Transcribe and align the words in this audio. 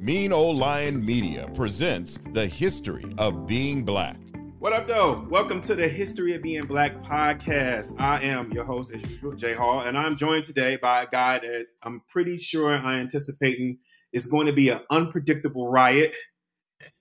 Mean 0.00 0.32
Old 0.32 0.56
Lion 0.56 1.04
Media 1.04 1.46
presents 1.52 2.18
The 2.32 2.46
History 2.46 3.04
of 3.18 3.46
Being 3.46 3.84
Black. 3.84 4.16
What 4.58 4.72
up, 4.72 4.86
though? 4.86 5.26
Welcome 5.28 5.60
to 5.60 5.74
the 5.74 5.88
History 5.88 6.34
of 6.34 6.42
Being 6.42 6.64
Black 6.64 7.02
podcast. 7.02 8.00
I 8.00 8.22
am 8.22 8.50
your 8.50 8.64
host, 8.64 8.92
as 8.94 9.02
usual, 9.10 9.34
J 9.34 9.52
Hall, 9.52 9.80
and 9.80 9.98
I'm 9.98 10.16
joined 10.16 10.46
today 10.46 10.76
by 10.76 11.02
a 11.02 11.06
guy 11.06 11.40
that 11.40 11.66
I'm 11.82 12.00
pretty 12.08 12.38
sure 12.38 12.74
I 12.74 12.98
anticipating 12.98 13.76
is 14.10 14.26
going 14.26 14.46
to 14.46 14.54
be 14.54 14.70
an 14.70 14.80
unpredictable 14.88 15.68
riot. 15.68 16.14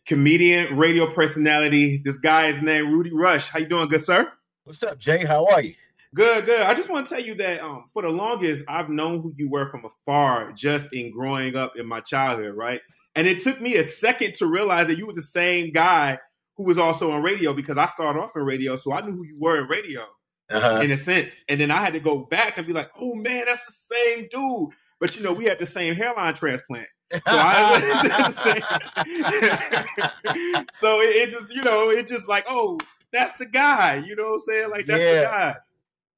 Comedian, 0.06 0.76
radio 0.76 1.10
personality. 1.14 2.02
This 2.04 2.18
guy 2.18 2.48
is 2.48 2.62
named 2.62 2.90
Rudy 2.90 3.14
Rush. 3.14 3.48
How 3.48 3.60
you 3.60 3.68
doing, 3.68 3.88
good 3.88 4.04
sir? 4.04 4.30
What's 4.66 4.84
up, 4.84 5.00
Jay? 5.00 5.24
How 5.24 5.46
are 5.46 5.62
you? 5.62 5.76
Good, 6.16 6.46
good. 6.46 6.62
I 6.62 6.74
just 6.74 6.90
want 6.90 7.08
to 7.08 7.16
tell 7.16 7.24
you 7.24 7.36
that 7.36 7.62
um, 7.62 7.86
for 7.94 8.02
the 8.02 8.10
longest, 8.10 8.66
I've 8.68 8.90
known 8.90 9.22
who 9.22 9.34
you 9.38 9.50
were 9.50 9.70
from 9.70 9.86
afar, 9.86 10.52
just 10.54 10.92
in 10.92 11.12
growing 11.12 11.56
up 11.56 11.74
in 11.76 11.88
my 11.88 12.00
childhood, 12.00 12.56
right? 12.56 12.82
And 13.16 13.28
it 13.28 13.42
took 13.42 13.62
me 13.62 13.76
a 13.76 13.84
second 13.84 14.36
to 14.36 14.48
realize 14.48 14.88
that 14.88 14.98
you 14.98 15.06
were 15.06 15.14
the 15.14 15.22
same 15.22 15.72
guy 15.72 16.18
who 16.58 16.66
was 16.66 16.78
also 16.78 17.12
on 17.12 17.22
radio 17.22 17.54
because 17.54 17.78
I 17.78 17.86
started 17.86 18.20
off 18.20 18.32
in 18.36 18.42
radio, 18.42 18.76
so 18.76 18.92
I 18.92 19.02
knew 19.02 19.12
who 19.12 19.24
you 19.24 19.38
were 19.40 19.62
in 19.62 19.68
radio 19.68 20.06
uh-huh. 20.50 20.82
in 20.82 20.92
a 20.92 20.98
sense. 20.98 21.44
And 21.48 21.62
then 21.62 21.72
I 21.72 21.78
had 21.78 21.94
to 21.94 22.00
go 22.00 22.20
back 22.20 22.58
and 22.58 22.66
be 22.66 22.74
like, 22.74 22.90
"Oh 23.00 23.16
man, 23.16 23.46
that's 23.46 23.66
the 23.66 23.96
same 23.96 24.28
dude." 24.32 24.70
But 25.00 25.16
you 25.16 25.24
know, 25.24 25.32
we 25.32 25.46
had 25.46 25.60
the 25.60 25.66
same 25.66 25.96
hairline 25.96 26.34
transplant. 26.34 26.88
So, 27.12 27.20
I, 27.26 28.30
so 30.72 31.02
it, 31.02 31.16
it 31.16 31.30
just, 31.32 31.54
you 31.54 31.64
know, 31.64 31.90
it 31.90 32.08
just 32.08 32.28
like, 32.28 32.46
oh, 32.48 32.78
that's 33.12 33.34
the 33.34 33.46
guy. 33.46 34.04
You 34.06 34.16
know 34.16 34.26
what 34.26 34.34
I'm 34.34 34.40
saying? 34.40 34.70
Like 34.70 34.86
that's 34.86 35.02
yeah. 35.02 35.16
the 35.16 35.24
guy. 35.24 35.56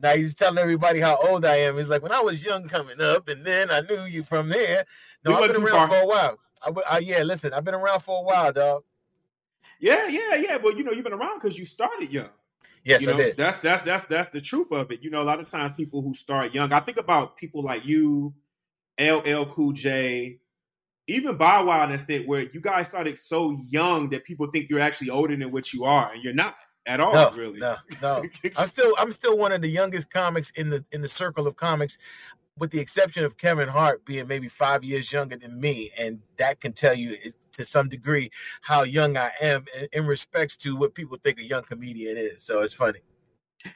Now 0.02 0.16
he's 0.16 0.34
telling 0.34 0.58
everybody 0.58 1.00
how 1.00 1.18
old 1.18 1.46
I 1.46 1.58
am. 1.58 1.78
He's 1.78 1.90
like, 1.90 2.02
when 2.02 2.12
I 2.12 2.22
was 2.22 2.44
young 2.44 2.68
coming 2.68 3.00
up, 3.00 3.30
and 3.30 3.46
then 3.46 3.70
I 3.70 3.82
knew 3.82 4.06
you 4.06 4.24
from 4.24 4.50
there. 4.50 4.86
No, 5.24 5.32
we 5.32 5.48
I've 5.48 5.54
been 5.54 5.64
around 5.64 5.90
far. 5.90 5.90
for 5.90 6.04
a 6.04 6.08
while. 6.08 6.40
I, 6.64 6.96
I, 6.96 7.00
yeah, 7.00 7.24
listen, 7.24 7.54
I've 7.54 7.64
been 7.64 7.76
around 7.76 8.02
for 8.02 8.20
a 8.20 8.24
while, 8.24 8.52
dog. 8.52 8.84
Yeah, 9.80 10.08
yeah, 10.08 10.36
yeah. 10.36 10.58
But 10.58 10.78
you 10.78 10.84
know, 10.84 10.92
you've 10.92 11.04
been 11.04 11.14
around 11.14 11.40
because 11.40 11.58
you 11.58 11.66
started 11.66 12.12
young. 12.12 12.30
Yes, 12.84 13.02
you 13.02 13.08
know, 13.08 13.14
I 13.14 13.18
did. 13.18 13.38
That's 13.38 13.60
that's 13.60 13.84
that's 13.84 14.08
that's 14.08 14.30
the 14.30 14.42
truth 14.42 14.72
of 14.72 14.92
it. 14.92 15.04
You 15.04 15.10
know, 15.10 15.22
a 15.22 15.24
lot 15.24 15.40
of 15.40 15.50
times 15.50 15.76
people 15.76 16.02
who 16.02 16.14
start 16.14 16.54
young. 16.54 16.72
I 16.74 16.80
think 16.80 16.98
about 16.98 17.38
people 17.38 17.64
like 17.64 17.86
you, 17.86 18.34
LL 19.00 19.46
Cool 19.46 19.74
J, 19.74 20.40
even 21.08 21.36
Bow 21.36 21.66
Wow, 21.66 21.84
and 21.84 22.00
that 22.00 22.28
where 22.28 22.42
you 22.42 22.60
guys 22.60 22.88
started 22.88 23.18
so 23.18 23.60
young 23.68 24.10
that 24.10 24.24
people 24.24 24.48
think 24.52 24.70
you're 24.70 24.80
actually 24.80 25.10
older 25.10 25.36
than 25.36 25.52
what 25.52 25.74
you 25.74 25.86
are, 25.86 26.12
and 26.12 26.24
you're 26.24 26.34
not 26.34 26.56
at 26.86 27.00
all. 27.00 27.14
No, 27.14 27.32
really, 27.32 27.60
no, 27.60 27.76
no. 28.02 28.24
I'm 28.58 28.68
still 28.68 28.94
I'm 29.00 29.12
still 29.14 29.38
one 29.38 29.52
of 29.52 29.62
the 29.62 29.70
youngest 29.70 30.10
comics 30.10 30.52
in 30.52 30.70
the 30.70 30.84
in 30.92 31.02
the 31.02 31.08
circle 31.08 31.48
of 31.48 31.56
comics, 31.56 31.98
with 32.58 32.72
the 32.72 32.80
exception 32.80 33.24
of 33.24 33.38
Kevin 33.38 33.68
Hart 33.68 34.06
being 34.06 34.28
maybe 34.28 34.50
five 34.50 34.84
years 34.84 35.12
younger 35.12 35.36
than 35.36 35.60
me, 35.60 35.92
and 36.00 36.20
that 36.38 36.60
can 36.60 36.74
tell 36.74 36.94
you 36.94 37.16
to 37.54 37.66
some 37.66 37.90
degree 37.90 38.30
how 38.62 38.84
young 38.84 39.18
I 39.18 39.32
am 39.42 39.66
in, 39.80 39.88
in 39.94 40.06
respects 40.06 40.56
to 40.58 40.76
what 40.76 40.96
people 40.96 41.18
think 41.18 41.40
a 41.40 41.44
young 41.44 41.64
comedian 41.64 42.18
is. 42.18 42.44
So 42.44 42.62
it's 42.62 42.74
funny. 42.74 43.00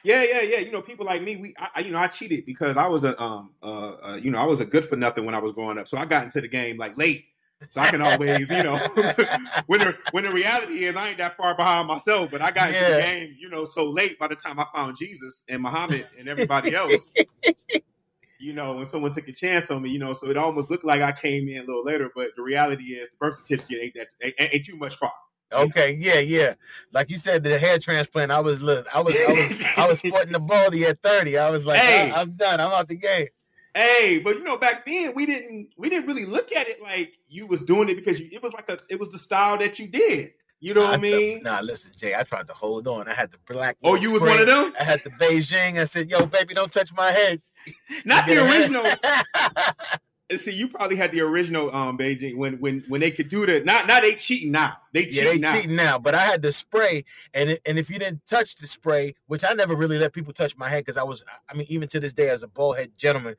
Yeah, 0.02 0.24
yeah, 0.24 0.40
yeah. 0.40 0.58
You 0.58 0.72
know, 0.72 0.82
people 0.82 1.06
like 1.06 1.22
me, 1.22 1.36
we, 1.36 1.54
I, 1.58 1.80
you 1.80 1.90
know, 1.90 1.98
I 1.98 2.08
cheated 2.08 2.44
because 2.44 2.76
I 2.76 2.88
was 2.88 3.04
a, 3.04 3.20
um, 3.22 3.52
uh, 3.62 3.92
uh, 4.02 4.20
you 4.20 4.30
know, 4.30 4.38
I 4.38 4.44
was 4.44 4.60
a 4.60 4.64
good 4.64 4.84
for 4.84 4.96
nothing 4.96 5.24
when 5.24 5.34
I 5.34 5.38
was 5.38 5.52
growing 5.52 5.78
up. 5.78 5.86
So 5.88 5.96
I 5.96 6.04
got 6.04 6.24
into 6.24 6.40
the 6.40 6.48
game 6.48 6.76
like 6.76 6.98
late. 6.98 7.26
So 7.70 7.80
I 7.80 7.90
can 7.90 8.02
always, 8.02 8.50
you 8.50 8.62
know, 8.62 8.76
when 9.66 9.80
the 9.80 9.96
when 10.10 10.24
the 10.24 10.30
reality 10.30 10.84
is 10.84 10.94
I 10.94 11.08
ain't 11.08 11.18
that 11.18 11.36
far 11.36 11.54
behind 11.56 11.88
myself, 11.88 12.30
but 12.30 12.42
I 12.42 12.50
got 12.50 12.72
yeah. 12.72 12.78
into 12.78 12.94
the 12.94 13.00
game, 13.00 13.36
you 13.38 13.48
know, 13.48 13.64
so 13.64 13.90
late 13.90 14.18
by 14.18 14.28
the 14.28 14.36
time 14.36 14.58
I 14.58 14.66
found 14.74 14.96
Jesus 14.96 15.42
and 15.48 15.62
Muhammad 15.62 16.04
and 16.18 16.28
everybody 16.28 16.74
else. 16.74 17.12
you 18.38 18.52
know, 18.52 18.74
when 18.74 18.84
someone 18.84 19.12
took 19.12 19.26
a 19.28 19.32
chance 19.32 19.70
on 19.70 19.82
me, 19.82 19.90
you 19.90 19.98
know, 19.98 20.12
so 20.12 20.28
it 20.28 20.36
almost 20.36 20.70
looked 20.70 20.84
like 20.84 21.00
I 21.00 21.12
came 21.12 21.48
in 21.48 21.62
a 21.62 21.66
little 21.66 21.84
later, 21.84 22.10
but 22.14 22.28
the 22.36 22.42
reality 22.42 22.94
is 22.94 23.08
the 23.08 23.16
birth 23.18 23.36
certificate 23.36 23.78
ain't 23.82 23.94
that 23.94 24.08
ain't, 24.22 24.54
ain't 24.54 24.66
too 24.66 24.76
much 24.76 24.96
far. 24.96 25.12
Okay, 25.52 25.96
yeah, 25.98 26.18
yeah. 26.18 26.54
Like 26.92 27.10
you 27.10 27.18
said, 27.18 27.44
the 27.44 27.58
hair 27.58 27.78
transplant. 27.78 28.32
I 28.32 28.40
was, 28.40 28.60
look, 28.60 28.86
I 28.94 29.00
was, 29.00 29.14
I 29.16 29.32
was, 29.32 29.64
I 29.76 29.86
was 29.86 29.98
sporting 30.04 30.32
the 30.32 30.40
baldy 30.40 30.84
at 30.84 31.00
thirty. 31.02 31.38
I 31.38 31.50
was 31.50 31.64
like, 31.64 31.80
hey, 31.80 32.10
I, 32.10 32.20
am 32.20 32.32
done. 32.32 32.60
I'm 32.60 32.72
out 32.72 32.88
the 32.88 32.96
game. 32.96 33.28
Hey, 33.76 34.20
but 34.24 34.36
you 34.36 34.42
know, 34.42 34.56
back 34.56 34.86
then 34.86 35.12
we 35.14 35.26
didn't 35.26 35.68
we 35.76 35.90
didn't 35.90 36.06
really 36.06 36.24
look 36.24 36.50
at 36.50 36.66
it 36.66 36.80
like 36.80 37.18
you 37.28 37.46
was 37.46 37.62
doing 37.62 37.90
it 37.90 37.96
because 37.96 38.18
you, 38.18 38.30
it 38.32 38.42
was 38.42 38.54
like 38.54 38.70
a 38.70 38.78
it 38.88 38.98
was 38.98 39.10
the 39.10 39.18
style 39.18 39.58
that 39.58 39.78
you 39.78 39.86
did. 39.86 40.32
You 40.60 40.72
know 40.72 40.84
what 40.84 40.94
I 40.94 40.96
mean? 40.96 41.42
Nah, 41.42 41.60
listen, 41.60 41.92
Jay. 41.94 42.14
I 42.14 42.22
tried 42.22 42.46
to 42.46 42.54
hold 42.54 42.88
on. 42.88 43.06
I 43.06 43.12
had 43.12 43.30
the 43.30 43.38
black. 43.46 43.76
Oh, 43.84 43.94
you 43.94 44.12
was 44.12 44.22
one 44.22 44.38
of 44.38 44.46
them. 44.46 44.72
I 44.80 44.84
had 44.84 45.00
the 45.04 45.10
Beijing. 45.10 45.78
I 45.78 45.84
said, 45.84 46.10
"Yo, 46.10 46.24
baby, 46.24 46.54
don't 46.54 46.72
touch 46.72 46.90
my 46.94 47.10
head." 47.10 47.42
Not 48.06 48.26
the 48.26 48.38
original. 48.38 48.84
See, 50.38 50.52
you 50.52 50.68
probably 50.68 50.96
had 50.96 51.12
the 51.12 51.20
original 51.20 51.72
um 51.74 51.98
Beijing 51.98 52.36
when 52.36 52.58
when 52.60 52.80
when 52.88 53.02
they 53.02 53.10
could 53.10 53.28
do 53.28 53.44
that. 53.44 53.64
not 53.64 53.86
not 53.86 54.02
they 54.02 54.14
cheating 54.14 54.52
now. 54.52 54.78
They 54.92 55.04
cheating 55.04 55.24
yeah, 55.24 55.30
they 55.32 55.38
now. 55.38 55.54
cheating 55.54 55.76
now. 55.76 55.98
But 55.98 56.14
I 56.14 56.22
had 56.22 56.42
the 56.42 56.50
spray, 56.50 57.04
and 57.32 57.50
it, 57.50 57.62
and 57.66 57.78
if 57.78 57.90
you 57.90 57.98
didn't 57.98 58.24
touch 58.26 58.56
the 58.56 58.66
spray, 58.66 59.14
which 59.26 59.44
I 59.48 59.52
never 59.52 59.76
really 59.76 59.98
let 59.98 60.14
people 60.14 60.32
touch 60.32 60.56
my 60.56 60.68
head 60.68 60.84
because 60.84 60.96
I 60.96 61.04
was, 61.04 61.22
I 61.48 61.54
mean, 61.54 61.66
even 61.68 61.86
to 61.88 62.00
this 62.00 62.12
day, 62.12 62.30
as 62.30 62.42
a 62.42 62.48
bald 62.48 62.76
head 62.78 62.90
gentleman, 62.96 63.36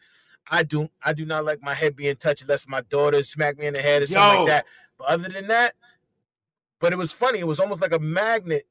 I 0.50 0.64
do 0.64 0.90
I 1.04 1.14
do 1.14 1.26
not 1.26 1.46
like 1.46 1.62
my 1.62 1.74
head 1.74 1.96
being 1.96 2.16
touched 2.16 2.42
unless 2.42 2.68
my 2.68 2.82
daughter 2.82 3.22
smack 3.24 3.58
me 3.58 3.68
in 3.68 3.74
the 3.74 3.82
head 3.82 4.02
or 4.02 4.06
Yo. 4.06 4.12
something 4.12 4.40
like 4.40 4.48
that. 4.48 4.66
But 4.98 5.08
other 5.08 5.30
than 5.30 5.48
that, 5.48 5.74
but 6.80 6.94
it 6.94 6.98
was 6.98 7.12
funny. 7.12 7.40
It 7.40 7.48
was 7.48 7.60
almost 7.60 7.82
like 7.82 7.94
a 7.94 8.00
magnet. 8.00 8.64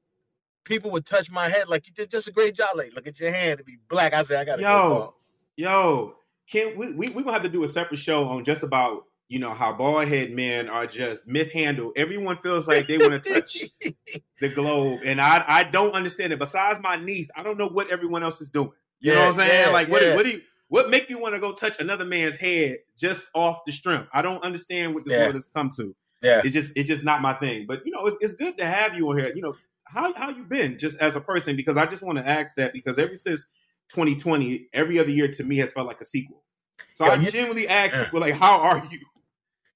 People 0.64 0.90
would 0.90 1.06
touch 1.06 1.30
my 1.30 1.48
head 1.48 1.68
like 1.68 1.86
you 1.86 1.92
did 1.92 2.10
just 2.10 2.28
a 2.28 2.32
great 2.32 2.54
job. 2.54 2.70
Like, 2.74 2.92
look 2.94 3.06
at 3.06 3.20
your 3.20 3.32
hand 3.32 3.58
to 3.58 3.64
be 3.64 3.78
black. 3.88 4.14
I 4.14 4.22
said, 4.22 4.40
I 4.40 4.44
got 4.44 4.56
to 4.56 4.62
yo, 4.62 5.14
yo. 5.56 6.14
Can 6.50 6.76
we, 6.76 6.92
we 6.92 7.08
we 7.08 7.22
gonna 7.22 7.32
have 7.32 7.42
to 7.42 7.48
do 7.48 7.64
a 7.64 7.68
separate 7.68 7.98
show 7.98 8.24
on 8.24 8.44
just 8.44 8.62
about 8.62 9.04
you 9.28 9.40
know 9.40 9.52
how 9.52 9.72
bald 9.72 10.06
head 10.06 10.30
men 10.30 10.68
are 10.68 10.86
just 10.86 11.26
mishandled. 11.26 11.92
Everyone 11.96 12.36
feels 12.36 12.68
like 12.68 12.86
they 12.86 12.98
want 12.98 13.22
to 13.22 13.34
touch 13.34 13.64
the 14.40 14.48
globe, 14.48 15.00
and 15.04 15.20
I 15.20 15.44
I 15.46 15.64
don't 15.64 15.92
understand 15.92 16.32
it. 16.32 16.38
Besides 16.38 16.78
my 16.80 16.96
niece, 16.96 17.30
I 17.36 17.42
don't 17.42 17.58
know 17.58 17.68
what 17.68 17.90
everyone 17.90 18.22
else 18.22 18.40
is 18.40 18.48
doing. 18.48 18.70
You 19.00 19.12
yeah, 19.12 19.14
know 19.14 19.20
what 19.22 19.28
I'm 19.30 19.36
saying? 19.36 19.66
Yeah, 19.66 19.72
like 19.72 19.88
what 19.88 20.02
yeah. 20.02 20.14
what 20.14 20.22
do 20.24 20.30
you 20.30 20.40
what 20.68 20.90
make 20.90 21.08
you 21.08 21.18
want 21.18 21.34
to 21.34 21.40
go 21.40 21.52
touch 21.52 21.78
another 21.78 22.04
man's 22.04 22.36
head 22.36 22.78
just 22.96 23.30
off 23.34 23.60
the 23.66 23.72
strength? 23.72 24.08
I 24.12 24.22
don't 24.22 24.42
understand 24.42 24.94
what 24.94 25.04
this 25.04 25.12
yeah. 25.12 25.24
world 25.24 25.34
has 25.34 25.48
come 25.54 25.70
to. 25.76 25.94
Yeah, 26.22 26.40
it's 26.44 26.54
just 26.54 26.76
it's 26.76 26.88
just 26.88 27.04
not 27.04 27.22
my 27.22 27.34
thing. 27.34 27.66
But 27.68 27.84
you 27.84 27.92
know, 27.92 28.06
it's, 28.06 28.16
it's 28.20 28.34
good 28.34 28.58
to 28.58 28.64
have 28.64 28.94
you 28.94 29.08
on 29.08 29.18
here. 29.18 29.32
You 29.34 29.42
know, 29.42 29.54
how 29.84 30.12
how 30.14 30.30
you 30.30 30.44
been 30.44 30.78
just 30.78 30.98
as 30.98 31.14
a 31.14 31.20
person? 31.20 31.56
Because 31.56 31.76
I 31.76 31.86
just 31.86 32.02
want 32.02 32.18
to 32.18 32.26
ask 32.26 32.56
that 32.56 32.72
because 32.72 32.98
ever 32.98 33.14
since 33.14 33.46
2020, 33.90 34.68
every 34.72 34.98
other 34.98 35.10
year 35.10 35.28
to 35.28 35.44
me 35.44 35.58
has 35.58 35.70
felt 35.70 35.86
like 35.86 36.00
a 36.00 36.04
sequel. 36.04 36.42
So 36.94 37.04
I 37.04 37.14
you, 37.16 37.30
genuinely 37.30 37.68
ask 37.68 37.94
uh, 37.94 38.04
people 38.04 38.20
like, 38.20 38.34
how 38.34 38.60
are 38.60 38.82
you? 38.90 39.00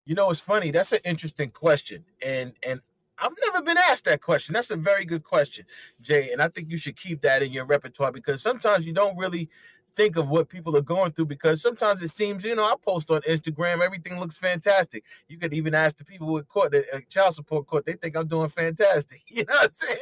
You 0.07 0.15
know, 0.15 0.31
it's 0.31 0.41
funny. 0.41 0.71
That's 0.71 0.93
an 0.93 1.01
interesting 1.05 1.51
question, 1.51 2.05
and 2.25 2.55
and 2.67 2.81
I've 3.19 3.33
never 3.45 3.63
been 3.63 3.77
asked 3.77 4.07
that 4.07 4.23
question. 4.23 4.55
That's 4.55 4.71
a 4.71 4.77
very 4.77 5.05
good 5.05 5.23
question, 5.23 5.67
Jay, 6.01 6.31
and 6.33 6.41
I 6.41 6.49
think 6.49 6.71
you 6.71 6.79
should 6.79 6.97
keep 6.97 7.21
that 7.23 7.43
in 7.43 7.53
your 7.53 7.67
repertoire 7.67 8.13
because 8.13 8.43
sometimes 8.43 8.87
you 8.87 8.93
don't 8.93 9.17
really 9.19 9.51
think 9.97 10.17
of 10.17 10.29
what 10.29 10.49
people 10.49 10.77
are 10.77 10.83
going 10.83 11.13
through 11.13 11.27
because 11.27 11.63
sometimes 11.63 12.03
it 12.03 12.11
seems, 12.11 12.45
you 12.45 12.55
know, 12.55 12.65
I 12.65 12.75
post 12.81 13.11
on 13.11 13.21
Instagram, 13.23 13.81
everything 13.81 14.19
looks 14.19 14.37
fantastic. 14.37 15.05
You 15.29 15.39
could 15.39 15.53
even 15.55 15.75
ask 15.75 15.97
the 15.97 16.05
people 16.05 16.33
with 16.33 16.49
court, 16.49 16.73
the 16.73 16.85
uh, 16.95 17.01
child 17.09 17.35
support 17.35 17.67
court, 17.67 17.87
they 17.87 17.95
think 17.95 18.17
I'm 18.17 18.27
doing 18.27 18.49
fantastic. 18.49 19.23
You 19.31 19.45
know 19.45 19.55
what 19.55 19.65
I'm 19.65 19.71
saying? 19.71 19.99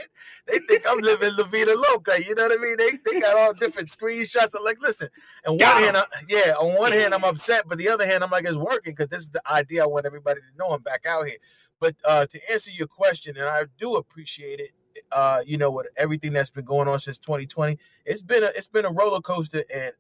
They 0.47 0.59
think 0.69 0.85
I'm 0.89 0.99
living 0.99 1.33
La 1.37 1.45
Vida 1.45 1.75
Loca. 1.91 2.15
You 2.21 2.35
know 2.35 2.45
what 2.49 2.59
I 2.59 2.63
mean? 2.63 2.77
They, 2.79 3.13
they 3.13 3.21
got 3.21 3.37
all 3.37 3.53
different 3.53 3.89
screenshots. 3.89 4.55
I'm 4.57 4.65
like, 4.65 4.81
listen, 4.81 5.09
and 5.45 5.61
one 5.61 5.83
hand, 5.83 5.97
I, 5.97 6.05
yeah, 6.29 6.55
on 6.59 6.77
one 6.77 6.93
hand, 6.93 7.15
I'm 7.15 7.25
upset, 7.25 7.65
but 7.69 7.79
the 7.79 7.89
other 7.89 8.07
hand, 8.07 8.25
I'm 8.25 8.31
like, 8.31 8.45
it's 8.47 8.57
working 8.57 8.95
because 8.95 9.09
this 9.09 9.21
is 9.21 9.31
the 9.31 9.43
idea 9.51 9.83
I 9.83 9.87
want 9.87 10.07
everybody 10.07 10.41
to 10.41 10.59
know 10.59 10.71
I'm 10.71 10.83
back 10.83 11.07
out 11.07 11.27
here. 11.27 11.37
But 11.81 11.95
uh, 12.05 12.27
to 12.27 12.53
answer 12.53 12.71
your 12.71 12.89
question, 12.89 13.37
and 13.37 13.47
I 13.47 13.65
do 13.79 13.97
appreciate 13.97 14.61
it, 14.61 14.71
uh, 15.13 15.41
you 15.47 15.59
know, 15.59 15.71
with 15.71 15.89
everything 15.97 16.33
that's 16.33 16.51
been 16.51 16.65
going 16.65 16.89
on 16.89 17.01
since 17.01 17.19
2020, 17.19 17.79
it's 18.05 18.23
been 18.23 18.43
a 18.43 18.47
it's 18.49 18.67
been 18.67 18.85
a 18.85 18.91
roller 18.91 19.21
coaster, 19.21 19.65
and 19.75 19.93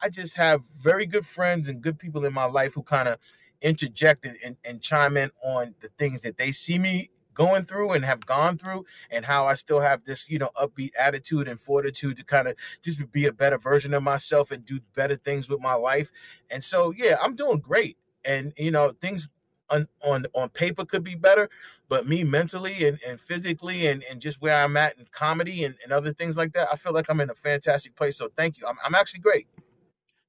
I 0.00 0.08
just 0.08 0.36
have 0.36 0.64
very 0.66 1.06
good 1.06 1.26
friends 1.26 1.68
and 1.68 1.80
good 1.80 1.98
people 1.98 2.24
in 2.24 2.34
my 2.34 2.44
life 2.44 2.74
who 2.74 2.82
kind 2.82 3.08
of 3.08 3.18
interject 3.62 4.26
and, 4.26 4.56
and 4.64 4.82
chime 4.82 5.16
in 5.16 5.30
on 5.42 5.74
the 5.80 5.88
things 5.98 6.20
that 6.22 6.36
they 6.36 6.52
see 6.52 6.78
me 6.78 7.10
going 7.32 7.64
through 7.64 7.90
and 7.92 8.04
have 8.04 8.24
gone 8.26 8.56
through 8.56 8.84
and 9.10 9.24
how 9.24 9.46
I 9.46 9.54
still 9.54 9.80
have 9.80 10.04
this, 10.04 10.28
you 10.30 10.38
know, 10.38 10.50
upbeat 10.56 10.92
attitude 10.98 11.48
and 11.48 11.60
fortitude 11.60 12.16
to 12.18 12.24
kind 12.24 12.48
of 12.48 12.54
just 12.82 13.10
be 13.12 13.26
a 13.26 13.32
better 13.32 13.58
version 13.58 13.92
of 13.92 14.02
myself 14.02 14.50
and 14.50 14.64
do 14.64 14.80
better 14.94 15.16
things 15.16 15.48
with 15.48 15.60
my 15.60 15.74
life. 15.74 16.10
And 16.50 16.62
so, 16.62 16.92
yeah, 16.96 17.16
I'm 17.20 17.34
doing 17.34 17.58
great. 17.58 17.96
And, 18.24 18.52
you 18.56 18.70
know, 18.70 18.90
things 19.00 19.28
on 19.74 19.88
on, 20.04 20.26
on 20.34 20.48
paper 20.50 20.84
could 20.84 21.04
be 21.04 21.14
better, 21.14 21.48
but 21.88 22.06
me 22.06 22.24
mentally 22.24 22.86
and, 22.86 22.98
and 23.06 23.20
physically 23.20 23.86
and, 23.86 24.04
and 24.10 24.20
just 24.20 24.40
where 24.40 24.62
I'm 24.62 24.76
at 24.76 24.98
in 24.98 25.06
comedy 25.10 25.64
and, 25.64 25.74
and 25.82 25.92
other 25.92 26.12
things 26.12 26.36
like 26.36 26.52
that, 26.52 26.68
I 26.72 26.76
feel 26.76 26.92
like 26.92 27.06
I'm 27.08 27.20
in 27.20 27.30
a 27.30 27.34
fantastic 27.34 27.96
place. 27.96 28.16
So 28.16 28.28
thank 28.36 28.58
you. 28.58 28.66
I'm, 28.66 28.76
I'm 28.84 28.94
actually 28.94 29.20
great. 29.20 29.46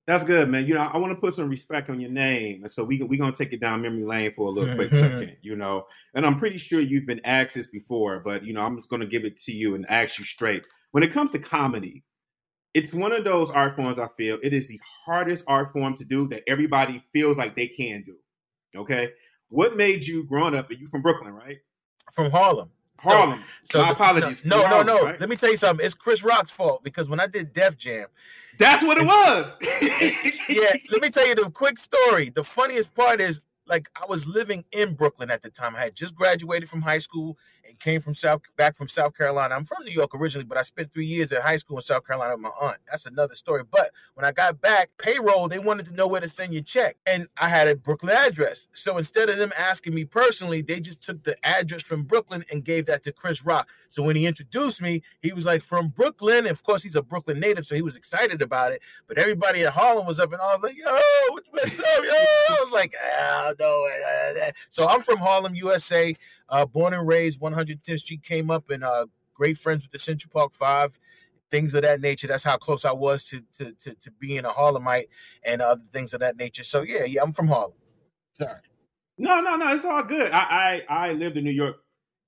That's 0.08 0.24
good, 0.24 0.50
man. 0.50 0.68
You 0.68 0.76
know, 0.76 0.82
I 0.82 0.98
want 0.98 1.14
to 1.14 1.20
put 1.20 1.34
some 1.34 1.50
respect 1.50 1.90
on 1.90 2.00
your 2.00 2.12
name, 2.12 2.62
and 2.62 2.70
so 2.70 2.84
we 2.84 3.02
we 3.02 3.18
gonna 3.18 3.32
take 3.32 3.54
it 3.54 3.60
down 3.60 3.82
memory 3.82 4.04
lane 4.04 4.34
for 4.36 4.48
a 4.48 4.52
little 4.52 4.76
quick 4.76 4.90
second. 4.92 5.38
You 5.42 5.56
know, 5.56 5.86
and 6.14 6.26
I'm 6.26 6.38
pretty 6.38 6.60
sure 6.60 6.80
you've 6.80 7.08
been 7.08 7.22
asked 7.26 7.56
this 7.56 7.68
before, 7.68 8.20
but 8.20 8.46
you 8.46 8.54
know, 8.54 8.62
I'm 8.62 8.76
just 8.76 8.90
gonna 8.90 9.08
give 9.08 9.26
it 9.26 9.38
to 9.38 9.52
you 9.52 9.74
and 9.74 9.86
ask 9.90 10.20
you 10.20 10.26
straight. 10.26 10.68
When 10.92 11.02
it 11.04 11.12
comes 11.12 11.32
to 11.32 11.40
comedy, 11.40 12.04
it's 12.76 12.94
one 12.94 13.14
of 13.14 13.24
those 13.24 13.50
art 13.50 13.76
forms. 13.76 13.98
I 13.98 14.08
feel 14.16 14.38
it 14.44 14.54
is 14.54 14.68
the 14.68 14.80
hardest 15.06 15.44
art 15.48 15.72
form 15.72 15.96
to 15.96 16.06
do 16.06 16.28
that 16.28 16.44
everybody 16.46 17.04
feels 17.12 17.40
like 17.40 17.56
they 17.56 17.68
can 17.68 18.04
do. 18.06 18.18
Okay, 18.76 19.10
what 19.50 19.76
made 19.76 20.06
you 20.06 20.24
growing 20.24 20.56
up? 20.56 20.70
And 20.70 20.80
you 20.80 20.88
from 20.88 21.02
Brooklyn, 21.02 21.34
right? 21.34 21.58
From 22.14 22.32
Harlem. 22.32 22.70
Harlem. 23.00 23.40
So, 23.64 23.80
so 23.80 23.82
My 23.82 23.88
the, 23.90 23.94
apologies. 23.94 24.46
No, 24.46 24.62
no, 24.62 24.68
Harlem, 24.68 24.88
no. 24.88 25.04
Right? 25.04 25.20
Let 25.20 25.30
me 25.30 25.36
tell 25.36 25.52
you 25.52 25.58
something. 25.58 25.86
It's 25.86 25.94
Chris 25.94 26.24
Rock's 26.24 26.50
fault 26.50 26.84
because 26.84 27.10
when 27.10 27.20
I 27.20 27.28
did 27.28 27.54
Def 27.54 27.78
Jam, 27.78 28.08
that's 28.58 28.84
what 28.84 28.98
it 28.98 29.06
was. 29.06 29.54
yeah, 30.50 30.74
let 30.92 31.02
me 31.02 31.10
tell 31.10 31.28
you 31.28 31.36
the 31.36 31.50
quick 31.52 31.78
story. 31.78 32.30
The 32.30 32.44
funniest 32.44 32.94
part 32.94 33.20
is 33.20 33.44
like 33.68 33.90
I 34.00 34.06
was 34.08 34.28
living 34.28 34.66
in 34.72 34.94
Brooklyn 34.94 35.32
at 35.32 35.42
the 35.42 35.50
time. 35.50 35.76
I 35.76 35.80
had 35.80 35.96
just 35.96 36.16
graduated 36.16 36.70
from 36.70 36.82
high 36.82 37.00
school 37.00 37.38
and 37.68 37.80
came 37.80 38.02
from 38.02 38.14
South 38.14 38.42
back 38.58 38.76
from 38.76 38.88
South 38.88 39.18
Carolina. 39.18 39.56
I'm 39.56 39.66
from 39.66 39.84
New 39.84 39.92
York 39.92 40.14
originally, 40.14 40.46
but 40.46 40.58
I 40.58 40.62
spent 40.62 40.92
three 40.92 41.06
years 41.06 41.32
at 41.32 41.42
high 41.42 41.58
school 41.58 41.78
in 41.78 41.82
South 41.82 42.06
Carolina 42.06 42.36
with 42.36 42.42
my 42.42 42.52
aunt. 42.62 42.78
That's 42.90 43.06
another 43.06 43.36
story. 43.36 43.64
But 43.70 43.92
when 44.14 44.26
I 44.26 44.32
got 44.32 44.62
back, 44.62 44.92
payroll, 44.98 45.48
they 45.48 45.60
wanted 45.60 45.88
to 45.88 45.94
know 45.94 46.08
where 46.08 46.22
to 46.22 46.28
send 46.28 46.54
your 46.54 46.64
check. 46.64 46.98
And 47.06 47.28
I 47.38 47.50
had 47.50 47.68
a 47.68 47.76
Brooklyn 47.76 48.16
address. 48.16 48.68
So 48.72 48.98
instead 48.98 49.30
of 49.30 49.38
them 49.38 49.52
asking 49.58 49.94
me 49.94 50.06
personally, 50.06 50.62
they 50.62 50.80
just 50.80 51.02
took 51.02 51.24
the 51.24 51.36
address 51.46 51.82
from 51.82 52.04
Brooklyn 52.04 52.44
and 52.52 52.64
gave 52.64 52.86
that 52.86 53.04
to 53.04 53.12
Chris 53.12 53.46
Rock. 53.46 53.70
So 53.90 54.04
when 54.04 54.16
he 54.16 54.26
introduced 54.26 54.82
me, 54.82 55.02
he 55.22 55.34
was 55.34 55.46
like 55.46 55.64
from 55.64 55.90
Brooklyn. 55.90 56.40
And 56.40 56.48
of 56.48 56.64
course, 56.64 56.84
he's 56.84 56.96
a 56.96 57.02
Brooklyn 57.02 57.40
native, 57.40 57.66
so 57.66 57.76
he 57.76 57.82
was 57.82 57.96
excited 57.96 58.42
about 58.42 58.72
it. 58.72 58.82
But 59.08 59.18
everybody 59.18 59.64
at 59.64 59.74
Harlem 59.74 60.06
was 60.06 60.20
up 60.20 60.32
and 60.34 60.42
I 60.42 60.56
was 60.56 60.64
like, 60.64 60.78
yo, 60.78 61.00
what's 61.52 61.80
up, 61.80 62.04
yo? 62.04 62.12
I 62.12 62.58
was 62.64 62.72
like, 62.72 62.94
ah, 63.20 63.54
no. 63.60 63.88
So 64.70 64.88
I'm 64.88 65.02
from 65.02 65.18
Harlem, 65.18 65.56
USA, 65.56 66.16
uh, 66.50 66.66
born 66.66 66.94
and 66.94 67.08
raised, 67.08 67.40
110th 67.40 68.00
Street. 68.00 68.24
Came 68.24 68.52
up 68.52 68.70
and 68.70 68.84
uh, 68.84 69.06
great 69.34 69.58
friends 69.58 69.84
with 69.84 69.92
the 69.92 70.00
Central 70.00 70.32
Park 70.32 70.54
Five, 70.54 71.00
things 71.52 71.74
of 71.74 71.84
that 71.84 72.02
nature. 72.02 72.28
That's 72.28 72.44
how 72.44 72.58
close 72.58 72.86
I 72.86 72.92
was 72.94 73.26
to 73.30 73.42
to 73.58 73.72
to, 73.74 73.96
to 73.96 74.12
being 74.20 74.46
a 74.46 74.50
Harlemite 74.50 75.08
and 75.44 75.62
other 75.62 75.84
things 75.92 76.14
of 76.14 76.20
that 76.22 76.38
nature. 76.38 76.64
So 76.64 76.82
yeah, 76.82 77.06
yeah, 77.06 77.22
I'm 77.24 77.34
from 77.34 77.48
Harlem. 77.48 77.74
Sorry. 78.34 78.60
No, 79.18 79.40
no, 79.42 79.56
no. 79.56 79.74
It's 79.74 79.86
all 79.86 80.04
good. 80.04 80.32
I 80.32 80.84
I, 80.90 81.08
I 81.08 81.14
lived 81.14 81.38
in 81.38 81.44
New 81.44 81.52
York 81.52 81.78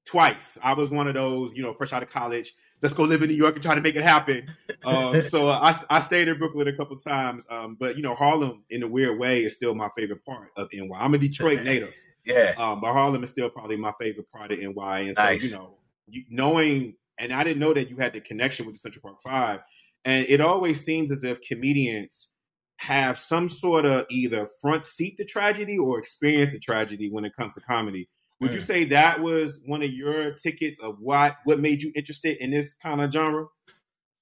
twice. 0.05 0.57
I 0.63 0.73
was 0.73 0.89
one 0.89 1.07
of 1.07 1.13
those, 1.13 1.53
you 1.53 1.61
know, 1.61 1.73
fresh 1.73 1.93
out 1.93 2.01
of 2.03 2.09
college. 2.09 2.53
Let's 2.81 2.93
go 2.93 3.03
live 3.03 3.23
in 3.23 3.29
New 3.29 3.35
York 3.35 3.55
and 3.55 3.63
try 3.63 3.75
to 3.75 3.81
make 3.81 3.95
it 3.95 4.03
happen. 4.03 4.45
Um, 4.85 5.21
so 5.23 5.49
I, 5.49 5.77
I 5.89 5.99
stayed 5.99 6.27
in 6.27 6.37
Brooklyn 6.37 6.67
a 6.67 6.73
couple 6.73 6.95
times. 6.97 7.47
Um, 7.49 7.75
but 7.77 7.97
you 7.97 8.03
know, 8.03 8.13
Harlem 8.13 8.63
in 8.69 8.83
a 8.83 8.87
weird 8.87 9.19
way 9.19 9.43
is 9.43 9.55
still 9.55 9.73
my 9.73 9.89
favorite 9.97 10.23
part 10.23 10.49
of 10.55 10.69
NY. 10.71 10.95
I'm 10.95 11.13
a 11.13 11.17
Detroit 11.17 11.63
native. 11.63 11.95
Yeah. 12.23 12.53
Um, 12.57 12.79
but 12.79 12.93
Harlem 12.93 13.23
is 13.23 13.31
still 13.31 13.49
probably 13.49 13.75
my 13.75 13.91
favorite 13.99 14.31
part 14.31 14.51
of 14.51 14.59
NY. 14.59 14.99
And 14.99 15.17
so, 15.17 15.23
nice. 15.23 15.43
you 15.43 15.57
know, 15.57 15.77
you, 16.07 16.23
knowing, 16.29 16.93
and 17.19 17.33
I 17.33 17.43
didn't 17.43 17.59
know 17.59 17.73
that 17.73 17.89
you 17.89 17.97
had 17.97 18.13
the 18.13 18.21
connection 18.21 18.65
with 18.65 18.75
the 18.75 18.79
Central 18.79 19.01
Park 19.01 19.21
Five. 19.21 19.59
And 20.05 20.25
it 20.29 20.39
always 20.39 20.85
seems 20.85 21.11
as 21.11 21.23
if 21.23 21.41
comedians 21.41 22.31
have 22.77 23.17
some 23.17 23.49
sort 23.49 23.85
of 23.85 24.05
either 24.09 24.47
front 24.61 24.85
seat 24.85 25.17
to 25.17 25.25
tragedy 25.25 25.77
or 25.77 25.99
experience 25.99 26.51
the 26.51 26.59
tragedy 26.59 27.09
when 27.09 27.25
it 27.25 27.35
comes 27.35 27.55
to 27.55 27.61
comedy. 27.61 28.07
Would 28.39 28.53
you 28.53 28.59
mm. 28.59 28.65
say 28.65 28.83
that 28.85 29.21
was 29.21 29.59
one 29.65 29.81
of 29.81 29.91
your 29.91 30.31
tickets 30.33 30.79
of 30.79 30.99
what 30.99 31.37
what 31.43 31.59
made 31.59 31.81
you 31.81 31.91
interested 31.95 32.37
in 32.37 32.51
this 32.51 32.73
kind 32.73 33.01
of 33.01 33.11
genre? 33.11 33.47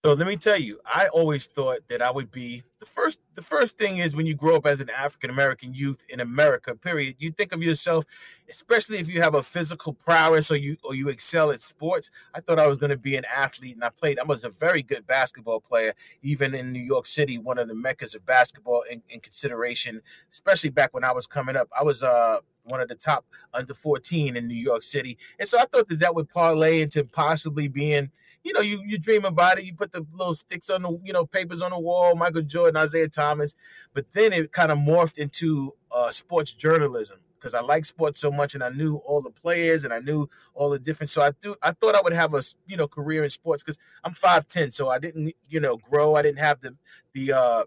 So 0.05 0.13
let 0.13 0.27
me 0.27 0.37
tell 0.37 0.61
you, 0.61 0.79
I 0.85 1.07
always 1.07 1.47
thought 1.47 1.79
that 1.87 1.99
I 1.99 2.11
would 2.11 2.29
be 2.29 2.61
the 2.77 2.85
first. 2.85 3.21
The 3.33 3.41
first 3.41 3.79
thing 3.79 3.97
is 3.97 4.15
when 4.15 4.27
you 4.27 4.35
grow 4.35 4.55
up 4.55 4.67
as 4.67 4.79
an 4.79 4.91
African 4.91 5.31
American 5.31 5.73
youth 5.73 6.03
in 6.09 6.19
America, 6.19 6.75
period, 6.75 7.15
you 7.17 7.31
think 7.31 7.55
of 7.55 7.63
yourself, 7.63 8.05
especially 8.47 8.99
if 8.99 9.07
you 9.07 9.19
have 9.23 9.33
a 9.33 9.41
physical 9.41 9.93
prowess 9.93 10.51
or 10.51 10.57
you 10.57 10.77
or 10.83 10.93
you 10.93 11.09
excel 11.09 11.49
at 11.49 11.59
sports. 11.59 12.11
I 12.35 12.39
thought 12.39 12.59
I 12.59 12.67
was 12.67 12.77
going 12.77 12.91
to 12.91 12.97
be 12.97 13.15
an 13.15 13.23
athlete, 13.35 13.73
and 13.73 13.83
I 13.83 13.89
played. 13.89 14.19
I 14.19 14.25
was 14.25 14.43
a 14.43 14.51
very 14.51 14.83
good 14.83 15.07
basketball 15.07 15.59
player, 15.59 15.93
even 16.21 16.53
in 16.53 16.71
New 16.71 16.83
York 16.83 17.07
City, 17.07 17.39
one 17.39 17.57
of 17.57 17.67
the 17.67 17.73
meccas 17.73 18.13
of 18.13 18.27
basketball 18.27 18.83
in, 18.83 19.01
in 19.09 19.21
consideration. 19.21 20.03
Especially 20.31 20.69
back 20.69 20.93
when 20.93 21.03
I 21.03 21.13
was 21.13 21.25
coming 21.25 21.55
up, 21.55 21.67
I 21.75 21.81
was 21.81 22.03
uh 22.03 22.41
one 22.61 22.79
of 22.79 22.89
the 22.89 22.95
top 22.95 23.25
under 23.55 23.73
14 23.73 24.37
in 24.37 24.47
New 24.47 24.53
York 24.53 24.83
City, 24.83 25.17
and 25.39 25.49
so 25.49 25.57
I 25.57 25.65
thought 25.65 25.89
that 25.89 25.97
that 26.01 26.13
would 26.13 26.29
parlay 26.29 26.81
into 26.81 27.03
possibly 27.03 27.67
being 27.67 28.11
you 28.45 28.53
know, 28.53 28.61
you 28.61 28.81
you 28.85 28.99
dream 28.99 29.25
about 29.25 29.57
it. 29.57 29.65
You 29.65 29.73
put 29.73 29.91
the 29.91 30.05
little 30.13 30.35
sticks 30.35 30.69
on 30.69 30.83
the, 30.83 30.99
you 31.03 31.11
know, 31.11 31.25
papers 31.25 31.63
on 31.63 31.71
the 31.71 31.79
wall, 31.79 32.15
Michael 32.15 32.43
Jordan, 32.43 32.81
Isiah 32.81 33.09
Thomas. 33.09 33.55
But 33.93 34.13
then 34.13 34.31
it 34.31 34.51
kind 34.51 34.71
of 34.71 34.77
morphed 34.77 35.17
into 35.17 35.73
uh, 35.91 36.11
sports 36.11 36.51
journalism 36.51 37.17
because 37.39 37.55
I 37.55 37.61
like 37.61 37.85
sports 37.85 38.19
so 38.19 38.31
much, 38.31 38.53
and 38.53 38.63
I 38.63 38.69
knew 38.69 38.97
all 38.97 39.21
the 39.23 39.31
players 39.31 39.83
and 39.83 39.91
I 39.91 39.99
knew 39.99 40.29
all 40.53 40.69
the 40.69 40.77
different. 40.77 41.09
So 41.09 41.23
I 41.23 41.31
do. 41.41 41.55
I 41.63 41.71
thought 41.71 41.95
I 41.95 42.01
would 42.01 42.13
have 42.13 42.35
a 42.35 42.43
you 42.67 42.77
know 42.77 42.87
career 42.87 43.23
in 43.23 43.31
sports 43.31 43.63
because 43.63 43.79
I'm 44.03 44.13
five 44.13 44.47
ten, 44.47 44.69
so 44.69 44.89
I 44.89 44.99
didn't 44.99 45.33
you 45.49 45.59
know 45.59 45.77
grow. 45.77 46.13
I 46.13 46.21
didn't 46.21 46.39
have 46.39 46.61
the 46.61 46.75
the 47.13 47.33
uh, 47.33 47.63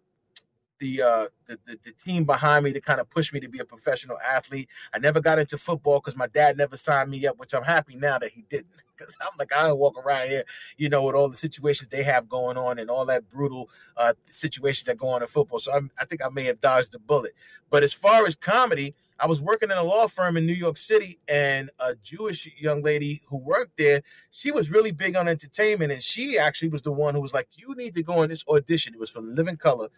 the, 0.79 1.03
uh, 1.03 1.27
the, 1.47 1.59
the 1.67 1.79
the 1.85 1.93
team 1.93 2.25
behind 2.25 2.65
me 2.65 2.73
to 2.73 2.81
kind 2.81 3.01
of 3.01 3.09
push 3.11 3.33
me 3.33 3.41
to 3.41 3.49
be 3.49 3.59
a 3.59 3.65
professional 3.65 4.19
athlete. 4.19 4.69
I 4.95 4.99
never 4.99 5.21
got 5.21 5.39
into 5.39 5.59
football 5.59 6.01
because 6.01 6.17
my 6.17 6.27
dad 6.29 6.57
never 6.57 6.77
signed 6.77 7.11
me 7.11 7.27
up, 7.27 7.39
which 7.39 7.55
I'm 7.55 7.65
happy 7.65 7.97
now 7.97 8.19
that 8.19 8.31
he 8.31 8.43
didn't. 8.43 8.69
Because 8.99 9.15
I'm 9.21 9.29
like 9.39 9.53
I 9.55 9.69
don't 9.69 9.79
walk 9.79 9.97
around 9.97 10.27
here, 10.27 10.43
you 10.77 10.89
know, 10.89 11.05
with 11.05 11.15
all 11.15 11.29
the 11.29 11.37
situations 11.37 11.89
they 11.89 12.03
have 12.03 12.29
going 12.29 12.57
on 12.57 12.81
and 12.81 12.91
all 12.91 13.07
that 13.07 13.29
brutal 13.29 13.71
uh, 13.97 14.13
situations 14.27 14.87
that 14.87 14.99
go 14.99 15.07
on 15.07 15.23
in 15.23 15.29
football. 15.29 15.61
So 15.61 15.73
I'm, 15.73 15.89
I 16.01 16.05
think 16.05 16.21
I 16.21 16.29
may 16.31 16.43
have 16.47 16.61
dodged 16.61 16.91
the 16.91 16.99
bullet. 16.99 17.31
But 17.71 17.85
as 17.85 17.93
far 17.93 18.27
as 18.27 18.35
comedy, 18.35 18.97
I 19.21 19.27
was 19.27 19.43
working 19.43 19.71
in 19.71 19.77
a 19.77 19.83
law 19.83 20.07
firm 20.07 20.37
in 20.37 20.47
New 20.47 20.53
York 20.53 20.77
City, 20.77 21.19
and 21.27 21.71
a 21.81 21.97
Jewish 21.97 22.49
young 22.57 22.83
lady 22.83 23.21
who 23.29 23.37
worked 23.37 23.77
there, 23.77 24.03
she 24.31 24.53
was 24.53 24.71
really 24.71 24.93
big 24.93 25.17
on 25.17 25.27
entertainment, 25.27 25.91
and 25.91 26.03
she 26.03 26.39
actually 26.39 26.69
was 26.69 26.83
the 26.83 26.93
one 26.93 27.15
who 27.15 27.21
was 27.21 27.35
like, 27.35 27.49
"You 27.57 27.75
need 27.75 27.95
to 27.95 28.03
go 28.03 28.19
on 28.19 28.29
this 28.29 28.45
audition." 28.49 28.95
It 28.95 29.01
was 29.01 29.11
for 29.11 29.21
Living 29.21 29.57
Color, 29.57 29.89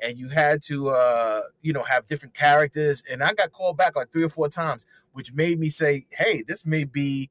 and 0.00 0.18
you 0.18 0.28
had 0.28 0.62
to 0.62 0.88
uh, 0.88 1.42
you 1.62 1.72
know 1.72 1.82
have 1.82 2.06
different 2.06 2.34
characters 2.34 3.02
and 3.10 3.22
i 3.22 3.32
got 3.32 3.52
called 3.52 3.76
back 3.76 3.96
like 3.96 4.10
three 4.10 4.22
or 4.22 4.28
four 4.28 4.48
times 4.48 4.86
which 5.12 5.32
made 5.32 5.58
me 5.58 5.68
say 5.68 6.06
hey 6.10 6.42
this 6.46 6.64
may 6.64 6.84
be 6.84 7.30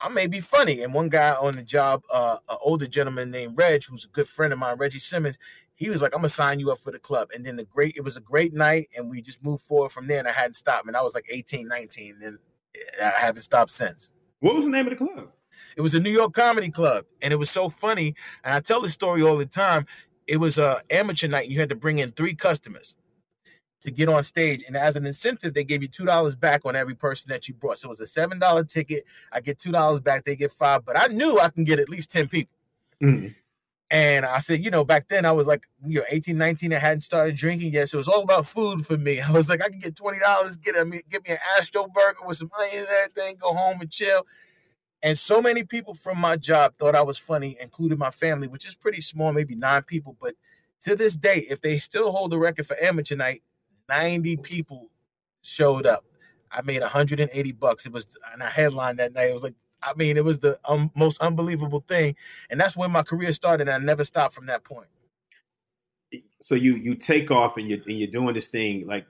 i 0.00 0.08
may 0.08 0.26
be 0.26 0.40
funny. 0.40 0.82
And 0.82 0.92
one 0.92 1.08
guy 1.08 1.34
on 1.34 1.56
the 1.56 1.62
job 1.62 2.02
uh, 2.12 2.38
an 2.48 2.56
older 2.60 2.86
gentleman 2.86 3.30
named 3.30 3.56
reg 3.56 3.84
who's 3.84 4.04
a 4.04 4.08
good 4.08 4.28
friend 4.28 4.52
of 4.52 4.58
mine 4.58 4.76
reggie 4.78 4.98
simmons 4.98 5.38
he 5.74 5.88
was 5.90 6.02
like 6.02 6.12
i'm 6.14 6.18
gonna 6.18 6.28
sign 6.28 6.60
you 6.60 6.70
up 6.70 6.80
for 6.80 6.90
the 6.90 6.98
club. 6.98 7.28
And 7.34 7.44
then 7.44 7.56
the 7.56 7.64
great 7.64 7.96
it 7.96 8.04
was 8.04 8.16
a 8.16 8.20
great 8.20 8.52
night 8.52 8.88
and 8.96 9.10
we 9.10 9.22
just 9.22 9.42
moved 9.42 9.64
forward 9.64 9.92
from 9.92 10.06
there 10.06 10.18
and 10.18 10.28
i 10.28 10.32
hadn't 10.32 10.54
stopped 10.54 10.86
and 10.86 10.96
i 10.96 11.02
was 11.02 11.14
like 11.14 11.26
18 11.30 11.68
19 11.68 12.18
and 12.22 12.38
i 13.02 13.10
haven't 13.18 13.42
stopped 13.42 13.70
since. 13.70 14.12
What 14.40 14.54
was 14.54 14.64
the 14.64 14.70
name 14.70 14.86
of 14.86 14.90
the 14.90 14.96
club? 14.96 15.30
It 15.76 15.80
was 15.82 15.94
a 15.94 16.00
New 16.00 16.10
York 16.10 16.32
Comedy 16.32 16.70
Club, 16.70 17.04
and 17.20 17.32
it 17.32 17.36
was 17.36 17.50
so 17.50 17.68
funny. 17.68 18.14
And 18.44 18.54
I 18.54 18.60
tell 18.60 18.80
this 18.80 18.92
story 18.92 19.22
all 19.22 19.36
the 19.36 19.46
time 19.46 19.86
it 20.26 20.38
was 20.38 20.58
a 20.58 20.80
amateur 20.90 21.28
night. 21.28 21.48
You 21.48 21.60
had 21.60 21.68
to 21.68 21.74
bring 21.74 21.98
in 21.98 22.12
three 22.12 22.34
customers 22.34 22.96
to 23.82 23.90
get 23.90 24.08
on 24.08 24.24
stage, 24.24 24.64
and 24.66 24.76
as 24.76 24.96
an 24.96 25.06
incentive, 25.06 25.54
they 25.54 25.64
gave 25.64 25.82
you 25.82 25.88
two 25.88 26.04
dollars 26.04 26.34
back 26.34 26.62
on 26.64 26.76
every 26.76 26.94
person 26.94 27.30
that 27.30 27.48
you 27.48 27.54
brought. 27.54 27.78
So 27.78 27.88
it 27.88 27.90
was 27.90 28.00
a 28.00 28.06
seven 28.06 28.38
dollar 28.38 28.64
ticket. 28.64 29.04
I 29.32 29.40
get 29.40 29.58
two 29.58 29.72
dollars 29.72 30.00
back. 30.00 30.24
They 30.24 30.36
get 30.36 30.52
five, 30.52 30.84
but 30.84 30.98
I 30.98 31.06
knew 31.08 31.38
I 31.38 31.50
can 31.50 31.64
get 31.64 31.78
at 31.78 31.88
least 31.88 32.10
ten 32.10 32.28
people. 32.28 32.56
Mm-hmm. 33.02 33.28
And 33.90 34.26
I 34.26 34.40
said, 34.40 34.64
you 34.64 34.70
know, 34.70 34.84
back 34.84 35.06
then 35.08 35.24
I 35.24 35.30
was 35.30 35.46
like, 35.46 35.68
you 35.84 36.00
know, 36.00 36.04
18, 36.10 36.36
19, 36.36 36.72
I 36.72 36.78
hadn't 36.78 37.02
started 37.02 37.36
drinking 37.36 37.72
yet. 37.72 37.88
So 37.88 37.98
it 37.98 38.00
was 38.00 38.08
all 38.08 38.22
about 38.22 38.46
food 38.46 38.84
for 38.84 38.96
me. 38.96 39.20
I 39.20 39.30
was 39.30 39.48
like, 39.48 39.62
I 39.62 39.68
can 39.68 39.78
get 39.78 39.94
$20, 39.94 40.60
get 40.60 40.74
a, 40.74 40.84
get 41.08 41.24
me 41.24 41.34
an 41.34 41.38
Astro 41.56 41.86
burger 41.86 42.26
with 42.26 42.38
some 42.38 42.50
onions 42.58 42.88
and 42.88 43.10
everything, 43.10 43.36
go 43.40 43.54
home 43.54 43.80
and 43.80 43.90
chill. 43.90 44.26
And 45.06 45.16
so 45.16 45.40
many 45.40 45.62
people 45.62 45.94
from 45.94 46.18
my 46.18 46.36
job 46.36 46.74
thought 46.76 46.96
I 46.96 47.02
was 47.02 47.16
funny, 47.16 47.56
including 47.60 47.96
my 47.96 48.10
family, 48.10 48.48
which 48.48 48.66
is 48.66 48.74
pretty 48.74 49.00
small, 49.00 49.32
maybe 49.32 49.54
nine 49.54 49.84
people. 49.84 50.16
But 50.20 50.34
to 50.80 50.96
this 50.96 51.14
day, 51.14 51.46
if 51.48 51.60
they 51.60 51.78
still 51.78 52.10
hold 52.10 52.32
the 52.32 52.38
record 52.40 52.66
for 52.66 52.76
amateur 52.82 53.14
night, 53.14 53.44
90 53.88 54.38
people 54.38 54.90
showed 55.42 55.86
up. 55.86 56.04
I 56.50 56.62
made 56.62 56.80
180 56.80 57.52
bucks. 57.52 57.86
It 57.86 57.92
was 57.92 58.04
on 58.32 58.40
a 58.40 58.46
headline 58.46 58.96
that 58.96 59.14
night. 59.14 59.30
It 59.30 59.32
was 59.32 59.44
like, 59.44 59.54
I 59.80 59.94
mean, 59.94 60.16
it 60.16 60.24
was 60.24 60.40
the 60.40 60.58
um, 60.64 60.90
most 60.96 61.22
unbelievable 61.22 61.84
thing. 61.86 62.16
And 62.50 62.58
that's 62.58 62.76
when 62.76 62.90
my 62.90 63.04
career 63.04 63.32
started. 63.32 63.68
And 63.68 63.80
I 63.80 63.86
never 63.86 64.04
stopped 64.04 64.34
from 64.34 64.46
that 64.46 64.64
point. 64.64 64.88
So 66.40 66.56
you 66.56 66.74
you 66.74 66.96
take 66.96 67.30
off 67.30 67.58
and 67.58 67.68
you're 67.68 67.78
and 67.86 67.96
you're 67.96 68.10
doing 68.10 68.34
this 68.34 68.48
thing. 68.48 68.88
Like, 68.88 69.06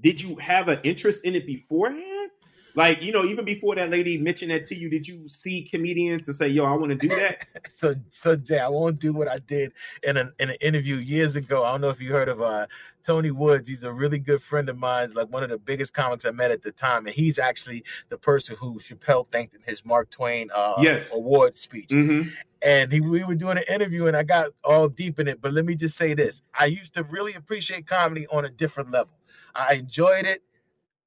did 0.00 0.20
you 0.20 0.34
have 0.36 0.66
an 0.66 0.80
interest 0.82 1.24
in 1.24 1.36
it 1.36 1.46
beforehand? 1.46 2.32
Like, 2.78 3.02
you 3.02 3.10
know, 3.10 3.24
even 3.24 3.44
before 3.44 3.74
that 3.74 3.90
lady 3.90 4.18
mentioned 4.18 4.52
that 4.52 4.64
to 4.66 4.74
you, 4.76 4.88
did 4.88 5.08
you 5.08 5.28
see 5.28 5.62
comedians 5.62 6.28
and 6.28 6.36
say, 6.36 6.46
yo, 6.46 6.64
I 6.64 6.74
want 6.74 6.90
to 6.90 6.94
do 6.94 7.08
that? 7.08 7.44
so 7.74 7.96
so 8.08 8.36
Jay, 8.36 8.60
I 8.60 8.68
won't 8.68 9.00
do 9.00 9.12
what 9.12 9.26
I 9.26 9.40
did 9.40 9.72
in 10.04 10.16
an 10.16 10.32
in 10.38 10.50
an 10.50 10.56
interview 10.60 10.94
years 10.94 11.34
ago. 11.34 11.64
I 11.64 11.72
don't 11.72 11.80
know 11.80 11.88
if 11.88 12.00
you 12.00 12.12
heard 12.12 12.28
of 12.28 12.40
uh 12.40 12.68
Tony 13.02 13.32
Woods. 13.32 13.68
He's 13.68 13.82
a 13.82 13.92
really 13.92 14.20
good 14.20 14.40
friend 14.40 14.68
of 14.68 14.78
mine, 14.78 15.10
like 15.12 15.28
one 15.28 15.42
of 15.42 15.50
the 15.50 15.58
biggest 15.58 15.92
comics 15.92 16.24
I 16.24 16.30
met 16.30 16.52
at 16.52 16.62
the 16.62 16.70
time. 16.70 17.06
And 17.06 17.16
he's 17.16 17.40
actually 17.40 17.82
the 18.10 18.16
person 18.16 18.54
who 18.60 18.78
Chappelle 18.78 19.26
thanked 19.26 19.56
in 19.56 19.60
his 19.66 19.84
Mark 19.84 20.10
Twain 20.10 20.48
uh 20.54 20.74
yes. 20.80 21.12
award 21.12 21.58
speech. 21.58 21.88
Mm-hmm. 21.88 22.28
And 22.62 22.92
he, 22.92 23.00
we 23.00 23.24
were 23.24 23.34
doing 23.34 23.56
an 23.58 23.64
interview 23.68 24.06
and 24.06 24.16
I 24.16 24.22
got 24.22 24.50
all 24.62 24.88
deep 24.88 25.18
in 25.18 25.26
it. 25.26 25.40
But 25.40 25.52
let 25.52 25.64
me 25.64 25.74
just 25.74 25.96
say 25.96 26.14
this. 26.14 26.42
I 26.56 26.66
used 26.66 26.94
to 26.94 27.02
really 27.02 27.34
appreciate 27.34 27.88
comedy 27.88 28.28
on 28.28 28.44
a 28.44 28.50
different 28.50 28.92
level. 28.92 29.14
I 29.52 29.74
enjoyed 29.74 30.26
it. 30.26 30.44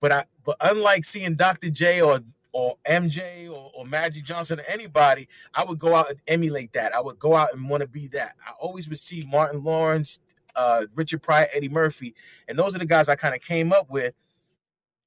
But 0.01 0.11
I 0.11 0.25
but 0.45 0.57
unlike 0.61 1.05
seeing 1.05 1.35
Dr. 1.35 1.69
J 1.69 2.01
or 2.01 2.19
or 2.53 2.77
MJ 2.89 3.49
or, 3.49 3.71
or, 3.75 3.85
Magic 3.85 4.25
Johnson 4.25 4.59
or 4.59 4.63
anybody, 4.67 5.29
I 5.55 5.63
would 5.63 5.79
go 5.79 5.95
out 5.95 6.09
and 6.09 6.19
emulate 6.27 6.73
that. 6.73 6.93
I 6.93 7.01
would 7.01 7.19
go 7.19 7.35
out 7.35 7.53
and 7.53 7.69
want 7.69 7.81
to 7.81 7.87
be 7.87 8.07
that. 8.09 8.35
I 8.45 8.51
always 8.59 8.89
would 8.89 8.99
see 8.99 9.23
Martin 9.31 9.63
Lawrence, 9.63 10.19
uh, 10.57 10.85
Richard 10.95 11.21
Pryor, 11.21 11.47
Eddie 11.53 11.69
Murphy, 11.69 12.13
and 12.49 12.59
those 12.59 12.75
are 12.75 12.79
the 12.79 12.85
guys 12.85 13.07
I 13.07 13.15
kind 13.15 13.35
of 13.35 13.41
came 13.41 13.71
up 13.71 13.89
with. 13.89 14.13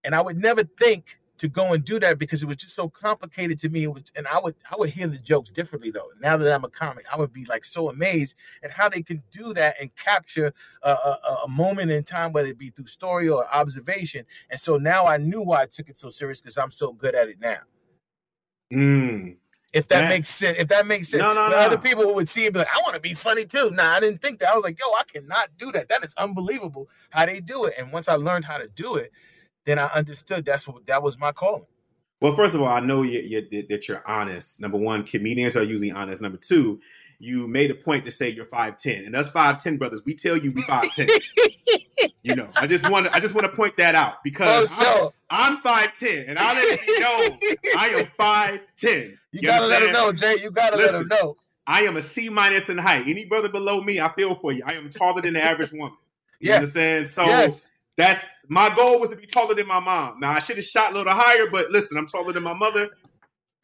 and 0.04 0.14
I 0.14 0.22
would 0.22 0.38
never 0.38 0.64
think 0.64 1.18
to 1.44 1.48
go 1.50 1.74
and 1.74 1.84
do 1.84 2.00
that 2.00 2.18
because 2.18 2.42
it 2.42 2.46
was 2.46 2.56
just 2.56 2.74
so 2.74 2.88
complicated 2.88 3.58
to 3.58 3.68
me. 3.68 3.86
Was, 3.86 4.04
and 4.16 4.26
I 4.26 4.40
would 4.40 4.54
I 4.70 4.76
would 4.78 4.88
hear 4.88 5.06
the 5.06 5.18
jokes 5.18 5.50
differently 5.50 5.90
though. 5.90 6.08
Now 6.18 6.38
that 6.38 6.50
I'm 6.50 6.64
a 6.64 6.70
comic, 6.70 7.04
I 7.12 7.18
would 7.18 7.34
be 7.34 7.44
like 7.44 7.66
so 7.66 7.90
amazed 7.90 8.34
at 8.62 8.70
how 8.70 8.88
they 8.88 9.02
can 9.02 9.22
do 9.30 9.52
that 9.52 9.74
and 9.78 9.94
capture 9.94 10.54
a, 10.82 10.90
a, 10.90 11.38
a 11.44 11.48
moment 11.48 11.90
in 11.90 12.02
time, 12.02 12.32
whether 12.32 12.48
it 12.48 12.56
be 12.56 12.70
through 12.70 12.86
story 12.86 13.28
or 13.28 13.46
observation. 13.54 14.24
And 14.48 14.58
so 14.58 14.78
now 14.78 15.06
I 15.06 15.18
knew 15.18 15.42
why 15.42 15.62
I 15.62 15.66
took 15.66 15.90
it 15.90 15.98
so 15.98 16.08
serious 16.08 16.40
because 16.40 16.56
I'm 16.56 16.70
so 16.70 16.94
good 16.94 17.14
at 17.14 17.28
it 17.28 17.38
now. 17.38 17.58
Mm. 18.72 19.36
If 19.74 19.88
that 19.88 20.02
Man. 20.02 20.08
makes 20.08 20.30
sense, 20.30 20.56
if 20.58 20.68
that 20.68 20.86
makes 20.86 21.08
sense, 21.08 21.22
no, 21.22 21.34
no, 21.34 21.50
no. 21.50 21.56
other 21.56 21.76
people 21.76 22.14
would 22.14 22.28
see 22.28 22.46
and 22.46 22.54
be 22.54 22.60
like, 22.60 22.74
"I 22.74 22.80
want 22.80 22.94
to 22.94 23.00
be 23.00 23.12
funny 23.12 23.44
too." 23.44 23.70
Nah, 23.72 23.90
I 23.90 24.00
didn't 24.00 24.22
think 24.22 24.38
that. 24.38 24.48
I 24.48 24.54
was 24.54 24.64
like, 24.64 24.78
"Yo, 24.80 24.86
I 24.92 25.02
cannot 25.02 25.50
do 25.58 25.72
that. 25.72 25.90
That 25.90 26.04
is 26.04 26.14
unbelievable 26.16 26.88
how 27.10 27.26
they 27.26 27.40
do 27.40 27.64
it." 27.64 27.74
And 27.76 27.92
once 27.92 28.08
I 28.08 28.14
learned 28.14 28.46
how 28.46 28.56
to 28.56 28.68
do 28.68 28.94
it, 28.94 29.10
then 29.64 29.78
I 29.78 29.86
understood 29.86 30.44
that's 30.44 30.68
what 30.68 30.86
that 30.86 31.02
was 31.02 31.18
my 31.18 31.32
calling. 31.32 31.66
Well, 32.20 32.34
first 32.34 32.54
of 32.54 32.62
all, 32.62 32.68
I 32.68 32.80
know 32.80 33.02
you, 33.02 33.20
you, 33.20 33.66
that 33.68 33.88
you're 33.88 34.02
honest. 34.06 34.60
Number 34.60 34.78
one, 34.78 35.04
comedians 35.04 35.56
are 35.56 35.62
usually 35.62 35.92
honest. 35.92 36.22
Number 36.22 36.38
two, 36.38 36.80
you 37.18 37.46
made 37.48 37.70
a 37.70 37.74
point 37.74 38.04
to 38.04 38.10
say 38.10 38.28
you're 38.28 38.46
five 38.46 38.76
ten, 38.76 39.04
and 39.04 39.14
us 39.16 39.28
five 39.30 39.62
ten 39.62 39.76
brothers, 39.76 40.02
we 40.04 40.14
tell 40.14 40.36
you 40.36 40.52
we 40.52 40.62
five 40.62 40.90
ten. 40.94 41.08
you 42.22 42.34
know, 42.34 42.48
I 42.56 42.66
just 42.66 42.88
want 42.88 43.06
to 43.06 43.14
I 43.14 43.20
just 43.20 43.34
want 43.34 43.44
to 43.50 43.54
point 43.54 43.76
that 43.76 43.94
out 43.94 44.22
because 44.22 44.68
oh, 44.72 44.82
sure. 44.82 45.12
I'm 45.30 45.58
five 45.58 45.94
ten, 45.96 46.26
and 46.28 46.38
I 46.38 46.54
let 46.54 46.86
you 46.86 47.00
know 47.00 47.38
I 47.78 47.88
am 47.88 48.06
five 48.16 48.60
ten. 48.76 49.18
You, 49.32 49.40
you 49.40 49.48
gotta 49.48 49.64
understand? 49.64 49.70
let 49.70 49.80
them 49.80 49.92
know, 49.92 50.12
Jay. 50.12 50.42
You 50.42 50.50
gotta 50.50 50.76
Listen, 50.76 50.92
let 50.92 50.98
them 51.00 51.08
know. 51.08 51.36
I 51.66 51.82
am 51.82 51.96
a 51.96 52.02
C 52.02 52.28
minus 52.28 52.68
in 52.68 52.78
height. 52.78 53.04
Any 53.06 53.24
brother 53.24 53.48
below 53.48 53.82
me, 53.82 54.00
I 54.00 54.08
feel 54.10 54.34
for 54.34 54.52
you. 54.52 54.62
I 54.66 54.74
am 54.74 54.90
taller 54.90 55.22
than 55.22 55.34
the 55.34 55.42
average 55.42 55.72
woman. 55.72 55.96
You 56.40 56.48
yes. 56.48 56.56
understand? 56.58 57.08
So 57.08 57.24
yes. 57.24 57.66
That's 57.96 58.24
my 58.48 58.74
goal 58.74 59.00
was 59.00 59.10
to 59.10 59.16
be 59.16 59.26
taller 59.26 59.54
than 59.54 59.66
my 59.68 59.80
mom. 59.80 60.18
Now 60.20 60.32
I 60.32 60.40
should 60.40 60.56
have 60.56 60.64
shot 60.64 60.92
a 60.92 60.96
little 60.96 61.12
higher, 61.12 61.46
but 61.50 61.70
listen, 61.70 61.96
I'm 61.96 62.06
taller 62.06 62.32
than 62.32 62.42
my 62.42 62.54
mother. 62.54 62.90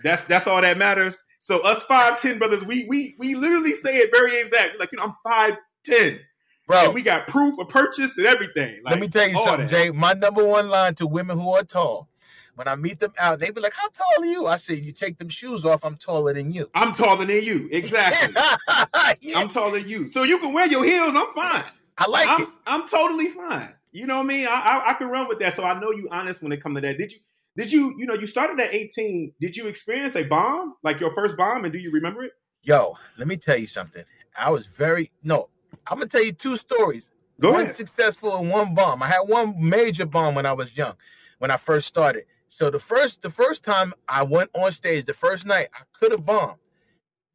That's 0.03 0.25
that's 0.25 0.47
all 0.47 0.61
that 0.63 0.79
matters. 0.79 1.25
So 1.39 1.59
us 1.61 1.83
five 1.83 2.21
ten 2.21 2.39
brothers, 2.39 2.65
we 2.65 2.85
we 2.85 3.15
we 3.19 3.35
literally 3.35 3.75
say 3.75 3.99
it 3.99 4.11
very 4.13 4.39
exact. 4.39 4.79
Like 4.79 4.93
you 4.93 4.99
know, 4.99 5.05
I'm 5.05 5.15
five 5.25 5.59
ten, 5.85 6.21
bro. 6.67 6.87
And 6.87 6.95
we 6.95 7.03
got 7.03 7.27
proof 7.27 7.59
of 7.59 7.69
purchase 7.69 8.17
and 8.19 8.27
everything. 8.27 8.81
Like, 8.85 8.93
Let 8.93 9.01
me 9.01 9.09
tell 9.09 9.29
you 9.29 9.35
something, 9.43 9.67
that. 9.67 9.71
Jay. 9.71 9.91
My 9.91 10.13
number 10.13 10.45
one 10.45 10.69
line 10.69 10.95
to 10.97 11.07
women 11.07 11.39
who 11.39 11.51
are 11.51 11.63
tall. 11.63 12.09
When 12.57 12.69
I 12.69 12.77
meet 12.77 13.01
them 13.01 13.15
out, 13.19 13.41
they 13.41 13.51
be 13.51 13.61
like, 13.61 13.73
"How 13.73 13.89
tall 13.89 14.23
are 14.23 14.27
you?" 14.27 14.47
I 14.47 14.57
say, 14.57 14.75
"You 14.75 14.93
take 14.93 15.17
them 15.17 15.31
shoes 15.31 15.65
off. 15.65 15.83
I'm 15.83 15.97
taller 15.97 16.35
than 16.35 16.53
you." 16.53 16.69
I'm 16.75 16.93
taller 16.93 17.25
than 17.25 17.43
you. 17.43 17.69
Exactly. 17.73 18.35
yeah. 19.21 19.39
I'm 19.39 19.49
taller 19.49 19.79
than 19.79 19.89
you. 19.89 20.11
So 20.11 20.25
you 20.25 20.39
can 20.39 20.53
wear 20.53 20.67
your 20.67 20.85
heels. 20.85 21.15
I'm 21.17 21.33
fine. 21.35 21.65
I 21.97 22.09
like 22.09 22.29
I'm, 22.29 22.43
it. 22.43 22.49
I'm 22.67 22.87
totally 22.87 23.29
fine. 23.29 23.73
You 23.93 24.07
know 24.07 24.17
what 24.17 24.25
I 24.25 24.29
mean? 24.29 24.47
I, 24.47 24.51
I, 24.51 24.91
I 24.91 24.95
can 24.95 25.09
run 25.09 25.29
with 25.29 25.39
that. 25.41 25.55
So 25.55 25.65
I 25.65 25.79
know 25.79 25.91
you 25.91 26.09
honest 26.11 26.43
when 26.43 26.53
it 26.53 26.63
comes 26.63 26.77
to 26.77 26.81
that. 26.83 26.99
Did 26.99 27.13
you 27.13 27.19
did 27.57 27.73
you 27.73 27.95
you 27.99 28.07
know 28.07 28.15
you 28.15 28.27
started 28.27 28.61
at 28.61 28.73
18? 28.73 29.35
Did 29.41 29.57
you 29.57 29.67
experience 29.67 30.15
a 30.17 30.23
bomb 30.23 30.75
like 30.83 31.01
your 31.01 31.13
first 31.13 31.37
bomb, 31.37 31.65
and 31.65 31.73
do 31.73 31.79
you 31.79 31.91
remember 31.91 32.23
it? 32.25 32.33
Yo, 32.63 32.97
let 33.19 33.27
me 33.27 33.37
tell 33.37 33.59
you 33.59 33.67
something. 33.67 34.05
I 34.39 34.51
was 34.51 34.67
very 34.67 35.11
no. 35.23 35.49
I'm 35.87 35.99
gonna 35.99 36.09
tell 36.09 36.25
you 36.25 36.33
two 36.33 36.57
stories. 36.57 37.11
Go 37.41 37.53
one 37.53 37.65
ahead. 37.65 37.75
successful 37.75 38.37
and 38.37 38.51
one 38.51 38.75
bomb. 38.75 39.03
I 39.03 39.07
had 39.07 39.23
one 39.23 39.55
major 39.59 40.07
bomb 40.07 40.35
when 40.35 40.47
I 40.47 40.53
was 40.53 40.77
young, 40.77 40.95
when 41.39 41.51
I 41.51 41.57
first 41.57 41.87
started. 41.87 42.25
So 42.49 42.71
the 42.71 42.79
first 42.79 43.23
the 43.23 43.31
first 43.31 43.65
time 43.65 43.95
I 44.09 44.23
went 44.23 44.51
on 44.55 44.71
stage, 44.73 45.07
the 45.07 45.15
first 45.15 45.47
night, 45.47 45.69
I 45.75 45.83
could 45.93 46.13
have 46.13 46.25
bombed. 46.25 46.59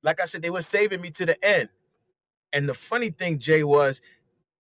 Like 0.04 0.22
I 0.22 0.26
said, 0.26 0.42
they 0.44 0.52
were 0.52 0.62
saving 0.62 1.02
me 1.02 1.10
to 1.12 1.26
the 1.26 1.44
end. 1.44 1.70
And 2.54 2.70
the 2.70 2.74
funny 2.74 3.10
thing, 3.10 3.40
Jay, 3.40 3.64
was 3.64 4.02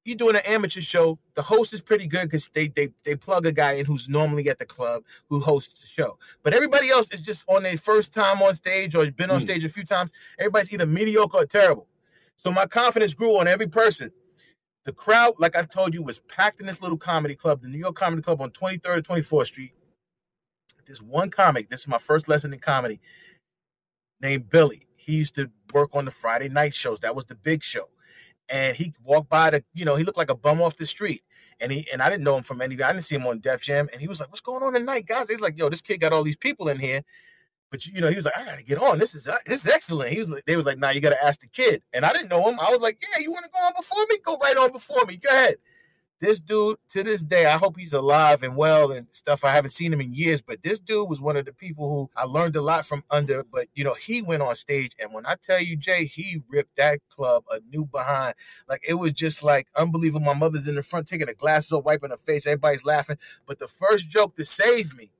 you're 0.05 0.15
doing 0.15 0.35
an 0.35 0.43
amateur 0.45 0.81
show. 0.81 1.17
The 1.33 1.41
host 1.41 1.73
is 1.73 1.81
pretty 1.81 2.07
good 2.07 2.23
because 2.23 2.47
they 2.53 2.67
they 2.69 2.89
they 3.03 3.15
plug 3.15 3.45
a 3.45 3.51
guy 3.51 3.73
in 3.73 3.85
who's 3.85 4.07
normally 4.07 4.47
at 4.49 4.59
the 4.59 4.65
club 4.65 5.03
who 5.29 5.39
hosts 5.39 5.81
the 5.81 5.87
show. 5.87 6.17
But 6.43 6.53
everybody 6.53 6.89
else 6.89 7.11
is 7.11 7.21
just 7.21 7.43
on 7.49 7.63
their 7.63 7.77
first 7.77 8.13
time 8.13 8.41
on 8.41 8.55
stage 8.55 8.95
or 8.95 9.09
been 9.11 9.31
on 9.31 9.39
mm. 9.39 9.43
stage 9.43 9.65
a 9.65 9.69
few 9.69 9.83
times. 9.83 10.11
Everybody's 10.39 10.71
either 10.71 10.85
mediocre 10.85 11.37
or 11.37 11.45
terrible. 11.45 11.87
So 12.37 12.51
my 12.51 12.67
confidence 12.67 13.13
grew 13.13 13.37
on 13.37 13.47
every 13.47 13.67
person. 13.67 14.11
The 14.85 14.93
crowd, 14.93 15.33
like 15.39 15.55
I 15.55 15.63
told 15.63 15.95
you, 15.95 16.03
was 16.03 16.19
packed 16.19 16.61
in 16.61 16.67
this 16.67 16.81
little 16.81 16.97
comedy 16.97 17.33
club, 17.33 17.61
the 17.61 17.67
New 17.67 17.79
York 17.79 17.95
Comedy 17.95 18.21
Club 18.21 18.39
on 18.39 18.51
23rd 18.51 18.97
or 18.97 19.01
24th 19.01 19.47
Street. 19.47 19.73
This 20.85 21.01
one 21.01 21.31
comic, 21.31 21.69
this 21.69 21.81
is 21.81 21.87
my 21.87 21.97
first 21.97 22.27
lesson 22.27 22.53
in 22.53 22.59
comedy, 22.59 22.99
named 24.21 24.51
Billy. 24.51 24.83
He 24.95 25.13
used 25.13 25.33
to 25.35 25.49
work 25.73 25.89
on 25.95 26.05
the 26.05 26.11
Friday 26.11 26.49
night 26.49 26.75
shows. 26.75 26.99
That 26.99 27.15
was 27.15 27.25
the 27.25 27.33
big 27.33 27.63
show 27.63 27.89
and 28.49 28.75
he 28.75 28.93
walked 29.03 29.29
by 29.29 29.49
the, 29.49 29.63
you 29.73 29.85
know, 29.85 29.95
he 29.95 30.03
looked 30.03 30.17
like 30.17 30.29
a 30.29 30.35
bum 30.35 30.61
off 30.61 30.77
the 30.77 30.85
street. 30.85 31.21
And 31.61 31.71
he 31.71 31.87
and 31.93 32.01
I 32.01 32.09
didn't 32.09 32.23
know 32.25 32.35
him 32.35 32.43
from 32.43 32.61
any. 32.61 32.75
I 32.81 32.91
didn't 32.91 33.05
see 33.05 33.15
him 33.15 33.25
on 33.25 33.39
Def 33.39 33.61
Jam. 33.61 33.87
And 33.93 34.01
he 34.01 34.09
was 34.09 34.19
like, 34.19 34.29
"What's 34.29 34.41
going 34.41 34.61
on 34.61 34.73
tonight, 34.73 35.05
guys?" 35.07 35.29
He's 35.29 35.39
like, 35.39 35.57
"Yo, 35.57 35.69
this 35.69 35.81
kid 35.81 36.01
got 36.01 36.11
all 36.11 36.23
these 36.23 36.35
people 36.35 36.67
in 36.67 36.79
here." 36.79 37.01
But 37.71 37.85
you 37.87 38.01
know, 38.01 38.09
he 38.09 38.15
was 38.17 38.25
like, 38.25 38.37
"I 38.37 38.43
gotta 38.43 38.63
get 38.63 38.81
on. 38.81 38.99
This 38.99 39.15
is 39.15 39.27
uh, 39.27 39.37
this 39.45 39.65
is 39.65 39.71
excellent." 39.71 40.11
He 40.11 40.19
was 40.19 40.29
like, 40.29 40.43
"They 40.45 40.57
was 40.57 40.65
like, 40.65 40.77
nah, 40.77 40.89
you 40.89 40.99
gotta 40.99 41.23
ask 41.23 41.39
the 41.39 41.47
kid." 41.47 41.81
And 41.93 42.05
I 42.05 42.11
didn't 42.11 42.29
know 42.29 42.49
him. 42.49 42.59
I 42.59 42.71
was 42.71 42.81
like, 42.81 43.01
"Yeah, 43.01 43.19
you 43.21 43.31
want 43.31 43.45
to 43.45 43.51
go 43.51 43.59
on 43.65 43.73
before 43.75 44.05
me? 44.09 44.17
Go 44.23 44.37
right 44.37 44.57
on 44.57 44.71
before 44.73 45.05
me. 45.07 45.15
Go 45.15 45.29
ahead." 45.29 45.55
This 46.19 46.39
dude 46.39 46.77
to 46.89 47.03
this 47.03 47.21
day, 47.21 47.45
I 47.45 47.57
hope 47.57 47.77
he's 47.77 47.93
alive 47.93 48.43
and 48.43 48.55
well 48.55 48.91
and 48.91 49.07
stuff. 49.11 49.43
I 49.43 49.51
haven't 49.51 49.71
seen 49.71 49.91
him 49.91 50.01
in 50.01 50.13
years, 50.13 50.41
but 50.41 50.63
this 50.63 50.79
dude 50.79 51.09
was 51.09 51.21
one 51.21 51.35
of 51.35 51.45
the 51.45 51.53
people 51.53 51.89
who 51.89 52.09
I 52.15 52.25
learned 52.25 52.55
a 52.55 52.61
lot 52.61 52.85
from 52.85 53.03
under. 53.11 53.43
But 53.43 53.67
you 53.75 53.83
know, 53.83 53.93
he 53.93 54.21
went 54.21 54.41
on 54.41 54.55
stage, 54.55 54.93
and 54.99 55.13
when 55.13 55.25
I 55.25 55.35
tell 55.41 55.61
you, 55.61 55.75
Jay, 55.75 56.05
he 56.05 56.41
ripped 56.49 56.77
that 56.77 56.99
club 57.09 57.43
a 57.51 57.59
new 57.69 57.85
behind. 57.85 58.35
Like 58.67 58.83
it 58.87 58.95
was 58.95 59.11
just 59.13 59.43
like 59.43 59.67
unbelievable. 59.75 60.25
My 60.25 60.33
mother's 60.33 60.67
in 60.67 60.75
the 60.75 60.83
front 60.83 61.07
taking 61.07 61.27
the 61.27 61.33
glasses 61.33 61.73
off, 61.73 61.83
wiping 61.85 62.11
her 62.11 62.17
face. 62.17 62.47
Everybody's 62.47 62.85
laughing. 62.85 63.17
But 63.45 63.59
the 63.59 63.67
first 63.67 64.09
joke 64.09 64.35
to 64.35 64.45
save 64.45 64.95
me 64.95 65.11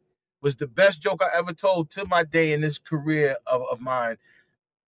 was 0.42 0.56
the 0.56 0.68
best 0.68 1.02
joke 1.02 1.22
I 1.22 1.38
ever 1.38 1.54
told 1.54 1.90
to 1.92 2.06
my 2.06 2.24
day 2.24 2.54
in 2.54 2.62
this 2.62 2.78
career 2.80 3.36
of, 3.52 3.64
of 3.70 3.82
mine. 3.82 4.18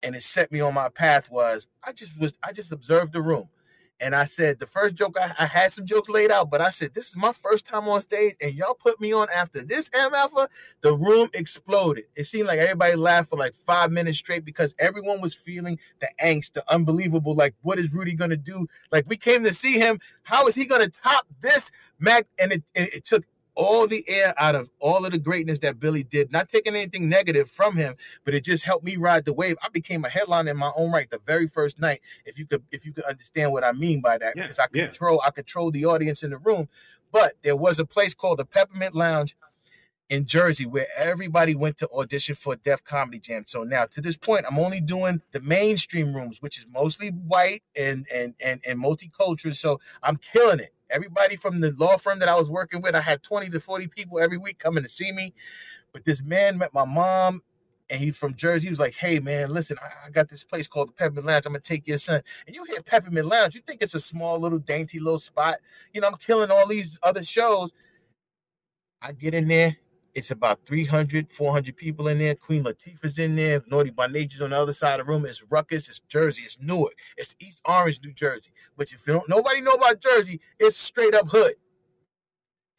And 0.04 0.16
it 0.16 0.24
set 0.24 0.52
me 0.52 0.62
on 0.62 0.74
my 0.74 0.90
path 0.90 1.30
was 1.32 1.68
I 1.84 1.92
just 1.92 2.20
was 2.20 2.34
I 2.44 2.54
just 2.54 2.72
observed 2.72 3.14
the 3.14 3.22
room. 3.22 3.50
And 4.00 4.16
I 4.16 4.26
said, 4.26 4.60
the 4.60 4.68
first 4.68 4.96
joke, 4.96 5.18
I, 5.20 5.34
I, 5.40 5.46
had 5.48 5.72
some 5.72 5.86
jokes 5.86 6.10
laid 6.10 6.32
out, 6.32 6.52
but 6.52 6.62
I 6.62 6.70
said, 6.70 6.94
this 6.94 7.10
is 7.10 7.18
my 7.18 7.34
first 7.34 7.66
time 7.66 7.88
on 7.88 8.02
stage, 8.02 8.36
and 8.42 8.54
y'all 8.54 8.76
put 8.76 9.02
me 9.02 9.12
on 9.12 9.28
after 9.36 9.64
this 9.64 9.90
MFA. 9.90 10.48
The 10.82 10.94
room 10.94 11.30
exploded. 11.34 12.06
It 12.16 12.26
seemed 12.26 12.48
like 12.48 12.60
everybody 12.60 12.96
laughed 12.96 13.30
for 13.30 13.38
like 13.38 13.56
five 13.56 13.92
minutes 13.92 14.20
straight 14.20 14.46
because 14.46 14.76
everyone 14.78 15.20
was 15.20 15.34
feeling 15.34 15.80
the 16.00 16.10
angst, 16.24 16.54
the 16.54 16.64
unbelievable, 16.72 17.34
like, 17.34 17.56
what 17.62 17.80
is 17.80 17.92
Rudy 17.92 18.14
going 18.14 18.30
to 18.30 18.38
do? 18.38 18.68
Like, 18.92 19.06
we 19.08 19.18
came 19.18 19.44
to 19.44 19.54
see 19.54 19.74
him. 19.74 20.00
How 20.24 20.48
is 20.48 20.56
he 20.56 20.66
going 20.66 20.82
to 20.82 20.90
top 20.90 21.26
this? 21.42 21.72
Mac, 22.00 22.28
and 22.40 22.52
it, 22.52 22.64
it, 22.76 22.94
it 22.96 23.06
took 23.06 23.24
all 23.58 23.88
the 23.88 24.08
air 24.08 24.36
out 24.38 24.54
of 24.54 24.70
all 24.80 25.04
of 25.04 25.12
the 25.12 25.18
greatness 25.18 25.60
that 25.60 25.80
Billy 25.80 26.04
did. 26.04 26.32
Not 26.32 26.48
taking 26.48 26.76
anything 26.76 27.10
negative 27.10 27.50
from 27.50 27.76
him, 27.76 27.96
but 28.24 28.36
it 28.36 28.46
just 28.46 28.64
helped 28.64 28.86
me 28.86 28.96
ride 28.98 29.26
the 29.26 29.34
wave. 29.34 29.58
I 29.64 29.70
became 29.70 30.06
a 30.06 30.10
headline 30.10 30.48
in 30.48 30.56
my 30.56 30.72
own 30.78 30.92
right 30.92 31.10
the 31.10 31.20
very 31.26 31.48
first 31.48 31.82
night. 31.82 32.00
If 32.26 32.38
you 32.38 32.46
could, 32.46 32.64
if 32.72 32.86
you 32.86 32.94
could 32.94 33.06
understand 33.06 33.52
what 33.52 33.64
I 33.64 33.72
mean 33.72 34.00
by 34.00 34.20
that, 34.20 34.36
yeah, 34.38 34.44
because 34.44 34.60
I 34.60 34.68
control, 34.68 35.20
yeah. 35.24 35.28
I 35.28 35.32
control 35.32 35.72
the 35.72 35.86
audience 35.86 36.22
in 36.22 36.30
the 36.30 36.38
room. 36.38 36.70
But 37.12 37.34
there 37.42 37.56
was 37.56 37.80
a 37.80 37.86
place 37.86 38.14
called 38.14 38.38
the 38.38 38.46
Peppermint 38.46 38.94
Lounge 38.94 39.36
in 40.10 40.26
Jersey 40.26 40.66
where 40.66 40.86
everybody 40.96 41.56
went 41.56 41.78
to 41.78 41.90
audition 41.90 42.36
for 42.36 42.56
Def 42.56 42.84
Comedy 42.84 43.20
Jam. 43.20 43.44
So 43.46 43.64
now 43.64 43.86
to 43.86 44.02
this 44.02 44.18
point, 44.18 44.46
I'm 44.50 44.60
only 44.60 44.82
doing 44.82 45.22
the 45.32 45.42
mainstream 45.42 46.14
rooms, 46.16 46.42
which 46.42 46.60
is 46.60 46.68
mostly 46.72 47.10
white 47.10 47.64
and 47.76 48.06
and 48.14 48.36
and, 48.44 48.62
and 48.68 48.82
multicultural. 48.82 49.56
So 49.56 49.80
I'm 50.04 50.18
killing 50.18 50.60
it. 50.60 50.74
Everybody 50.90 51.36
from 51.36 51.60
the 51.60 51.72
law 51.72 51.98
firm 51.98 52.20
that 52.20 52.30
I 52.30 52.36
was 52.36 52.50
working 52.50 52.82
with, 52.82 52.96
I 52.96 53.02
had 53.02 53.24
20 53.24 53.50
to 53.50 53.60
40 53.60 53.88
people 53.88 54.20
every 54.20 54.38
week 54.38 54.60
coming 54.60 54.84
to 54.84 54.90
see 54.90 55.12
me. 55.12 55.34
But 55.94 56.06
this 56.06 56.22
man 56.22 56.58
met 56.58 56.74
my 56.74 56.86
mom 56.86 57.42
and 57.90 58.00
he's 58.00 58.18
from 58.18 58.36
Jersey. 58.36 58.68
He 58.68 58.70
was 58.70 58.80
like, 58.80 58.96
"Hey 58.96 59.20
man, 59.20 59.50
listen, 59.50 59.78
I, 60.06 60.10
got 60.10 60.30
this 60.30 60.44
place 60.44 60.68
called 60.68 60.90
the 60.90 60.94
Peppermint 60.94 61.26
Lounge. 61.26 61.46
I'm 61.46 61.54
gonna 61.54 61.62
take 61.62 61.88
your 61.88 61.98
son." 61.98 62.22
And 62.46 62.56
you 62.56 62.64
hear 62.66 62.82
Peppermint 62.82 63.28
Lounge, 63.28 63.56
you 63.56 63.62
think 63.62 63.82
it's 63.82 63.96
a 63.96 64.00
small 64.00 64.40
little 64.40 64.60
dainty 64.60 65.00
little 65.00 65.20
spot. 65.20 65.58
You 65.94 66.02
know, 66.02 66.08
I'm 66.08 66.18
killing 66.18 66.52
all 66.52 66.68
these 66.68 67.00
other 67.04 67.24
shows. 67.24 67.74
I 69.02 69.14
get 69.14 69.34
in 69.34 69.48
there, 69.48 69.78
it's 70.18 70.32
about 70.32 70.66
300, 70.66 71.32
400 71.32 71.78
people 71.78 72.08
in 72.08 72.18
there. 72.18 72.34
Queen 72.34 72.64
Latifah's 72.64 73.20
in 73.20 73.36
there. 73.36 73.62
Naughty 73.68 73.92
by 73.92 74.08
Nature's 74.08 74.42
on 74.42 74.50
the 74.50 74.60
other 74.60 74.74
side 74.74 75.00
of 75.00 75.06
the 75.06 75.14
room. 75.14 75.24
It's 75.28 75.44
Ruckus. 75.44 75.88
It's 75.88 76.00
Jersey. 76.00 76.42
It's 76.42 76.60
Newark. 76.60 76.94
It's 77.18 77.36
East 77.40 77.62
Orange, 77.66 78.00
New 78.04 78.14
Jersey. 78.14 78.50
But 78.76 78.92
if 78.92 79.06
you 79.06 79.14
don't, 79.14 79.30
nobody 79.30 79.62
know 79.62 79.74
about 79.74 80.02
Jersey, 80.02 80.42
it's 80.60 80.76
straight 80.76 81.14
up 81.14 81.28
hood. 81.28 81.54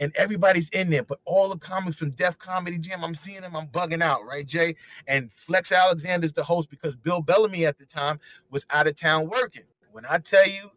And 0.01 0.13
everybody's 0.17 0.69
in 0.71 0.91
there. 0.91 1.05
But 1.05 1.21
all 1.25 1.49
the 1.49 1.59
comics 1.59 1.97
from 1.97 2.11
Def 2.11 2.39
Comedy 2.39 2.77
Jam, 2.77 3.05
I'm 3.05 3.15
seeing 3.15 3.43
them. 3.43 3.55
I'm 3.55 3.69
bugging 3.69 4.03
out, 4.03 4.27
right, 4.27 4.45
Jay? 4.45 4.75
And 5.07 5.33
Flex 5.33 5.71
Alexander's 5.71 6.33
the 6.33 6.43
host 6.43 6.69
because 6.69 6.97
Bill 6.97 7.23
Bellamy 7.23 7.65
at 7.67 7.79
the 7.79 7.87
time 7.87 8.19
was 8.51 8.67
out 8.71 8.89
of 8.89 8.97
town 8.97 9.29
working. 9.29 9.63
When 9.93 10.05
I 10.11 10.19
tell 10.19 10.49
you, 10.49 10.73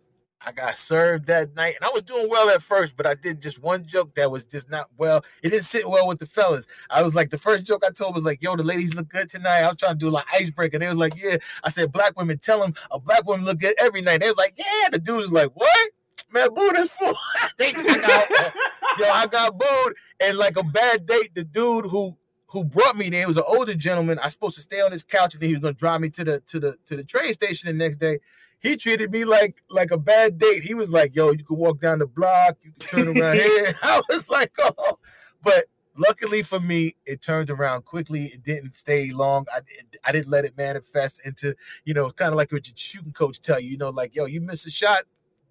I 0.46 0.52
got 0.52 0.76
served 0.76 1.28
that 1.28 1.56
night, 1.56 1.76
and 1.80 1.86
I 1.86 1.92
was 1.94 2.02
doing 2.04 2.28
well 2.30 2.50
at 2.50 2.62
first, 2.62 2.96
but 2.98 3.06
I 3.06 3.14
did 3.14 3.42
just 3.42 3.62
one 3.62 3.86
joke 3.86 4.16
that 4.16 4.32
was 4.32 4.44
just 4.44 4.72
not 4.72 4.90
well. 4.98 5.24
It 5.44 5.50
didn't 5.50 5.66
sit 5.66 5.88
well 5.88 6.08
with 6.08 6.20
the 6.20 6.26
fellas. 6.26 6.66
I 6.90 7.04
was 7.04 7.14
like, 7.14 7.30
the 7.30 7.38
first 7.38 7.64
joke 7.64 7.84
I 7.86 7.92
told 7.92 8.16
was 8.16 8.24
like, 8.24 8.42
"Yo, 8.42 8.56
the 8.56 8.64
ladies 8.64 8.94
look 8.96 9.10
good 9.10 9.30
tonight." 9.30 9.60
I 9.62 9.68
was 9.68 9.78
trying 9.78 9.94
to 9.94 10.00
do 10.00 10.10
like 10.10 10.26
icebreaker. 10.34 10.80
They 10.80 10.88
was 10.88 10.96
like, 10.96 11.22
"Yeah." 11.22 11.38
I 11.64 11.70
said, 11.70 11.92
"Black 11.92 12.18
women 12.18 12.40
tell 12.40 12.60
them 12.60 12.74
a 12.90 13.00
black 13.00 13.26
woman 13.28 13.46
look 13.46 13.60
good 13.60 13.76
every 13.80 14.02
night." 14.02 14.22
They 14.22 14.28
was 14.28 14.38
like, 14.38 14.54
"Yeah." 14.58 14.90
The 14.92 15.00
dude 15.00 15.18
was 15.18 15.32
like, 15.32 15.52
"What?" 15.54 15.90
man, 16.32 16.54
boo 16.54 16.72
this 16.74 16.90
fool. 16.92 17.14
they, 17.58 17.74
I 17.76 17.98
got, 17.98 18.32
uh, 18.32 18.50
yo, 19.00 19.06
I 19.06 19.28
got 19.28 19.58
booed. 19.58 19.96
And 20.22 20.38
like 20.38 20.58
a 20.58 20.64
bad 20.64 21.06
date, 21.06 21.34
the 21.34 21.44
dude 21.44 21.86
who 21.86 22.18
who 22.48 22.66
brought 22.66 22.98
me 22.98 23.10
there 23.10 23.28
was 23.28 23.38
an 23.38 23.44
older 23.48 23.74
gentleman. 23.74 24.20
I 24.20 24.26
was 24.26 24.34
supposed 24.34 24.56
to 24.58 24.62
stay 24.62 24.82
on 24.82 24.92
his 24.92 25.06
couch 25.06 25.34
and 25.34 25.42
then 25.42 25.50
he 25.50 25.56
was 25.56 25.62
gonna 25.62 25.74
drive 25.74 26.02
me 26.02 26.10
to 26.10 26.24
the 26.24 26.40
to 26.48 26.60
the 26.60 26.78
to 26.86 26.98
the 26.98 27.04
train 27.04 27.34
station 27.34 27.68
the 27.68 27.74
next 27.74 27.98
day. 27.98 28.20
He 28.62 28.78
treated 28.78 29.12
me 29.12 29.26
like 29.26 29.64
like 29.70 29.92
a 29.92 29.98
bad 29.98 30.38
date. 30.38 30.64
He 30.64 30.74
was 30.74 30.92
like, 30.92 31.16
"Yo, 31.16 31.32
you 31.32 31.44
can 31.44 31.58
walk 31.58 31.82
down 31.82 32.00
the 32.00 32.06
block, 32.06 32.58
you 32.62 32.72
can 32.72 32.88
turn 32.88 33.18
around 33.18 33.36
here." 33.38 33.74
I 33.84 34.02
was 34.08 34.30
like, 34.30 34.54
"Oh," 34.60 35.00
but 35.44 35.66
luckily 35.98 36.44
for 36.44 36.60
me, 36.60 36.96
it 37.06 37.22
turned 37.22 37.50
around 37.50 37.86
quickly. 37.86 38.26
It 38.26 38.44
didn't 38.44 38.76
stay 38.76 39.12
long. 39.12 39.46
I 39.54 39.62
I 40.06 40.12
didn't 40.12 40.30
let 40.30 40.46
it 40.46 40.56
manifest 40.58 41.26
into 41.26 41.56
you 41.86 41.94
know 41.94 42.12
kind 42.12 42.32
of 42.32 42.38
like 42.38 42.52
what 42.52 42.68
your 42.68 42.76
shooting 42.78 43.14
coach 43.14 43.42
tell 43.42 43.60
you. 43.60 43.72
You 43.72 43.78
know, 43.78 43.90
like, 43.90 44.16
"Yo, 44.16 44.26
you 44.26 44.42
miss 44.42 44.66
a 44.66 44.72
shot, 44.72 45.04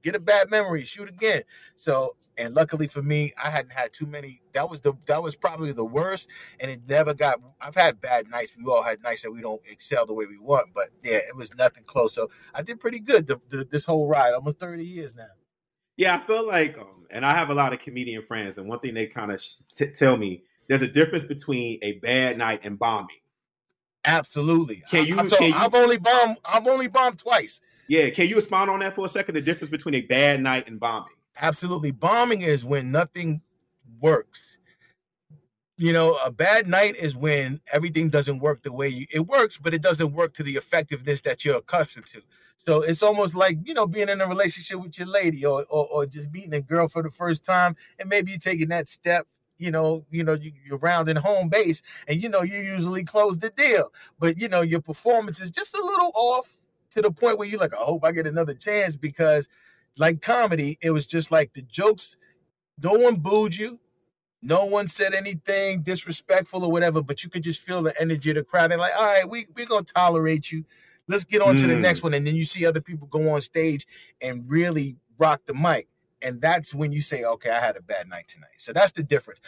get 0.02 0.14
a 0.14 0.20
bad 0.20 0.50
memory, 0.50 0.84
shoot 0.84 1.08
again." 1.08 1.42
So 1.76 2.16
and 2.36 2.54
luckily 2.54 2.86
for 2.86 3.02
me, 3.02 3.32
I 3.42 3.50
hadn't 3.50 3.72
had 3.72 3.92
too 3.92 4.06
many. 4.06 4.40
That 4.52 4.70
was 4.70 4.80
the 4.80 4.94
that 5.06 5.22
was 5.22 5.36
probably 5.36 5.72
the 5.72 5.84
worst, 5.84 6.30
and 6.58 6.70
it 6.70 6.80
never 6.88 7.14
got. 7.14 7.40
I've 7.60 7.74
had 7.74 8.00
bad 8.00 8.28
nights. 8.30 8.52
We 8.56 8.70
all 8.70 8.82
had 8.82 9.02
nights 9.02 9.22
that 9.22 9.32
we 9.32 9.40
don't 9.40 9.60
excel 9.70 10.06
the 10.06 10.14
way 10.14 10.26
we 10.26 10.38
want, 10.38 10.68
but 10.74 10.88
yeah, 11.02 11.18
it 11.28 11.36
was 11.36 11.54
nothing 11.56 11.84
close. 11.84 12.14
So 12.14 12.28
I 12.54 12.62
did 12.62 12.80
pretty 12.80 12.98
good 13.00 13.26
the, 13.26 13.40
the, 13.48 13.64
this 13.64 13.84
whole 13.84 14.06
ride, 14.08 14.32
almost 14.32 14.58
thirty 14.58 14.84
years 14.84 15.14
now. 15.14 15.28
Yeah, 15.96 16.14
I 16.14 16.18
feel 16.18 16.46
like, 16.46 16.78
um, 16.78 17.04
and 17.10 17.26
I 17.26 17.34
have 17.34 17.50
a 17.50 17.54
lot 17.54 17.74
of 17.74 17.78
comedian 17.80 18.24
friends, 18.24 18.56
and 18.56 18.68
one 18.68 18.78
thing 18.78 18.94
they 18.94 19.06
kind 19.06 19.30
of 19.30 19.44
t- 19.68 19.88
tell 19.88 20.16
me 20.16 20.44
there's 20.66 20.82
a 20.82 20.88
difference 20.88 21.24
between 21.24 21.78
a 21.82 21.92
bad 21.98 22.38
night 22.38 22.60
and 22.64 22.78
bombing. 22.78 23.16
Absolutely. 24.04 24.82
Can 24.90 25.04
you? 25.04 25.18
I, 25.18 25.26
so 25.26 25.36
can 25.36 25.48
you 25.48 25.54
I've 25.54 25.74
only 25.74 25.98
bombed. 25.98 26.38
I've 26.44 26.66
only 26.66 26.88
bombed 26.88 27.18
twice. 27.18 27.60
yeah, 27.86 28.08
can 28.08 28.28
you 28.28 28.38
expound 28.38 28.70
on 28.70 28.78
that 28.80 28.94
for 28.94 29.04
a 29.04 29.08
second? 29.08 29.34
The 29.34 29.42
difference 29.42 29.70
between 29.70 29.94
a 29.94 30.00
bad 30.00 30.40
night 30.40 30.68
and 30.68 30.80
bombing. 30.80 31.12
Absolutely. 31.38 31.90
Bombing 31.90 32.42
is 32.42 32.64
when 32.64 32.90
nothing 32.90 33.40
works. 34.00 34.56
You 35.76 35.94
know, 35.94 36.18
a 36.24 36.30
bad 36.30 36.66
night 36.66 36.96
is 36.96 37.16
when 37.16 37.60
everything 37.72 38.10
doesn't 38.10 38.40
work 38.40 38.62
the 38.62 38.72
way 38.72 38.88
you, 38.88 39.06
it 39.12 39.20
works, 39.20 39.56
but 39.56 39.72
it 39.72 39.80
doesn't 39.80 40.12
work 40.12 40.34
to 40.34 40.42
the 40.42 40.56
effectiveness 40.56 41.22
that 41.22 41.42
you're 41.42 41.56
accustomed 41.56 42.06
to. 42.08 42.20
So 42.56 42.82
it's 42.82 43.02
almost 43.02 43.34
like, 43.34 43.56
you 43.64 43.72
know, 43.72 43.86
being 43.86 44.10
in 44.10 44.20
a 44.20 44.26
relationship 44.26 44.78
with 44.82 44.98
your 44.98 45.08
lady 45.08 45.46
or, 45.46 45.64
or, 45.70 45.86
or 45.86 46.06
just 46.06 46.30
meeting 46.32 46.52
a 46.52 46.60
girl 46.60 46.86
for 46.86 47.02
the 47.02 47.10
first 47.10 47.46
time. 47.46 47.76
And 47.98 48.10
maybe 48.10 48.32
you're 48.32 48.38
taking 48.38 48.68
that 48.68 48.90
step, 48.90 49.26
you 49.56 49.70
know, 49.70 50.04
you 50.10 50.22
know, 50.22 50.34
you, 50.34 50.52
you're 50.66 50.76
rounding 50.76 51.16
home 51.16 51.48
base 51.48 51.80
and, 52.06 52.22
you 52.22 52.28
know, 52.28 52.42
you 52.42 52.58
usually 52.58 53.02
close 53.02 53.38
the 53.38 53.48
deal. 53.48 53.90
But, 54.18 54.36
you 54.36 54.48
know, 54.48 54.60
your 54.60 54.82
performance 54.82 55.40
is 55.40 55.50
just 55.50 55.74
a 55.74 55.82
little 55.82 56.12
off 56.14 56.58
to 56.90 57.00
the 57.00 57.10
point 57.10 57.38
where 57.38 57.48
you're 57.48 57.58
like, 57.60 57.72
I 57.72 57.78
hope 57.78 58.04
I 58.04 58.12
get 58.12 58.26
another 58.26 58.52
chance 58.54 58.96
because 58.96 59.48
like 59.96 60.22
comedy, 60.22 60.78
it 60.82 60.90
was 60.90 61.06
just 61.06 61.30
like 61.30 61.52
the 61.54 61.62
jokes. 61.62 62.16
No 62.82 62.92
one 62.92 63.16
booed 63.16 63.56
you. 63.56 63.78
No 64.42 64.64
one 64.64 64.88
said 64.88 65.12
anything 65.12 65.82
disrespectful 65.82 66.64
or 66.64 66.72
whatever, 66.72 67.02
but 67.02 67.22
you 67.22 67.28
could 67.30 67.42
just 67.42 67.60
feel 67.60 67.82
the 67.82 68.00
energy 68.00 68.30
of 68.30 68.36
the 68.36 68.44
crowd. 68.44 68.70
They're 68.70 68.78
like, 68.78 68.94
all 68.96 69.04
right, 69.04 69.28
we, 69.28 69.46
we're 69.54 69.66
going 69.66 69.84
to 69.84 69.92
tolerate 69.92 70.50
you. 70.50 70.64
Let's 71.08 71.24
get 71.24 71.42
on 71.42 71.56
to 71.56 71.66
the 71.66 71.74
Mm. 71.74 71.80
next 71.82 72.02
one. 72.02 72.14
And 72.14 72.26
then 72.26 72.36
you 72.36 72.44
see 72.44 72.64
other 72.64 72.80
people 72.80 73.06
go 73.08 73.28
on 73.30 73.40
stage 73.42 73.86
and 74.22 74.48
really 74.48 74.96
rock 75.18 75.42
the 75.44 75.54
mic. 75.54 75.88
And 76.22 76.40
that's 76.40 76.74
when 76.74 76.92
you 76.92 77.02
say, 77.02 77.24
okay, 77.24 77.50
I 77.50 77.60
had 77.60 77.76
a 77.76 77.82
bad 77.82 78.08
night 78.08 78.28
tonight. 78.28 78.54
So 78.58 78.72
that's 78.72 78.92
the 78.92 79.02
difference. 79.02 79.40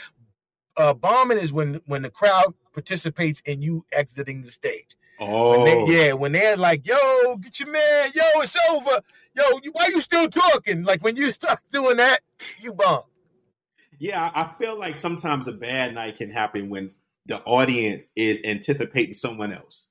Uh, 0.77 0.95
bombing 0.95 1.39
is 1.39 1.53
when 1.53 1.81
when 1.87 2.03
the 2.03 2.11
crowd 2.11 2.55
participates 2.73 3.41
in 3.43 3.63
you 3.63 3.85
exiting 3.93 4.43
the 4.43 4.51
stage. 4.51 4.97
Oh, 5.25 5.50
When 5.50 5.64
they, 5.64 5.75
oh. 5.76 5.87
yeah, 5.88 6.12
when 6.14 6.33
they're 6.33 6.57
like, 6.57 6.87
"Yo, 6.87 7.37
get 7.37 7.61
your 7.61 7.71
man, 7.71 8.11
yo, 8.14 8.23
it's 8.37 8.57
over, 8.71 9.00
yo, 9.37 9.45
you, 9.62 9.71
why 9.73 9.87
you 9.87 10.00
still 10.00 10.29
talking?" 10.29 10.85
Like 10.85 11.02
when 11.02 11.17
you 11.17 11.33
start 11.33 11.61
doing 11.71 11.97
that, 11.99 12.21
you 12.61 12.73
bomb. 12.73 13.02
Yeah, 13.99 14.31
I 14.35 14.49
feel 14.59 14.76
like 14.79 14.97
sometimes 14.97 15.47
a 15.47 15.52
bad 15.52 15.95
night 15.95 16.17
can 16.17 16.31
happen 16.31 16.71
when 16.71 16.91
the 17.26 17.41
audience 17.43 18.11
is 18.17 18.41
anticipating 18.45 19.14
someone 19.14 19.52
else. 19.52 19.87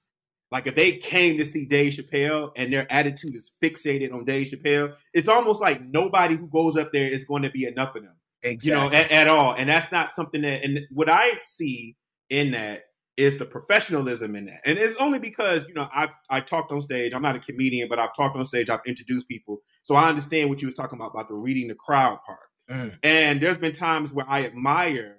Like 0.51 0.67
if 0.67 0.75
they 0.75 0.97
came 0.97 1.37
to 1.37 1.45
see 1.45 1.63
Dave 1.65 1.93
Chappelle 1.93 2.51
and 2.57 2.73
their 2.73 2.91
attitude 2.91 3.35
is 3.35 3.49
fixated 3.63 4.13
on 4.13 4.25
Dave 4.25 4.47
Chappelle, 4.47 4.95
it's 5.13 5.29
almost 5.29 5.61
like 5.61 5.81
nobody 5.81 6.35
who 6.35 6.47
goes 6.47 6.75
up 6.75 6.91
there 6.91 7.07
is 7.07 7.23
going 7.23 7.43
to 7.43 7.49
be 7.49 7.63
enough 7.63 7.95
of 7.95 8.03
them, 8.03 8.15
Exactly. 8.43 8.69
you 8.69 8.75
know, 8.91 8.93
at, 8.93 9.11
at 9.11 9.27
all. 9.29 9.53
And 9.53 9.69
that's 9.69 9.93
not 9.93 10.09
something 10.09 10.41
that. 10.41 10.65
And 10.65 10.81
what 10.89 11.07
I 11.07 11.37
see 11.37 11.95
in 12.29 12.51
that 12.51 12.81
is 13.21 13.37
the 13.37 13.45
professionalism 13.45 14.35
in 14.35 14.45
that, 14.45 14.61
and 14.65 14.77
it's 14.77 14.95
only 14.97 15.19
because 15.19 15.67
you 15.67 15.73
know 15.73 15.87
I've 15.93 16.09
I 16.29 16.41
talked 16.41 16.71
on 16.71 16.81
stage. 16.81 17.13
I'm 17.13 17.21
not 17.21 17.35
a 17.35 17.39
comedian, 17.39 17.87
but 17.89 17.99
I've 17.99 18.15
talked 18.15 18.35
on 18.35 18.45
stage. 18.45 18.69
I've 18.69 18.85
introduced 18.85 19.27
people, 19.27 19.61
so 19.81 19.95
I 19.95 20.09
understand 20.09 20.49
what 20.49 20.61
you 20.61 20.67
was 20.67 20.75
talking 20.75 20.97
about 20.97 21.11
about 21.11 21.27
the 21.27 21.35
reading 21.35 21.67
the 21.67 21.75
crowd 21.75 22.19
part. 22.25 22.39
Mm. 22.69 22.99
And 23.03 23.41
there's 23.41 23.57
been 23.57 23.73
times 23.73 24.13
where 24.13 24.25
I 24.29 24.45
admire 24.45 25.17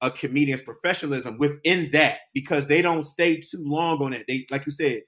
a 0.00 0.10
comedian's 0.10 0.62
professionalism 0.62 1.38
within 1.38 1.90
that 1.92 2.20
because 2.32 2.66
they 2.66 2.82
don't 2.82 3.04
stay 3.04 3.36
too 3.36 3.62
long 3.64 4.00
on 4.02 4.12
it. 4.12 4.24
They, 4.28 4.46
like 4.50 4.64
you 4.64 4.72
said, 4.72 5.02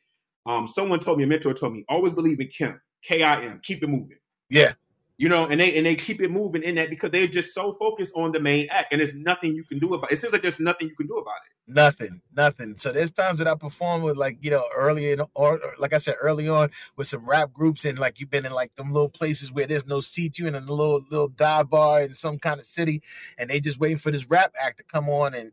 um, 0.47 0.67
someone 0.67 0.99
told 0.99 1.19
me, 1.19 1.25
a 1.25 1.27
mentor 1.27 1.55
told 1.55 1.75
me, 1.75 1.85
always 1.89 2.13
believe 2.13 2.41
in 2.41 2.49
Kim, 2.49 2.81
K 3.03 3.23
I 3.23 3.45
M, 3.45 3.61
keep 3.63 3.83
it 3.83 3.89
moving. 3.89 4.19
Yeah. 4.49 4.73
You 5.21 5.29
know, 5.29 5.47
and 5.47 5.61
they 5.61 5.77
and 5.77 5.85
they 5.85 5.97
keep 5.97 6.23
it 6.23 6.31
moving 6.31 6.63
in 6.63 6.77
that 6.77 6.89
because 6.89 7.11
they're 7.11 7.27
just 7.27 7.53
so 7.53 7.75
focused 7.75 8.15
on 8.17 8.33
the 8.33 8.41
main 8.41 8.69
act, 8.71 8.91
and 8.91 9.01
there's 9.01 9.15
nothing 9.15 9.55
you 9.55 9.63
can 9.65 9.79
do 9.79 9.93
about 9.93 10.11
it. 10.11 10.15
It 10.15 10.21
seems 10.23 10.33
like 10.33 10.41
there's 10.41 10.59
nothing 10.59 10.89
you 10.89 10.97
can 10.97 11.09
do 11.09 11.19
about 11.19 11.37
it. 11.45 11.71
Nothing, 11.71 12.23
nothing. 12.35 12.79
So 12.79 12.91
there's 12.91 13.11
times 13.11 13.39
that 13.39 13.47
I 13.47 13.55
perform 13.55 14.01
with 14.01 14.17
like 14.17 14.39
you 14.41 14.51
know 14.51 14.65
early 14.75 15.13
in, 15.13 15.21
or, 15.35 15.61
like 15.79 15.93
I 15.93 15.99
said 15.99 16.15
early 16.23 16.49
on 16.49 16.71
with 16.97 17.07
some 17.07 17.29
rap 17.29 17.53
groups 17.53 17.85
and 17.85 17.99
like 17.99 18.19
you've 18.19 18.31
been 18.31 18.47
in 18.47 18.53
like 18.53 18.75
them 18.77 18.95
little 18.95 19.11
places 19.11 19.53
where 19.53 19.67
there's 19.67 19.87
no 19.87 20.01
seat 20.01 20.39
you 20.39 20.47
in 20.47 20.55
a 20.55 20.61
little 20.61 21.05
little 21.11 21.29
dive 21.29 21.69
bar 21.69 22.01
in 22.01 22.15
some 22.15 22.39
kind 22.39 22.59
of 22.59 22.65
city 22.65 23.03
and 23.37 23.51
they 23.51 23.61
just 23.61 23.79
waiting 23.79 23.99
for 23.99 24.11
this 24.11 24.31
rap 24.31 24.55
act 24.59 24.79
to 24.79 24.85
come 24.85 25.11
on 25.11 25.35
and 25.35 25.53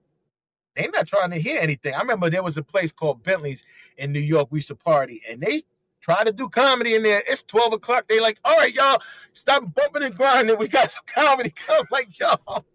they're 0.78 0.90
not 0.92 1.08
trying 1.08 1.32
to 1.32 1.40
hear 1.40 1.60
anything. 1.60 1.94
I 1.94 2.00
remember 2.00 2.30
there 2.30 2.42
was 2.42 2.58
a 2.58 2.64
place 2.64 2.94
called 2.94 3.22
Bentley's 3.22 3.66
in 3.98 4.14
New 4.14 4.22
York. 4.22 4.48
We 4.50 4.60
used 4.60 4.70
to 4.70 4.76
party 4.76 5.22
and 5.30 5.42
they 5.42 5.64
try 6.02 6.24
to 6.24 6.32
do 6.32 6.50
comedy 6.50 6.96
in 6.96 7.04
there. 7.04 7.24
It's 7.28 7.44
12 7.44 7.74
o'clock. 7.74 8.08
They 8.08 8.20
like, 8.20 8.40
all 8.44 8.58
right, 8.58 8.74
y'all, 8.74 9.02
stop 9.34 9.64
bumping 9.74 10.04
and 10.04 10.16
grinding. 10.16 10.58
We 10.58 10.68
got 10.68 10.92
some 10.92 11.06
comedy. 11.08 11.54
I'm 11.70 11.86
like, 11.92 12.20
y'all. 12.20 12.66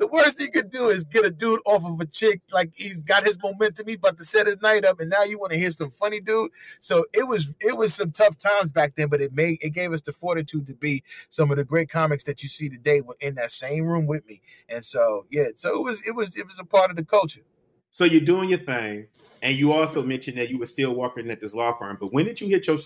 The 0.00 0.06
worst 0.06 0.40
you 0.40 0.50
could 0.50 0.70
do 0.70 0.88
is 0.88 1.04
get 1.04 1.26
a 1.26 1.30
dude 1.30 1.60
off 1.66 1.84
of 1.84 2.00
a 2.00 2.06
chick, 2.06 2.40
like 2.50 2.72
he's 2.74 3.02
got 3.02 3.22
his 3.22 3.36
momentum, 3.42 3.86
he's 3.86 3.96
about 3.96 4.16
to 4.16 4.24
set 4.24 4.46
his 4.46 4.58
night 4.62 4.82
up, 4.82 4.98
and 4.98 5.10
now 5.10 5.24
you 5.24 5.38
want 5.38 5.52
to 5.52 5.58
hear 5.58 5.70
some 5.70 5.90
funny 5.90 6.22
dude. 6.22 6.52
So 6.80 7.04
it 7.12 7.28
was 7.28 7.50
it 7.60 7.76
was 7.76 7.92
some 7.92 8.10
tough 8.10 8.38
times 8.38 8.70
back 8.70 8.94
then, 8.96 9.08
but 9.08 9.20
it 9.20 9.34
made 9.34 9.58
it 9.60 9.74
gave 9.74 9.92
us 9.92 10.00
the 10.00 10.14
fortitude 10.14 10.66
to 10.68 10.74
be 10.74 11.04
some 11.28 11.50
of 11.50 11.58
the 11.58 11.64
great 11.64 11.90
comics 11.90 12.24
that 12.24 12.42
you 12.42 12.48
see 12.48 12.70
today 12.70 13.02
were 13.02 13.18
in 13.20 13.34
that 13.34 13.50
same 13.50 13.84
room 13.84 14.06
with 14.06 14.26
me. 14.26 14.40
And 14.70 14.86
so 14.86 15.26
yeah, 15.28 15.48
so 15.54 15.76
it 15.78 15.82
was 15.84 16.00
it 16.06 16.12
was 16.12 16.34
it 16.34 16.46
was 16.46 16.58
a 16.58 16.64
part 16.64 16.90
of 16.90 16.96
the 16.96 17.04
culture. 17.04 17.42
So 17.90 18.04
you're 18.04 18.20
doing 18.20 18.48
your 18.48 18.60
thing, 18.60 19.08
and 19.42 19.56
you 19.56 19.72
also 19.72 20.02
mentioned 20.02 20.38
that 20.38 20.48
you 20.48 20.58
were 20.58 20.66
still 20.66 20.94
working 20.94 21.30
at 21.30 21.40
this 21.40 21.54
law 21.54 21.72
firm. 21.72 21.96
But 22.00 22.12
when 22.12 22.24
did 22.24 22.40
you 22.40 22.48
hit 22.48 22.66
your 22.66 22.78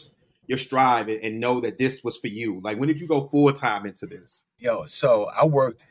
your 0.47 0.59
stride 0.59 1.09
and, 1.09 1.23
and 1.23 1.41
know 1.41 1.61
that 1.61 1.79
this 1.79 2.03
was 2.05 2.17
for 2.19 2.29
you? 2.29 2.61
Like 2.63 2.79
when 2.79 2.89
did 2.89 3.01
you 3.01 3.07
go 3.07 3.23
full 3.29 3.53
time 3.53 3.87
into 3.87 4.07
this? 4.07 4.45
Yo, 4.59 4.87
so 4.87 5.29
I 5.37 5.45
worked. 5.45 5.87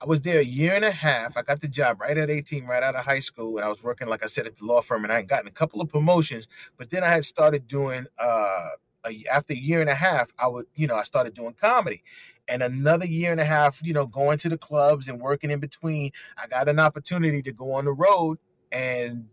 I 0.00 0.06
was 0.06 0.20
there 0.20 0.40
a 0.40 0.44
year 0.44 0.74
and 0.74 0.84
a 0.84 0.90
half. 0.90 1.36
I 1.36 1.42
got 1.42 1.62
the 1.62 1.68
job 1.68 2.00
right 2.00 2.18
at 2.18 2.28
18, 2.28 2.66
right 2.66 2.82
out 2.82 2.94
of 2.94 3.06
high 3.06 3.20
school, 3.20 3.56
and 3.56 3.64
I 3.64 3.68
was 3.68 3.82
working, 3.82 4.06
like 4.08 4.22
I 4.22 4.26
said, 4.26 4.46
at 4.46 4.58
the 4.58 4.64
law 4.64 4.82
firm, 4.82 5.04
and 5.04 5.12
I 5.12 5.16
had 5.16 5.28
gotten 5.28 5.48
a 5.48 5.52
couple 5.52 5.80
of 5.80 5.88
promotions. 5.88 6.46
But 6.76 6.90
then 6.90 7.02
I 7.02 7.08
had 7.08 7.24
started 7.24 7.66
doing. 7.66 8.06
uh 8.18 8.70
a, 9.06 9.24
after 9.32 9.52
a 9.52 9.56
year 9.56 9.80
and 9.80 9.90
a 9.90 9.94
half, 9.94 10.32
I 10.38 10.48
would, 10.48 10.66
you 10.74 10.86
know, 10.86 10.96
I 10.96 11.02
started 11.02 11.34
doing 11.34 11.54
comedy, 11.54 12.02
and 12.48 12.62
another 12.62 13.06
year 13.06 13.32
and 13.32 13.40
a 13.40 13.44
half, 13.44 13.80
you 13.82 13.92
know, 13.92 14.06
going 14.06 14.38
to 14.38 14.48
the 14.48 14.58
clubs 14.58 15.08
and 15.08 15.20
working 15.20 15.50
in 15.50 15.60
between. 15.60 16.10
I 16.36 16.46
got 16.46 16.68
an 16.68 16.78
opportunity 16.78 17.42
to 17.42 17.52
go 17.52 17.72
on 17.72 17.84
the 17.86 17.92
road 17.92 18.38
and 18.72 19.26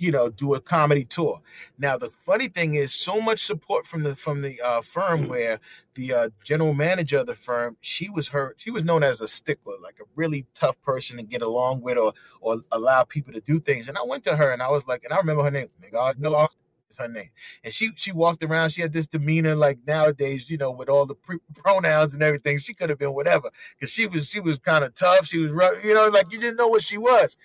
you 0.00 0.10
know 0.10 0.30
do 0.30 0.54
a 0.54 0.60
comedy 0.60 1.04
tour. 1.04 1.42
Now 1.78 1.96
the 1.98 2.10
funny 2.10 2.48
thing 2.48 2.74
is 2.74 2.92
so 2.92 3.20
much 3.20 3.44
support 3.44 3.86
from 3.86 4.02
the 4.02 4.16
from 4.16 4.40
the 4.40 4.60
uh, 4.60 4.80
firm 4.80 5.28
where 5.28 5.60
the 5.94 6.12
uh, 6.14 6.30
general 6.42 6.72
manager 6.72 7.18
of 7.18 7.26
the 7.26 7.34
firm 7.34 7.76
she 7.80 8.08
was 8.08 8.28
her 8.28 8.54
she 8.56 8.70
was 8.70 8.82
known 8.82 9.02
as 9.04 9.20
a 9.20 9.28
stickler 9.28 9.76
like 9.80 10.00
a 10.00 10.04
really 10.16 10.46
tough 10.54 10.80
person 10.82 11.18
to 11.18 11.22
get 11.22 11.42
along 11.42 11.82
with 11.82 11.98
or 11.98 12.14
or 12.40 12.62
allow 12.72 13.04
people 13.04 13.32
to 13.34 13.40
do 13.40 13.60
things. 13.60 13.88
And 13.88 13.98
i 13.98 14.02
went 14.02 14.24
to 14.24 14.36
her 14.36 14.50
and 14.50 14.62
i 14.62 14.70
was 14.70 14.88
like 14.88 15.04
and 15.04 15.12
i 15.12 15.18
remember 15.18 15.42
her 15.44 15.50
name 15.50 15.68
Megal 15.84 16.48
is 16.90 16.98
her 16.98 17.08
name. 17.08 17.30
And 17.64 17.72
she 17.72 17.90
she 17.96 18.12
walked 18.12 18.42
around 18.44 18.70
she 18.70 18.82
had 18.82 18.92
this 18.92 19.06
demeanor 19.06 19.54
like 19.54 19.78
nowadays 19.86 20.50
you 20.50 20.58
know 20.58 20.70
with 20.70 20.88
all 20.88 21.06
the 21.06 21.14
pre- 21.14 21.38
pronouns 21.54 22.14
and 22.14 22.22
everything 22.22 22.58
she 22.58 22.74
could 22.74 22.90
have 22.90 22.98
been 22.98 23.14
whatever 23.14 23.50
because 23.78 23.92
she 23.92 24.06
was 24.06 24.28
she 24.28 24.40
was 24.40 24.58
kind 24.58 24.84
of 24.84 24.94
tough 24.94 25.26
she 25.26 25.38
was 25.38 25.50
rough, 25.50 25.84
you 25.84 25.94
know 25.94 26.08
like 26.08 26.32
you 26.32 26.40
didn't 26.40 26.56
know 26.56 26.68
what 26.68 26.82
she 26.82 26.98
was. 26.98 27.36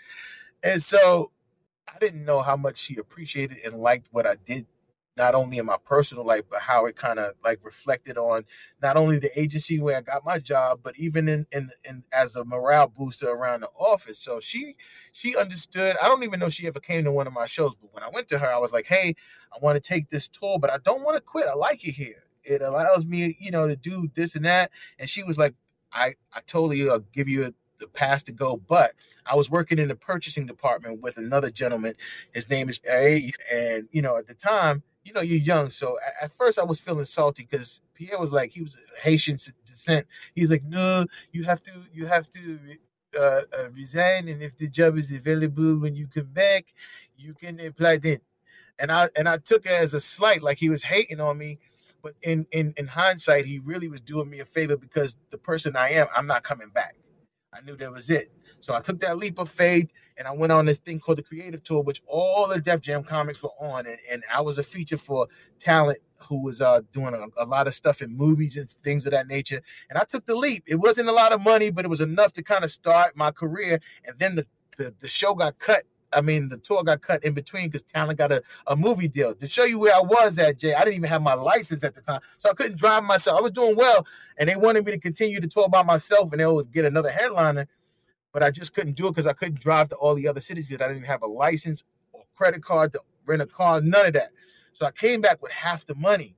And 0.63 0.81
so 0.81 1.31
I 1.93 1.99
didn't 1.99 2.25
know 2.25 2.41
how 2.41 2.57
much 2.57 2.77
she 2.77 2.97
appreciated 2.97 3.59
and 3.63 3.75
liked 3.75 4.09
what 4.11 4.25
I 4.25 4.35
did, 4.35 4.65
not 5.17 5.35
only 5.35 5.57
in 5.57 5.65
my 5.65 5.77
personal 5.83 6.25
life, 6.25 6.43
but 6.49 6.61
how 6.61 6.85
it 6.85 6.95
kind 6.95 7.19
of 7.19 7.33
like 7.43 7.59
reflected 7.63 8.17
on 8.17 8.45
not 8.81 8.97
only 8.97 9.19
the 9.19 9.37
agency 9.39 9.79
where 9.79 9.97
I 9.97 10.01
got 10.01 10.25
my 10.25 10.39
job, 10.39 10.79
but 10.83 10.97
even 10.97 11.27
in, 11.29 11.47
in 11.51 11.69
in 11.83 12.03
as 12.13 12.35
a 12.35 12.45
morale 12.45 12.87
booster 12.87 13.29
around 13.29 13.61
the 13.61 13.69
office. 13.77 14.19
So 14.19 14.39
she 14.39 14.75
she 15.11 15.35
understood. 15.35 15.95
I 16.01 16.07
don't 16.07 16.23
even 16.23 16.39
know 16.39 16.49
she 16.49 16.67
ever 16.67 16.79
came 16.79 17.03
to 17.05 17.11
one 17.11 17.27
of 17.27 17.33
my 17.33 17.47
shows, 17.47 17.75
but 17.75 17.93
when 17.93 18.03
I 18.03 18.09
went 18.09 18.27
to 18.29 18.39
her, 18.39 18.47
I 18.47 18.57
was 18.57 18.73
like, 18.73 18.87
"Hey, 18.87 19.15
I 19.53 19.57
want 19.61 19.75
to 19.81 19.81
take 19.81 20.09
this 20.09 20.27
tour, 20.27 20.59
but 20.59 20.71
I 20.71 20.77
don't 20.77 21.03
want 21.03 21.17
to 21.17 21.21
quit. 21.21 21.47
I 21.47 21.53
like 21.55 21.87
it 21.87 21.93
here." 21.93 22.23
it 22.45 22.61
allows 22.61 23.05
me, 23.05 23.37
you 23.39 23.51
know, 23.51 23.67
to 23.67 23.75
do 23.75 24.09
this 24.15 24.35
and 24.35 24.45
that. 24.45 24.71
And 24.99 25.09
she 25.09 25.23
was 25.23 25.37
like, 25.37 25.55
I, 25.91 26.15
I 26.33 26.41
totally 26.45 26.87
uh, 26.89 26.99
give 27.11 27.27
you 27.27 27.45
a, 27.45 27.53
the 27.79 27.87
pass 27.87 28.23
to 28.23 28.31
go. 28.31 28.57
But 28.57 28.93
I 29.25 29.35
was 29.35 29.49
working 29.49 29.79
in 29.79 29.87
the 29.87 29.95
purchasing 29.95 30.45
department 30.45 31.01
with 31.01 31.17
another 31.17 31.49
gentleman. 31.51 31.93
His 32.33 32.49
name 32.49 32.69
is 32.69 32.79
A. 32.89 33.31
And, 33.51 33.87
you 33.91 34.01
know, 34.01 34.17
at 34.17 34.27
the 34.27 34.33
time, 34.33 34.83
you 35.05 35.13
know, 35.13 35.21
you're 35.21 35.39
young. 35.39 35.69
So 35.69 35.97
at, 36.05 36.25
at 36.25 36.37
first 36.37 36.59
I 36.59 36.63
was 36.63 36.79
feeling 36.79 37.05
salty 37.05 37.47
because 37.49 37.81
Pierre 37.93 38.19
was 38.19 38.33
like, 38.33 38.51
he 38.51 38.61
was 38.61 38.75
Haitian 39.01 39.37
descent. 39.65 40.07
He's 40.33 40.49
like, 40.49 40.63
no, 40.63 41.05
you 41.31 41.43
have 41.43 41.61
to, 41.63 41.71
you 41.93 42.07
have 42.07 42.29
to 42.31 42.59
uh, 43.17 43.41
uh, 43.57 43.69
resign. 43.73 44.27
And 44.27 44.41
if 44.41 44.57
the 44.57 44.67
job 44.67 44.97
is 44.97 45.11
available 45.11 45.77
when 45.77 45.95
you 45.95 46.07
come 46.07 46.33
back, 46.33 46.65
you 47.15 47.33
can 47.35 47.59
apply 47.59 47.97
then. 47.97 48.19
And 48.79 48.91
I, 48.91 49.07
and 49.15 49.29
I 49.29 49.37
took 49.37 49.65
it 49.65 49.71
as 49.71 49.93
a 49.93 50.01
slight, 50.01 50.41
like 50.41 50.57
he 50.57 50.69
was 50.69 50.83
hating 50.83 51.21
on 51.21 51.37
me. 51.37 51.59
But 52.01 52.15
in, 52.23 52.45
in, 52.51 52.73
in 52.77 52.87
hindsight, 52.87 53.45
he 53.45 53.59
really 53.59 53.87
was 53.87 54.01
doing 54.01 54.29
me 54.29 54.39
a 54.39 54.45
favor 54.45 54.75
because 54.75 55.17
the 55.29 55.37
person 55.37 55.75
I 55.75 55.91
am, 55.91 56.07
I'm 56.15 56.27
not 56.27 56.43
coming 56.43 56.69
back. 56.69 56.95
I 57.53 57.61
knew 57.61 57.75
that 57.77 57.91
was 57.91 58.09
it. 58.09 58.29
So 58.59 58.73
I 58.73 58.81
took 58.81 58.99
that 58.99 59.17
leap 59.17 59.39
of 59.39 59.49
faith 59.49 59.89
and 60.17 60.27
I 60.27 60.31
went 60.31 60.51
on 60.51 60.65
this 60.65 60.79
thing 60.79 60.99
called 60.99 61.17
the 61.17 61.23
Creative 61.23 61.63
Tour, 61.63 61.83
which 61.83 62.01
all 62.07 62.47
the 62.47 62.61
Def 62.61 62.81
Jam 62.81 63.03
comics 63.03 63.41
were 63.41 63.51
on. 63.59 63.85
And, 63.85 63.97
and 64.11 64.23
I 64.33 64.41
was 64.41 64.57
a 64.57 64.63
feature 64.63 64.97
for 64.97 65.27
talent 65.59 65.99
who 66.17 66.41
was 66.41 66.61
uh, 66.61 66.81
doing 66.91 67.13
a, 67.13 67.43
a, 67.43 67.45
lot 67.45 67.67
of 67.67 67.75
stuff 67.75 68.01
in 68.01 68.15
movies 68.15 68.55
and 68.57 68.69
things 68.83 69.05
of 69.05 69.11
that 69.11 69.27
nature. 69.27 69.61
And 69.89 69.99
I 69.99 70.03
took 70.03 70.25
the 70.25 70.35
leap. 70.35 70.63
It 70.67 70.75
wasn't 70.75 71.09
a 71.09 71.11
lot 71.11 71.33
of 71.33 71.41
money, 71.41 71.69
but 71.69 71.85
it 71.85 71.89
was 71.89 72.01
enough 72.01 72.33
to 72.33 72.43
kind 72.43 72.63
of 72.63 72.71
start 72.71 73.15
my 73.15 73.31
career. 73.31 73.79
And 74.05 74.17
then 74.17 74.35
the, 74.35 74.47
the, 74.77 74.93
the 74.99 75.07
show 75.07 75.35
got 75.35 75.59
cut 75.59 75.83
I 76.15 76.21
mean, 76.21 76.47
the 76.47 76.57
tour 76.57 76.83
got 76.83 77.01
cut 77.01 77.23
in 77.23 77.33
between 77.33 77.65
because 77.65 77.83
Talent 77.83 78.17
got 78.17 78.31
a, 78.31 78.41
a 78.67 78.75
movie 78.75 79.07
deal. 79.07 79.35
To 79.35 79.47
show 79.47 79.65
you 79.65 79.79
where 79.79 79.93
I 79.93 79.99
was 79.99 80.39
at, 80.39 80.57
Jay, 80.57 80.73
I 80.73 80.79
didn't 80.79 80.95
even 80.95 81.09
have 81.09 81.21
my 81.21 81.33
license 81.33 81.83
at 81.83 81.93
the 81.93 82.01
time. 82.01 82.21
So 82.37 82.49
I 82.49 82.53
couldn't 82.53 82.77
drive 82.77 83.03
myself. 83.03 83.39
I 83.39 83.41
was 83.41 83.51
doing 83.51 83.75
well, 83.75 84.07
and 84.37 84.47
they 84.47 84.55
wanted 84.55 84.85
me 84.85 84.93
to 84.93 84.99
continue 84.99 85.41
to 85.41 85.47
tour 85.47 85.67
by 85.67 85.83
myself 85.83 86.31
and 86.31 86.39
they 86.39 86.45
would 86.45 86.71
get 86.71 86.85
another 86.85 87.09
headliner. 87.09 87.67
But 88.35 88.43
I 88.43 88.51
just 88.51 88.73
couldn't 88.73 88.97
do 88.97 89.07
it 89.07 89.11
because 89.11 89.27
I 89.27 89.31
couldn't 89.31 89.61
drive 89.61 89.87
to 89.87 89.95
all 89.95 90.13
the 90.13 90.27
other 90.27 90.41
cities 90.41 90.67
because 90.67 90.85
I 90.85 90.91
didn't 90.91 91.05
have 91.05 91.21
a 91.21 91.25
license 91.25 91.85
or 92.11 92.25
credit 92.35 92.61
card 92.61 92.91
to 92.91 92.99
rent 93.25 93.41
a 93.41 93.45
car, 93.45 93.79
none 93.79 94.07
of 94.07 94.11
that. 94.11 94.31
So 94.73 94.85
I 94.85 94.91
came 94.91 95.21
back 95.21 95.41
with 95.41 95.53
half 95.53 95.85
the 95.85 95.95
money. 95.95 96.35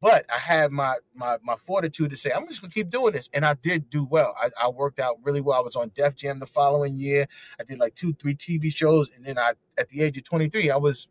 But 0.00 0.26
I 0.34 0.38
had 0.38 0.72
my 0.72 0.96
my 1.14 1.36
my 1.44 1.54
fortitude 1.54 2.10
to 2.10 2.16
say 2.16 2.32
I'm 2.32 2.48
just 2.48 2.60
gonna 2.60 2.72
keep 2.72 2.90
doing 2.90 3.12
this, 3.12 3.28
and 3.32 3.44
I 3.44 3.54
did 3.54 3.88
do 3.88 4.04
well. 4.04 4.34
I, 4.40 4.50
I 4.60 4.68
worked 4.68 4.98
out 4.98 5.18
really 5.22 5.40
well. 5.40 5.56
I 5.56 5.60
was 5.60 5.76
on 5.76 5.92
Def 5.94 6.16
Jam 6.16 6.40
the 6.40 6.46
following 6.46 6.96
year. 6.96 7.28
I 7.60 7.62
did 7.62 7.78
like 7.78 7.94
two, 7.94 8.14
three 8.14 8.34
TV 8.34 8.74
shows, 8.74 9.08
and 9.14 9.24
then 9.24 9.38
I, 9.38 9.52
at 9.76 9.88
the 9.90 10.02
age 10.02 10.18
of 10.18 10.24
23, 10.24 10.72
I 10.72 10.76
was 10.76 11.08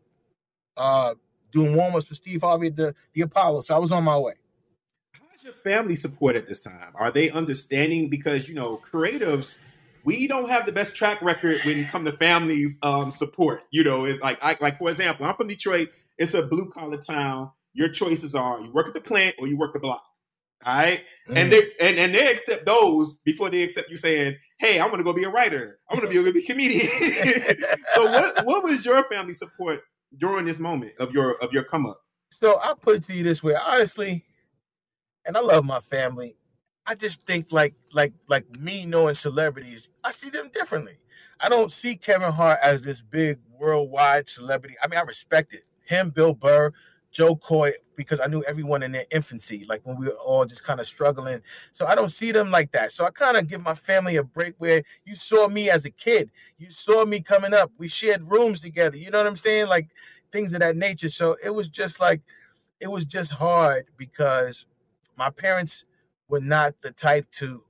uh, 0.75 1.15
doing 1.53 1.73
warm 1.73 1.95
ups 1.95 2.05
for 2.05 2.15
Steve 2.15 2.41
Harvey 2.41 2.67
at 2.67 2.75
the 2.75 2.93
the 3.13 3.21
Apollo. 3.21 3.61
So 3.61 3.75
I 3.75 3.79
was 3.79 3.93
on 3.93 4.03
my 4.03 4.17
way. 4.17 4.33
How's 5.13 5.45
your 5.45 5.53
family 5.53 5.95
support 5.95 6.35
at 6.35 6.47
this 6.47 6.59
time? 6.59 6.91
Are 6.95 7.11
they 7.13 7.29
understanding? 7.29 8.09
Because 8.09 8.49
you 8.49 8.55
know, 8.55 8.81
creatives 8.83 9.57
we 10.07 10.25
don't 10.25 10.49
have 10.49 10.65
the 10.65 10.71
best 10.71 10.95
track 10.95 11.21
record 11.21 11.59
when 11.65 11.79
it 11.79 11.89
comes 11.89 12.09
to 12.09 12.17
families 12.17 12.79
um, 12.81 13.11
support. 13.11 13.63
You 13.71 13.83
know, 13.83 14.05
it's 14.05 14.21
like 14.21 14.39
I, 14.41 14.57
like 14.61 14.77
for 14.77 14.89
example, 14.89 15.25
I'm 15.25 15.35
from 15.35 15.47
Detroit. 15.47 15.89
It's 16.17 16.33
a 16.33 16.41
blue 16.41 16.71
collar 16.71 16.97
town 16.97 17.51
your 17.77 17.89
choices 17.89 18.33
are 18.33 18.59
you 18.59 18.71
work 18.71 18.87
at 18.87 18.95
the 18.95 19.01
plant 19.01 19.35
or 19.39 19.47
you 19.47 19.55
work 19.55 19.71
the 19.71 19.79
block. 19.79 20.03
All 20.65 20.75
right. 20.75 21.03
Mm. 21.29 21.35
And 21.35 21.51
they 21.51 21.71
and, 21.79 21.99
and 21.99 22.15
they 22.15 22.31
accept 22.31 22.65
those 22.65 23.17
before 23.17 23.51
they 23.51 23.61
accept 23.61 23.91
you 23.91 23.97
saying, 23.97 24.35
Hey, 24.57 24.79
I'm 24.79 24.87
going 24.87 24.97
to 24.97 25.03
go 25.03 25.13
be 25.13 25.23
a 25.23 25.29
writer. 25.29 25.77
I'm 25.89 25.99
going 25.99 26.11
to 26.11 26.23
be 26.23 26.29
a, 26.29 26.33
be 26.33 26.39
a 26.39 26.45
comedian. 26.45 26.87
so 27.93 28.05
what 28.05 28.45
what 28.45 28.63
was 28.63 28.83
your 28.83 29.03
family 29.03 29.33
support 29.33 29.81
during 30.17 30.45
this 30.45 30.57
moment 30.57 30.93
of 30.99 31.13
your 31.13 31.35
of 31.41 31.53
your 31.53 31.63
come 31.63 31.85
up? 31.85 32.01
So 32.31 32.55
I'll 32.55 32.75
put 32.75 32.95
it 32.95 33.03
to 33.03 33.13
you 33.13 33.23
this 33.23 33.43
way. 33.43 33.53
Honestly, 33.55 34.25
and 35.25 35.37
I 35.37 35.41
love 35.41 35.63
my 35.63 35.79
family. 35.79 36.36
I 36.87 36.95
just 36.95 37.25
think 37.25 37.51
like 37.51 37.75
like 37.91 38.13
like 38.27 38.45
me 38.59 38.85
knowing 38.85 39.13
celebrities, 39.13 39.89
I 40.03 40.11
see 40.11 40.29
them 40.29 40.49
differently. 40.53 40.97
I 41.39 41.49
don't 41.49 41.71
see 41.71 41.97
Kevin 41.97 42.31
Hart 42.31 42.59
as 42.63 42.83
this 42.83 43.01
big 43.01 43.39
worldwide 43.59 44.29
celebrity. 44.29 44.75
I 44.81 44.87
mean, 44.87 44.97
I 44.97 45.03
respect 45.03 45.53
it. 45.53 45.63
Him, 45.83 46.09
Bill 46.09 46.33
Burr, 46.33 46.71
Jo 47.11 47.35
Koy, 47.35 47.73
because 47.95 48.19
I 48.19 48.27
knew 48.27 48.41
everyone 48.43 48.83
in 48.83 48.91
their 48.93 49.05
infancy, 49.11 49.65
like 49.67 49.81
when 49.83 49.97
we 49.97 50.07
were 50.07 50.13
all 50.13 50.45
just 50.45 50.63
kind 50.63 50.79
of 50.79 50.87
struggling. 50.87 51.41
So 51.73 51.85
I 51.85 51.93
don't 51.93 52.11
see 52.11 52.31
them 52.31 52.51
like 52.51 52.71
that. 52.71 52.91
So 52.93 53.05
I 53.05 53.09
kind 53.11 53.37
of 53.37 53.47
give 53.47 53.61
my 53.61 53.75
family 53.75 54.15
a 54.15 54.23
break 54.23 54.55
where 54.57 54.81
you 55.05 55.15
saw 55.15 55.47
me 55.47 55.69
as 55.69 55.85
a 55.85 55.91
kid. 55.91 56.31
You 56.57 56.69
saw 56.71 57.05
me 57.05 57.19
coming 57.19 57.53
up. 57.53 57.71
We 57.77 57.87
shared 57.87 58.29
rooms 58.31 58.61
together. 58.61 58.97
You 58.97 59.11
know 59.11 59.17
what 59.17 59.27
I'm 59.27 59.35
saying? 59.35 59.67
Like 59.67 59.89
things 60.31 60.53
of 60.53 60.61
that 60.61 60.77
nature. 60.77 61.09
So 61.09 61.35
it 61.43 61.49
was 61.49 61.69
just 61.69 61.99
like, 61.99 62.21
it 62.79 62.87
was 62.87 63.05
just 63.05 63.31
hard 63.31 63.85
because 63.97 64.65
my 65.17 65.29
parents 65.29 65.85
were 66.29 66.41
not 66.41 66.75
the 66.81 66.91
type 66.91 67.29
to 67.31 67.63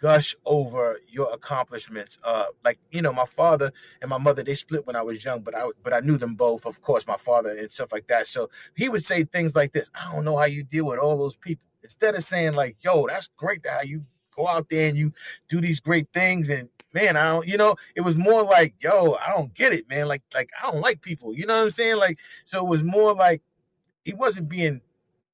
gush 0.00 0.34
over 0.46 0.98
your 1.08 1.32
accomplishments. 1.32 2.18
Uh, 2.24 2.46
like 2.64 2.78
you 2.90 3.02
know, 3.02 3.12
my 3.12 3.26
father 3.26 3.70
and 4.00 4.10
my 4.10 4.18
mother 4.18 4.42
they 4.42 4.54
split 4.54 4.86
when 4.86 4.96
I 4.96 5.02
was 5.02 5.24
young, 5.24 5.40
but 5.42 5.54
I 5.54 5.68
but 5.82 5.92
I 5.92 6.00
knew 6.00 6.16
them 6.16 6.34
both, 6.34 6.66
of 6.66 6.80
course, 6.82 7.06
my 7.06 7.16
father 7.16 7.50
and 7.50 7.70
stuff 7.70 7.92
like 7.92 8.06
that. 8.08 8.26
So 8.26 8.48
he 8.76 8.88
would 8.88 9.04
say 9.04 9.24
things 9.24 9.54
like 9.54 9.72
this: 9.72 9.90
"I 9.94 10.12
don't 10.14 10.24
know 10.24 10.36
how 10.36 10.46
you 10.46 10.64
deal 10.64 10.86
with 10.86 10.98
all 10.98 11.18
those 11.18 11.36
people." 11.36 11.64
Instead 11.82 12.14
of 12.14 12.24
saying 12.24 12.54
like, 12.54 12.76
"Yo, 12.82 13.06
that's 13.06 13.28
great 13.36 13.62
that 13.64 13.72
how 13.72 13.82
you 13.82 14.04
go 14.36 14.46
out 14.46 14.68
there 14.70 14.88
and 14.88 14.98
you 14.98 15.12
do 15.48 15.60
these 15.60 15.80
great 15.80 16.08
things," 16.12 16.48
and 16.48 16.68
man, 16.92 17.16
I 17.16 17.30
don't, 17.30 17.46
you 17.46 17.56
know, 17.56 17.76
it 17.94 18.00
was 18.02 18.16
more 18.16 18.42
like, 18.42 18.74
"Yo, 18.82 19.14
I 19.24 19.30
don't 19.32 19.54
get 19.54 19.72
it, 19.72 19.88
man. 19.88 20.08
Like, 20.08 20.22
like 20.34 20.50
I 20.62 20.70
don't 20.70 20.80
like 20.80 21.02
people." 21.02 21.34
You 21.34 21.46
know 21.46 21.56
what 21.58 21.64
I'm 21.64 21.70
saying? 21.70 21.96
Like, 21.98 22.18
so 22.44 22.60
it 22.64 22.68
was 22.68 22.82
more 22.82 23.12
like 23.14 23.42
he 24.04 24.14
wasn't 24.14 24.48
being 24.48 24.80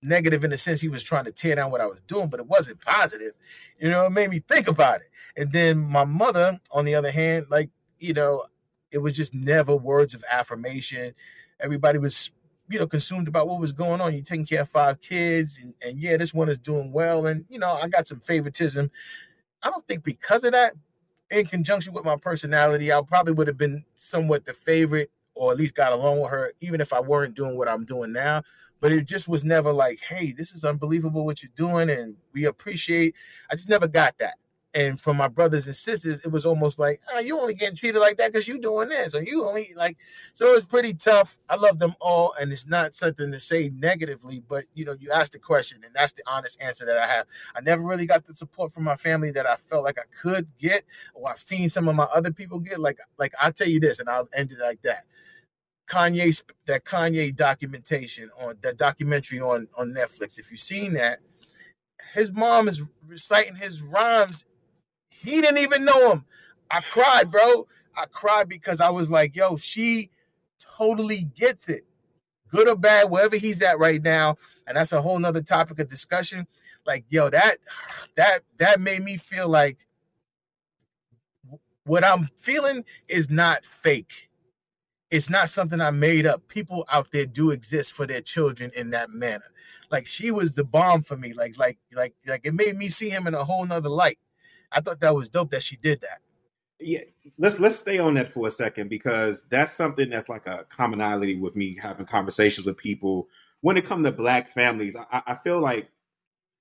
negative 0.02 0.44
in 0.44 0.50
the 0.50 0.58
sense 0.58 0.80
he 0.80 0.88
was 0.88 1.02
trying 1.02 1.24
to 1.24 1.32
tear 1.32 1.56
down 1.56 1.70
what 1.70 1.80
I 1.80 1.86
was 1.86 2.00
doing, 2.06 2.28
but 2.28 2.40
it 2.40 2.46
wasn't 2.46 2.80
positive. 2.80 3.32
You 3.78 3.90
know, 3.90 4.06
it 4.06 4.10
made 4.10 4.30
me 4.30 4.40
think 4.40 4.68
about 4.68 5.00
it. 5.00 5.08
And 5.36 5.52
then 5.52 5.78
my 5.78 6.04
mother, 6.04 6.60
on 6.70 6.84
the 6.84 6.94
other 6.94 7.10
hand, 7.10 7.46
like, 7.50 7.70
you 7.98 8.12
know, 8.12 8.44
it 8.90 8.98
was 8.98 9.14
just 9.14 9.34
never 9.34 9.74
words 9.74 10.14
of 10.14 10.22
affirmation. 10.30 11.14
Everybody 11.60 11.98
was, 11.98 12.30
you 12.68 12.78
know, 12.78 12.86
consumed 12.86 13.28
about 13.28 13.48
what 13.48 13.60
was 13.60 13.72
going 13.72 14.00
on. 14.00 14.12
You're 14.12 14.22
taking 14.22 14.46
care 14.46 14.62
of 14.62 14.68
five 14.68 15.00
kids, 15.00 15.58
and, 15.62 15.74
and 15.84 15.98
yeah, 15.98 16.16
this 16.16 16.34
one 16.34 16.48
is 16.48 16.58
doing 16.58 16.92
well. 16.92 17.26
And, 17.26 17.44
you 17.48 17.58
know, 17.58 17.70
I 17.70 17.88
got 17.88 18.06
some 18.06 18.20
favoritism. 18.20 18.90
I 19.62 19.70
don't 19.70 19.86
think 19.86 20.04
because 20.04 20.44
of 20.44 20.52
that, 20.52 20.74
in 21.30 21.46
conjunction 21.46 21.92
with 21.92 22.04
my 22.04 22.16
personality, 22.16 22.92
I 22.92 23.00
probably 23.02 23.32
would 23.32 23.48
have 23.48 23.58
been 23.58 23.84
somewhat 23.96 24.44
the 24.44 24.52
favorite 24.52 25.10
or 25.34 25.50
at 25.50 25.58
least 25.58 25.74
got 25.74 25.92
along 25.92 26.20
with 26.20 26.30
her, 26.30 26.52
even 26.60 26.80
if 26.80 26.92
I 26.92 27.00
weren't 27.00 27.34
doing 27.34 27.56
what 27.58 27.68
I'm 27.68 27.84
doing 27.84 28.12
now 28.12 28.42
but 28.80 28.92
it 28.92 29.06
just 29.06 29.28
was 29.28 29.44
never 29.44 29.72
like, 29.72 30.00
hey, 30.00 30.32
this 30.32 30.52
is 30.52 30.64
unbelievable 30.64 31.24
what 31.24 31.42
you're 31.42 31.52
doing, 31.54 31.90
and 31.90 32.16
we 32.32 32.44
appreciate. 32.44 33.14
I 33.50 33.54
just 33.54 33.68
never 33.68 33.88
got 33.88 34.18
that. 34.18 34.34
And 34.74 35.00
from 35.00 35.16
my 35.16 35.28
brothers 35.28 35.66
and 35.66 35.74
sisters, 35.74 36.20
it 36.20 36.30
was 36.30 36.44
almost 36.44 36.78
like, 36.78 37.00
oh, 37.14 37.18
you 37.18 37.40
only 37.40 37.54
getting 37.54 37.76
treated 37.76 37.98
like 37.98 38.18
that 38.18 38.30
because 38.30 38.46
you're 38.46 38.58
doing 38.58 38.90
this, 38.90 39.14
or 39.14 39.22
you 39.22 39.46
only 39.46 39.72
like. 39.74 39.96
So 40.34 40.50
it 40.50 40.54
was 40.54 40.66
pretty 40.66 40.92
tough. 40.92 41.38
I 41.48 41.56
love 41.56 41.78
them 41.78 41.94
all, 41.98 42.34
and 42.38 42.52
it's 42.52 42.66
not 42.66 42.94
something 42.94 43.32
to 43.32 43.40
say 43.40 43.70
negatively, 43.74 44.42
but 44.46 44.66
you 44.74 44.84
know, 44.84 44.94
you 45.00 45.10
asked 45.10 45.32
the 45.32 45.38
question, 45.38 45.80
and 45.82 45.94
that's 45.94 46.12
the 46.12 46.22
honest 46.26 46.60
answer 46.62 46.84
that 46.84 46.98
I 46.98 47.06
have. 47.06 47.24
I 47.54 47.62
never 47.62 47.82
really 47.82 48.04
got 48.04 48.26
the 48.26 48.34
support 48.34 48.70
from 48.70 48.84
my 48.84 48.96
family 48.96 49.30
that 49.30 49.46
I 49.46 49.56
felt 49.56 49.84
like 49.84 49.98
I 49.98 50.04
could 50.20 50.46
get, 50.58 50.82
or 51.14 51.30
I've 51.30 51.40
seen 51.40 51.70
some 51.70 51.88
of 51.88 51.96
my 51.96 52.06
other 52.14 52.30
people 52.30 52.58
get. 52.58 52.78
Like, 52.78 52.98
like 53.18 53.32
I'll 53.40 53.52
tell 53.52 53.68
you 53.68 53.80
this, 53.80 53.98
and 53.98 54.10
I'll 54.10 54.28
end 54.36 54.52
it 54.52 54.58
like 54.58 54.82
that 54.82 55.06
Kanye 55.86 56.42
that 56.66 56.84
Kanye 56.84 57.34
documentation 57.34 58.30
on 58.40 58.56
that 58.62 58.76
documentary 58.76 59.40
on 59.40 59.68
on 59.76 59.94
Netflix. 59.94 60.38
If 60.38 60.50
you've 60.50 60.60
seen 60.60 60.94
that, 60.94 61.20
his 62.12 62.32
mom 62.32 62.68
is 62.68 62.82
reciting 63.06 63.56
his 63.56 63.82
rhymes. 63.82 64.44
He 65.08 65.40
didn't 65.40 65.58
even 65.58 65.84
know 65.84 66.12
him. 66.12 66.24
I 66.70 66.80
cried, 66.80 67.30
bro. 67.30 67.66
I 67.96 68.06
cried 68.06 68.48
because 68.48 68.80
I 68.80 68.90
was 68.90 69.10
like, 69.10 69.36
yo, 69.36 69.56
she 69.56 70.10
totally 70.58 71.28
gets 71.34 71.68
it. 71.68 71.84
Good 72.48 72.68
or 72.68 72.76
bad, 72.76 73.10
wherever 73.10 73.36
he's 73.36 73.62
at 73.62 73.78
right 73.78 74.02
now. 74.02 74.36
And 74.66 74.76
that's 74.76 74.92
a 74.92 75.02
whole 75.02 75.18
nother 75.18 75.42
topic 75.42 75.78
of 75.80 75.88
discussion. 75.88 76.46
Like, 76.86 77.04
yo, 77.08 77.30
that 77.30 77.56
that 78.16 78.40
that 78.58 78.80
made 78.80 79.02
me 79.02 79.16
feel 79.16 79.48
like 79.48 79.78
what 81.84 82.04
I'm 82.04 82.28
feeling 82.38 82.84
is 83.08 83.30
not 83.30 83.64
fake 83.64 84.25
it's 85.16 85.30
not 85.30 85.48
something 85.48 85.80
I 85.80 85.90
made 85.90 86.26
up. 86.26 86.46
People 86.48 86.84
out 86.92 87.10
there 87.10 87.24
do 87.24 87.50
exist 87.50 87.94
for 87.94 88.06
their 88.06 88.20
children 88.20 88.70
in 88.76 88.90
that 88.90 89.10
manner. 89.10 89.46
Like 89.90 90.06
she 90.06 90.30
was 90.30 90.52
the 90.52 90.62
bomb 90.62 91.02
for 91.02 91.16
me. 91.16 91.32
Like, 91.32 91.58
like, 91.58 91.78
like, 91.94 92.14
like 92.26 92.44
it 92.44 92.52
made 92.52 92.76
me 92.76 92.88
see 92.88 93.08
him 93.08 93.26
in 93.26 93.34
a 93.34 93.42
whole 93.42 93.64
nother 93.64 93.88
light. 93.88 94.18
I 94.70 94.80
thought 94.80 95.00
that 95.00 95.14
was 95.14 95.30
dope 95.30 95.50
that 95.50 95.62
she 95.62 95.76
did 95.76 96.02
that. 96.02 96.20
Yeah, 96.78 97.00
let's 97.38 97.58
let's 97.58 97.76
stay 97.76 97.98
on 97.98 98.14
that 98.14 98.30
for 98.30 98.46
a 98.46 98.50
second 98.50 98.90
because 98.90 99.46
that's 99.48 99.72
something 99.72 100.10
that's 100.10 100.28
like 100.28 100.46
a 100.46 100.66
commonality 100.68 101.34
with 101.34 101.56
me 101.56 101.78
having 101.80 102.04
conversations 102.04 102.66
with 102.66 102.76
people 102.76 103.28
when 103.62 103.78
it 103.78 103.86
comes 103.86 104.04
to 104.04 104.12
black 104.12 104.48
families. 104.48 104.94
I, 104.94 105.22
I 105.26 105.34
feel 105.36 105.60
like 105.60 105.90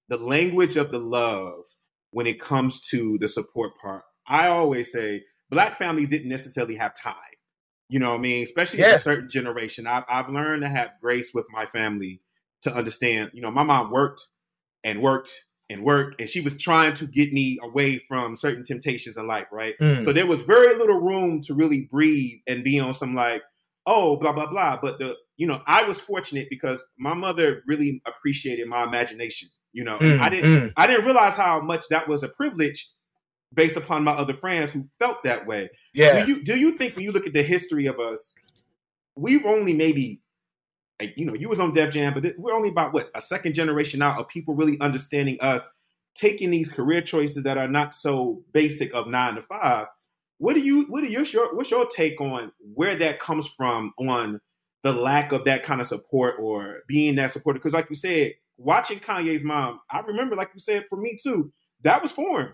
the 0.08 0.16
language 0.16 0.78
of 0.78 0.92
the 0.92 1.00
love 1.00 1.66
when 2.12 2.26
it 2.26 2.40
comes 2.40 2.80
to 2.92 3.18
the 3.18 3.28
support 3.28 3.74
part. 3.82 4.04
I 4.26 4.48
always 4.48 4.94
say 4.94 5.24
black 5.50 5.78
families 5.78 6.08
didn't 6.08 6.30
necessarily 6.30 6.76
have 6.76 6.96
time 6.96 7.35
you 7.88 8.00
know 8.00 8.12
what 8.12 8.20
I 8.20 8.22
mean? 8.22 8.44
Especially 8.44 8.80
a 8.82 9.00
certain 9.00 9.30
generation. 9.30 9.88
I've, 9.88 10.04
I've 10.10 10.30
learned 10.30 10.64
to 10.64 10.70
have 10.70 10.92
grace 11.02 11.32
with 11.34 11.46
my 11.52 11.66
family 11.66 12.22
to 12.64 12.74
understand. 12.74 13.32
You 13.34 13.42
know, 13.42 13.52
my 13.52 13.64
mom 13.64 13.92
worked 13.92 14.26
and 14.84 15.02
worked 15.02 15.32
and 15.70 15.84
worked, 15.84 16.20
and 16.20 16.30
she 16.30 16.42
was 16.42 16.58
trying 16.58 16.94
to 16.96 17.08
get 17.08 17.34
me 17.34 17.60
away 17.64 18.00
from 18.08 18.36
certain 18.36 18.64
temptations 18.64 19.18
in 19.18 19.28
life, 19.28 19.48
right? 19.52 19.76
Mm. 19.82 20.04
So 20.04 20.14
there 20.14 20.28
was 20.28 20.42
very 20.42 20.78
little 20.78 21.00
room 21.00 21.42
to 21.42 21.54
really 21.54 21.88
breathe 21.92 22.40
and 22.48 22.64
be 22.64 22.80
on 22.80 22.94
some 22.94 23.16
like, 23.16 23.42
oh, 23.86 24.18
blah 24.18 24.34
blah 24.34 24.50
blah. 24.50 24.80
But 24.82 25.00
the 25.00 25.16
you 25.38 25.48
know, 25.48 25.62
I 25.68 25.84
was 25.84 26.00
fortunate 26.00 26.48
because 26.50 26.86
my 26.98 27.14
mother 27.14 27.62
really 27.68 28.02
appreciated 28.08 28.68
my 28.68 28.84
imagination. 28.84 29.50
You 29.74 29.84
know, 29.84 30.00
Mm, 30.00 30.20
I 30.20 30.30
didn't 30.30 30.50
mm. 30.50 30.74
I 30.78 30.88
didn't 30.88 31.06
realize 31.06 31.34
how 31.34 31.62
much 31.62 31.84
that 31.90 32.08
was 32.08 32.24
a 32.24 32.30
privilege 32.30 32.90
based 33.56 33.78
upon 33.78 34.04
my 34.04 34.12
other 34.12 34.34
friends 34.34 34.72
who 34.72 34.88
felt 35.00 35.24
that 35.24 35.48
way. 35.48 35.70
Yeah. 35.94 36.26
Do 36.26 36.32
you 36.32 36.44
do 36.44 36.58
you 36.58 36.78
think 36.78 36.96
when 36.96 37.06
you 37.06 37.12
look 37.12 37.26
at 37.26 37.34
the 37.34 37.44
history 37.44 37.88
of 37.88 38.00
us, 38.00 38.36
we've 39.16 39.46
only 39.46 39.74
maybe 39.74 40.22
like, 41.00 41.14
you 41.18 41.26
know, 41.26 41.34
you 41.34 41.50
was 41.50 41.60
on 41.60 41.74
Def 41.74 41.94
Jam, 41.94 42.14
but 42.14 42.24
we're 42.38 42.54
only 42.54 42.70
about 42.70 42.94
what 42.94 43.12
a 43.16 43.22
second 43.22 43.54
generation 43.54 44.02
out 44.02 44.20
of 44.20 44.28
people 44.28 44.56
really 44.56 44.80
understanding 44.80 45.38
us, 45.42 45.68
taking 46.14 46.52
these 46.52 46.70
career 46.70 47.02
choices 47.02 47.44
that 47.44 47.58
are 47.58 47.68
not 47.68 47.94
so 47.94 48.44
basic 48.54 48.94
of 48.94 49.08
nine 49.08 49.36
to 49.36 49.42
five. 49.42 49.88
What 50.38 50.54
do 50.54 50.62
you 50.62 50.86
what 50.90 51.04
are 51.04 51.08
your 51.08 51.56
what's 51.56 51.72
your 51.72 51.88
take 51.88 52.20
on 52.20 52.52
where 52.74 52.96
that 52.96 53.20
comes 53.20 53.48
from 53.48 53.94
on 53.98 54.42
the 54.84 54.94
lack 54.94 55.32
of 55.32 55.46
that 55.46 55.64
kind 55.64 55.82
of 55.82 55.88
support 55.88 56.36
or 56.40 56.80
being 56.88 57.16
that 57.16 57.32
supporter? 57.32 57.60
Because 57.60 57.74
like 57.74 57.90
you 57.90 57.96
said, 57.96 58.34
watching 58.58 59.00
Kanye's 59.00 59.44
mom, 59.44 59.80
I 59.90 60.00
remember 60.00 60.36
like 60.36 60.52
you 60.54 60.60
said 60.60 60.86
for 60.90 60.98
me 60.98 61.18
too, 61.22 61.52
that 61.84 62.02
was 62.02 62.12
foreign. 62.12 62.54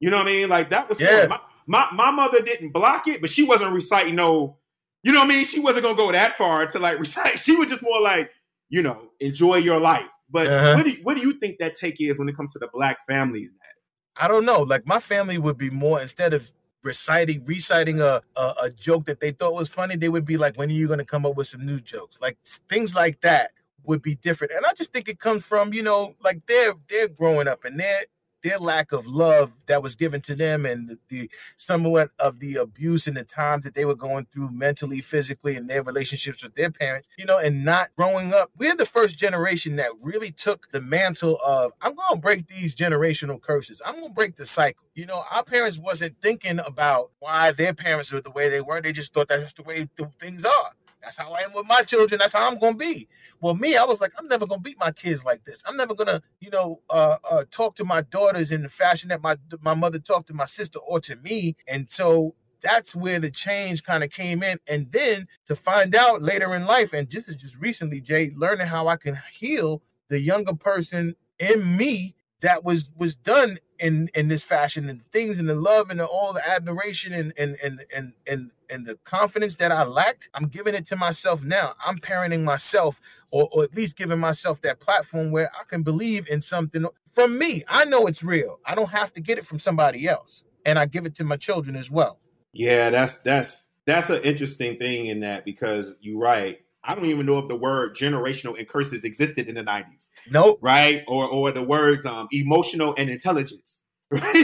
You 0.00 0.10
know 0.10 0.18
what 0.18 0.26
I 0.28 0.30
mean? 0.30 0.48
Like 0.48 0.70
that 0.70 0.88
was 0.88 1.00
Yeah. 1.00 1.26
My, 1.28 1.40
my 1.66 1.88
my 1.92 2.10
mother 2.10 2.40
didn't 2.40 2.70
block 2.72 3.08
it, 3.08 3.20
but 3.20 3.30
she 3.30 3.44
wasn't 3.44 3.72
reciting 3.72 4.14
no 4.14 4.58
you 5.04 5.12
know 5.12 5.20
what 5.20 5.26
I 5.26 5.28
mean? 5.28 5.44
She 5.44 5.60
wasn't 5.60 5.84
gonna 5.84 5.96
go 5.96 6.10
that 6.12 6.36
far 6.36 6.66
to 6.66 6.78
like 6.78 6.98
recite. 7.06 7.38
She 7.40 7.54
was 7.56 7.68
just 7.68 7.82
more 7.82 8.00
like, 8.00 8.30
you 8.68 8.82
know, 8.82 9.10
enjoy 9.20 9.56
your 9.56 9.80
life. 9.80 10.08
But 10.30 10.46
Uh-huh. 10.48 10.76
what 10.76 10.84
do 10.84 10.90
you, 10.90 11.02
what 11.04 11.14
do 11.16 11.22
you 11.22 11.38
think 11.38 11.58
that 11.60 11.74
take 11.76 12.00
is 12.00 12.18
when 12.18 12.28
it 12.28 12.36
comes 12.36 12.52
to 12.54 12.58
the 12.58 12.68
black 12.72 12.98
family? 13.06 13.40
in 13.44 13.50
that? 13.60 14.22
I 14.24 14.28
don't 14.28 14.44
know. 14.44 14.62
Like 14.62 14.86
my 14.86 14.98
family 15.00 15.38
would 15.38 15.56
be 15.56 15.70
more 15.70 16.00
instead 16.00 16.34
of 16.34 16.52
reciting 16.82 17.44
reciting 17.44 18.00
a, 18.00 18.22
a 18.36 18.54
a 18.64 18.70
joke 18.70 19.04
that 19.06 19.20
they 19.20 19.30
thought 19.30 19.54
was 19.54 19.68
funny, 19.68 19.96
they 19.96 20.08
would 20.08 20.24
be 20.24 20.36
like, 20.36 20.56
"When 20.56 20.68
are 20.70 20.72
you 20.74 20.86
going 20.88 20.98
to 20.98 21.04
come 21.04 21.24
up 21.24 21.36
with 21.36 21.46
some 21.48 21.64
new 21.64 21.78
jokes?" 21.78 22.18
Like 22.20 22.36
things 22.68 22.94
like 22.94 23.20
that 23.20 23.52
would 23.84 24.02
be 24.02 24.16
different. 24.16 24.52
And 24.54 24.66
I 24.66 24.72
just 24.74 24.92
think 24.92 25.08
it 25.08 25.18
comes 25.20 25.44
from 25.44 25.72
you 25.72 25.82
know 25.82 26.14
like 26.20 26.44
they're 26.46 26.74
they're 26.88 27.08
growing 27.08 27.46
up 27.48 27.64
and 27.64 27.78
their 27.78 28.00
their 28.42 28.58
lack 28.58 28.92
of 28.92 29.06
love 29.06 29.52
that 29.66 29.82
was 29.82 29.94
given 29.94 30.20
to 30.22 30.34
them 30.34 30.64
and 30.66 30.98
the, 31.08 31.30
somewhat 31.56 32.10
of 32.18 32.40
the 32.40 32.56
abuse 32.56 33.06
and 33.06 33.16
the 33.16 33.24
times 33.24 33.64
that 33.64 33.74
they 33.74 33.84
were 33.84 33.94
going 33.94 34.26
through 34.32 34.50
mentally, 34.50 35.00
physically, 35.00 35.56
and 35.56 35.68
their 35.68 35.82
relationships 35.82 36.42
with 36.42 36.54
their 36.54 36.70
parents, 36.70 37.08
you 37.18 37.24
know, 37.24 37.38
and 37.38 37.64
not 37.64 37.88
growing 37.96 38.32
up. 38.32 38.50
We're 38.56 38.76
the 38.76 38.86
first 38.86 39.18
generation 39.18 39.76
that 39.76 39.90
really 40.02 40.30
took 40.30 40.70
the 40.70 40.80
mantle 40.80 41.38
of 41.44 41.72
I'm 41.80 41.94
gonna 41.94 42.20
break 42.20 42.46
these 42.46 42.74
generational 42.74 43.40
curses. 43.40 43.82
I'm 43.84 43.94
gonna 43.94 44.10
break 44.10 44.36
the 44.36 44.46
cycle. 44.46 44.86
You 44.94 45.06
know, 45.06 45.22
our 45.30 45.44
parents 45.44 45.78
wasn't 45.78 46.20
thinking 46.20 46.58
about 46.60 47.10
why 47.20 47.52
their 47.52 47.74
parents 47.74 48.12
were 48.12 48.20
the 48.20 48.30
way 48.30 48.48
they 48.48 48.60
were. 48.60 48.80
They 48.80 48.92
just 48.92 49.14
thought 49.14 49.28
that's 49.28 49.52
the 49.52 49.62
way 49.62 49.88
th- 49.96 50.10
things 50.18 50.44
are. 50.44 50.72
That's 51.02 51.16
how 51.16 51.32
I 51.32 51.40
am 51.40 51.52
with 51.54 51.66
my 51.66 51.82
children. 51.82 52.18
That's 52.18 52.32
how 52.32 52.48
I'm 52.48 52.58
gonna 52.58 52.76
be. 52.76 53.08
Well, 53.40 53.54
me, 53.54 53.76
I 53.76 53.84
was 53.84 54.00
like, 54.00 54.12
I'm 54.18 54.28
never 54.28 54.46
gonna 54.46 54.60
beat 54.62 54.78
my 54.78 54.90
kids 54.92 55.24
like 55.24 55.44
this. 55.44 55.62
I'm 55.66 55.76
never 55.76 55.94
gonna, 55.94 56.22
you 56.40 56.50
know, 56.50 56.82
uh, 56.90 57.18
uh, 57.30 57.44
talk 57.50 57.76
to 57.76 57.84
my 57.84 58.02
daughters 58.02 58.50
in 58.52 58.62
the 58.62 58.68
fashion 58.68 59.08
that 59.10 59.22
my 59.22 59.36
my 59.60 59.74
mother 59.74 59.98
talked 59.98 60.28
to 60.28 60.34
my 60.34 60.46
sister 60.46 60.78
or 60.80 61.00
to 61.00 61.16
me. 61.16 61.56
And 61.68 61.90
so 61.90 62.34
that's 62.60 62.94
where 62.96 63.20
the 63.20 63.30
change 63.30 63.84
kind 63.84 64.04
of 64.04 64.10
came 64.10 64.42
in. 64.42 64.58
And 64.68 64.90
then 64.92 65.28
to 65.46 65.56
find 65.56 65.94
out 65.94 66.22
later 66.22 66.54
in 66.54 66.66
life, 66.66 66.92
and 66.92 67.08
just 67.08 67.28
just 67.38 67.56
recently, 67.58 68.00
Jay, 68.00 68.32
learning 68.36 68.66
how 68.66 68.88
I 68.88 68.96
can 68.96 69.18
heal 69.32 69.82
the 70.08 70.20
younger 70.20 70.54
person 70.54 71.14
in 71.38 71.76
me 71.76 72.14
that 72.40 72.64
was 72.64 72.90
was 72.96 73.16
done 73.16 73.58
in 73.78 74.08
in 74.14 74.28
this 74.28 74.42
fashion 74.42 74.88
and 74.88 75.04
things 75.10 75.38
and 75.38 75.48
the 75.48 75.54
love 75.54 75.90
and 75.90 76.00
the, 76.00 76.06
all 76.06 76.32
the 76.32 76.48
admiration 76.48 77.12
and 77.12 77.32
and 77.38 77.56
and 77.62 77.80
and 77.94 78.12
and 78.26 78.50
and 78.70 78.86
the 78.86 78.96
confidence 79.04 79.56
that 79.56 79.72
I 79.72 79.84
lacked, 79.84 80.28
I'm 80.34 80.46
giving 80.46 80.74
it 80.74 80.84
to 80.86 80.96
myself 80.96 81.42
now. 81.42 81.74
I'm 81.84 81.98
parenting 81.98 82.44
myself, 82.44 83.00
or, 83.30 83.48
or 83.52 83.64
at 83.64 83.74
least 83.74 83.96
giving 83.96 84.18
myself 84.18 84.60
that 84.60 84.78
platform 84.78 85.30
where 85.30 85.50
I 85.58 85.64
can 85.64 85.82
believe 85.82 86.28
in 86.28 86.40
something 86.40 86.86
from 87.12 87.38
me. 87.38 87.64
I 87.68 87.84
know 87.86 88.06
it's 88.06 88.22
real. 88.22 88.58
I 88.66 88.74
don't 88.74 88.90
have 88.90 89.12
to 89.14 89.20
get 89.20 89.38
it 89.38 89.46
from 89.46 89.58
somebody 89.58 90.06
else, 90.06 90.44
and 90.66 90.78
I 90.78 90.86
give 90.86 91.06
it 91.06 91.14
to 91.16 91.24
my 91.24 91.36
children 91.36 91.76
as 91.76 91.90
well. 91.90 92.20
Yeah, 92.52 92.90
that's 92.90 93.20
that's 93.20 93.68
that's 93.86 94.10
an 94.10 94.22
interesting 94.22 94.76
thing 94.78 95.06
in 95.06 95.20
that 95.20 95.44
because 95.44 95.96
you're 96.00 96.18
right. 96.18 96.60
I 96.88 96.94
don't 96.94 97.04
even 97.04 97.26
know 97.26 97.38
if 97.38 97.48
the 97.48 97.54
word 97.54 97.94
generational 97.94 98.58
and 98.58 98.66
curses 98.66 99.04
existed 99.04 99.46
in 99.46 99.56
the 99.56 99.62
'90s, 99.62 100.08
Nope. 100.32 100.58
right? 100.62 101.04
Or 101.06 101.28
or 101.28 101.52
the 101.52 101.62
words 101.62 102.06
um, 102.06 102.28
emotional 102.32 102.94
and 102.98 103.08
intelligence. 103.10 103.80
Right? 104.10 104.34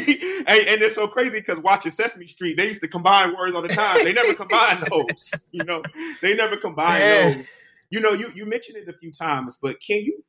and, 0.47 0.69
and 0.69 0.83
it's 0.83 0.95
so 0.95 1.09
crazy 1.09 1.41
because 1.41 1.59
watching 1.59 1.91
Sesame 1.91 2.27
Street, 2.27 2.59
they 2.59 2.67
used 2.67 2.83
to 2.83 2.89
combine 2.89 3.35
words 3.35 3.55
all 3.55 3.63
the 3.63 3.69
time. 3.69 3.97
They 4.05 4.13
never 4.13 4.35
combine 4.35 4.85
those. 4.91 5.33
You 5.53 5.65
know, 5.65 5.81
they 6.21 6.37
never 6.37 6.59
combine 6.59 7.01
those. 7.01 7.49
You 7.89 8.01
know, 8.01 8.13
you 8.13 8.31
you 8.35 8.45
mentioned 8.45 8.77
it 8.77 8.89
a 8.91 8.93
few 8.93 9.11
times, 9.11 9.57
but 9.63 9.81
can 9.81 10.03
you 10.03 10.23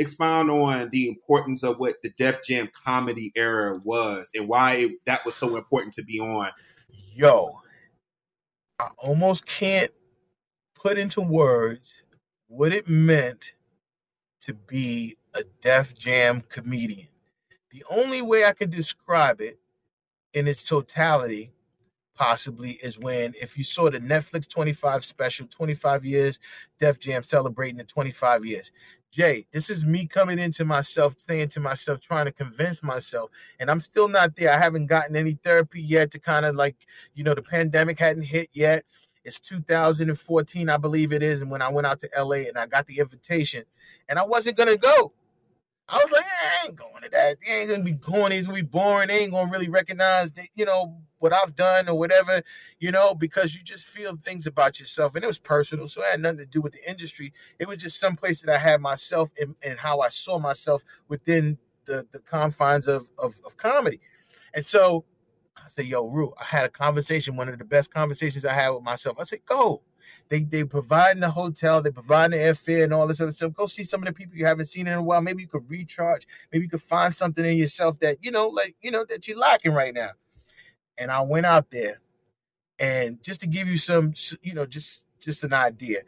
expound 0.00 0.50
on 0.50 0.88
the 0.90 1.06
importance 1.06 1.62
of 1.62 1.78
what 1.78 2.02
the 2.02 2.10
Def 2.10 2.42
Jam 2.42 2.70
comedy 2.84 3.30
era 3.36 3.80
was 3.84 4.32
and 4.34 4.48
why 4.48 4.72
it, 4.74 4.90
that 5.06 5.24
was 5.24 5.36
so 5.36 5.56
important 5.56 5.94
to 5.94 6.02
be 6.02 6.18
on? 6.18 6.50
Yo, 7.14 7.60
I 8.80 8.88
almost 8.98 9.46
can't 9.46 9.92
put 10.82 10.98
into 10.98 11.20
words 11.20 12.02
what 12.48 12.74
it 12.74 12.88
meant 12.88 13.54
to 14.40 14.52
be 14.52 15.16
a 15.34 15.42
Def 15.60 15.94
Jam 15.96 16.42
comedian. 16.48 17.06
The 17.70 17.84
only 17.88 18.20
way 18.20 18.44
I 18.44 18.52
can 18.52 18.68
describe 18.68 19.40
it 19.40 19.58
in 20.34 20.48
its 20.48 20.64
totality, 20.64 21.52
possibly, 22.16 22.72
is 22.82 22.98
when 22.98 23.32
if 23.40 23.56
you 23.56 23.64
saw 23.64 23.88
the 23.88 24.00
Netflix 24.00 24.48
25 24.48 25.04
special, 25.04 25.46
25 25.46 26.04
years, 26.04 26.38
Def 26.78 26.98
Jam 26.98 27.22
celebrating 27.22 27.78
the 27.78 27.84
25 27.84 28.44
years. 28.44 28.72
Jay, 29.12 29.46
this 29.52 29.68
is 29.68 29.84
me 29.84 30.06
coming 30.06 30.38
into 30.38 30.64
myself, 30.64 31.14
saying 31.18 31.48
to 31.48 31.60
myself, 31.60 32.00
trying 32.00 32.24
to 32.24 32.32
convince 32.32 32.82
myself, 32.82 33.30
and 33.60 33.70
I'm 33.70 33.80
still 33.80 34.08
not 34.08 34.34
there. 34.36 34.50
I 34.50 34.58
haven't 34.58 34.86
gotten 34.86 35.14
any 35.16 35.34
therapy 35.44 35.82
yet 35.82 36.10
to 36.12 36.18
kind 36.18 36.46
of 36.46 36.56
like, 36.56 36.86
you 37.14 37.22
know, 37.22 37.34
the 37.34 37.42
pandemic 37.42 37.98
hadn't 37.98 38.24
hit 38.24 38.48
yet. 38.54 38.84
It's 39.24 39.40
2014, 39.40 40.68
I 40.68 40.76
believe 40.76 41.12
it 41.12 41.22
is. 41.22 41.42
And 41.42 41.50
when 41.50 41.62
I 41.62 41.70
went 41.70 41.86
out 41.86 42.00
to 42.00 42.10
LA 42.18 42.48
and 42.48 42.58
I 42.58 42.66
got 42.66 42.86
the 42.86 42.98
invitation, 42.98 43.64
and 44.08 44.18
I 44.18 44.24
wasn't 44.24 44.56
gonna 44.56 44.76
go. 44.76 45.12
I 45.88 45.96
was 45.96 46.10
like, 46.10 46.24
I 46.24 46.66
ain't 46.66 46.76
going 46.76 47.02
to 47.02 47.10
that. 47.10 47.36
They 47.44 47.52
ain't 47.52 47.70
gonna 47.70 47.82
be 47.82 47.94
corny. 47.94 48.36
It's 48.36 48.46
gonna 48.46 48.60
be 48.60 48.66
boring. 48.66 49.08
They 49.08 49.18
ain't 49.20 49.32
gonna 49.32 49.50
really 49.50 49.68
recognize 49.68 50.32
that, 50.32 50.48
you 50.54 50.64
know, 50.64 50.96
what 51.18 51.32
I've 51.32 51.54
done 51.54 51.88
or 51.88 51.98
whatever, 51.98 52.42
you 52.80 52.90
know, 52.90 53.14
because 53.14 53.54
you 53.54 53.62
just 53.62 53.84
feel 53.84 54.16
things 54.16 54.46
about 54.46 54.80
yourself. 54.80 55.14
And 55.14 55.22
it 55.22 55.26
was 55.26 55.38
personal, 55.38 55.86
so 55.88 56.02
it 56.02 56.10
had 56.10 56.20
nothing 56.20 56.38
to 56.38 56.46
do 56.46 56.60
with 56.60 56.72
the 56.72 56.88
industry. 56.88 57.32
It 57.58 57.68
was 57.68 57.78
just 57.78 58.00
some 58.00 58.16
place 58.16 58.42
that 58.42 58.54
I 58.54 58.58
had 58.58 58.80
myself 58.80 59.30
and, 59.40 59.54
and 59.62 59.78
how 59.78 60.00
I 60.00 60.08
saw 60.08 60.38
myself 60.38 60.82
within 61.08 61.58
the, 61.84 62.06
the 62.12 62.18
confines 62.20 62.88
of, 62.88 63.10
of, 63.18 63.34
of 63.44 63.56
comedy. 63.56 64.00
And 64.54 64.64
so 64.64 65.04
I 65.56 65.68
said, 65.68 65.86
yo, 65.86 66.06
Rue, 66.06 66.32
I 66.40 66.44
had 66.44 66.64
a 66.64 66.70
conversation, 66.70 67.36
one 67.36 67.48
of 67.48 67.58
the 67.58 67.64
best 67.64 67.92
conversations 67.92 68.44
I 68.44 68.52
had 68.52 68.70
with 68.70 68.82
myself. 68.82 69.18
I 69.20 69.24
said, 69.24 69.44
go. 69.46 69.82
They 70.28 70.40
they 70.40 70.64
providing 70.64 71.20
the 71.20 71.30
hotel, 71.30 71.82
they 71.82 71.90
providing 71.90 72.38
the 72.38 72.44
airfare 72.44 72.84
and 72.84 72.92
all 72.92 73.06
this 73.06 73.20
other 73.20 73.32
stuff. 73.32 73.52
Go 73.52 73.66
see 73.66 73.84
some 73.84 74.02
of 74.02 74.06
the 74.06 74.12
people 74.12 74.36
you 74.36 74.46
haven't 74.46 74.66
seen 74.66 74.86
in 74.86 74.94
a 74.94 75.02
while. 75.02 75.20
Maybe 75.20 75.42
you 75.42 75.48
could 75.48 75.68
recharge. 75.70 76.26
Maybe 76.52 76.64
you 76.64 76.70
could 76.70 76.82
find 76.82 77.14
something 77.14 77.44
in 77.44 77.56
yourself 77.56 77.98
that 78.00 78.18
you 78.22 78.30
know, 78.30 78.48
like 78.48 78.74
you 78.80 78.90
know, 78.90 79.04
that 79.04 79.28
you're 79.28 79.38
lacking 79.38 79.72
right 79.72 79.94
now. 79.94 80.10
And 80.98 81.10
I 81.10 81.22
went 81.22 81.46
out 81.46 81.70
there, 81.70 82.00
and 82.78 83.22
just 83.22 83.42
to 83.42 83.46
give 83.46 83.68
you 83.68 83.78
some, 83.78 84.14
you 84.42 84.54
know, 84.54 84.66
just 84.66 85.04
just 85.20 85.44
an 85.44 85.52
idea. 85.52 86.00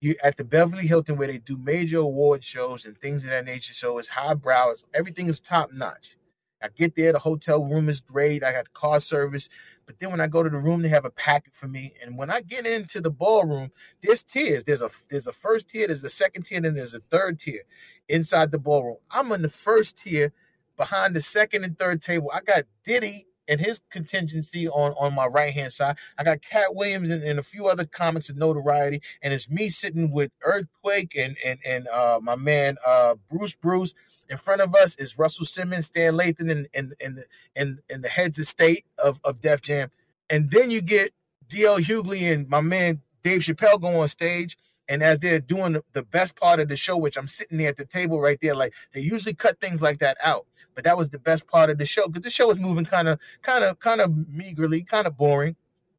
You 0.00 0.14
at 0.22 0.36
the 0.36 0.44
Beverly 0.44 0.86
Hilton 0.86 1.16
where 1.16 1.28
they 1.28 1.38
do 1.38 1.56
major 1.56 1.98
award 1.98 2.44
shows 2.44 2.84
and 2.84 2.96
things 2.96 3.24
of 3.24 3.30
that 3.30 3.46
nature. 3.46 3.74
So 3.74 3.98
it's 3.98 4.08
highbrow. 4.08 4.70
It's, 4.70 4.84
everything 4.94 5.28
is 5.28 5.40
top 5.40 5.72
notch. 5.72 6.17
I 6.62 6.68
get 6.68 6.94
there, 6.96 7.12
the 7.12 7.18
hotel 7.20 7.64
room 7.64 7.88
is 7.88 8.00
great. 8.00 8.42
I 8.42 8.52
got 8.52 8.72
car 8.72 9.00
service. 9.00 9.48
But 9.86 9.98
then 9.98 10.10
when 10.10 10.20
I 10.20 10.26
go 10.26 10.42
to 10.42 10.50
the 10.50 10.58
room, 10.58 10.82
they 10.82 10.88
have 10.88 11.04
a 11.04 11.10
packet 11.10 11.54
for 11.54 11.68
me. 11.68 11.94
And 12.04 12.18
when 12.18 12.30
I 12.30 12.40
get 12.40 12.66
into 12.66 13.00
the 13.00 13.10
ballroom, 13.10 13.70
there's 14.02 14.22
tiers. 14.22 14.64
There's 14.64 14.82
a 14.82 14.90
there's 15.08 15.26
a 15.26 15.32
first 15.32 15.68
tier, 15.68 15.86
there's 15.86 16.04
a 16.04 16.10
second 16.10 16.42
tier, 16.42 16.58
and 16.58 16.76
there's 16.76 16.94
a 16.94 17.00
third 17.10 17.38
tier 17.38 17.62
inside 18.08 18.50
the 18.50 18.58
ballroom. 18.58 18.98
I'm 19.10 19.32
in 19.32 19.42
the 19.42 19.48
first 19.48 19.98
tier 19.98 20.32
behind 20.76 21.14
the 21.14 21.20
second 21.20 21.64
and 21.64 21.78
third 21.78 22.02
table. 22.02 22.30
I 22.34 22.40
got 22.40 22.64
Diddy 22.84 23.26
and 23.48 23.60
his 23.60 23.80
contingency 23.90 24.68
on, 24.68 24.92
on 24.98 25.14
my 25.14 25.26
right 25.26 25.52
hand 25.52 25.72
side. 25.72 25.96
I 26.18 26.24
got 26.24 26.42
Katt 26.42 26.74
Williams 26.74 27.10
and, 27.10 27.22
and 27.22 27.38
a 27.38 27.42
few 27.42 27.66
other 27.66 27.86
comics 27.86 28.28
of 28.28 28.36
notoriety. 28.36 29.00
And 29.22 29.32
it's 29.32 29.48
me 29.50 29.70
sitting 29.70 30.10
with 30.10 30.30
Earthquake 30.42 31.16
and 31.16 31.36
and 31.44 31.58
and 31.66 31.88
uh, 31.88 32.20
my 32.22 32.36
man 32.36 32.76
uh, 32.86 33.14
Bruce 33.30 33.54
Bruce. 33.54 33.94
In 34.28 34.36
front 34.36 34.60
of 34.60 34.74
us 34.74 34.94
is 34.96 35.18
Russell 35.18 35.46
Simmons, 35.46 35.86
Stan 35.86 36.14
Lathan, 36.14 36.50
and 36.50 36.68
and 36.74 36.94
and 37.02 37.24
and, 37.56 37.78
and 37.88 38.04
the 38.04 38.08
heads 38.08 38.38
of 38.38 38.46
state 38.46 38.84
of, 38.98 39.20
of 39.24 39.40
Def 39.40 39.62
Jam. 39.62 39.90
And 40.28 40.50
then 40.50 40.70
you 40.70 40.82
get 40.82 41.12
DL 41.48 41.80
Hughley 41.80 42.32
and 42.32 42.48
my 42.48 42.60
man 42.60 43.00
Dave 43.22 43.40
Chappelle 43.40 43.80
go 43.80 44.00
on 44.00 44.08
stage. 44.08 44.56
And 44.90 45.02
as 45.02 45.18
they're 45.18 45.40
doing 45.40 45.82
the 45.92 46.02
best 46.02 46.34
part 46.34 46.60
of 46.60 46.68
the 46.68 46.76
show, 46.76 46.96
which 46.96 47.18
I'm 47.18 47.28
sitting 47.28 47.58
there 47.58 47.68
at 47.68 47.76
the 47.76 47.84
table 47.84 48.20
right 48.20 48.38
there, 48.40 48.54
like 48.54 48.72
they 48.92 49.00
usually 49.00 49.34
cut 49.34 49.60
things 49.60 49.82
like 49.82 49.98
that 49.98 50.16
out. 50.22 50.46
But 50.74 50.84
that 50.84 50.96
was 50.96 51.10
the 51.10 51.18
best 51.18 51.46
part 51.46 51.68
of 51.68 51.78
the 51.78 51.84
show 51.84 52.06
because 52.06 52.22
the 52.22 52.30
show 52.30 52.48
was 52.48 52.58
moving 52.58 52.84
kind 52.86 53.08
of, 53.08 53.20
kind 53.42 53.64
of, 53.64 53.78
kind 53.80 54.00
of 54.00 54.28
meagerly, 54.28 54.82
kind 54.82 55.06
of 55.06 55.16
boring. 55.16 55.56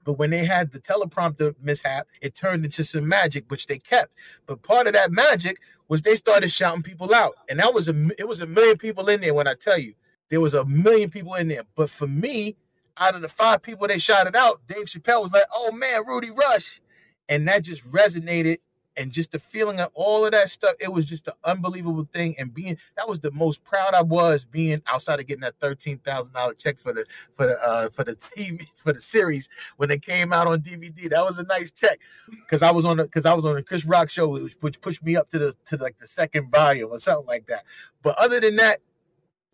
But 0.10 0.18
when 0.18 0.32
they 0.32 0.44
had 0.44 0.72
the 0.72 0.80
teleprompter 0.80 1.54
mishap, 1.62 2.08
it 2.20 2.34
turned 2.34 2.66
into 2.66 2.84
some 2.84 3.08
magic, 3.08 3.46
which 3.50 3.68
they 3.68 3.78
kept. 3.78 4.16
But 4.48 4.64
part 4.64 4.88
of 4.88 4.94
that 4.94 5.12
magic 5.12 5.60
was 5.88 6.02
they 6.02 6.16
started 6.16 6.52
shouting 6.52 6.82
people 6.82 7.14
out, 7.14 7.36
and 7.48 7.60
that 7.60 7.76
was 7.76 7.88
a 7.88 8.10
it 8.18 8.28
was 8.28 8.42
a 8.42 8.48
million 8.48 8.76
people 8.78 9.08
in 9.08 9.22
there. 9.22 9.36
When 9.36 9.48
I 9.48 9.54
tell 9.54 9.78
you, 9.78 9.94
there 10.32 10.42
was 10.42 10.56
a 10.56 10.66
million 10.66 11.12
people 11.12 11.36
in 11.36 11.48
there. 11.48 11.62
But 11.76 11.92
for 11.92 12.08
me, 12.08 12.56
out 12.98 13.14
of 13.14 13.22
the 13.22 13.30
five 13.30 13.62
people 13.62 13.88
they 13.88 14.00
shouted 14.00 14.36
out, 14.36 14.66
Dave 14.66 14.88
Chappelle 14.88 15.22
was 15.22 15.32
like, 15.32 15.44
"Oh 15.54 15.72
man, 15.74 16.08
Rudy 16.08 16.32
Rush," 16.32 16.82
and 17.30 17.48
that 17.48 17.64
just 17.64 17.86
resonated 17.86 18.62
and 19.00 19.12
just 19.12 19.32
the 19.32 19.40
feeling 19.40 19.80
of 19.80 19.90
all 19.96 20.26
of 20.26 20.34
that 20.34 20.52
stuff 20.52 20.76
it 20.82 20.92
was 20.92 21.06
just 21.06 21.28
an 21.30 21.34
unbelievable 21.46 22.08
thing. 22.14 22.36
And 22.40 22.54
being 22.54 22.78
that 22.98 23.10
was 23.10 23.20
the 23.20 23.32
most 23.32 23.64
proud 23.64 23.96
i 23.96 24.04
was 24.04 24.46
being 24.46 24.82
outside 24.88 25.20
of 25.20 25.28
getting 25.28 25.42
that 25.42 25.60
$13000 25.60 26.60
check 26.60 26.78
for 26.78 26.94
the 26.94 27.06
for 27.36 27.48
the 27.48 27.58
uh 27.66 27.90
for 27.90 28.04
the 28.04 28.16
tv 28.38 28.64
for 28.84 28.94
the 28.94 29.02
series 29.02 29.50
when 29.78 29.92
it 29.92 30.04
came 30.04 30.34
out 30.34 30.48
on 30.48 30.62
dvd 30.62 31.10
that 31.10 31.24
was 31.24 31.40
a 31.40 31.46
nice 31.46 31.72
check 31.72 32.00
because 32.30 32.62
i 32.62 32.72
was 32.72 32.86
on 32.86 32.98
because 32.98 33.26
i 33.26 33.34
was 33.34 33.46
on 33.46 33.56
the 33.56 33.64
chris 33.64 33.86
rock 33.86 34.10
show 34.10 34.38
which 34.62 34.82
pushed 34.82 35.04
me 35.04 35.16
up 35.16 35.30
to 35.30 35.40
the 35.40 35.56
to 35.66 35.78
like 35.78 35.98
the 36.00 36.08
second 36.08 36.52
volume 36.52 36.92
or 36.92 37.00
something 37.00 37.28
like 37.28 37.48
that. 37.48 37.66
But 38.04 38.18
other 38.20 38.40
than 38.40 38.58
that 38.58 38.80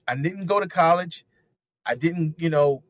i 0.07 0.15
didn't 0.15 0.47
go 0.47 0.59
to 0.59 0.67
college. 0.67 1.25
I 1.85 1.95
didn't 1.95 2.35
you 2.39 2.49
know 2.49 2.83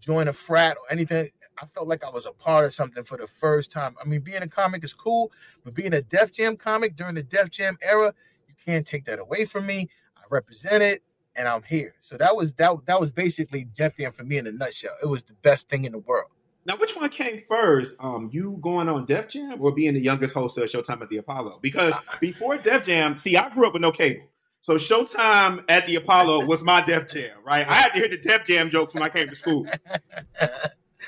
join 0.00 0.28
a 0.28 0.32
frat 0.32 0.76
or 0.76 0.84
anything. 0.92 1.30
I 1.60 1.66
felt 1.66 1.88
like 1.88 2.04
I 2.04 2.10
was 2.10 2.26
a 2.26 2.32
part 2.32 2.64
of 2.64 2.72
something 2.72 3.04
for 3.04 3.16
the 3.16 3.26
first 3.26 3.70
time. 3.70 3.94
I 4.00 4.06
mean, 4.06 4.20
being 4.20 4.42
a 4.42 4.48
comic 4.48 4.84
is 4.84 4.92
cool, 4.92 5.32
but 5.64 5.74
being 5.74 5.94
a 5.94 6.02
Def 6.02 6.32
Jam 6.32 6.56
comic 6.56 6.96
during 6.96 7.14
the 7.14 7.22
Def 7.22 7.50
Jam 7.50 7.76
era, 7.82 8.14
you 8.46 8.54
can't 8.64 8.86
take 8.86 9.04
that 9.06 9.18
away 9.18 9.44
from 9.44 9.66
me. 9.66 9.88
I 10.16 10.22
represent 10.30 10.82
it 10.82 11.02
and 11.36 11.48
I'm 11.48 11.62
here. 11.62 11.94
So 12.00 12.16
that 12.16 12.36
was 12.36 12.52
that 12.54 12.72
that 12.86 13.00
was 13.00 13.10
basically 13.10 13.64
Def 13.64 13.96
Jam 13.96 14.12
for 14.12 14.24
me 14.24 14.38
in 14.38 14.46
a 14.46 14.52
nutshell. 14.52 14.94
It 15.02 15.06
was 15.06 15.22
the 15.22 15.34
best 15.34 15.68
thing 15.68 15.84
in 15.84 15.92
the 15.92 15.98
world. 15.98 16.30
Now, 16.66 16.76
which 16.76 16.94
one 16.94 17.08
came 17.08 17.40
first? 17.48 17.96
Um, 17.98 18.28
you 18.30 18.58
going 18.60 18.90
on 18.90 19.06
Def 19.06 19.28
Jam 19.28 19.56
or 19.58 19.72
being 19.72 19.94
the 19.94 20.00
youngest 20.00 20.34
host 20.34 20.58
of 20.58 20.64
Showtime 20.64 21.00
at 21.00 21.08
the 21.08 21.16
Apollo? 21.16 21.60
Because 21.62 21.94
before 22.20 22.58
Def 22.58 22.84
Jam, 22.84 23.16
see, 23.16 23.36
I 23.36 23.48
grew 23.48 23.66
up 23.66 23.72
with 23.72 23.82
no 23.82 23.92
cable. 23.92 24.28
So 24.60 24.74
Showtime 24.74 25.64
at 25.68 25.86
the 25.86 25.94
Apollo 25.94 26.46
was 26.46 26.62
my 26.62 26.82
Def 26.82 27.08
Jam, 27.10 27.38
right? 27.44 27.66
I 27.66 27.74
had 27.74 27.92
to 27.92 27.98
hear 28.00 28.08
the 28.08 28.18
Def 28.18 28.44
Jam 28.44 28.68
jokes 28.68 28.92
when 28.92 29.02
I 29.02 29.08
came 29.08 29.28
to 29.28 29.34
school. 29.34 29.66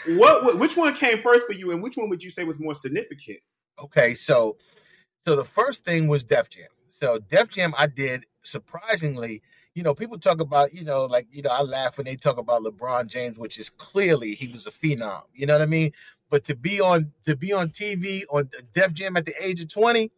what, 0.07 0.59
which 0.59 0.76
one 0.76 0.94
came 0.94 1.18
first 1.18 1.46
for 1.46 1.53
you, 1.53 1.72
and 1.72 1.83
which 1.83 1.96
one 1.96 2.09
would 2.09 2.22
you 2.22 2.31
say 2.31 2.44
was 2.44 2.61
more 2.61 2.74
significant? 2.74 3.38
Okay, 3.83 4.14
so 4.14 4.57
so 5.24 5.37
the 5.37 5.44
first 5.44 5.85
thing 5.85 6.09
was 6.09 6.24
Def 6.24 6.48
Jam. 6.48 6.68
So 6.88 7.18
Def 7.18 7.48
Jam, 7.48 7.74
I 7.76 7.87
did 7.87 8.26
surprisingly. 8.42 9.42
You 9.74 9.83
know, 9.83 9.94
people 9.94 10.18
talk 10.18 10.40
about, 10.40 10.74
you 10.74 10.85
know, 10.85 11.05
like, 11.05 11.29
you 11.31 11.42
know, 11.42 11.50
I 11.50 11.62
laugh 11.62 11.96
when 11.96 12.05
they 12.05 12.16
talk 12.16 12.38
about 12.38 12.62
LeBron 12.62 13.07
James, 13.07 13.38
which 13.38 13.59
is 13.59 13.70
clearly 13.70 14.35
he 14.35 14.53
was 14.53 14.66
a 14.66 14.70
phenom. 14.70 15.22
You 15.33 15.46
know 15.46 15.55
what 15.55 15.62
I 15.62 15.66
mean? 15.66 15.92
But 16.29 16.44
to 16.44 16.57
be 16.57 16.81
on 16.81 17.12
to 17.24 17.37
be 17.37 17.53
on 17.53 17.70
TV 17.70 18.22
on 18.31 18.50
Def 18.72 18.92
Jam 18.92 19.16
at 19.16 19.26
the 19.26 19.35
age 19.40 19.61
of 19.61 19.68
20, 19.68 20.11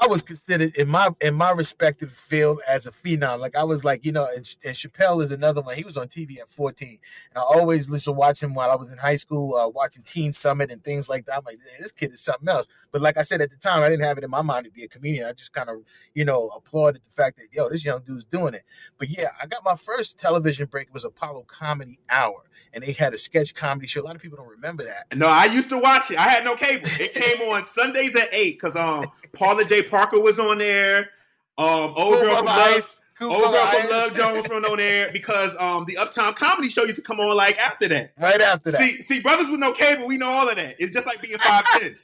I 0.00 0.06
was 0.06 0.22
considered 0.22 0.76
in 0.76 0.88
my 0.88 1.10
in 1.20 1.34
my 1.34 1.50
respective 1.50 2.12
field 2.12 2.60
as 2.68 2.86
a 2.86 2.90
phenom. 2.90 3.38
Like 3.38 3.56
I 3.56 3.64
was 3.64 3.84
like, 3.84 4.04
you 4.04 4.12
know, 4.12 4.28
and, 4.34 4.48
and 4.64 4.74
Chappelle 4.74 5.22
is 5.22 5.32
another 5.32 5.62
one. 5.62 5.76
He 5.76 5.84
was 5.84 5.96
on 5.96 6.08
TV 6.08 6.38
at 6.38 6.48
14. 6.48 6.88
And 6.88 6.98
I 7.38 7.40
always 7.40 7.88
used 7.88 8.04
to 8.04 8.12
watch 8.12 8.42
him 8.42 8.54
while 8.54 8.70
I 8.70 8.76
was 8.76 8.92
in 8.92 8.98
high 8.98 9.16
school, 9.16 9.54
uh, 9.54 9.68
watching 9.68 10.02
Teen 10.02 10.32
Summit 10.32 10.70
and 10.70 10.82
things 10.82 11.08
like 11.08 11.26
that. 11.26 11.38
I'm 11.38 11.44
like, 11.44 11.58
this 11.78 11.92
kid 11.92 12.12
is 12.12 12.20
something 12.20 12.48
else. 12.48 12.66
But 12.92 13.02
like 13.02 13.16
I 13.16 13.22
said 13.22 13.40
at 13.40 13.50
the 13.50 13.56
time, 13.56 13.82
I 13.82 13.88
didn't 13.88 14.04
have 14.04 14.18
it 14.18 14.24
in 14.24 14.30
my 14.30 14.42
mind 14.42 14.64
to 14.66 14.70
be 14.70 14.84
a 14.84 14.88
comedian. 14.88 15.26
I 15.26 15.32
just 15.32 15.52
kind 15.52 15.68
of, 15.68 15.78
you 16.14 16.24
know, 16.24 16.48
applauded 16.48 17.02
the 17.02 17.10
fact 17.10 17.38
that, 17.38 17.48
yo, 17.52 17.68
this 17.68 17.84
young 17.84 18.02
dude's 18.02 18.24
doing 18.24 18.54
it. 18.54 18.62
But 18.98 19.08
yeah, 19.10 19.28
I 19.40 19.46
got 19.46 19.64
my 19.64 19.76
first 19.76 20.18
television 20.18 20.66
break 20.66 20.88
It 20.88 20.94
was 20.94 21.04
Apollo 21.04 21.44
Comedy 21.48 21.98
Hour 22.08 22.44
and 22.76 22.84
they 22.84 22.92
had 22.92 23.14
a 23.14 23.18
sketch 23.18 23.54
comedy 23.54 23.86
show. 23.86 24.02
A 24.02 24.04
lot 24.04 24.16
of 24.16 24.22
people 24.22 24.36
don't 24.36 24.48
remember 24.48 24.84
that. 24.84 25.16
No, 25.16 25.28
I 25.28 25.46
used 25.46 25.70
to 25.70 25.78
watch 25.78 26.10
it. 26.10 26.18
I 26.18 26.28
had 26.28 26.44
no 26.44 26.54
cable. 26.54 26.86
It 27.00 27.14
came 27.14 27.48
on 27.52 27.64
Sundays 27.64 28.14
at 28.14 28.28
eight 28.32 28.60
because 28.60 28.76
um 28.76 29.02
Paula 29.32 29.64
Jai 29.64 29.80
Parker 29.90 30.20
was 30.20 30.38
on 30.38 30.58
there. 30.58 31.10
Um, 31.58 31.66
old 31.66 31.94
cool 31.96 32.20
girl 32.20 32.36
from 32.36 32.46
Love, 32.46 33.00
old 33.22 33.52
girl 33.52 33.66
from 33.66 33.90
Love 33.90 34.14
Jones 34.14 34.46
from 34.46 34.64
on 34.64 34.76
there 34.76 35.08
because 35.12 35.56
um 35.58 35.84
the 35.86 35.96
Uptown 35.96 36.34
Comedy 36.34 36.68
Show 36.68 36.84
used 36.84 36.98
to 36.98 37.02
come 37.02 37.20
on 37.20 37.36
like 37.36 37.56
after 37.58 37.88
that. 37.88 38.12
Right 38.18 38.40
after 38.40 38.70
that. 38.72 38.78
See, 38.78 39.02
see, 39.02 39.20
brothers 39.20 39.48
with 39.48 39.60
no 39.60 39.72
cable, 39.72 40.06
we 40.06 40.16
know 40.16 40.28
all 40.28 40.48
of 40.48 40.56
that. 40.56 40.76
It's 40.78 40.92
just 40.92 41.06
like 41.06 41.22
being 41.22 41.38
five 41.38 41.64
ten. 41.78 41.96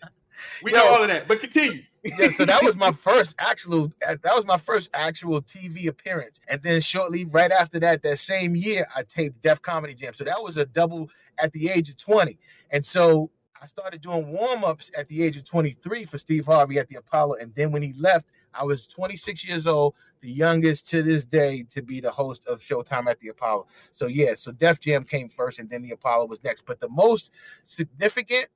We 0.62 0.72
Yo, 0.72 0.78
know 0.78 0.94
all 0.94 1.02
of 1.02 1.08
that. 1.08 1.28
But 1.28 1.40
continue 1.40 1.82
yeah, 2.04 2.30
so 2.30 2.44
that 2.44 2.62
was 2.62 2.76
my 2.76 2.92
first 3.00 3.34
actual 3.38 3.92
that 4.00 4.34
was 4.34 4.44
my 4.44 4.56
first 4.56 4.90
actual 4.92 5.40
TV 5.40 5.86
appearance. 5.86 6.40
And 6.48 6.62
then 6.62 6.80
shortly 6.80 7.24
right 7.24 7.50
after 7.50 7.78
that, 7.80 8.02
that 8.02 8.18
same 8.18 8.56
year, 8.56 8.86
I 8.94 9.02
taped 9.02 9.42
Def 9.42 9.62
Comedy 9.62 9.94
Jam. 9.94 10.14
So 10.14 10.24
that 10.24 10.42
was 10.42 10.56
a 10.56 10.66
double 10.66 11.10
at 11.38 11.52
the 11.52 11.68
age 11.68 11.88
of 11.88 11.96
20. 11.96 12.38
And 12.70 12.84
so 12.84 13.30
I 13.62 13.66
started 13.66 14.01
doing 14.01 14.33
warm-ups 14.33 14.90
at 14.98 15.07
the 15.07 15.22
age 15.22 15.37
of 15.37 15.44
23 15.44 16.05
for 16.05 16.18
Steve 16.18 16.46
Harvey 16.46 16.81
at 16.81 16.88
the 16.88 16.96
Apollo. 16.96 17.35
And 17.35 17.55
then 17.55 17.70
when 17.70 17.81
he 17.81 17.92
left, 17.92 18.27
I 18.53 18.64
was 18.64 18.88
26 18.88 19.46
years 19.46 19.68
old, 19.68 19.94
the 20.20 20.33
youngest 20.33 20.90
to 20.90 21.01
this 21.01 21.25
day 21.25 21.64
to 21.70 21.81
be 21.81 22.01
the 22.01 22.11
host 22.11 22.44
of 22.48 22.61
Showtime 22.61 23.07
at 23.07 23.20
the 23.20 23.29
Apollo. 23.29 23.68
So 23.92 24.09
yeah, 24.09 24.35
so 24.35 24.51
Def 24.51 24.81
Jam 24.81 25.05
came 25.05 25.29
first 25.29 25.61
and 25.61 25.70
then 25.70 25.83
the 25.83 25.92
Apollo 25.92 26.27
was 26.27 26.42
next. 26.42 26.64
But 26.66 26.81
the 26.81 26.88
most 26.88 27.31
significant 27.62 28.48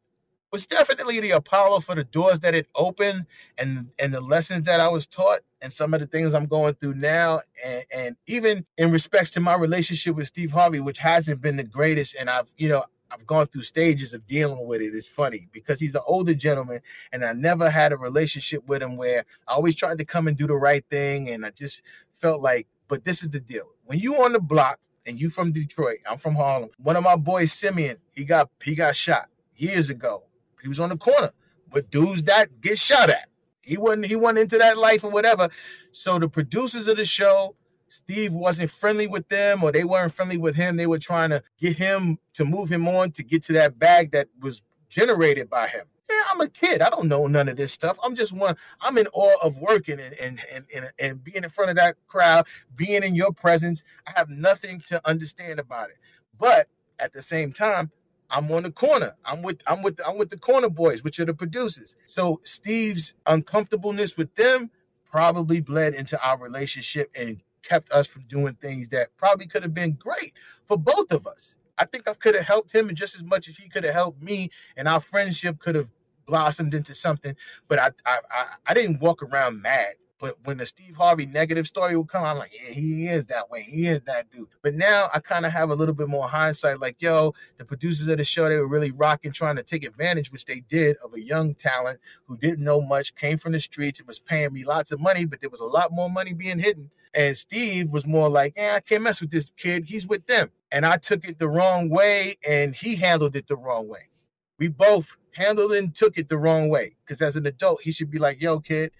was 0.50 0.66
definitely 0.66 1.20
the 1.20 1.30
Apollo 1.30 1.80
for 1.80 1.94
the 1.94 2.04
doors 2.04 2.40
that 2.40 2.54
it 2.56 2.66
opened 2.74 3.26
and 3.58 3.90
and 4.00 4.12
the 4.12 4.20
lessons 4.20 4.64
that 4.64 4.80
I 4.80 4.88
was 4.88 5.06
taught 5.06 5.40
and 5.60 5.72
some 5.72 5.94
of 5.94 6.00
the 6.00 6.06
things 6.06 6.34
I'm 6.34 6.46
going 6.46 6.74
through 6.74 6.94
now 6.94 7.40
and, 7.64 7.84
and 7.94 8.16
even 8.26 8.64
in 8.76 8.90
respects 8.90 9.30
to 9.32 9.40
my 9.40 9.54
relationship 9.54 10.16
with 10.16 10.26
Steve 10.26 10.52
Harvey, 10.52 10.80
which 10.80 10.98
hasn't 10.98 11.40
been 11.40 11.56
the 11.56 11.64
greatest, 11.64 12.16
and 12.18 12.28
I've 12.28 12.50
you 12.56 12.68
know 12.68 12.84
I've 13.10 13.26
gone 13.26 13.46
through 13.46 13.62
stages 13.62 14.14
of 14.14 14.26
dealing 14.26 14.66
with 14.66 14.80
it. 14.82 14.94
It's 14.94 15.06
funny 15.06 15.48
because 15.52 15.80
he's 15.80 15.94
an 15.94 16.02
older 16.06 16.34
gentleman, 16.34 16.80
and 17.12 17.24
I 17.24 17.32
never 17.32 17.70
had 17.70 17.92
a 17.92 17.96
relationship 17.96 18.66
with 18.66 18.82
him 18.82 18.96
where 18.96 19.24
I 19.46 19.52
always 19.54 19.74
tried 19.74 19.98
to 19.98 20.04
come 20.04 20.28
and 20.28 20.36
do 20.36 20.46
the 20.46 20.56
right 20.56 20.84
thing, 20.90 21.28
and 21.28 21.44
I 21.44 21.50
just 21.50 21.82
felt 22.20 22.42
like. 22.42 22.66
But 22.88 23.04
this 23.04 23.22
is 23.22 23.30
the 23.30 23.40
deal: 23.40 23.70
when 23.84 23.98
you 23.98 24.22
on 24.22 24.32
the 24.32 24.40
block 24.40 24.78
and 25.06 25.20
you 25.20 25.30
from 25.30 25.52
Detroit, 25.52 25.98
I'm 26.08 26.18
from 26.18 26.36
Harlem. 26.36 26.70
One 26.78 26.96
of 26.96 27.04
my 27.04 27.16
boys, 27.16 27.52
Simeon, 27.52 27.96
he 28.12 28.24
got 28.24 28.50
he 28.62 28.74
got 28.74 28.96
shot 28.96 29.28
years 29.56 29.90
ago 29.90 30.26
he 30.66 30.68
was 30.68 30.80
on 30.80 30.88
the 30.88 30.96
corner 30.96 31.30
with 31.70 31.90
dudes 31.90 32.24
that 32.24 32.60
get 32.60 32.76
shot 32.76 33.08
at. 33.08 33.28
He 33.62 33.76
wasn't 33.76 34.06
he 34.06 34.16
went 34.16 34.38
into 34.38 34.58
that 34.58 34.76
life 34.76 35.04
or 35.04 35.10
whatever. 35.10 35.48
So 35.92 36.18
the 36.18 36.28
producers 36.28 36.88
of 36.88 36.96
the 36.96 37.04
show, 37.04 37.54
Steve 37.88 38.32
wasn't 38.32 38.70
friendly 38.70 39.06
with 39.06 39.28
them 39.28 39.62
or 39.62 39.72
they 39.72 39.84
weren't 39.84 40.12
friendly 40.12 40.38
with 40.38 40.56
him. 40.56 40.76
They 40.76 40.86
were 40.86 40.98
trying 40.98 41.30
to 41.30 41.42
get 41.58 41.76
him 41.76 42.18
to 42.34 42.44
move 42.44 42.70
him 42.70 42.88
on 42.88 43.12
to 43.12 43.22
get 43.22 43.42
to 43.44 43.52
that 43.54 43.78
bag 43.78 44.10
that 44.12 44.28
was 44.40 44.62
generated 44.88 45.48
by 45.48 45.68
him. 45.68 45.86
Yeah, 46.10 46.22
I'm 46.32 46.40
a 46.40 46.48
kid. 46.48 46.82
I 46.82 46.90
don't 46.90 47.08
know 47.08 47.26
none 47.26 47.48
of 47.48 47.56
this 47.56 47.72
stuff. 47.72 47.98
I'm 48.02 48.14
just 48.14 48.32
one. 48.32 48.56
I'm 48.80 48.96
in 48.96 49.08
awe 49.12 49.36
of 49.42 49.58
working 49.58 49.98
and 49.98 50.14
and 50.20 50.40
and 50.74 50.92
and, 50.98 51.24
being 51.24 51.42
in 51.42 51.50
front 51.50 51.70
of 51.70 51.76
that 51.76 51.96
crowd, 52.06 52.46
being 52.74 53.02
in 53.02 53.14
your 53.14 53.32
presence. 53.32 53.82
I 54.06 54.12
have 54.16 54.28
nothing 54.28 54.80
to 54.86 55.00
understand 55.06 55.58
about 55.58 55.90
it. 55.90 55.96
But 56.38 56.68
at 56.98 57.12
the 57.12 57.22
same 57.22 57.52
time, 57.52 57.90
I'm 58.30 58.50
on 58.52 58.62
the 58.62 58.70
corner. 58.70 59.14
I'm 59.24 59.42
with 59.42 59.62
I'm 59.66 59.82
with 59.82 60.00
I'm 60.06 60.16
with 60.16 60.30
the 60.30 60.38
corner 60.38 60.68
boys, 60.68 61.02
which 61.02 61.18
are 61.18 61.24
the 61.24 61.34
producers. 61.34 61.96
So 62.06 62.40
Steve's 62.44 63.14
uncomfortableness 63.26 64.16
with 64.16 64.34
them 64.36 64.70
probably 65.10 65.60
bled 65.60 65.94
into 65.94 66.20
our 66.24 66.38
relationship 66.38 67.10
and 67.18 67.42
kept 67.66 67.90
us 67.92 68.06
from 68.06 68.22
doing 68.28 68.54
things 68.54 68.88
that 68.90 69.08
probably 69.16 69.46
could 69.46 69.62
have 69.62 69.74
been 69.74 69.92
great 69.92 70.32
for 70.66 70.78
both 70.78 71.12
of 71.12 71.26
us. 71.26 71.56
I 71.78 71.84
think 71.84 72.08
I 72.08 72.14
could 72.14 72.34
have 72.34 72.46
helped 72.46 72.74
him 72.74 72.94
just 72.94 73.16
as 73.16 73.22
much 73.22 73.48
as 73.48 73.56
he 73.56 73.68
could 73.68 73.84
have 73.84 73.94
helped 73.94 74.22
me, 74.22 74.50
and 74.76 74.88
our 74.88 75.00
friendship 75.00 75.58
could 75.58 75.74
have 75.74 75.90
blossomed 76.26 76.74
into 76.74 76.94
something. 76.94 77.36
But 77.68 77.78
I 77.78 77.90
I 78.06 78.20
I, 78.30 78.44
I 78.68 78.74
didn't 78.74 79.00
walk 79.00 79.22
around 79.22 79.62
mad. 79.62 79.94
But 80.18 80.36
when 80.44 80.56
the 80.56 80.66
Steve 80.66 80.96
Harvey 80.96 81.26
negative 81.26 81.66
story 81.66 81.94
would 81.94 82.08
come, 82.08 82.24
I'm 82.24 82.38
like, 82.38 82.52
yeah, 82.54 82.72
he 82.72 83.06
is 83.06 83.26
that 83.26 83.50
way. 83.50 83.60
He 83.62 83.86
is 83.86 84.00
that 84.06 84.30
dude. 84.30 84.48
But 84.62 84.74
now 84.74 85.10
I 85.12 85.18
kind 85.20 85.44
of 85.44 85.52
have 85.52 85.68
a 85.68 85.74
little 85.74 85.94
bit 85.94 86.08
more 86.08 86.26
hindsight. 86.26 86.80
Like, 86.80 86.96
yo, 87.02 87.34
the 87.58 87.66
producers 87.66 88.06
of 88.06 88.16
the 88.16 88.24
show, 88.24 88.48
they 88.48 88.56
were 88.56 88.66
really 88.66 88.92
rocking, 88.92 89.32
trying 89.32 89.56
to 89.56 89.62
take 89.62 89.84
advantage, 89.84 90.32
which 90.32 90.46
they 90.46 90.60
did, 90.60 90.96
of 91.04 91.12
a 91.14 91.20
young 91.20 91.54
talent 91.54 92.00
who 92.26 92.38
didn't 92.38 92.64
know 92.64 92.80
much, 92.80 93.14
came 93.14 93.36
from 93.36 93.52
the 93.52 93.60
streets, 93.60 94.00
and 94.00 94.08
was 94.08 94.18
paying 94.18 94.54
me 94.54 94.64
lots 94.64 94.90
of 94.90 95.00
money, 95.00 95.26
but 95.26 95.42
there 95.42 95.50
was 95.50 95.60
a 95.60 95.64
lot 95.64 95.92
more 95.92 96.08
money 96.08 96.32
being 96.32 96.58
hidden. 96.58 96.90
And 97.16 97.36
Steve 97.36 97.90
was 97.90 98.06
more 98.06 98.28
like, 98.28 98.54
yeah, 98.56 98.74
I 98.76 98.80
can't 98.80 99.02
mess 99.02 99.22
with 99.22 99.30
this 99.30 99.50
kid. 99.50 99.86
He's 99.86 100.06
with 100.06 100.26
them. 100.26 100.50
And 100.70 100.86
I 100.86 100.98
took 100.98 101.28
it 101.28 101.38
the 101.38 101.48
wrong 101.48 101.90
way, 101.90 102.36
and 102.48 102.74
he 102.74 102.96
handled 102.96 103.36
it 103.36 103.48
the 103.48 103.56
wrong 103.56 103.88
way. 103.88 104.10
We 104.58 104.68
both 104.68 105.16
handled 105.34 105.72
and 105.72 105.94
took 105.94 106.18
it 106.18 106.28
the 106.28 106.38
wrong 106.38 106.68
way. 106.68 106.96
Because 107.04 107.22
as 107.22 107.36
an 107.36 107.46
adult, 107.46 107.82
he 107.82 107.92
should 107.92 108.10
be 108.10 108.18
like, 108.18 108.42
yo, 108.42 108.60
kid, 108.60 108.92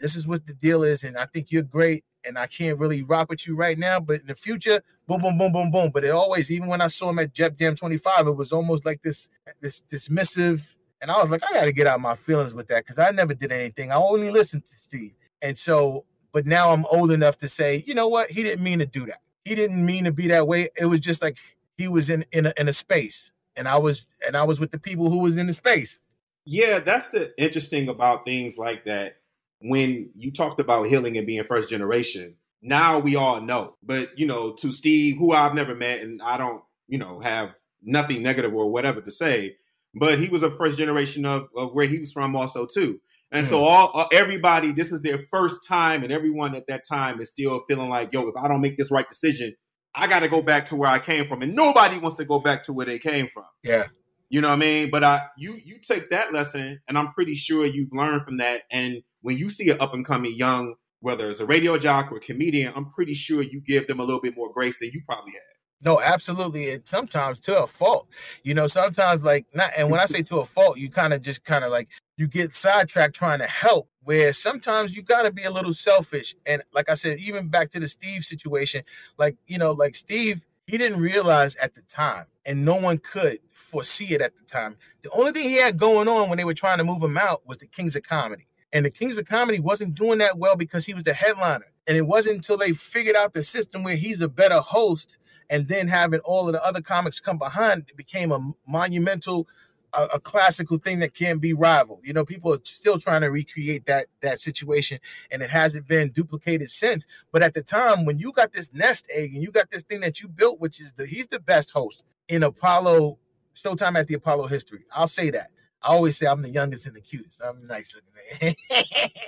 this 0.00 0.16
is 0.16 0.26
what 0.28 0.46
the 0.46 0.54
deal 0.54 0.82
is, 0.84 1.04
and 1.04 1.18
I 1.18 1.26
think 1.26 1.52
you're 1.52 1.62
great, 1.62 2.04
and 2.26 2.38
I 2.38 2.46
can't 2.46 2.78
really 2.78 3.02
rock 3.02 3.30
with 3.30 3.46
you 3.46 3.56
right 3.56 3.78
now, 3.78 4.00
but 4.00 4.20
in 4.20 4.28
the 4.28 4.34
future, 4.34 4.80
boom, 5.06 5.20
boom, 5.20 5.38
boom, 5.38 5.52
boom, 5.52 5.70
boom. 5.70 5.90
But 5.92 6.04
it 6.04 6.10
always, 6.10 6.50
even 6.50 6.68
when 6.68 6.80
I 6.80 6.88
saw 6.88 7.10
him 7.10 7.18
at 7.18 7.34
Def 7.34 7.56
Jam 7.56 7.74
25, 7.76 8.28
it 8.28 8.32
was 8.32 8.52
almost 8.52 8.86
like 8.86 9.02
this 9.02 9.28
this 9.60 9.82
dismissive 9.82 10.62
And 11.00 11.10
I 11.10 11.18
was 11.20 11.30
like, 11.30 11.42
I 11.48 11.52
got 11.54 11.64
to 11.64 11.72
get 11.72 11.86
out 11.86 12.00
my 12.00 12.16
feelings 12.16 12.54
with 12.54 12.68
that 12.68 12.84
because 12.84 12.98
I 12.98 13.10
never 13.10 13.34
did 13.34 13.52
anything. 13.52 13.92
I 13.92 13.96
only 13.96 14.30
listened 14.30 14.64
to 14.66 14.74
Steve. 14.78 15.14
And 15.42 15.56
so, 15.56 16.04
but 16.32 16.46
now 16.46 16.70
I'm 16.70 16.86
old 16.86 17.10
enough 17.10 17.38
to 17.38 17.48
say, 17.48 17.84
you 17.86 17.94
know 17.94 18.08
what? 18.08 18.30
He 18.30 18.42
didn't 18.42 18.62
mean 18.62 18.78
to 18.80 18.86
do 18.86 19.06
that. 19.06 19.20
He 19.44 19.54
didn't 19.54 19.84
mean 19.84 20.04
to 20.04 20.12
be 20.12 20.28
that 20.28 20.46
way. 20.46 20.68
It 20.76 20.86
was 20.86 21.00
just 21.00 21.22
like 21.22 21.38
he 21.76 21.88
was 21.88 22.10
in 22.10 22.24
in 22.32 22.46
a, 22.46 22.52
in 22.58 22.68
a 22.68 22.72
space, 22.72 23.32
and 23.56 23.66
I 23.66 23.78
was 23.78 24.06
and 24.26 24.36
I 24.36 24.44
was 24.44 24.60
with 24.60 24.70
the 24.70 24.78
people 24.78 25.10
who 25.10 25.18
was 25.18 25.36
in 25.36 25.46
the 25.46 25.52
space. 25.52 26.00
Yeah, 26.44 26.78
that's 26.78 27.10
the 27.10 27.32
interesting 27.42 27.88
about 27.88 28.24
things 28.24 28.58
like 28.58 28.84
that. 28.84 29.16
When 29.60 30.10
you 30.14 30.30
talked 30.32 30.60
about 30.60 30.86
healing 30.86 31.16
and 31.16 31.26
being 31.26 31.44
first 31.44 31.68
generation, 31.68 32.36
now 32.62 32.98
we 32.98 33.16
all 33.16 33.40
know. 33.40 33.76
But 33.82 34.18
you 34.18 34.26
know, 34.26 34.52
to 34.54 34.72
Steve, 34.72 35.16
who 35.18 35.32
I've 35.32 35.54
never 35.54 35.74
met, 35.74 36.00
and 36.00 36.20
I 36.22 36.36
don't, 36.36 36.62
you 36.86 36.98
know, 36.98 37.20
have 37.20 37.54
nothing 37.82 38.22
negative 38.22 38.54
or 38.54 38.70
whatever 38.70 39.00
to 39.00 39.10
say, 39.10 39.56
but 39.94 40.18
he 40.18 40.28
was 40.28 40.42
a 40.42 40.50
first 40.50 40.78
generation 40.78 41.24
of, 41.24 41.48
of 41.56 41.72
where 41.74 41.86
he 41.86 41.98
was 41.98 42.12
from 42.12 42.36
also 42.36 42.66
too. 42.66 43.00
And 43.30 43.46
mm. 43.46 43.48
so 43.48 43.64
all 43.64 43.90
uh, 43.94 44.06
everybody, 44.12 44.72
this 44.72 44.92
is 44.92 45.02
their 45.02 45.18
first 45.30 45.66
time, 45.66 46.02
and 46.02 46.12
everyone 46.12 46.54
at 46.54 46.66
that 46.68 46.82
time 46.88 47.20
is 47.20 47.30
still 47.30 47.60
feeling 47.68 47.88
like, 47.88 48.12
yo, 48.12 48.28
if 48.28 48.36
I 48.36 48.48
don't 48.48 48.60
make 48.60 48.78
this 48.78 48.90
right 48.90 49.08
decision, 49.08 49.54
I 49.94 50.06
got 50.06 50.20
to 50.20 50.28
go 50.28 50.42
back 50.42 50.66
to 50.66 50.76
where 50.76 50.90
I 50.90 50.98
came 50.98 51.26
from, 51.26 51.42
and 51.42 51.54
nobody 51.54 51.98
wants 51.98 52.16
to 52.18 52.24
go 52.24 52.38
back 52.38 52.64
to 52.64 52.72
where 52.72 52.86
they 52.86 52.98
came 52.98 53.28
from. 53.28 53.44
Yeah, 53.62 53.86
you 54.28 54.40
know 54.40 54.48
what 54.48 54.54
I 54.54 54.58
mean. 54.58 54.90
But 54.90 55.04
I, 55.04 55.26
you, 55.36 55.58
you 55.64 55.78
take 55.86 56.10
that 56.10 56.32
lesson, 56.32 56.80
and 56.88 56.96
I'm 56.96 57.12
pretty 57.12 57.34
sure 57.34 57.66
you've 57.66 57.92
learned 57.92 58.22
from 58.22 58.38
that. 58.38 58.62
And 58.70 59.02
when 59.22 59.36
you 59.36 59.50
see 59.50 59.68
an 59.70 59.80
up 59.80 59.94
and 59.94 60.04
coming 60.04 60.34
young, 60.36 60.74
whether 61.00 61.28
it's 61.28 61.40
a 61.40 61.46
radio 61.46 61.78
jock 61.78 62.10
or 62.10 62.16
a 62.16 62.20
comedian, 62.20 62.72
I'm 62.74 62.90
pretty 62.90 63.14
sure 63.14 63.42
you 63.42 63.60
give 63.60 63.86
them 63.86 64.00
a 64.00 64.04
little 64.04 64.20
bit 64.20 64.36
more 64.36 64.52
grace 64.52 64.80
than 64.80 64.90
you 64.92 65.02
probably 65.06 65.32
had. 65.32 65.40
No, 65.84 66.00
absolutely. 66.00 66.70
And 66.70 66.86
sometimes 66.86 67.40
to 67.40 67.62
a 67.62 67.66
fault. 67.66 68.08
You 68.42 68.54
know, 68.54 68.66
sometimes 68.66 69.22
like 69.22 69.46
not 69.54 69.70
and 69.76 69.90
when 69.90 70.00
I 70.00 70.06
say 70.06 70.22
to 70.22 70.38
a 70.38 70.44
fault, 70.44 70.78
you 70.78 70.90
kind 70.90 71.12
of 71.12 71.22
just 71.22 71.44
kind 71.44 71.64
of 71.64 71.70
like 71.70 71.88
you 72.18 72.26
get 72.26 72.54
sidetracked 72.54 73.14
trying 73.14 73.38
to 73.38 73.46
help 73.46 73.88
where 74.08 74.32
sometimes 74.32 74.96
you 74.96 75.02
got 75.02 75.22
to 75.22 75.30
be 75.30 75.44
a 75.44 75.50
little 75.50 75.74
selfish 75.74 76.34
and 76.46 76.62
like 76.72 76.88
i 76.90 76.94
said 76.94 77.18
even 77.20 77.48
back 77.48 77.70
to 77.70 77.78
the 77.78 77.88
steve 77.88 78.24
situation 78.24 78.82
like 79.18 79.36
you 79.46 79.58
know 79.58 79.72
like 79.72 79.94
steve 79.94 80.44
he 80.66 80.76
didn't 80.78 81.00
realize 81.00 81.54
at 81.56 81.74
the 81.74 81.82
time 81.82 82.24
and 82.46 82.64
no 82.64 82.74
one 82.74 82.98
could 82.98 83.38
foresee 83.52 84.14
it 84.14 84.20
at 84.20 84.34
the 84.36 84.42
time 84.44 84.76
the 85.02 85.10
only 85.10 85.30
thing 85.32 85.48
he 85.48 85.56
had 85.56 85.78
going 85.78 86.08
on 86.08 86.28
when 86.28 86.38
they 86.38 86.44
were 86.44 86.54
trying 86.54 86.78
to 86.78 86.84
move 86.84 87.02
him 87.02 87.18
out 87.18 87.46
was 87.46 87.58
the 87.58 87.66
kings 87.66 87.94
of 87.96 88.02
comedy 88.02 88.46
and 88.72 88.84
the 88.84 88.90
kings 88.90 89.18
of 89.18 89.26
comedy 89.28 89.60
wasn't 89.60 89.94
doing 89.94 90.18
that 90.18 90.38
well 90.38 90.56
because 90.56 90.86
he 90.86 90.94
was 90.94 91.04
the 91.04 91.14
headliner 91.14 91.66
and 91.86 91.96
it 91.96 92.06
wasn't 92.06 92.34
until 92.34 92.56
they 92.56 92.72
figured 92.72 93.16
out 93.16 93.34
the 93.34 93.44
system 93.44 93.82
where 93.82 93.96
he's 93.96 94.20
a 94.20 94.28
better 94.28 94.60
host 94.60 95.18
and 95.50 95.68
then 95.68 95.88
having 95.88 96.20
all 96.20 96.48
of 96.48 96.52
the 96.52 96.64
other 96.64 96.80
comics 96.80 97.20
come 97.20 97.38
behind 97.38 97.84
it 97.88 97.96
became 97.96 98.32
a 98.32 98.52
monumental 98.66 99.48
a, 99.94 100.04
a, 100.14 100.20
classical 100.20 100.78
thing 100.78 100.98
that 100.98 101.14
can't 101.14 101.40
be 101.40 101.52
rivaled. 101.52 102.00
You 102.04 102.12
know, 102.12 102.24
people 102.24 102.52
are 102.52 102.60
still 102.64 102.98
trying 102.98 103.22
to 103.22 103.28
recreate 103.28 103.86
that 103.86 104.06
that 104.20 104.40
situation, 104.40 104.98
and 105.30 105.42
it 105.42 105.50
hasn't 105.50 105.88
been 105.88 106.10
duplicated 106.10 106.70
since. 106.70 107.06
But 107.32 107.42
at 107.42 107.54
the 107.54 107.62
time, 107.62 108.04
when 108.04 108.18
you 108.18 108.32
got 108.32 108.52
this 108.52 108.70
nest 108.72 109.06
egg 109.14 109.34
and 109.34 109.42
you 109.42 109.50
got 109.50 109.70
this 109.70 109.82
thing 109.84 110.00
that 110.00 110.20
you 110.20 110.28
built, 110.28 110.60
which 110.60 110.80
is 110.80 110.92
the 110.92 111.06
he's 111.06 111.28
the 111.28 111.40
best 111.40 111.70
host 111.70 112.02
in 112.28 112.42
Apollo 112.42 113.18
Showtime 113.54 113.98
at 113.98 114.06
the 114.06 114.14
Apollo 114.14 114.46
history. 114.46 114.84
I'll 114.92 115.08
say 115.08 115.30
that. 115.30 115.50
I 115.82 115.88
always 115.88 116.16
say 116.16 116.26
I'm 116.26 116.42
the 116.42 116.50
youngest 116.50 116.86
and 116.86 116.94
the 116.94 117.00
cutest. 117.00 117.40
I'm 117.44 117.66
nice 117.66 117.94
looking 117.94 118.54
man. 118.70 118.80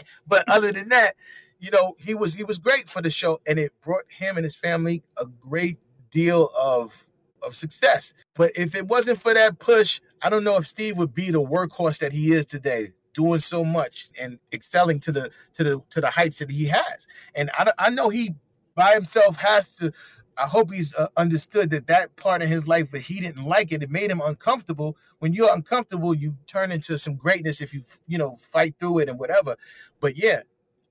but 0.26 0.48
other 0.48 0.72
than 0.72 0.88
that, 0.90 1.14
you 1.58 1.70
know, 1.70 1.94
he 2.00 2.14
was 2.14 2.34
he 2.34 2.44
was 2.44 2.58
great 2.58 2.88
for 2.88 3.02
the 3.02 3.10
show, 3.10 3.40
and 3.46 3.58
it 3.58 3.72
brought 3.82 4.04
him 4.08 4.36
and 4.36 4.44
his 4.44 4.56
family 4.56 5.02
a 5.16 5.26
great 5.26 5.78
deal 6.10 6.50
of 6.58 7.06
of 7.42 7.54
success. 7.54 8.14
But 8.34 8.52
if 8.56 8.74
it 8.74 8.86
wasn't 8.86 9.20
for 9.20 9.34
that 9.34 9.58
push, 9.58 10.00
I 10.22 10.30
don't 10.30 10.44
know 10.44 10.56
if 10.56 10.66
Steve 10.66 10.96
would 10.98 11.14
be 11.14 11.30
the 11.30 11.42
workhorse 11.42 11.98
that 12.00 12.12
he 12.12 12.32
is 12.32 12.46
today, 12.46 12.92
doing 13.14 13.40
so 13.40 13.64
much 13.64 14.10
and 14.20 14.38
excelling 14.52 15.00
to 15.00 15.12
the 15.12 15.30
to 15.54 15.64
the 15.64 15.82
to 15.90 16.00
the 16.00 16.10
heights 16.10 16.38
that 16.38 16.50
he 16.50 16.66
has. 16.66 17.06
And 17.34 17.50
I 17.58 17.72
I 17.78 17.90
know 17.90 18.08
he 18.08 18.34
by 18.74 18.92
himself 18.94 19.36
has 19.36 19.68
to. 19.76 19.92
I 20.36 20.46
hope 20.46 20.72
he's 20.72 20.94
uh, 20.94 21.08
understood 21.18 21.68
that 21.70 21.86
that 21.88 22.16
part 22.16 22.40
of 22.40 22.48
his 22.48 22.66
life, 22.66 22.88
but 22.90 23.00
he 23.00 23.20
didn't 23.20 23.44
like 23.44 23.72
it. 23.72 23.82
It 23.82 23.90
made 23.90 24.10
him 24.10 24.22
uncomfortable. 24.24 24.96
When 25.18 25.34
you're 25.34 25.52
uncomfortable, 25.52 26.14
you 26.14 26.34
turn 26.46 26.72
into 26.72 26.96
some 26.98 27.14
greatness 27.14 27.60
if 27.60 27.74
you 27.74 27.82
you 28.06 28.16
know 28.16 28.36
fight 28.40 28.74
through 28.78 29.00
it 29.00 29.08
and 29.08 29.18
whatever. 29.18 29.56
But 30.00 30.16
yeah, 30.16 30.42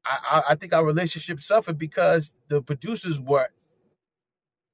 I, 0.06 0.44
I 0.50 0.56
think 0.56 0.74
our 0.74 0.86
relationship 0.86 1.42
suffered 1.42 1.78
because 1.78 2.34
the 2.48 2.62
producers 2.62 3.20
were 3.20 3.48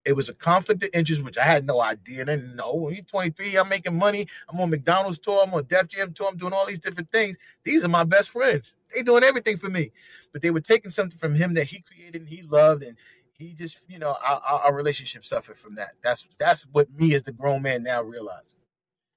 it 0.06 0.16
was 0.16 0.30
a 0.30 0.34
conflict 0.34 0.84
of 0.84 0.90
interest, 0.94 1.24
which 1.24 1.38
I 1.38 1.44
had 1.44 1.66
no 1.66 1.82
idea. 1.82 2.22
And 2.22 2.30
then, 2.30 2.56
no, 2.56 2.76
when 2.76 2.94
you're 2.94 3.04
23, 3.04 3.56
I'm 3.58 3.68
making 3.68 3.98
money. 3.98 4.28
I'm 4.48 4.60
on 4.62 4.70
McDonald's 4.70 5.20
tour. 5.20 5.42
I'm 5.44 5.54
on 5.54 5.66
Def 5.66 5.88
Jam 5.88 6.14
tour. 6.14 6.28
I'm 6.30 6.38
doing 6.38 6.54
all 6.54 6.66
these 6.66 6.80
different 6.80 7.10
things. 7.10 7.38
These 7.64 7.84
are 7.84 7.90
my 7.90 8.04
best 8.04 8.30
friends. 8.30 8.78
They 8.94 9.02
doing 9.02 9.24
everything 9.24 9.58
for 9.58 9.70
me. 9.70 9.92
But 10.32 10.42
they 10.42 10.52
were 10.52 10.62
taking 10.62 10.92
something 10.92 11.18
from 11.18 11.34
him 11.34 11.56
that 11.56 11.66
he 11.66 11.82
created 11.82 12.22
and 12.22 12.30
he 12.30 12.44
loved. 12.44 12.84
And 12.84 12.98
he 13.38 13.54
just, 13.54 13.80
you 13.90 14.00
know, 14.00 14.16
our, 14.26 14.42
our 14.42 14.74
relationship 14.74 15.26
suffered 15.26 15.58
from 15.58 15.76
that. 15.76 15.94
That's 16.04 16.28
that's 16.38 16.64
what 16.72 16.94
me 16.94 17.14
as 17.16 17.24
the 17.24 17.32
grown 17.32 17.62
man 17.64 17.84
now 17.84 18.04
realize. 18.04 18.56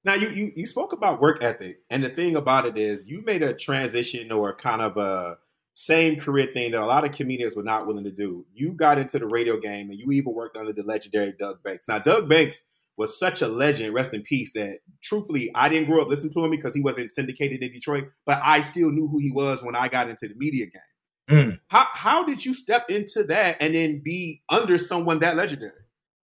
Now 0.03 0.13
you, 0.15 0.29
you 0.29 0.51
you 0.55 0.65
spoke 0.65 0.93
about 0.93 1.21
work 1.21 1.43
ethic, 1.43 1.81
and 1.89 2.03
the 2.03 2.09
thing 2.09 2.35
about 2.35 2.65
it 2.65 2.77
is 2.77 3.07
you 3.07 3.21
made 3.21 3.43
a 3.43 3.53
transition 3.53 4.31
or 4.31 4.55
kind 4.55 4.81
of 4.81 4.97
a 4.97 5.37
same 5.79 6.19
career 6.19 6.49
thing 6.53 6.71
that 6.71 6.81
a 6.81 6.85
lot 6.85 7.05
of 7.05 7.13
comedians 7.13 7.55
were 7.55 7.63
not 7.63 7.87
willing 7.87 8.03
to 8.03 8.11
do. 8.11 8.45
You 8.53 8.73
got 8.73 8.97
into 8.97 9.17
the 9.17 9.25
radio 9.25 9.57
game 9.57 9.89
and 9.89 9.97
you 9.97 10.11
even 10.11 10.33
worked 10.33 10.57
under 10.57 10.73
the 10.73 10.83
legendary 10.83 11.33
Doug 11.39 11.63
Banks. 11.63 11.87
Now, 11.87 11.99
Doug 11.99 12.27
Banks 12.27 12.65
was 12.97 13.17
such 13.17 13.41
a 13.41 13.47
legend, 13.47 13.93
rest 13.93 14.13
in 14.13 14.21
peace, 14.21 14.51
that 14.53 14.79
truthfully, 15.01 15.49
I 15.55 15.69
didn't 15.69 15.87
grow 15.87 16.01
up 16.01 16.09
listening 16.09 16.33
to 16.33 16.43
him 16.43 16.51
because 16.51 16.75
he 16.75 16.81
wasn't 16.81 17.13
syndicated 17.13 17.63
in 17.63 17.71
Detroit, 17.71 18.09
but 18.25 18.41
I 18.43 18.59
still 18.59 18.91
knew 18.91 19.07
who 19.07 19.19
he 19.19 19.31
was 19.31 19.63
when 19.63 19.73
I 19.73 19.87
got 19.87 20.09
into 20.09 20.27
the 20.27 20.35
media 20.35 20.65
game. 20.65 20.81
Mm. 21.29 21.59
How, 21.69 21.87
how 21.93 22.25
did 22.25 22.43
you 22.43 22.53
step 22.53 22.89
into 22.89 23.23
that 23.23 23.55
and 23.61 23.73
then 23.73 24.01
be 24.03 24.43
under 24.49 24.77
someone 24.77 25.19
that 25.19 25.37
legendary? 25.37 25.71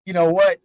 You 0.04 0.12
know 0.12 0.30
what? 0.30 0.58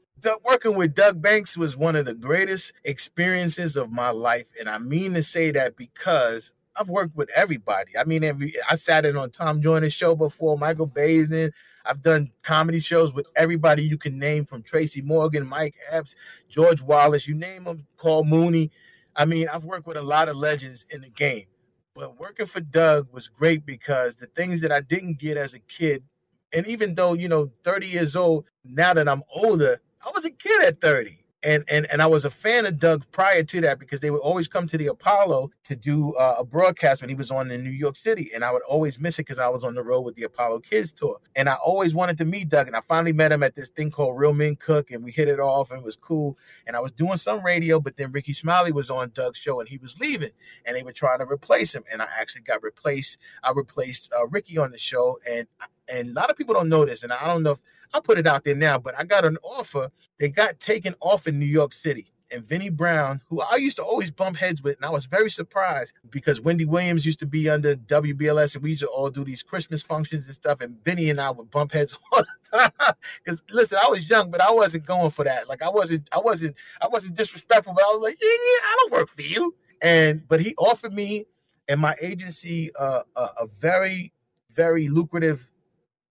working 0.43 0.75
with 0.75 0.93
Doug 0.93 1.19
Banks 1.19 1.57
was 1.57 1.75
one 1.75 1.95
of 1.95 2.05
the 2.05 2.13
greatest 2.13 2.73
experiences 2.83 3.75
of 3.75 3.89
my 3.89 4.11
life. 4.11 4.45
And 4.59 4.69
I 4.69 4.77
mean 4.77 5.15
to 5.15 5.23
say 5.23 5.49
that 5.49 5.75
because 5.75 6.53
I've 6.81 6.89
worked 6.89 7.15
with 7.15 7.29
everybody. 7.35 7.95
I 7.95 8.05
mean, 8.05 8.23
every 8.23 8.53
I 8.67 8.73
sat 8.73 9.05
in 9.05 9.15
on 9.15 9.29
Tom 9.29 9.61
Joyner's 9.61 9.93
show 9.93 10.15
before, 10.15 10.57
Michael 10.57 10.87
Baisden. 10.87 11.51
I've 11.85 12.01
done 12.01 12.31
comedy 12.41 12.79
shows 12.79 13.13
with 13.13 13.27
everybody 13.35 13.83
you 13.83 13.99
can 13.99 14.17
name, 14.17 14.45
from 14.45 14.63
Tracy 14.63 15.01
Morgan, 15.01 15.47
Mike 15.47 15.75
Epps, 15.91 16.15
George 16.49 16.81
Wallace, 16.81 17.27
you 17.27 17.35
name 17.35 17.65
them, 17.65 17.85
Paul 17.97 18.23
Mooney. 18.23 18.71
I 19.15 19.25
mean, 19.25 19.47
I've 19.53 19.65
worked 19.65 19.85
with 19.85 19.97
a 19.97 20.01
lot 20.01 20.27
of 20.27 20.37
legends 20.37 20.87
in 20.89 21.01
the 21.01 21.09
game. 21.09 21.45
But 21.93 22.19
working 22.19 22.47
for 22.47 22.61
Doug 22.61 23.07
was 23.11 23.27
great 23.27 23.63
because 23.63 24.15
the 24.15 24.27
things 24.27 24.61
that 24.61 24.71
I 24.71 24.81
didn't 24.81 25.19
get 25.19 25.37
as 25.37 25.53
a 25.53 25.59
kid, 25.59 26.03
and 26.51 26.65
even 26.65 26.95
though, 26.95 27.13
you 27.13 27.27
know, 27.27 27.51
30 27.63 27.87
years 27.87 28.15
old, 28.15 28.45
now 28.63 28.93
that 28.95 29.07
I'm 29.07 29.23
older, 29.31 29.79
I 30.03 30.09
was 30.11 30.25
a 30.25 30.31
kid 30.31 30.63
at 30.63 30.81
30 30.81 31.20
and 31.43 31.63
and 31.69 31.87
and 31.91 32.01
I 32.01 32.07
was 32.07 32.25
a 32.25 32.29
fan 32.29 32.65
of 32.65 32.77
Doug 32.77 33.03
prior 33.11 33.43
to 33.43 33.61
that 33.61 33.79
because 33.79 33.99
they 33.99 34.11
would 34.11 34.21
always 34.21 34.47
come 34.47 34.67
to 34.67 34.77
the 34.77 34.87
Apollo 34.87 35.51
to 35.63 35.75
do 35.75 36.13
uh, 36.13 36.35
a 36.39 36.43
broadcast 36.43 37.01
when 37.01 37.09
he 37.09 37.15
was 37.15 37.31
on 37.31 37.49
in 37.49 37.63
New 37.63 37.71
York 37.71 37.95
City, 37.95 38.31
and 38.33 38.43
I 38.43 38.51
would 38.51 38.61
always 38.63 38.99
miss 38.99 39.17
it 39.17 39.23
because 39.23 39.39
I 39.39 39.47
was 39.47 39.63
on 39.63 39.75
the 39.75 39.83
road 39.83 40.01
with 40.01 40.15
the 40.15 40.23
Apollo 40.23 40.59
Kids 40.59 40.91
tour, 40.91 41.19
and 41.35 41.49
I 41.49 41.55
always 41.55 41.93
wanted 41.93 42.17
to 42.19 42.25
meet 42.25 42.49
Doug, 42.49 42.67
and 42.67 42.75
I 42.75 42.81
finally 42.81 43.13
met 43.13 43.31
him 43.31 43.43
at 43.43 43.55
this 43.55 43.69
thing 43.69 43.91
called 43.91 44.17
Real 44.17 44.33
Men 44.33 44.55
Cook, 44.55 44.91
and 44.91 45.03
we 45.03 45.11
hit 45.11 45.27
it 45.27 45.39
off, 45.39 45.71
and 45.71 45.79
it 45.79 45.85
was 45.85 45.95
cool, 45.95 46.37
and 46.67 46.75
I 46.75 46.79
was 46.79 46.91
doing 46.91 47.17
some 47.17 47.43
radio, 47.43 47.79
but 47.79 47.97
then 47.97 48.11
Rickey 48.11 48.33
Smiley 48.33 48.71
was 48.71 48.89
on 48.89 49.11
Doug's 49.13 49.39
show, 49.39 49.59
and 49.59 49.67
he 49.69 49.77
was 49.77 49.99
leaving, 49.99 50.31
and 50.65 50.75
they 50.75 50.83
were 50.83 50.93
trying 50.93 51.19
to 51.19 51.25
replace 51.25 51.73
him, 51.73 51.83
and 51.91 52.01
I 52.01 52.07
actually 52.19 52.43
got 52.43 52.63
replaced. 52.63 53.17
I 53.43 53.51
replaced 53.51 54.11
uh, 54.13 54.27
Rickey 54.27 54.57
on 54.57 54.71
the 54.71 54.77
show, 54.77 55.17
and 55.29 55.47
and 55.91 56.09
a 56.09 56.13
lot 56.13 56.29
of 56.29 56.37
people 56.37 56.53
don't 56.53 56.69
know 56.69 56.85
this, 56.85 57.03
and 57.03 57.11
I 57.11 57.25
don't 57.25 57.43
know 57.43 57.51
if 57.51 57.61
I'll 57.93 58.01
put 58.01 58.17
it 58.17 58.27
out 58.27 58.43
there 58.43 58.55
now, 58.55 58.77
but 58.77 58.97
I 58.97 59.03
got 59.03 59.25
an 59.25 59.37
offer 59.43 59.91
They 60.19 60.29
got 60.29 60.59
taken 60.59 60.95
off 61.01 61.27
in 61.27 61.39
New 61.39 61.45
York 61.45 61.73
City. 61.73 62.07
And 62.33 62.45
Vinnie 62.45 62.69
Brown, 62.69 63.21
who 63.27 63.41
I 63.41 63.57
used 63.57 63.75
to 63.75 63.83
always 63.83 64.09
bump 64.09 64.37
heads 64.37 64.63
with, 64.63 64.77
and 64.77 64.85
I 64.85 64.89
was 64.89 65.05
very 65.05 65.29
surprised 65.29 65.93
because 66.09 66.39
Wendy 66.39 66.63
Williams 66.63 67.05
used 67.05 67.19
to 67.19 67.25
be 67.25 67.49
under 67.49 67.75
WBLS, 67.75 68.55
and 68.55 68.63
we 68.63 68.69
used 68.69 68.83
to 68.83 68.87
all 68.87 69.09
do 69.09 69.25
these 69.25 69.43
Christmas 69.43 69.83
functions 69.83 70.27
and 70.27 70.35
stuff. 70.35 70.61
And 70.61 70.81
Vinnie 70.85 71.09
and 71.09 71.19
I 71.19 71.29
would 71.29 71.51
bump 71.51 71.73
heads 71.73 71.97
all 72.13 72.23
the 72.23 72.57
time. 72.57 72.93
Because 73.21 73.43
listen, 73.51 73.79
I 73.83 73.89
was 73.89 74.09
young, 74.09 74.31
but 74.31 74.39
I 74.39 74.49
wasn't 74.49 74.85
going 74.85 75.11
for 75.11 75.25
that. 75.25 75.49
Like 75.49 75.61
I 75.61 75.69
wasn't, 75.69 76.07
I 76.13 76.19
wasn't, 76.19 76.55
I 76.81 76.87
wasn't 76.87 77.17
disrespectful, 77.17 77.73
but 77.73 77.83
I 77.83 77.87
was 77.87 78.01
like, 78.01 78.17
yeah, 78.21 78.29
yeah, 78.29 78.63
I 78.63 78.77
don't 78.79 78.93
work 78.93 79.09
for 79.09 79.21
you. 79.21 79.53
And 79.81 80.25
but 80.29 80.39
he 80.39 80.55
offered 80.57 80.93
me 80.93 81.25
and 81.67 81.81
my 81.81 81.95
agency 82.01 82.71
uh, 82.79 83.03
a, 83.17 83.21
a 83.41 83.47
very, 83.47 84.13
very 84.51 84.87
lucrative 84.87 85.50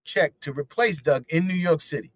check 0.05 0.39
to 0.41 0.53
replace 0.53 0.99
Doug 0.99 1.25
in 1.31 1.47
New 1.47 1.55
York 1.55 1.81
City. 1.81 2.13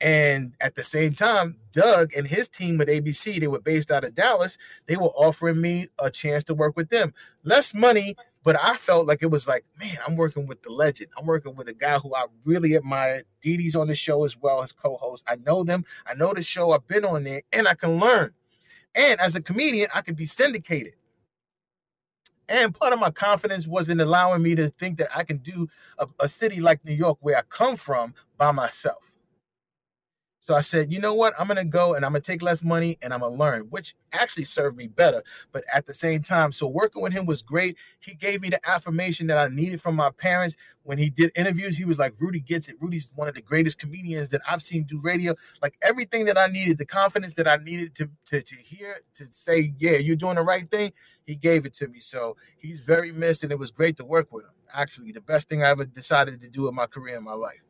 And 0.00 0.54
at 0.60 0.76
the 0.76 0.82
same 0.82 1.14
time, 1.14 1.56
Doug 1.72 2.12
and 2.16 2.26
his 2.26 2.48
team 2.48 2.80
at 2.80 2.88
ABC, 2.88 3.38
they 3.38 3.48
were 3.48 3.60
based 3.60 3.90
out 3.90 4.04
of 4.04 4.14
Dallas, 4.14 4.56
they 4.86 4.96
were 4.96 5.10
offering 5.10 5.60
me 5.60 5.88
a 5.98 6.10
chance 6.10 6.42
to 6.44 6.54
work 6.54 6.74
with 6.76 6.88
them. 6.88 7.12
Less 7.44 7.74
money, 7.74 8.16
but 8.42 8.56
I 8.62 8.76
felt 8.76 9.06
like 9.06 9.22
it 9.22 9.30
was 9.30 9.46
like, 9.46 9.64
man, 9.78 9.96
I'm 10.06 10.16
working 10.16 10.46
with 10.46 10.62
the 10.62 10.70
legend. 10.70 11.10
I'm 11.18 11.26
working 11.26 11.54
with 11.54 11.68
a 11.68 11.74
guy 11.74 11.98
who 11.98 12.14
I 12.14 12.26
really 12.46 12.76
admire. 12.76 13.24
DeDe's 13.42 13.76
on 13.76 13.88
the 13.88 13.94
show 13.94 14.24
as 14.24 14.38
well 14.38 14.62
as 14.62 14.72
co-host. 14.72 15.24
I 15.26 15.36
know 15.36 15.64
them. 15.64 15.84
I 16.06 16.14
know 16.14 16.32
the 16.32 16.42
show. 16.42 16.72
I've 16.72 16.86
been 16.86 17.04
on 17.04 17.24
there 17.24 17.42
and 17.52 17.68
I 17.68 17.74
can 17.74 17.98
learn. 18.00 18.32
And 18.94 19.20
as 19.20 19.36
a 19.36 19.42
comedian, 19.42 19.88
I 19.94 20.00
could 20.00 20.16
be 20.16 20.26
syndicated. 20.26 20.94
And 22.50 22.74
part 22.74 22.94
of 22.94 23.00
my 23.00 23.12
confidence 23.12 23.66
wasn't 23.68 24.02
allowing 24.02 24.42
me 24.42 24.56
to 24.56 24.70
think 24.70 24.98
that 24.98 25.10
I 25.16 25.24
can 25.24 25.38
do 25.38 25.68
a, 25.98 26.08
a 26.20 26.28
city 26.28 26.60
like 26.60 26.84
New 26.84 26.94
York, 26.94 27.18
where 27.22 27.38
I 27.38 27.42
come 27.50 27.76
from, 27.76 28.14
by 28.38 28.52
myself. 28.52 29.09
So 30.42 30.54
I 30.54 30.62
said, 30.62 30.90
you 30.90 30.98
know 30.98 31.12
what? 31.12 31.34
I'm 31.38 31.46
gonna 31.46 31.66
go 31.66 31.94
and 31.94 32.04
I'm 32.04 32.12
gonna 32.12 32.22
take 32.22 32.40
less 32.40 32.62
money 32.62 32.98
and 33.02 33.12
I'm 33.12 33.20
gonna 33.20 33.34
learn, 33.34 33.62
which 33.70 33.94
actually 34.12 34.44
served 34.44 34.76
me 34.76 34.86
better. 34.86 35.22
But 35.52 35.64
at 35.72 35.84
the 35.84 35.92
same 35.92 36.22
time, 36.22 36.50
so 36.50 36.66
working 36.66 37.02
with 37.02 37.12
him 37.12 37.26
was 37.26 37.42
great. 37.42 37.76
He 38.00 38.14
gave 38.14 38.40
me 38.40 38.48
the 38.48 38.68
affirmation 38.68 39.26
that 39.26 39.36
I 39.36 39.48
needed 39.54 39.82
from 39.82 39.96
my 39.96 40.10
parents. 40.10 40.56
When 40.82 40.96
he 40.96 41.10
did 41.10 41.30
interviews, 41.36 41.76
he 41.76 41.84
was 41.84 41.98
like, 41.98 42.14
Rudy 42.18 42.40
gets 42.40 42.70
it. 42.70 42.76
Rudy's 42.80 43.10
one 43.14 43.28
of 43.28 43.34
the 43.34 43.42
greatest 43.42 43.78
comedians 43.78 44.30
that 44.30 44.40
I've 44.48 44.62
seen 44.62 44.84
do 44.84 44.98
radio. 44.98 45.34
Like 45.62 45.76
everything 45.82 46.24
that 46.24 46.38
I 46.38 46.46
needed, 46.46 46.78
the 46.78 46.86
confidence 46.86 47.34
that 47.34 47.46
I 47.46 47.56
needed 47.56 47.94
to, 47.96 48.08
to, 48.26 48.40
to 48.40 48.56
hear, 48.56 48.96
to 49.16 49.26
say, 49.30 49.74
yeah, 49.78 49.98
you're 49.98 50.16
doing 50.16 50.36
the 50.36 50.42
right 50.42 50.68
thing, 50.70 50.92
he 51.26 51.36
gave 51.36 51.66
it 51.66 51.74
to 51.74 51.88
me. 51.88 52.00
So 52.00 52.36
he's 52.56 52.80
very 52.80 53.12
missed, 53.12 53.42
and 53.42 53.52
it 53.52 53.58
was 53.58 53.70
great 53.70 53.98
to 53.98 54.06
work 54.06 54.32
with 54.32 54.44
him. 54.44 54.52
Actually, 54.72 55.12
the 55.12 55.20
best 55.20 55.50
thing 55.50 55.62
I 55.62 55.68
ever 55.68 55.84
decided 55.84 56.40
to 56.40 56.48
do 56.48 56.66
in 56.66 56.74
my 56.74 56.86
career 56.86 57.16
in 57.16 57.24
my 57.24 57.34
life 57.34 57.60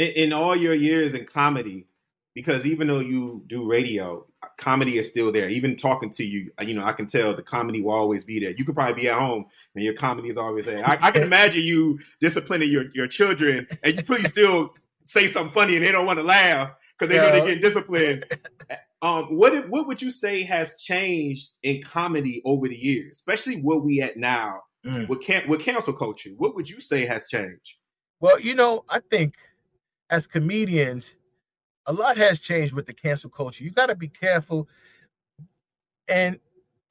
in, 0.00 0.08
in 0.12 0.32
all 0.32 0.56
your 0.56 0.74
years 0.74 1.14
in 1.14 1.26
comedy, 1.26 1.86
because 2.34 2.64
even 2.64 2.88
though 2.88 3.00
you 3.00 3.42
do 3.46 3.68
radio, 3.68 4.26
comedy 4.56 4.98
is 4.98 5.08
still 5.08 5.32
there. 5.32 5.48
Even 5.48 5.76
talking 5.76 6.10
to 6.10 6.24
you, 6.24 6.50
you 6.62 6.74
know, 6.74 6.84
I 6.84 6.92
can 6.92 7.06
tell 7.06 7.34
the 7.34 7.42
comedy 7.42 7.82
will 7.82 7.92
always 7.92 8.24
be 8.24 8.40
there. 8.40 8.50
You 8.50 8.64
could 8.64 8.74
probably 8.74 9.02
be 9.02 9.08
at 9.08 9.18
home 9.18 9.46
and 9.74 9.84
your 9.84 9.94
comedy 9.94 10.28
is 10.28 10.38
always 10.38 10.66
there. 10.66 10.86
I, 10.88 10.98
I 11.00 11.10
can 11.10 11.22
imagine 11.30 11.62
you 11.62 11.98
disciplining 12.20 12.70
your, 12.70 12.84
your 12.94 13.08
children 13.08 13.66
and 13.82 13.94
you 13.94 14.02
please 14.02 14.28
still 14.28 14.74
say 15.04 15.28
something 15.28 15.52
funny 15.52 15.76
and 15.76 15.84
they 15.84 15.92
don't 15.92 16.06
want 16.06 16.18
to 16.18 16.22
laugh 16.24 16.72
because 16.98 17.10
they 17.10 17.20
know 17.20 17.30
they're 17.32 17.46
getting 17.46 17.62
disciplined. 17.62 18.26
Um, 19.02 19.36
what 19.36 19.68
what 19.70 19.86
would 19.86 20.02
you 20.02 20.10
say 20.10 20.42
has 20.42 20.76
changed 20.76 21.52
in 21.62 21.82
comedy 21.82 22.42
over 22.44 22.68
the 22.68 22.76
years, 22.76 23.16
especially 23.16 23.56
where 23.56 23.78
we 23.78 24.02
at 24.02 24.18
now 24.18 24.60
mm. 24.84 25.08
with 25.08 25.22
can, 25.22 25.48
with 25.48 25.62
cancel 25.62 25.94
culture? 25.94 26.30
What 26.36 26.54
would 26.54 26.68
you 26.68 26.80
say 26.80 27.06
has 27.06 27.26
changed? 27.26 27.76
Well, 28.20 28.38
you 28.38 28.54
know, 28.54 28.84
I 28.90 29.00
think 29.10 29.36
as 30.10 30.26
comedians, 30.26 31.14
a 31.86 31.92
lot 31.92 32.16
has 32.16 32.40
changed 32.40 32.74
with 32.74 32.86
the 32.86 32.92
cancel 32.92 33.30
culture. 33.30 33.64
You 33.64 33.70
got 33.70 33.86
to 33.86 33.94
be 33.94 34.08
careful. 34.08 34.68
And 36.08 36.38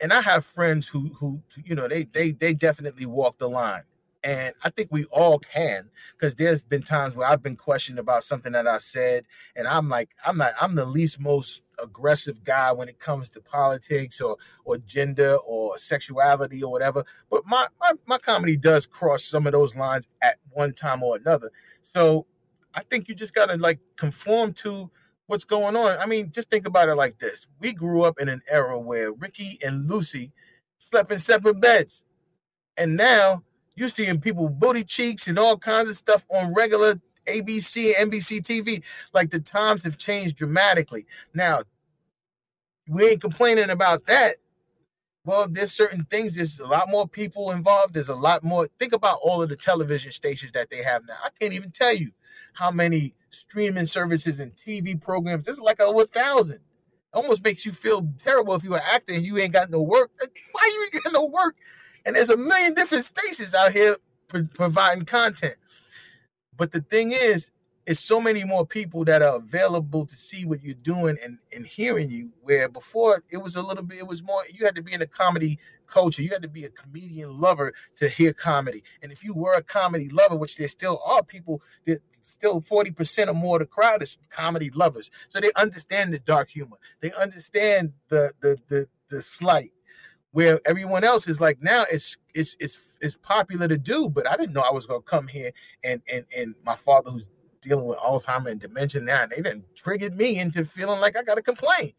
and 0.02 0.14
I 0.14 0.22
have 0.22 0.46
friends 0.46 0.88
who 0.88 1.10
who 1.10 1.42
you 1.64 1.76
know 1.76 1.88
they 1.88 2.04
they 2.06 2.32
they 2.32 2.54
definitely 2.54 3.06
walk 3.06 3.38
the 3.38 3.50
line. 3.50 3.84
And 4.22 4.54
I 4.64 4.70
think 4.70 4.90
we 4.92 5.06
all 5.06 5.40
can 5.40 5.90
because 6.12 6.36
there's 6.36 6.66
been 6.66 6.82
times 6.82 7.16
where 7.16 7.26
I've 7.26 7.42
been 7.42 7.56
questioned 7.56 8.00
about 8.00 8.26
something 8.26 8.52
that 8.52 8.68
I've 8.68 8.84
said, 8.84 9.24
and 9.56 9.66
I'm 9.66 9.88
like, 9.88 10.10
I'm 10.26 10.38
not, 10.38 10.52
I'm 10.60 10.76
the 10.76 10.86
least 10.86 11.22
most 11.22 11.62
aggressive 11.82 12.44
guy 12.44 12.74
when 12.74 12.90
it 12.90 13.00
comes 13.00 13.30
to 13.30 13.42
politics 13.42 14.20
or 14.20 14.36
or 14.66 14.78
gender 14.80 15.38
or 15.46 15.78
sexuality 15.78 16.62
or 16.62 16.70
whatever. 16.70 17.06
But 17.30 17.46
my 17.46 17.68
my, 17.80 17.94
my 18.08 18.18
comedy 18.18 18.58
does 18.58 18.86
cross 18.86 19.24
some 19.24 19.48
of 19.48 19.54
those 19.54 19.76
lines 19.78 20.08
at 20.22 20.36
one 20.52 20.74
time 20.74 21.02
or 21.02 21.16
another. 21.16 21.50
So 21.82 22.26
I 22.76 22.82
think 22.82 23.08
you 23.08 23.16
just 23.16 23.34
gotta 23.34 23.58
like 23.58 23.80
conform 23.96 24.54
to 24.54 24.90
what's 25.28 25.46
going 25.46 25.76
on. 25.76 25.98
I 26.00 26.06
mean, 26.06 26.32
just 26.32 26.50
think 26.50 26.68
about 26.68 26.90
it 26.90 26.96
like 26.96 27.18
this: 27.20 27.48
we 27.60 27.74
grew 27.74 28.04
up 28.04 28.20
in 28.20 28.30
an 28.30 28.42
era 28.50 28.80
where 28.80 29.12
Ricky 29.12 29.60
and 29.66 29.88
Lucy 29.88 30.32
slept 30.78 31.12
in 31.12 31.20
separate 31.20 31.60
beds, 31.60 32.04
and 32.78 32.96
now 32.96 33.44
you're 33.76 33.90
seeing 33.90 34.20
people 34.20 34.50
booty 34.50 34.84
cheeks 34.84 35.28
and 35.28 35.40
all 35.40 35.58
kinds 35.58 35.90
of 35.90 35.98
stuff 35.98 36.26
on 36.30 36.54
regular 36.54 37.00
ABC 37.26 37.94
and 37.98 38.12
NBC 38.12 38.42
TV. 38.42 38.84
Like 39.14 39.30
the 39.32 39.40
times 39.40 39.84
have 39.84 39.98
changed 39.98 40.36
dramatically. 40.36 41.06
Now, 41.34 41.64
we 42.90 43.10
ain't 43.10 43.22
complaining 43.22 43.70
about 43.70 44.06
that. 44.08 44.36
Well, 45.30 45.48
there's 45.48 45.72
certain 45.72 46.06
things. 46.06 46.34
There's 46.34 46.58
a 46.58 46.66
lot 46.66 46.90
more 46.90 47.08
people 47.08 47.52
involved. 47.52 47.94
There's 47.94 48.10
a 48.10 48.16
lot 48.16 48.44
more. 48.44 48.68
Think 48.80 48.94
about 48.94 49.20
all 49.22 49.44
of 49.44 49.50
the 49.50 49.56
television 49.56 50.12
stations 50.12 50.54
that 50.54 50.72
they 50.72 50.82
have 50.82 51.04
now. 51.08 51.18
I 51.24 51.30
can't 51.40 51.54
even 51.54 51.70
tell 51.70 51.94
you 51.94 52.10
how 52.54 52.72
many 52.72 53.14
streaming 53.30 53.86
services 53.86 54.40
and 54.40 54.56
TV 54.56 55.00
programs. 55.00 55.46
This 55.46 55.58
is 55.58 55.62
like 55.62 55.80
over 55.80 56.02
a 56.02 56.08
thousand. 56.08 56.62
Almost 57.14 57.44
makes 57.44 57.64
you 57.64 57.72
feel 57.74 58.12
terrible 58.18 58.56
if 58.56 58.64
you're 58.64 58.78
an 58.78 58.82
actor 58.92 59.14
and 59.14 59.24
you 59.24 59.38
ain't 59.38 59.54
got 59.54 59.70
no 59.70 59.84
work. 59.84 60.10
Why 60.52 60.72
you 60.74 60.90
ain't 60.92 61.04
got 61.04 61.14
no 61.14 61.26
work? 61.26 61.58
And 62.08 62.16
there's 62.16 62.32
a 62.32 62.38
million 62.38 62.74
different 62.74 63.06
stations 63.06 63.54
out 63.54 63.72
here 63.72 63.98
pro- 64.30 64.48
providing 64.56 65.06
content. 65.06 65.58
But 66.58 66.72
the 66.72 66.82
thing 66.82 67.12
is, 67.12 67.52
it's 67.90 68.00
so 68.00 68.22
many 68.22 68.44
more 68.44 68.68
people 68.68 69.04
that 69.06 69.24
are 69.24 69.38
available 69.38 70.06
to 70.06 70.16
see 70.16 70.46
what 70.46 70.62
you're 70.62 70.76
doing 70.76 71.18
and, 71.26 71.40
and 71.56 71.66
hearing 71.66 72.12
you. 72.12 72.30
Where 72.44 72.70
before 72.70 73.24
it 73.32 73.38
was 73.38 73.56
a 73.56 73.64
little 73.64 73.84
bit, 73.84 73.98
it 73.98 74.08
was 74.08 74.22
more, 74.22 74.44
you 74.54 74.64
had 74.64 74.76
to 74.76 74.84
be 74.84 74.94
in 74.94 75.02
a 75.02 75.08
comedy 75.08 75.58
culture. 75.88 76.22
You 76.22 76.30
had 76.30 76.44
to 76.44 76.48
be 76.48 76.66
a 76.66 76.70
comedian 76.70 77.42
lover 77.42 77.74
to 77.96 78.08
hear 78.08 78.32
comedy. 78.32 78.84
And 79.02 79.12
if 79.12 79.24
you 79.24 79.34
were 79.34 79.56
a 79.56 79.64
comedy 79.64 80.08
lover, 80.10 80.36
which 80.36 80.56
there 80.56 80.68
still 80.68 81.02
are 81.04 81.24
people 81.24 81.64
that 81.88 82.04
still 82.22 82.62
40% 82.62 83.28
or 83.28 83.34
more 83.34 83.56
of 83.56 83.62
the 83.62 83.66
crowd 83.66 84.04
is 84.04 84.20
comedy 84.30 84.70
lovers. 84.76 85.10
So 85.28 85.40
they 85.40 85.52
understand 85.56 86.14
the 86.14 86.20
dark 86.20 86.50
humor. 86.50 86.78
They 87.02 87.12
understand 87.14 87.94
the 88.10 88.34
the 88.42 88.60
the, 88.68 88.88
the 89.10 89.24
slight 89.24 89.72
where 90.32 90.60
everyone 90.68 91.04
else 91.04 91.28
is 91.28 91.42
like 91.42 91.58
now 91.60 91.86
it's 91.92 92.20
it's 92.36 92.56
it's 92.60 92.78
it's 93.02 93.16
popular 93.16 93.68
to 93.68 93.80
do, 93.80 94.10
but 94.10 94.30
I 94.30 94.38
didn't 94.38 94.54
know 94.54 94.62
I 94.62 94.72
was 94.72 94.86
gonna 94.86 95.02
come 95.02 95.28
here 95.28 95.52
and 95.84 96.04
and 96.14 96.24
and 96.38 96.54
my 96.64 96.76
father 96.76 97.10
who's 97.10 97.26
dealing 97.62 97.86
with 97.86 97.98
Alzheimer 98.00 98.52
and 98.52 98.60
dementia 98.60 99.02
now, 99.02 99.24
and 99.24 99.32
they 99.32 99.38
didn't 99.38 99.66
triggered 99.76 100.16
me 100.16 100.40
into 100.40 100.66
feeling 100.66 101.00
like 101.00 101.18
I 101.18 101.24
got 101.24 101.36
to 101.36 101.42
complain. 101.42 101.94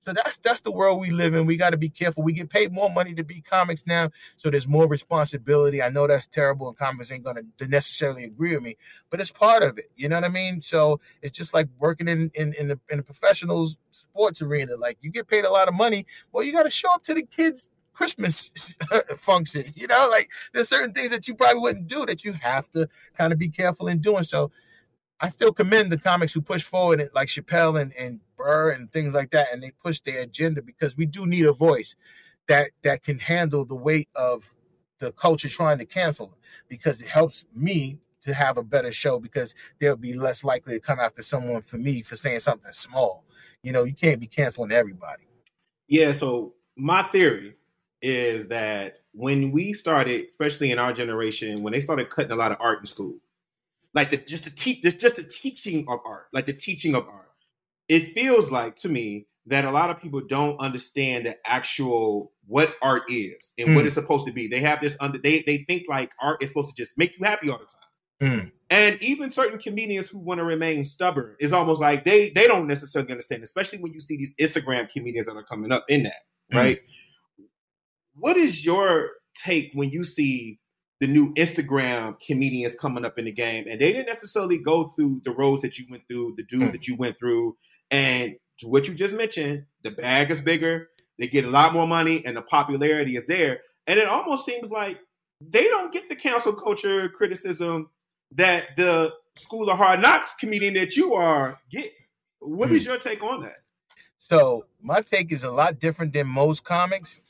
So 0.00 0.14
that's 0.14 0.38
that's 0.38 0.62
the 0.62 0.72
world 0.72 0.98
we 0.98 1.10
live 1.10 1.34
in. 1.34 1.44
We 1.44 1.58
got 1.58 1.70
to 1.70 1.76
be 1.76 1.90
careful. 1.90 2.22
We 2.22 2.32
get 2.32 2.48
paid 2.48 2.72
more 2.72 2.90
money 2.90 3.14
to 3.14 3.22
be 3.22 3.42
comics 3.42 3.86
now, 3.86 4.08
so 4.36 4.48
there's 4.48 4.66
more 4.66 4.88
responsibility. 4.88 5.82
I 5.82 5.90
know 5.90 6.06
that's 6.06 6.26
terrible, 6.26 6.68
and 6.68 6.76
comics 6.76 7.12
ain't 7.12 7.22
gonna 7.22 7.42
necessarily 7.68 8.24
agree 8.24 8.54
with 8.54 8.62
me, 8.62 8.76
but 9.10 9.20
it's 9.20 9.30
part 9.30 9.62
of 9.62 9.76
it. 9.78 9.90
You 9.96 10.08
know 10.08 10.16
what 10.16 10.24
I 10.24 10.30
mean? 10.30 10.62
So 10.62 11.00
it's 11.20 11.36
just 11.36 11.52
like 11.52 11.68
working 11.78 12.08
in 12.08 12.30
in 12.34 12.54
in 12.54 12.68
the, 12.68 12.80
in 12.90 13.02
professional 13.02 13.68
sports 13.90 14.40
arena. 14.40 14.74
Like 14.76 14.96
you 15.02 15.10
get 15.10 15.28
paid 15.28 15.44
a 15.44 15.50
lot 15.50 15.68
of 15.68 15.74
money, 15.74 16.06
well, 16.32 16.44
you 16.44 16.52
got 16.52 16.62
to 16.62 16.70
show 16.70 16.90
up 16.94 17.04
to 17.04 17.14
the 17.14 17.22
kids 17.22 17.68
Christmas 17.92 18.50
function. 19.18 19.64
You 19.74 19.86
know, 19.86 20.08
like 20.10 20.30
there's 20.54 20.70
certain 20.70 20.94
things 20.94 21.10
that 21.10 21.28
you 21.28 21.34
probably 21.34 21.60
wouldn't 21.60 21.88
do 21.88 22.06
that 22.06 22.24
you 22.24 22.32
have 22.32 22.70
to 22.70 22.88
kind 23.18 23.34
of 23.34 23.38
be 23.38 23.50
careful 23.50 23.86
in 23.86 24.00
doing. 24.00 24.24
So 24.24 24.50
I 25.20 25.28
still 25.28 25.52
commend 25.52 25.92
the 25.92 25.98
comics 25.98 26.32
who 26.32 26.40
push 26.40 26.62
forward, 26.62 27.10
like 27.14 27.28
Chappelle 27.28 27.80
and, 27.80 27.92
and 27.98 28.20
Burr 28.36 28.70
and 28.70 28.90
things 28.90 29.14
like 29.14 29.30
that, 29.30 29.48
and 29.52 29.62
they 29.62 29.70
push 29.70 30.00
their 30.00 30.22
agenda 30.22 30.62
because 30.62 30.96
we 30.96 31.06
do 31.06 31.26
need 31.26 31.44
a 31.44 31.52
voice 31.52 31.94
that 32.48 32.70
that 32.82 33.02
can 33.02 33.18
handle 33.18 33.64
the 33.64 33.74
weight 33.74 34.08
of 34.14 34.54
the 34.98 35.12
culture 35.12 35.48
trying 35.48 35.78
to 35.78 35.84
cancel 35.84 36.26
it 36.26 36.38
because 36.68 37.00
it 37.00 37.08
helps 37.08 37.44
me 37.54 37.98
to 38.22 38.34
have 38.34 38.58
a 38.58 38.62
better 38.62 38.92
show 38.92 39.18
because 39.18 39.54
they'll 39.78 39.96
be 39.96 40.12
less 40.12 40.44
likely 40.44 40.74
to 40.74 40.80
come 40.80 41.00
after 41.00 41.22
someone 41.22 41.62
for 41.62 41.78
me 41.78 42.02
for 42.02 42.16
saying 42.16 42.40
something 42.40 42.72
small. 42.72 43.24
You 43.62 43.72
know, 43.72 43.84
you 43.84 43.94
can't 43.94 44.20
be 44.20 44.26
canceling 44.26 44.72
everybody. 44.72 45.24
Yeah, 45.88 46.12
so 46.12 46.54
my 46.76 47.02
theory 47.04 47.56
is 48.02 48.48
that 48.48 49.00
when 49.12 49.50
we 49.50 49.72
started, 49.72 50.26
especially 50.26 50.70
in 50.70 50.78
our 50.78 50.92
generation, 50.92 51.62
when 51.62 51.72
they 51.72 51.80
started 51.80 52.10
cutting 52.10 52.32
a 52.32 52.36
lot 52.36 52.52
of 52.52 52.58
art 52.60 52.80
in 52.80 52.86
school, 52.86 53.16
like 53.94 54.10
the 54.10 54.16
just 54.16 54.44
the 54.44 54.50
teach 54.50 54.82
just 54.82 55.16
the 55.16 55.24
teaching 55.24 55.86
of 55.88 56.00
art, 56.04 56.26
like 56.32 56.46
the 56.46 56.52
teaching 56.52 56.94
of 56.94 57.06
art. 57.08 57.28
It 57.88 58.12
feels 58.12 58.50
like 58.50 58.76
to 58.76 58.88
me 58.88 59.26
that 59.46 59.64
a 59.64 59.70
lot 59.70 59.90
of 59.90 60.00
people 60.00 60.20
don't 60.20 60.58
understand 60.60 61.26
the 61.26 61.36
actual 61.44 62.32
what 62.46 62.76
art 62.82 63.02
is 63.08 63.52
and 63.58 63.68
mm. 63.68 63.74
what 63.74 63.84
it's 63.84 63.94
supposed 63.94 64.26
to 64.26 64.32
be. 64.32 64.46
They 64.46 64.60
have 64.60 64.80
this 64.80 64.96
under 65.00 65.18
they 65.18 65.42
they 65.46 65.58
think 65.66 65.84
like 65.88 66.12
art 66.20 66.42
is 66.42 66.50
supposed 66.50 66.68
to 66.68 66.74
just 66.74 66.96
make 66.96 67.18
you 67.18 67.24
happy 67.24 67.50
all 67.50 67.58
the 67.58 67.64
time. 67.64 67.80
Mm. 68.20 68.52
And 68.68 69.02
even 69.02 69.30
certain 69.30 69.58
comedians 69.58 70.10
who 70.10 70.18
want 70.18 70.38
to 70.38 70.44
remain 70.44 70.84
stubborn 70.84 71.34
is 71.40 71.52
almost 71.52 71.80
like 71.80 72.04
they 72.04 72.30
they 72.30 72.46
don't 72.46 72.68
necessarily 72.68 73.10
understand, 73.10 73.42
especially 73.42 73.80
when 73.80 73.92
you 73.92 74.00
see 74.00 74.16
these 74.16 74.34
Instagram 74.40 74.88
comedians 74.88 75.26
that 75.26 75.36
are 75.36 75.42
coming 75.42 75.72
up 75.72 75.84
in 75.88 76.04
that, 76.04 76.22
mm. 76.52 76.56
right? 76.58 76.80
What 78.14 78.36
is 78.36 78.64
your 78.64 79.10
take 79.34 79.70
when 79.74 79.90
you 79.90 80.04
see 80.04 80.59
the 81.00 81.06
new 81.06 81.32
Instagram 81.34 82.20
comedians 82.20 82.74
coming 82.74 83.04
up 83.04 83.18
in 83.18 83.24
the 83.24 83.32
game, 83.32 83.66
and 83.68 83.80
they 83.80 83.92
didn't 83.92 84.06
necessarily 84.06 84.58
go 84.58 84.92
through 84.96 85.22
the 85.24 85.30
roads 85.30 85.62
that 85.62 85.78
you 85.78 85.86
went 85.90 86.02
through, 86.08 86.34
the 86.36 86.42
dude 86.42 86.62
mm. 86.62 86.72
that 86.72 86.86
you 86.86 86.96
went 86.96 87.18
through, 87.18 87.56
and 87.90 88.34
to 88.58 88.68
what 88.68 88.86
you 88.86 88.94
just 88.94 89.14
mentioned, 89.14 89.64
the 89.82 89.90
bag 89.90 90.30
is 90.30 90.42
bigger, 90.42 90.88
they 91.18 91.26
get 91.26 91.44
a 91.44 91.50
lot 91.50 91.72
more 91.72 91.86
money, 91.86 92.24
and 92.24 92.36
the 92.36 92.42
popularity 92.42 93.16
is 93.16 93.26
there, 93.26 93.60
and 93.86 93.98
it 93.98 94.06
almost 94.06 94.44
seems 94.44 94.70
like 94.70 94.98
they 95.40 95.64
don't 95.64 95.92
get 95.92 96.08
the 96.08 96.16
cancel 96.16 96.52
culture 96.52 97.08
criticism 97.08 97.88
that 98.32 98.76
the 98.76 99.12
School 99.36 99.70
of 99.70 99.78
Hard 99.78 100.00
Knocks 100.00 100.34
comedian 100.38 100.74
that 100.74 100.96
you 100.96 101.14
are 101.14 101.60
get. 101.70 101.90
What 102.40 102.70
is 102.70 102.84
your 102.84 102.98
take 102.98 103.22
on 103.22 103.42
that? 103.42 103.58
So 104.18 104.66
my 104.82 105.00
take 105.00 105.32
is 105.32 105.44
a 105.44 105.50
lot 105.50 105.78
different 105.78 106.12
than 106.12 106.26
most 106.26 106.62
comics 106.62 107.20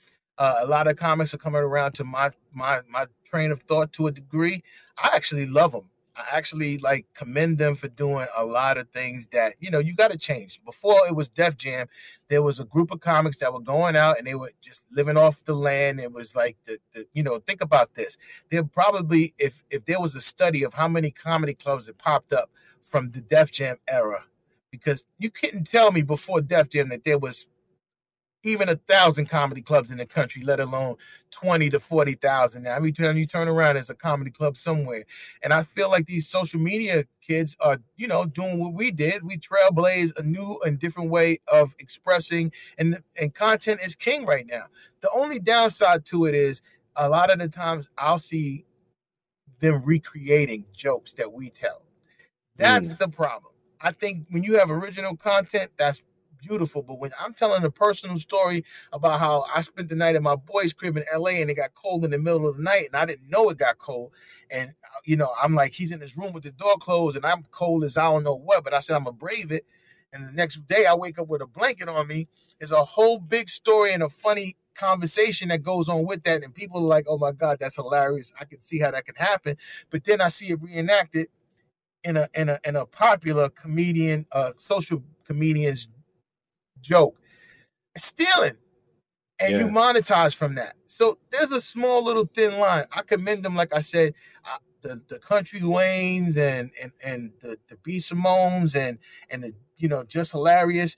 uh, 0.40 0.56
a 0.62 0.66
lot 0.66 0.88
of 0.88 0.96
comics 0.96 1.34
are 1.34 1.38
coming 1.38 1.60
around 1.60 1.92
to 1.92 2.02
my 2.04 2.30
my 2.52 2.80
my 2.88 3.06
train 3.24 3.52
of 3.52 3.62
thought 3.62 3.92
to 3.92 4.06
a 4.06 4.12
degree. 4.12 4.64
I 4.98 5.10
actually 5.14 5.46
love 5.46 5.72
them. 5.72 5.90
I 6.16 6.24
actually 6.32 6.78
like 6.78 7.06
commend 7.14 7.58
them 7.58 7.74
for 7.76 7.88
doing 7.88 8.26
a 8.36 8.44
lot 8.44 8.78
of 8.78 8.88
things 8.88 9.26
that 9.32 9.54
you 9.60 9.70
know 9.70 9.80
you 9.80 9.94
got 9.94 10.12
to 10.12 10.18
change. 10.18 10.58
Before 10.64 10.98
it 11.06 11.14
was 11.14 11.28
Def 11.28 11.58
Jam, 11.58 11.88
there 12.28 12.42
was 12.42 12.58
a 12.58 12.64
group 12.64 12.90
of 12.90 13.00
comics 13.00 13.36
that 13.38 13.52
were 13.52 13.60
going 13.60 13.96
out 13.96 14.16
and 14.18 14.26
they 14.26 14.34
were 14.34 14.50
just 14.62 14.80
living 14.90 15.18
off 15.18 15.44
the 15.44 15.54
land. 15.54 16.00
It 16.00 16.12
was 16.12 16.34
like 16.34 16.56
the, 16.64 16.78
the 16.94 17.06
you 17.12 17.22
know 17.22 17.38
think 17.40 17.60
about 17.60 17.94
this. 17.94 18.16
There 18.50 18.64
probably 18.64 19.34
if 19.38 19.62
if 19.70 19.84
there 19.84 20.00
was 20.00 20.14
a 20.14 20.22
study 20.22 20.62
of 20.64 20.72
how 20.72 20.88
many 20.88 21.10
comedy 21.10 21.52
clubs 21.52 21.84
that 21.86 21.98
popped 21.98 22.32
up 22.32 22.50
from 22.80 23.10
the 23.10 23.20
Def 23.20 23.52
Jam 23.52 23.76
era, 23.86 24.24
because 24.70 25.04
you 25.18 25.30
couldn't 25.30 25.64
tell 25.64 25.92
me 25.92 26.00
before 26.00 26.40
Def 26.40 26.70
Jam 26.70 26.88
that 26.88 27.04
there 27.04 27.18
was 27.18 27.46
even 28.42 28.68
a 28.68 28.76
thousand 28.76 29.26
comedy 29.26 29.62
clubs 29.62 29.90
in 29.90 29.98
the 29.98 30.06
country, 30.06 30.42
let 30.42 30.60
alone 30.60 30.96
20 31.30 31.70
to 31.70 31.80
40,000. 31.80 32.62
Now, 32.62 32.74
every 32.74 32.92
time 32.92 33.16
you 33.16 33.26
turn 33.26 33.48
around, 33.48 33.74
there's 33.74 33.90
a 33.90 33.94
comedy 33.94 34.30
club 34.30 34.56
somewhere. 34.56 35.04
And 35.42 35.52
I 35.52 35.64
feel 35.64 35.90
like 35.90 36.06
these 36.06 36.26
social 36.26 36.60
media 36.60 37.04
kids 37.20 37.56
are, 37.60 37.78
you 37.96 38.08
know, 38.08 38.24
doing 38.24 38.58
what 38.58 38.72
we 38.72 38.90
did. 38.90 39.22
We 39.22 39.36
trailblaze 39.36 40.18
a 40.18 40.22
new 40.22 40.58
and 40.64 40.78
different 40.78 41.10
way 41.10 41.38
of 41.48 41.74
expressing, 41.78 42.52
and, 42.78 43.02
and 43.18 43.34
content 43.34 43.80
is 43.84 43.94
king 43.94 44.26
right 44.26 44.46
now. 44.46 44.66
The 45.00 45.10
only 45.10 45.38
downside 45.38 46.04
to 46.06 46.26
it 46.26 46.34
is 46.34 46.62
a 46.96 47.08
lot 47.08 47.30
of 47.30 47.38
the 47.38 47.48
times 47.48 47.88
I'll 47.96 48.18
see 48.18 48.64
them 49.60 49.82
recreating 49.84 50.64
jokes 50.74 51.12
that 51.14 51.32
we 51.32 51.50
tell. 51.50 51.82
That's 52.56 52.92
mm. 52.94 52.98
the 52.98 53.08
problem. 53.08 53.52
I 53.80 53.92
think 53.92 54.26
when 54.30 54.42
you 54.42 54.58
have 54.58 54.70
original 54.70 55.16
content, 55.16 55.70
that's 55.76 56.02
beautiful. 56.42 56.82
But 56.82 56.98
when 57.00 57.12
I'm 57.20 57.34
telling 57.34 57.64
a 57.64 57.70
personal 57.70 58.18
story 58.18 58.64
about 58.92 59.20
how 59.20 59.46
I 59.54 59.62
spent 59.62 59.88
the 59.88 59.96
night 59.96 60.16
at 60.16 60.22
my 60.22 60.36
boy's 60.36 60.72
crib 60.72 60.96
in 60.96 61.04
LA 61.14 61.30
and 61.32 61.50
it 61.50 61.54
got 61.54 61.74
cold 61.74 62.04
in 62.04 62.12
the 62.12 62.18
middle 62.18 62.48
of 62.48 62.58
the 62.58 62.62
night 62.62 62.86
and 62.86 62.96
I 62.96 63.06
didn't 63.06 63.30
know 63.30 63.48
it 63.50 63.58
got 63.58 63.78
cold. 63.78 64.12
And, 64.50 64.70
uh, 64.70 65.00
you 65.04 65.16
know, 65.16 65.32
I'm 65.42 65.54
like, 65.54 65.72
he's 65.74 65.92
in 65.92 66.00
his 66.00 66.16
room 66.16 66.32
with 66.32 66.44
the 66.44 66.52
door 66.52 66.76
closed 66.80 67.16
and 67.16 67.26
I'm 67.26 67.44
cold 67.50 67.84
as 67.84 67.96
I 67.96 68.04
don't 68.04 68.24
know 68.24 68.36
what, 68.36 68.64
but 68.64 68.74
I 68.74 68.80
said, 68.80 68.96
I'm 68.96 69.04
going 69.04 69.16
to 69.16 69.20
brave 69.20 69.52
it. 69.52 69.66
And 70.12 70.26
the 70.26 70.32
next 70.32 70.66
day 70.66 70.86
I 70.86 70.94
wake 70.94 71.18
up 71.18 71.28
with 71.28 71.42
a 71.42 71.46
blanket 71.46 71.88
on 71.88 72.06
me. 72.08 72.28
There's 72.58 72.72
a 72.72 72.84
whole 72.84 73.18
big 73.18 73.48
story 73.48 73.92
and 73.92 74.02
a 74.02 74.08
funny 74.08 74.56
conversation 74.74 75.48
that 75.50 75.62
goes 75.62 75.88
on 75.88 76.06
with 76.06 76.24
that. 76.24 76.42
And 76.42 76.54
people 76.54 76.78
are 76.78 76.88
like, 76.88 77.06
oh 77.08 77.18
my 77.18 77.32
God, 77.32 77.58
that's 77.60 77.76
hilarious. 77.76 78.32
I 78.40 78.44
can 78.44 78.60
see 78.60 78.80
how 78.80 78.90
that 78.90 79.06
could 79.06 79.18
happen. 79.18 79.56
But 79.90 80.04
then 80.04 80.20
I 80.20 80.28
see 80.28 80.48
it 80.50 80.62
reenacted 80.62 81.28
in 82.04 82.16
a 82.16 82.28
in 82.34 82.48
a 82.48 82.58
in 82.64 82.76
a 82.76 82.86
popular 82.86 83.50
comedian, 83.50 84.26
uh 84.32 84.52
social 84.56 85.02
comedian's 85.24 85.88
joke. 86.80 87.16
stealing. 87.96 88.56
And 89.40 89.52
yeah. 89.52 89.58
you 89.60 89.66
monetize 89.68 90.34
from 90.34 90.54
that. 90.56 90.74
So 90.86 91.18
there's 91.30 91.50
a 91.50 91.62
small 91.62 92.04
little 92.04 92.26
thin 92.26 92.58
line. 92.58 92.84
I 92.92 93.02
commend 93.02 93.42
them, 93.42 93.56
like 93.56 93.74
I 93.74 93.80
said, 93.80 94.14
uh, 94.44 94.58
the, 94.82 95.02
the 95.08 95.18
Kountry 95.18 95.62
Waynes 95.62 96.36
and 96.36 96.70
and 96.82 96.92
and 97.02 97.32
the, 97.40 97.56
the 97.68 97.76
B 97.82 97.98
Simones 97.98 98.76
and 98.76 98.98
and 99.30 99.42
the 99.42 99.54
you 99.78 99.88
know 99.88 100.04
just 100.04 100.32
hilarious. 100.32 100.96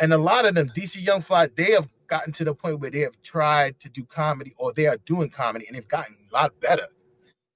And 0.00 0.12
a 0.12 0.18
lot 0.18 0.44
of 0.44 0.56
them, 0.56 0.68
DC 0.70 1.04
Young 1.04 1.20
Fly, 1.20 1.48
they 1.54 1.70
have 1.72 1.88
gotten 2.08 2.32
to 2.32 2.44
the 2.44 2.54
point 2.54 2.80
where 2.80 2.90
they 2.90 3.00
have 3.00 3.20
tried 3.22 3.78
to 3.80 3.88
do 3.88 4.04
comedy 4.04 4.52
or 4.56 4.72
they 4.72 4.86
are 4.86 4.98
doing 4.98 5.30
comedy 5.30 5.66
and 5.68 5.76
they've 5.76 5.86
gotten 5.86 6.16
a 6.30 6.34
lot 6.34 6.60
better 6.60 6.86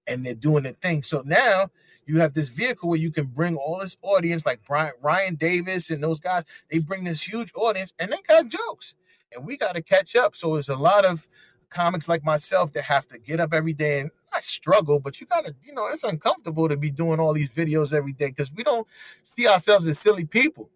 and 0.06 0.24
they're 0.24 0.34
doing 0.34 0.62
the 0.62 0.72
thing. 0.72 1.02
So 1.02 1.22
now 1.24 1.70
you 2.08 2.18
have 2.20 2.34
this 2.34 2.48
vehicle 2.48 2.88
where 2.88 2.98
you 2.98 3.12
can 3.12 3.26
bring 3.26 3.54
all 3.56 3.78
this 3.80 3.96
audience, 4.02 4.44
like 4.46 4.60
Brian, 4.66 4.92
Ryan 5.02 5.34
Davis 5.36 5.90
and 5.90 6.02
those 6.02 6.20
guys. 6.20 6.44
They 6.70 6.78
bring 6.78 7.04
this 7.04 7.22
huge 7.22 7.52
audience, 7.54 7.92
and 7.98 8.12
they 8.12 8.16
got 8.26 8.48
jokes, 8.48 8.94
and 9.32 9.46
we 9.46 9.56
got 9.56 9.76
to 9.76 9.82
catch 9.82 10.16
up. 10.16 10.34
So 10.34 10.54
there's 10.54 10.68
a 10.68 10.76
lot 10.76 11.04
of 11.04 11.28
comics 11.70 12.08
like 12.08 12.24
myself 12.24 12.72
that 12.72 12.82
have 12.84 13.06
to 13.08 13.18
get 13.18 13.40
up 13.40 13.52
every 13.52 13.72
day 13.74 14.00
and 14.00 14.10
I 14.32 14.40
struggle, 14.40 15.00
but 15.00 15.20
you 15.20 15.26
gotta, 15.26 15.54
you 15.64 15.72
know, 15.72 15.86
it's 15.88 16.04
uncomfortable 16.04 16.68
to 16.68 16.76
be 16.76 16.90
doing 16.90 17.20
all 17.20 17.32
these 17.32 17.50
videos 17.50 17.92
every 17.92 18.12
day 18.12 18.28
because 18.28 18.52
we 18.52 18.62
don't 18.62 18.86
see 19.22 19.48
ourselves 19.48 19.86
as 19.86 19.98
silly 19.98 20.24
people. 20.24 20.70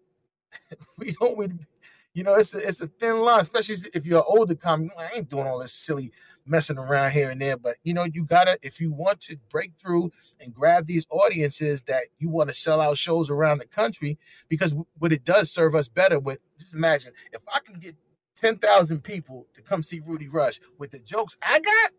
we 0.97 1.11
don't, 1.13 1.37
we, 1.37 1.49
you 2.13 2.23
know, 2.23 2.35
it's 2.35 2.53
a, 2.53 2.67
it's 2.67 2.81
a 2.81 2.87
thin 2.87 3.19
line, 3.19 3.41
especially 3.41 3.77
if 3.93 4.05
you're 4.05 4.19
an 4.19 4.25
older 4.27 4.55
comic. 4.55 4.91
I 4.97 5.09
ain't 5.15 5.29
doing 5.29 5.47
all 5.47 5.59
this 5.59 5.73
silly 5.73 6.11
messing 6.45 6.77
around 6.77 7.11
here 7.11 7.29
and 7.29 7.41
there. 7.41 7.57
But 7.57 7.77
you 7.83 7.93
know, 7.93 8.05
you 8.11 8.25
gotta 8.25 8.57
if 8.61 8.79
you 8.79 8.91
want 8.91 9.21
to 9.21 9.37
break 9.49 9.73
through 9.77 10.11
and 10.39 10.53
grab 10.53 10.87
these 10.87 11.05
audiences 11.09 11.83
that 11.83 12.03
you 12.19 12.29
want 12.29 12.49
to 12.49 12.55
sell 12.55 12.81
out 12.81 12.97
shows 12.97 13.29
around 13.29 13.59
the 13.59 13.67
country, 13.67 14.17
because 14.49 14.73
what 14.97 15.13
it 15.13 15.23
does 15.23 15.51
serve 15.51 15.75
us 15.75 15.87
better 15.87 16.19
with. 16.19 16.39
Just 16.59 16.73
imagine 16.73 17.13
if 17.31 17.41
I 17.51 17.59
can 17.59 17.79
get 17.79 17.95
ten 18.35 18.57
thousand 18.57 19.03
people 19.03 19.47
to 19.53 19.61
come 19.61 19.83
see 19.83 20.01
Rudy 20.05 20.27
Rush 20.27 20.59
with 20.77 20.91
the 20.91 20.99
jokes 20.99 21.37
I 21.41 21.59
got. 21.59 21.91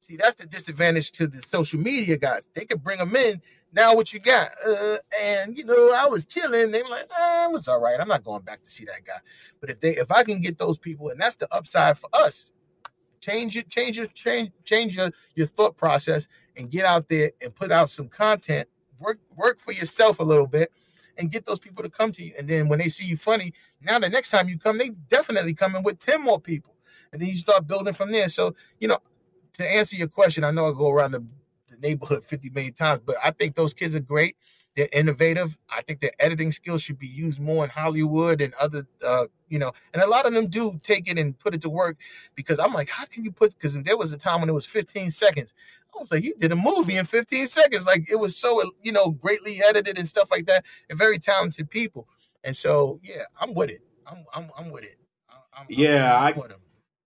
See, 0.00 0.16
that's 0.16 0.36
the 0.36 0.46
disadvantage 0.46 1.10
to 1.12 1.26
the 1.26 1.40
social 1.40 1.80
media 1.80 2.16
guys. 2.16 2.48
They 2.54 2.64
can 2.64 2.78
bring 2.78 2.98
them 2.98 3.16
in. 3.16 3.42
Now, 3.72 3.94
what 3.94 4.12
you 4.12 4.20
got? 4.20 4.50
Uh, 4.66 4.96
and 5.20 5.58
you 5.58 5.64
know, 5.64 5.92
I 5.92 6.06
was 6.06 6.24
chilling. 6.24 6.70
They 6.70 6.82
were 6.82 6.88
like, 6.88 7.08
oh, 7.16 7.46
"It 7.48 7.52
was 7.52 7.68
all 7.68 7.80
right. 7.80 7.98
I'm 8.00 8.08
not 8.08 8.24
going 8.24 8.42
back 8.42 8.62
to 8.62 8.70
see 8.70 8.84
that 8.84 9.04
guy." 9.04 9.18
But 9.60 9.70
if 9.70 9.80
they, 9.80 9.96
if 9.96 10.12
I 10.12 10.22
can 10.22 10.40
get 10.40 10.58
those 10.58 10.78
people, 10.78 11.08
and 11.08 11.20
that's 11.20 11.36
the 11.36 11.52
upside 11.52 11.98
for 11.98 12.08
us 12.12 12.50
change 13.26 13.56
it, 13.56 13.68
change 13.68 13.96
your 13.96 14.06
change, 14.08 14.50
change 14.64 14.96
your, 14.96 15.10
your 15.34 15.46
thought 15.46 15.76
process 15.76 16.28
and 16.56 16.70
get 16.70 16.84
out 16.84 17.08
there 17.08 17.32
and 17.42 17.54
put 17.54 17.72
out 17.72 17.90
some 17.90 18.08
content. 18.08 18.68
Work 18.98 19.18
work 19.34 19.60
for 19.60 19.72
yourself 19.72 20.20
a 20.20 20.22
little 20.22 20.46
bit 20.46 20.72
and 21.18 21.30
get 21.30 21.44
those 21.44 21.58
people 21.58 21.82
to 21.82 21.90
come 21.90 22.12
to 22.12 22.24
you. 22.24 22.32
And 22.38 22.48
then 22.48 22.68
when 22.68 22.78
they 22.78 22.88
see 22.88 23.04
you 23.04 23.16
funny, 23.16 23.52
now 23.82 23.98
the 23.98 24.08
next 24.08 24.30
time 24.30 24.48
you 24.48 24.58
come, 24.58 24.78
they 24.78 24.90
definitely 25.08 25.54
come 25.54 25.74
in 25.74 25.82
with 25.82 25.98
10 25.98 26.22
more 26.22 26.40
people. 26.40 26.74
And 27.12 27.20
then 27.20 27.28
you 27.28 27.36
start 27.36 27.66
building 27.66 27.94
from 27.94 28.12
there. 28.12 28.28
So, 28.28 28.54
you 28.80 28.88
know, 28.88 28.98
to 29.54 29.66
answer 29.66 29.96
your 29.96 30.08
question, 30.08 30.44
I 30.44 30.50
know 30.50 30.68
I 30.68 30.72
go 30.72 30.90
around 30.90 31.12
the, 31.12 31.24
the 31.68 31.76
neighborhood 31.78 32.24
50 32.24 32.50
million 32.50 32.74
times, 32.74 33.00
but 33.04 33.16
I 33.24 33.30
think 33.30 33.54
those 33.54 33.74
kids 33.74 33.94
are 33.94 34.00
great. 34.00 34.36
They're 34.76 34.88
innovative. 34.92 35.56
I 35.70 35.82
think 35.82 36.00
their 36.00 36.12
editing 36.20 36.52
skills 36.52 36.82
should 36.82 36.98
be 36.98 37.06
used 37.06 37.40
more 37.40 37.64
in 37.64 37.70
Hollywood 37.70 38.42
and 38.42 38.52
other, 38.60 38.86
uh, 39.04 39.26
you 39.48 39.58
know, 39.58 39.72
and 39.94 40.02
a 40.02 40.06
lot 40.06 40.26
of 40.26 40.34
them 40.34 40.48
do 40.48 40.78
take 40.82 41.10
it 41.10 41.18
and 41.18 41.38
put 41.38 41.54
it 41.54 41.62
to 41.62 41.70
work 41.70 41.96
because 42.34 42.58
I'm 42.58 42.72
like, 42.74 42.90
how 42.90 43.06
can 43.06 43.24
you 43.24 43.32
put? 43.32 43.54
Because 43.54 43.80
there 43.82 43.96
was 43.96 44.12
a 44.12 44.18
time 44.18 44.40
when 44.40 44.48
it 44.48 44.52
was 44.52 44.66
15 44.66 45.10
seconds. 45.10 45.54
I 45.94 46.00
was 46.00 46.12
like, 46.12 46.24
you 46.24 46.34
did 46.34 46.52
a 46.52 46.56
movie 46.56 46.96
in 46.96 47.06
15 47.06 47.48
seconds. 47.48 47.86
Like 47.86 48.10
it 48.10 48.16
was 48.16 48.36
so, 48.36 48.62
you 48.82 48.92
know, 48.92 49.10
greatly 49.10 49.62
edited 49.62 49.98
and 49.98 50.08
stuff 50.08 50.30
like 50.30 50.46
that, 50.46 50.64
and 50.90 50.98
very 50.98 51.18
talented 51.18 51.70
people. 51.70 52.08
And 52.44 52.56
so, 52.56 53.00
yeah, 53.02 53.22
I'm 53.40 53.54
with 53.54 53.70
it. 53.70 53.80
I'm, 54.06 54.24
I'm, 54.34 54.50
I'm 54.58 54.70
with 54.70 54.84
it. 54.84 54.96
I'm, 55.56 55.66
yeah, 55.70 56.16
I'm, 56.16 56.38
I, 56.38 56.42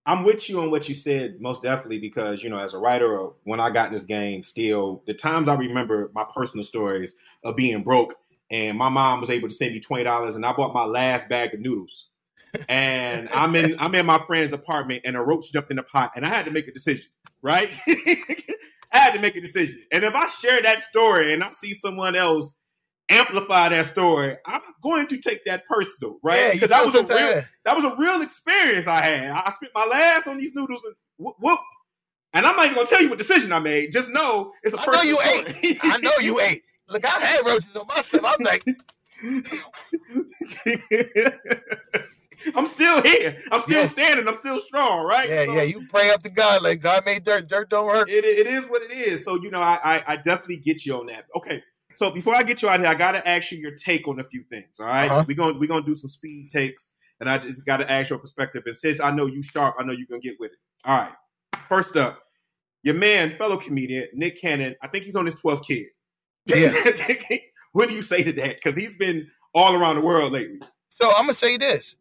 I'm 0.05 0.23
with 0.23 0.49
you 0.49 0.61
on 0.61 0.71
what 0.71 0.89
you 0.89 0.95
said, 0.95 1.39
most 1.39 1.61
definitely, 1.61 1.99
because 1.99 2.41
you 2.43 2.49
know, 2.49 2.59
as 2.59 2.73
a 2.73 2.79
writer, 2.79 3.29
when 3.43 3.59
I 3.59 3.69
got 3.69 3.87
in 3.87 3.93
this 3.93 4.03
game, 4.03 4.41
still 4.43 5.03
the 5.05 5.13
times 5.13 5.47
I 5.47 5.53
remember 5.53 6.09
my 6.13 6.25
personal 6.35 6.63
stories 6.63 7.13
of 7.43 7.55
being 7.55 7.83
broke, 7.83 8.15
and 8.49 8.77
my 8.77 8.89
mom 8.89 9.21
was 9.21 9.29
able 9.29 9.47
to 9.47 9.53
send 9.53 9.73
me 9.73 9.79
twenty 9.79 10.03
dollars, 10.03 10.35
and 10.35 10.45
I 10.45 10.53
bought 10.53 10.73
my 10.73 10.85
last 10.85 11.29
bag 11.29 11.53
of 11.53 11.59
noodles, 11.59 12.09
and 12.67 13.29
I'm 13.33 13.55
in 13.55 13.75
I'm 13.79 13.93
in 13.93 14.05
my 14.07 14.19
friend's 14.25 14.53
apartment, 14.53 15.03
and 15.05 15.15
a 15.15 15.21
roach 15.21 15.51
jumped 15.51 15.69
in 15.69 15.77
the 15.77 15.83
pot, 15.83 16.13
and 16.15 16.25
I 16.25 16.29
had 16.29 16.45
to 16.45 16.51
make 16.51 16.67
a 16.67 16.73
decision, 16.73 17.09
right? 17.43 17.69
I 18.93 18.97
had 18.97 19.13
to 19.13 19.19
make 19.19 19.35
a 19.35 19.41
decision, 19.41 19.79
and 19.91 20.03
if 20.03 20.15
I 20.15 20.25
share 20.27 20.61
that 20.63 20.81
story 20.81 21.33
and 21.33 21.43
I 21.43 21.51
see 21.51 21.73
someone 21.73 22.15
else 22.15 22.55
amplify 23.11 23.69
that 23.69 23.85
story, 23.87 24.37
I'm 24.45 24.61
going 24.81 25.07
to 25.07 25.17
take 25.17 25.43
that 25.45 25.65
personal, 25.67 26.19
right? 26.23 26.53
Because 26.53 26.69
yeah, 26.69 26.77
that 26.77 26.85
was 26.85 26.95
a 26.95 27.03
real 27.03 27.43
that 27.65 27.75
was 27.75 27.83
a 27.83 27.95
real 27.97 28.21
experience 28.21 28.87
I 28.87 29.01
had. 29.01 29.31
I 29.31 29.51
spent 29.51 29.73
my 29.75 29.85
last 29.85 30.27
on 30.27 30.37
these 30.37 30.53
noodles 30.53 30.83
and 30.83 30.95
whoop, 31.17 31.35
whoop. 31.39 31.59
And 32.33 32.45
I'm 32.45 32.55
not 32.55 32.65
even 32.65 32.75
gonna 32.75 32.87
tell 32.87 33.01
you 33.01 33.09
what 33.09 33.17
decision 33.17 33.51
I 33.51 33.59
made. 33.59 33.91
Just 33.91 34.09
know 34.09 34.53
it's 34.63 34.73
a 34.73 34.79
I 34.79 34.85
know 34.85 35.01
you 35.01 35.15
story. 35.15 35.57
ate. 35.63 35.79
I 35.83 35.97
know 35.97 36.13
you 36.21 36.39
ate. 36.39 36.63
Look, 36.87 37.03
I 37.05 37.19
had 37.19 37.45
roaches 37.45 37.75
on 37.75 37.85
my 37.87 38.01
stuff. 38.01 38.21
I'm 38.23 38.41
like 38.43 38.63
I'm 42.55 42.65
still 42.65 43.03
here. 43.03 43.37
I'm 43.51 43.61
still 43.61 43.81
yeah. 43.81 43.87
standing. 43.87 44.27
I'm 44.27 44.37
still 44.37 44.57
strong, 44.59 45.05
right? 45.05 45.29
Yeah, 45.29 45.45
so, 45.45 45.53
yeah. 45.53 45.61
You 45.61 45.85
pray 45.87 46.09
up 46.09 46.23
to 46.23 46.29
God, 46.29 46.63
like 46.63 46.81
God 46.81 47.05
made 47.05 47.23
dirt. 47.23 47.47
Dirt 47.47 47.69
don't 47.69 47.87
hurt. 47.87 48.09
It, 48.09 48.25
it 48.25 48.47
is 48.47 48.65
what 48.65 48.81
it 48.81 48.89
is. 48.91 49.23
So 49.23 49.35
you 49.35 49.51
know, 49.51 49.61
I, 49.61 49.77
I, 49.83 50.03
I 50.07 50.15
definitely 50.15 50.57
get 50.57 50.83
you 50.85 50.95
on 50.95 51.05
that. 51.07 51.25
Okay, 51.35 51.61
so 51.93 52.11
before 52.11 52.35
I 52.35 52.43
get 52.43 52.61
you 52.61 52.69
out 52.69 52.79
here, 52.79 52.89
I 52.89 52.95
gotta 52.95 53.27
ask 53.27 53.51
you 53.51 53.57
your 53.57 53.75
take 53.75 54.07
on 54.07 54.19
a 54.19 54.23
few 54.23 54.43
things. 54.43 54.79
All 54.79 54.85
right? 54.85 55.09
uh-huh. 55.09 55.25
we're 55.27 55.37
gonna 55.37 55.57
we're 55.57 55.67
gonna 55.67 55.85
do 55.85 55.95
some 55.95 56.09
speed 56.09 56.49
takes, 56.49 56.91
and 57.19 57.29
I 57.29 57.37
just 57.37 57.65
gotta 57.65 57.89
ask 57.89 58.09
your 58.09 58.19
perspective. 58.19 58.63
And 58.65 58.75
since 58.75 58.99
I 58.99 59.11
know 59.11 59.25
you 59.25 59.41
sharp, 59.43 59.75
I 59.79 59.83
know 59.83 59.93
you're 59.93 60.07
gonna 60.09 60.21
get 60.21 60.39
with 60.39 60.51
it. 60.51 60.57
All 60.85 60.97
right. 60.97 61.11
First 61.67 61.95
up, 61.95 62.19
your 62.83 62.95
man, 62.95 63.35
fellow 63.37 63.57
comedian 63.57 64.07
Nick 64.13 64.39
Cannon. 64.41 64.75
I 64.81 64.87
think 64.87 65.05
he's 65.05 65.15
on 65.15 65.25
his 65.25 65.35
12th 65.39 65.65
kid. 65.65 65.87
Yeah. 66.45 66.73
what 67.71 67.87
do 67.89 67.95
you 67.95 68.01
say 68.01 68.23
to 68.23 68.33
that? 68.33 68.55
Because 68.55 68.77
he's 68.77 68.95
been 68.95 69.27
all 69.53 69.75
around 69.75 69.95
the 69.95 70.01
world 70.01 70.33
lately. 70.33 70.59
So 70.89 71.09
I'm 71.09 71.23
gonna 71.23 71.33
say 71.33 71.57
this. 71.57 71.95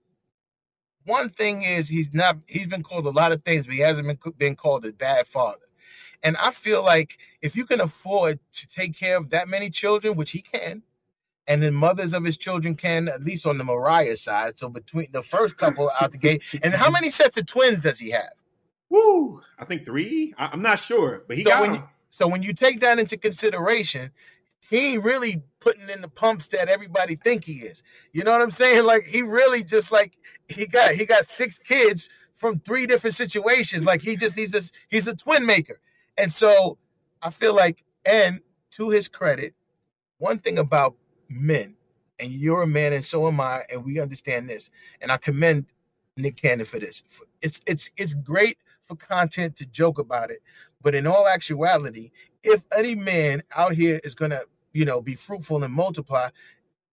One 1.04 1.30
thing 1.30 1.62
is 1.62 1.88
he's 1.88 2.12
not 2.12 2.38
he's 2.46 2.66
been 2.66 2.82
called 2.82 3.06
a 3.06 3.10
lot 3.10 3.32
of 3.32 3.44
things, 3.44 3.66
but 3.66 3.74
he 3.74 3.80
hasn't 3.80 4.06
been 4.06 4.32
been 4.38 4.56
called 4.56 4.86
a 4.86 4.92
bad 4.92 5.26
father. 5.26 5.58
And 6.22 6.36
I 6.36 6.50
feel 6.50 6.82
like 6.82 7.18
if 7.40 7.56
you 7.56 7.64
can 7.64 7.80
afford 7.80 8.38
to 8.52 8.66
take 8.66 8.96
care 8.96 9.16
of 9.16 9.30
that 9.30 9.48
many 9.48 9.70
children, 9.70 10.16
which 10.16 10.32
he 10.32 10.42
can, 10.42 10.82
and 11.46 11.62
the 11.62 11.72
mothers 11.72 12.12
of 12.12 12.24
his 12.24 12.36
children 12.36 12.76
can, 12.76 13.08
at 13.08 13.24
least 13.24 13.46
on 13.46 13.58
the 13.58 13.64
Mariah 13.64 14.16
side. 14.16 14.56
So 14.56 14.68
between 14.68 15.08
the 15.12 15.22
first 15.22 15.56
couple 15.56 15.90
out 16.00 16.12
the 16.12 16.18
gate, 16.18 16.44
and 16.62 16.74
how 16.74 16.90
many 16.90 17.10
sets 17.10 17.36
of 17.36 17.46
twins 17.46 17.82
does 17.82 17.98
he 17.98 18.10
have? 18.10 18.32
Woo! 18.88 19.40
I 19.58 19.64
think 19.64 19.84
three. 19.84 20.34
I, 20.36 20.52
am 20.52 20.62
not 20.62 20.78
sure, 20.78 21.24
but 21.26 21.36
he 21.36 21.44
so 21.44 21.50
got. 21.50 21.62
When 21.62 21.74
you, 21.74 21.82
So 22.10 22.28
when 22.28 22.42
you 22.42 22.52
take 22.52 22.80
that 22.80 22.98
into 22.98 23.16
consideration, 23.16 24.10
he 24.68 24.94
ain't 24.94 25.04
really 25.04 25.42
putting 25.60 25.88
in 25.88 26.00
the 26.00 26.08
pumps 26.08 26.48
that 26.48 26.68
everybody 26.68 27.16
think 27.16 27.44
he 27.44 27.54
is. 27.54 27.82
You 28.12 28.24
know 28.24 28.32
what 28.32 28.42
I'm 28.42 28.50
saying? 28.50 28.84
Like 28.84 29.06
he 29.06 29.22
really 29.22 29.64
just 29.64 29.90
like 29.90 30.16
he 30.48 30.66
got 30.66 30.92
he 30.92 31.06
got 31.06 31.24
six 31.24 31.58
kids 31.58 32.08
from 32.34 32.60
three 32.60 32.86
different 32.86 33.14
situations. 33.14 33.84
Like 33.84 34.02
he 34.02 34.16
just 34.16 34.36
he's 34.36 34.52
just 34.52 34.74
he's 34.88 35.06
a 35.06 35.14
twin 35.14 35.46
maker. 35.46 35.80
And 36.20 36.30
so 36.30 36.76
I 37.22 37.30
feel 37.30 37.54
like, 37.54 37.82
and 38.04 38.40
to 38.72 38.90
his 38.90 39.08
credit, 39.08 39.54
one 40.18 40.38
thing 40.38 40.58
about 40.58 40.94
men, 41.30 41.76
and 42.18 42.30
you're 42.30 42.62
a 42.62 42.66
man, 42.66 42.92
and 42.92 43.02
so 43.02 43.26
am 43.26 43.40
I, 43.40 43.62
and 43.72 43.84
we 43.86 43.98
understand 43.98 44.48
this. 44.48 44.68
And 45.00 45.10
I 45.10 45.16
commend 45.16 45.64
Nick 46.18 46.36
Cannon 46.36 46.66
for 46.66 46.78
this. 46.78 47.02
It's 47.40 47.62
it's 47.66 47.88
it's 47.96 48.12
great 48.12 48.58
for 48.82 48.96
content 48.96 49.56
to 49.56 49.66
joke 49.66 49.98
about 49.98 50.30
it, 50.30 50.42
but 50.82 50.94
in 50.94 51.06
all 51.06 51.26
actuality, 51.26 52.10
if 52.42 52.62
any 52.76 52.94
man 52.94 53.42
out 53.56 53.72
here 53.72 53.98
is 54.04 54.14
gonna, 54.14 54.42
you 54.74 54.84
know, 54.84 55.00
be 55.00 55.14
fruitful 55.14 55.64
and 55.64 55.72
multiply, 55.72 56.28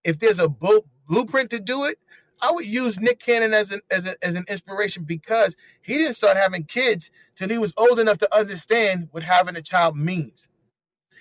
if 0.05 0.19
there's 0.19 0.39
a 0.39 0.47
blueprint 0.47 1.49
to 1.49 1.59
do 1.59 1.83
it, 1.83 1.99
I 2.41 2.51
would 2.51 2.65
use 2.65 2.99
Nick 2.99 3.19
Cannon 3.19 3.53
as 3.53 3.71
an 3.71 3.81
as, 3.89 4.05
a, 4.05 4.15
as 4.23 4.35
an 4.35 4.45
inspiration 4.47 5.03
because 5.03 5.55
he 5.81 5.97
didn't 5.97 6.13
start 6.13 6.37
having 6.37 6.63
kids 6.63 7.11
till 7.35 7.49
he 7.49 7.57
was 7.57 7.73
old 7.77 7.99
enough 7.99 8.17
to 8.19 8.35
understand 8.35 9.09
what 9.11 9.23
having 9.23 9.55
a 9.55 9.61
child 9.61 9.97
means. 9.97 10.47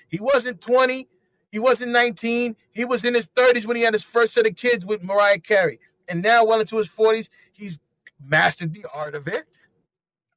He 0.08 0.20
wasn't 0.20 0.60
20, 0.60 1.08
he 1.50 1.58
wasn't 1.58 1.92
19, 1.92 2.56
he 2.70 2.84
was 2.84 3.04
in 3.04 3.14
his 3.14 3.26
30s 3.26 3.66
when 3.66 3.76
he 3.76 3.82
had 3.82 3.94
his 3.94 4.02
first 4.02 4.34
set 4.34 4.46
of 4.46 4.56
kids 4.56 4.84
with 4.84 5.02
Mariah 5.02 5.40
Carey. 5.40 5.80
And 6.08 6.22
now 6.22 6.44
well 6.44 6.60
into 6.60 6.76
his 6.76 6.88
40s, 6.88 7.28
he's 7.52 7.80
mastered 8.24 8.74
the 8.74 8.86
art 8.94 9.14
of 9.14 9.26
it 9.26 9.58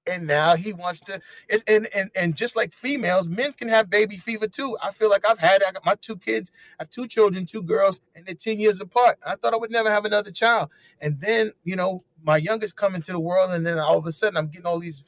and 0.07 0.27
now 0.27 0.55
he 0.55 0.73
wants 0.73 0.99
to 1.01 1.21
it's, 1.49 1.63
and, 1.67 1.87
and 1.95 2.11
and 2.15 2.35
just 2.35 2.55
like 2.55 2.73
females 2.73 3.27
men 3.27 3.53
can 3.53 3.69
have 3.69 3.89
baby 3.89 4.17
fever 4.17 4.47
too. 4.47 4.77
I 4.83 4.91
feel 4.91 5.09
like 5.09 5.25
i've 5.27 5.39
had 5.39 5.63
I 5.67 5.71
got 5.71 5.85
my 5.85 5.95
two 5.95 6.17
kids 6.17 6.51
i 6.79 6.83
have 6.83 6.89
two 6.89 7.07
children 7.07 7.45
two 7.45 7.63
girls 7.63 7.99
and 8.15 8.25
they're 8.25 8.35
10 8.35 8.59
years 8.59 8.79
apart. 8.81 9.17
I 9.25 9.35
thought 9.35 9.53
i 9.53 9.57
would 9.57 9.71
never 9.71 9.89
have 9.91 10.05
another 10.05 10.31
child. 10.31 10.69
And 11.01 11.21
then 11.21 11.53
you 11.63 11.75
know 11.75 12.03
my 12.23 12.37
youngest 12.37 12.75
come 12.75 12.95
into 12.95 13.11
the 13.11 13.19
world 13.19 13.51
and 13.51 13.65
then 13.65 13.79
all 13.79 13.97
of 13.97 14.05
a 14.05 14.11
sudden 14.11 14.37
i'm 14.37 14.47
getting 14.49 14.67
all 14.67 14.79
these 14.79 15.03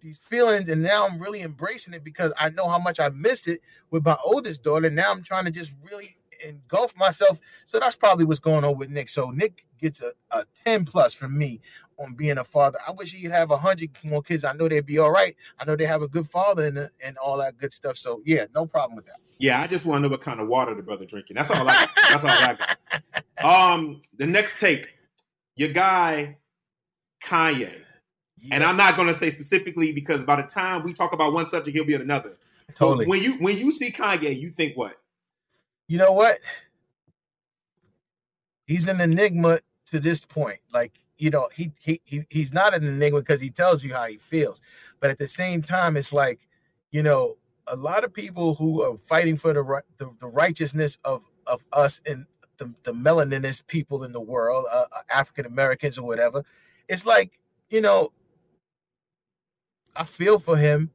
these 0.00 0.18
feelings 0.18 0.68
and 0.68 0.82
now 0.82 1.06
i'm 1.06 1.20
really 1.20 1.42
embracing 1.42 1.94
it 1.94 2.04
because 2.04 2.32
i 2.38 2.50
know 2.50 2.68
how 2.68 2.78
much 2.78 3.00
i 3.00 3.08
miss 3.10 3.46
it 3.48 3.60
with 3.90 4.04
my 4.04 4.16
oldest 4.24 4.62
daughter. 4.62 4.90
Now 4.90 5.10
i'm 5.12 5.22
trying 5.22 5.46
to 5.46 5.50
just 5.50 5.74
really 5.90 6.16
engulf 6.46 6.96
myself 6.96 7.40
so 7.64 7.78
that's 7.78 7.96
probably 7.96 8.24
what's 8.24 8.40
going 8.40 8.64
on 8.64 8.76
with 8.78 8.90
nick 8.90 9.08
so 9.08 9.30
nick 9.30 9.64
gets 9.80 10.00
a, 10.00 10.12
a 10.30 10.44
10 10.64 10.84
plus 10.84 11.12
from 11.12 11.36
me 11.36 11.60
on 12.00 12.14
being 12.14 12.38
a 12.38 12.44
father. 12.44 12.78
I 12.86 12.92
wish 12.92 13.12
he'd 13.12 13.30
have 13.30 13.50
a 13.50 13.58
hundred 13.58 13.90
more 14.02 14.22
kids. 14.22 14.42
I 14.44 14.52
know 14.52 14.68
they'd 14.68 14.84
be 14.84 14.98
all 14.98 15.10
right. 15.10 15.36
I 15.58 15.64
know 15.64 15.76
they 15.76 15.84
have 15.84 16.02
a 16.02 16.08
good 16.08 16.28
father 16.28 16.64
and 16.64 16.90
and 17.04 17.16
all 17.18 17.38
that 17.38 17.58
good 17.58 17.72
stuff. 17.72 17.96
So 17.96 18.22
yeah, 18.24 18.46
no 18.54 18.66
problem 18.66 18.96
with 18.96 19.06
that. 19.06 19.16
Yeah, 19.38 19.60
I 19.60 19.66
just 19.66 19.84
want 19.84 19.98
to 19.98 20.02
know 20.02 20.08
what 20.10 20.20
kind 20.20 20.40
of 20.40 20.48
water 20.48 20.74
the 20.74 20.82
brother 20.82 21.06
drinking. 21.06 21.36
That's 21.36 21.50
all 21.50 21.68
I. 21.68 21.86
that's 22.10 22.24
all 22.24 22.30
I 22.30 22.56
got. 22.56 22.76
Um, 23.42 24.00
the 24.18 24.26
next 24.26 24.60
take, 24.60 24.88
your 25.56 25.70
guy 25.70 26.36
Kanye, 27.24 27.72
yeah. 28.36 28.54
and 28.54 28.64
I'm 28.64 28.76
not 28.76 28.96
going 28.96 29.08
to 29.08 29.14
say 29.14 29.30
specifically 29.30 29.92
because 29.92 30.24
by 30.24 30.36
the 30.36 30.46
time 30.46 30.82
we 30.82 30.92
talk 30.92 31.12
about 31.12 31.32
one 31.32 31.46
subject, 31.46 31.74
he'll 31.74 31.86
be 31.86 31.94
at 31.94 32.00
another. 32.00 32.36
Totally. 32.74 33.06
when 33.06 33.22
you 33.22 33.34
when 33.34 33.56
you 33.56 33.72
see 33.72 33.90
Kanye, 33.90 34.38
you 34.38 34.50
think 34.50 34.76
what? 34.76 34.96
You 35.90 35.98
know 35.98 36.12
what? 36.12 36.36
He's 38.68 38.86
an 38.86 39.00
enigma 39.00 39.58
to 39.86 39.98
this 39.98 40.24
point. 40.24 40.60
Like 40.72 40.92
you 41.18 41.30
know, 41.30 41.48
he 41.52 41.72
he, 41.80 42.00
he 42.04 42.24
he's 42.30 42.52
not 42.52 42.74
an 42.74 42.86
enigma 42.86 43.18
because 43.18 43.40
he 43.40 43.50
tells 43.50 43.82
you 43.82 43.92
how 43.92 44.06
he 44.06 44.16
feels. 44.16 44.60
But 45.00 45.10
at 45.10 45.18
the 45.18 45.26
same 45.26 45.62
time, 45.62 45.96
it's 45.96 46.12
like, 46.12 46.46
you 46.92 47.02
know, 47.02 47.38
a 47.66 47.74
lot 47.74 48.04
of 48.04 48.14
people 48.14 48.54
who 48.54 48.82
are 48.82 48.98
fighting 48.98 49.36
for 49.36 49.52
the 49.52 49.82
the, 49.96 50.08
the 50.20 50.28
righteousness 50.28 50.96
of 51.04 51.24
of 51.48 51.64
us 51.72 52.00
and 52.06 52.24
the, 52.58 52.72
the 52.84 52.92
melaninist 52.92 53.66
people 53.66 54.04
in 54.04 54.12
the 54.12 54.20
world, 54.20 54.66
uh, 54.70 54.84
uh 54.92 55.02
African 55.12 55.44
Americans 55.44 55.98
or 55.98 56.06
whatever. 56.06 56.44
It's 56.88 57.04
like, 57.04 57.40
you 57.68 57.80
know, 57.80 58.12
I 59.96 60.04
feel 60.04 60.38
for 60.38 60.56
him. 60.56 60.92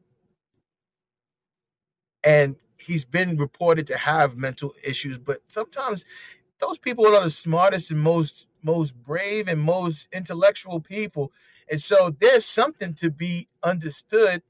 And 2.23 2.55
he's 2.85 3.05
been 3.05 3.37
reported 3.37 3.87
to 3.87 3.97
have 3.97 4.37
mental 4.37 4.73
issues, 4.87 5.17
but 5.17 5.39
sometimes 5.47 6.05
those 6.59 6.77
people 6.77 7.05
are 7.07 7.23
the 7.23 7.29
smartest 7.29 7.91
and 7.91 7.99
most 7.99 8.47
most 8.63 8.95
brave 9.03 9.47
and 9.47 9.61
most 9.61 10.07
intellectual 10.11 10.79
people. 10.79 11.31
And 11.69 11.79
so 11.79 12.15
there's 12.19 12.45
something 12.45 12.95
to 12.95 13.11
be 13.11 13.47
understood. 13.63 14.41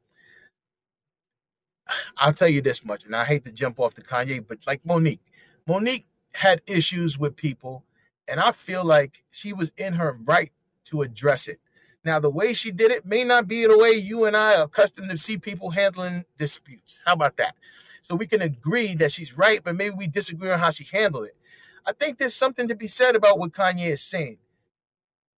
I'll 2.17 2.33
tell 2.33 2.47
you 2.47 2.61
this 2.61 2.86
much, 2.86 3.05
and 3.05 3.15
I 3.15 3.25
hate 3.25 3.43
to 3.45 3.51
jump 3.51 3.79
off 3.79 3.95
the 3.95 4.01
Kanye, 4.01 4.45
but 4.47 4.59
like 4.65 4.83
Mo'Nique, 4.86 5.19
Mo'Nique 5.67 6.05
had 6.33 6.61
issues 6.65 7.19
with 7.19 7.36
people, 7.36 7.83
and 8.27 8.39
I 8.39 8.51
feel 8.51 8.86
like 8.86 9.23
she 9.31 9.53
was 9.53 9.71
in 9.77 9.93
her 9.93 10.17
right 10.23 10.51
to 10.86 11.01
address 11.01 11.47
it. 11.47 11.59
Now, 12.05 12.19
the 12.19 12.29
way 12.29 12.53
she 12.53 12.71
did 12.71 12.91
it 12.91 13.05
may 13.05 13.23
not 13.23 13.47
be 13.47 13.65
the 13.65 13.77
way 13.77 13.91
you 13.91 14.25
and 14.25 14.38
I 14.38 14.57
are 14.57 14.65
accustomed 14.65 15.09
to 15.09 15.17
see 15.17 15.38
people 15.38 15.71
handling 15.71 16.23
disputes. 16.38 17.01
How 17.03 17.13
about 17.13 17.38
that? 17.38 17.55
So 18.08 18.14
we 18.14 18.28
can 18.28 18.43
agree 18.43 18.93
that 18.95 19.12
she's 19.12 19.36
right, 19.36 19.62
but 19.64 19.76
maybe 19.76 19.95
we 19.95 20.06
disagree 20.06 20.51
on 20.51 20.60
how 20.60 20.70
she 20.70 20.84
handled 20.84 21.26
it. 21.26 21.36
I 21.88 21.91
think 21.91 22.20
there's 22.20 22.36
something 22.36 22.68
to 22.68 22.76
be 22.76 22.86
said 22.86 23.16
about 23.16 23.39
what 23.39 23.51
Kanye 23.51 23.88
is 23.88 24.01
saying. 24.03 24.38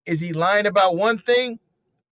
Is 0.05 0.20
he 0.20 0.34
lying 0.34 0.65
about 0.65 0.97
one 0.97 1.18
thing, 1.18 1.59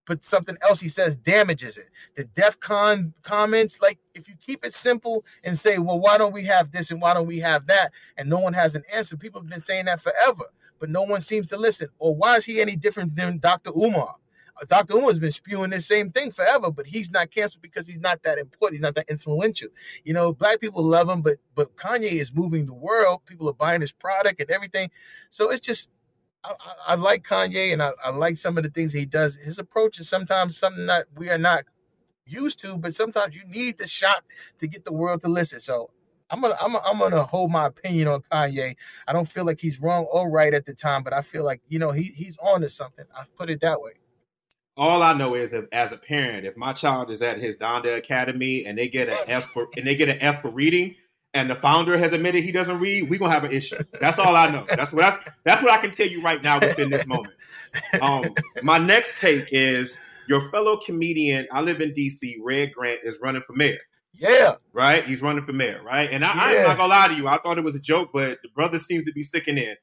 but 0.08 0.24
something 0.24 0.56
else 0.62 0.80
he 0.80 0.88
says 0.88 1.18
damages 1.18 1.78
it? 1.78 1.90
The 2.16 2.24
DEF 2.24 2.62
CON 2.62 3.14
comments, 3.22 3.82
like 3.82 4.00
if 4.14 4.30
you 4.30 4.36
keep 4.40 4.66
it 4.66 4.74
simple 4.74 5.26
and 5.44 5.60
say, 5.60 5.78
well, 5.78 6.00
why 6.00 6.18
don't 6.18 6.32
we 6.32 6.44
have 6.44 6.72
this 6.72 6.90
and 6.90 7.02
why 7.02 7.14
don't 7.14 7.28
we 7.28 7.40
have 7.40 7.68
that? 7.68 7.92
And 8.16 8.30
no 8.30 8.40
one 8.40 8.54
has 8.54 8.76
an 8.76 8.84
answer. 8.94 9.18
People 9.18 9.42
have 9.42 9.50
been 9.50 9.60
saying 9.60 9.86
that 9.86 10.00
forever, 10.00 10.46
but 10.80 10.90
no 10.90 11.02
one 11.02 11.20
seems 11.20 11.50
to 11.50 11.58
listen. 11.58 11.90
Or 12.00 12.16
why 12.16 12.38
is 12.38 12.46
he 12.46 12.62
any 12.62 12.78
different 12.78 13.14
than 13.14 13.40
Dr. 13.40 13.72
Umar? 13.76 14.16
Dr. 14.68 14.96
Umar's 14.96 15.20
been 15.20 15.32
spewing 15.32 15.70
this 15.72 15.86
same 15.86 16.12
thing 16.12 16.32
forever, 16.32 16.72
but 16.72 16.88
he's 16.88 17.12
not 17.12 17.30
canceled 17.30 17.62
because 17.62 17.88
he's 17.88 18.00
not 18.00 18.24
that 18.24 18.38
important. 18.38 18.78
He's 18.78 18.82
not 18.82 18.96
that 18.96 19.10
influential. 19.10 19.70
You 20.04 20.14
know, 20.14 20.34
black 20.34 20.62
people 20.62 20.84
love 20.84 21.10
him, 21.10 21.22
but 21.22 21.38
but 21.56 21.76
Kanye 21.76 22.22
is 22.22 22.34
moving 22.34 22.66
the 22.66 22.74
world. 22.74 23.22
People 23.26 23.50
are 23.50 23.54
buying 23.54 23.82
his 23.82 23.92
product 23.92 24.40
and 24.42 24.50
everything. 24.50 24.90
So 25.30 25.50
it's 25.50 25.66
just 25.66 25.90
I, 26.44 26.52
I, 26.52 26.74
I 26.94 26.96
like 26.96 27.24
Kanye 27.24 27.74
and 27.74 27.84
I, 27.84 27.92
I 28.04 28.12
like 28.12 28.38
some 28.38 28.58
of 28.58 28.64
the 28.64 28.70
things 28.70 28.94
he 28.94 29.06
does. 29.06 29.36
His 29.36 29.60
approach 29.60 30.00
is 30.00 30.08
sometimes 30.08 30.58
something 30.58 30.86
that 30.86 31.06
we 31.16 31.30
are 31.30 31.38
not 31.38 31.66
used 32.26 32.60
to, 32.62 32.78
but 32.78 32.96
sometimes 32.96 33.36
you 33.36 33.44
need 33.48 33.78
the 33.78 33.88
shock 33.88 34.24
to 34.60 34.68
get 34.68 34.86
the 34.86 34.94
world 34.94 35.22
to 35.22 35.28
listen. 35.28 35.60
So 35.60 35.92
I'm 36.30 36.42
gonna 36.42 36.56
I'm, 36.62 36.76
I'm 36.78 36.98
gonna 36.98 37.24
hold 37.24 37.52
my 37.52 37.68
opinion 37.68 38.08
on 38.08 38.22
Kanye. 38.32 38.76
I 39.06 39.14
don't 39.14 39.30
feel 39.30 39.46
like 39.46 39.60
he's 39.60 39.82
wrong 39.82 40.06
or 40.06 40.30
right 40.30 40.54
at 40.54 40.66
the 40.66 40.74
time, 40.74 41.04
but 41.04 41.14
I 41.14 41.22
feel 41.22 41.44
like 41.44 41.62
you 41.68 41.78
know 41.78 41.92
he 41.92 42.04
he's 42.04 42.38
on 42.38 42.62
to 42.62 42.70
something. 42.70 43.06
I 43.14 43.26
put 43.38 43.50
it 43.50 43.60
that 43.60 43.82
way 43.82 43.92
all 44.78 45.02
I 45.02 45.14
know 45.14 45.36
is 45.36 45.54
if, 45.54 45.66
as 45.72 45.92
a 45.92 45.98
parent, 45.98 46.46
if 46.46 46.58
my 46.58 46.74
child 46.74 47.10
is 47.10 47.22
at 47.22 47.40
his 47.40 47.58
Donda 47.58 47.98
Academy 47.98 48.66
and 48.66 48.78
they 48.78 48.88
get 48.88 49.08
an 49.08 49.18
F 49.28 49.46
for 49.46 49.68
and 49.78 49.88
they 49.88 49.96
get 49.96 50.10
an 50.10 50.18
F 50.20 50.42
for 50.42 50.50
reading, 50.50 50.96
and 51.34 51.50
the 51.50 51.56
founder 51.56 51.98
has 51.98 52.14
admitted 52.14 52.44
he 52.44 52.52
doesn't 52.52 52.80
read, 52.80 53.10
we're 53.10 53.20
gonna 53.20 53.34
have 53.34 53.44
an 53.44 53.52
issue. 53.52 53.78
That's 54.00 54.20
all 54.20 54.36
I 54.36 54.50
know. 54.50 54.66
That's 54.68 54.92
what 54.92 55.02
that's, 55.02 55.32
that's 55.44 55.64
what 55.64 55.72
I 55.72 55.78
can 55.78 55.92
tell 55.92 56.08
you 56.08 56.22
right 56.22 56.44
now 56.44 56.60
within 56.60 56.90
this 56.90 57.06
moment. 57.08 57.34
Um, 58.02 58.34
my 58.64 58.78
next 58.78 59.20
take 59.20 59.50
is 59.52 60.00
your 60.28 60.50
fellow 60.50 60.78
comedian. 60.78 61.48
I 61.52 61.62
live 61.62 61.82
in 61.82 61.92
DC. 61.92 62.38
Red 62.42 62.74
Grant 62.74 63.02
is 63.04 63.20
running 63.22 63.42
for 63.46 63.54
mayor. 63.54 63.80
Yeah. 64.14 64.56
Right? 64.72 65.06
He's 65.06 65.22
running 65.22 65.44
for 65.44 65.52
mayor, 65.52 65.82
right? 65.84 66.10
And 66.10 66.24
I, 66.24 66.54
yeah. 66.54 66.60
I'm 66.60 66.68
not 66.68 66.78
gonna 66.78 66.90
lie 66.90 67.08
to 67.10 67.16
you. 67.16 67.28
I 67.28 67.38
thought 67.38 67.58
it 67.58 67.64
was 67.64 67.76
a 67.76 67.82
joke, 67.82 68.12
but 68.14 68.40
the 68.44 68.50
brother 68.56 68.80
seems 68.80 69.06
to 69.06 69.12
be 69.12 69.24
sticking 69.24 69.58
in 69.58 69.76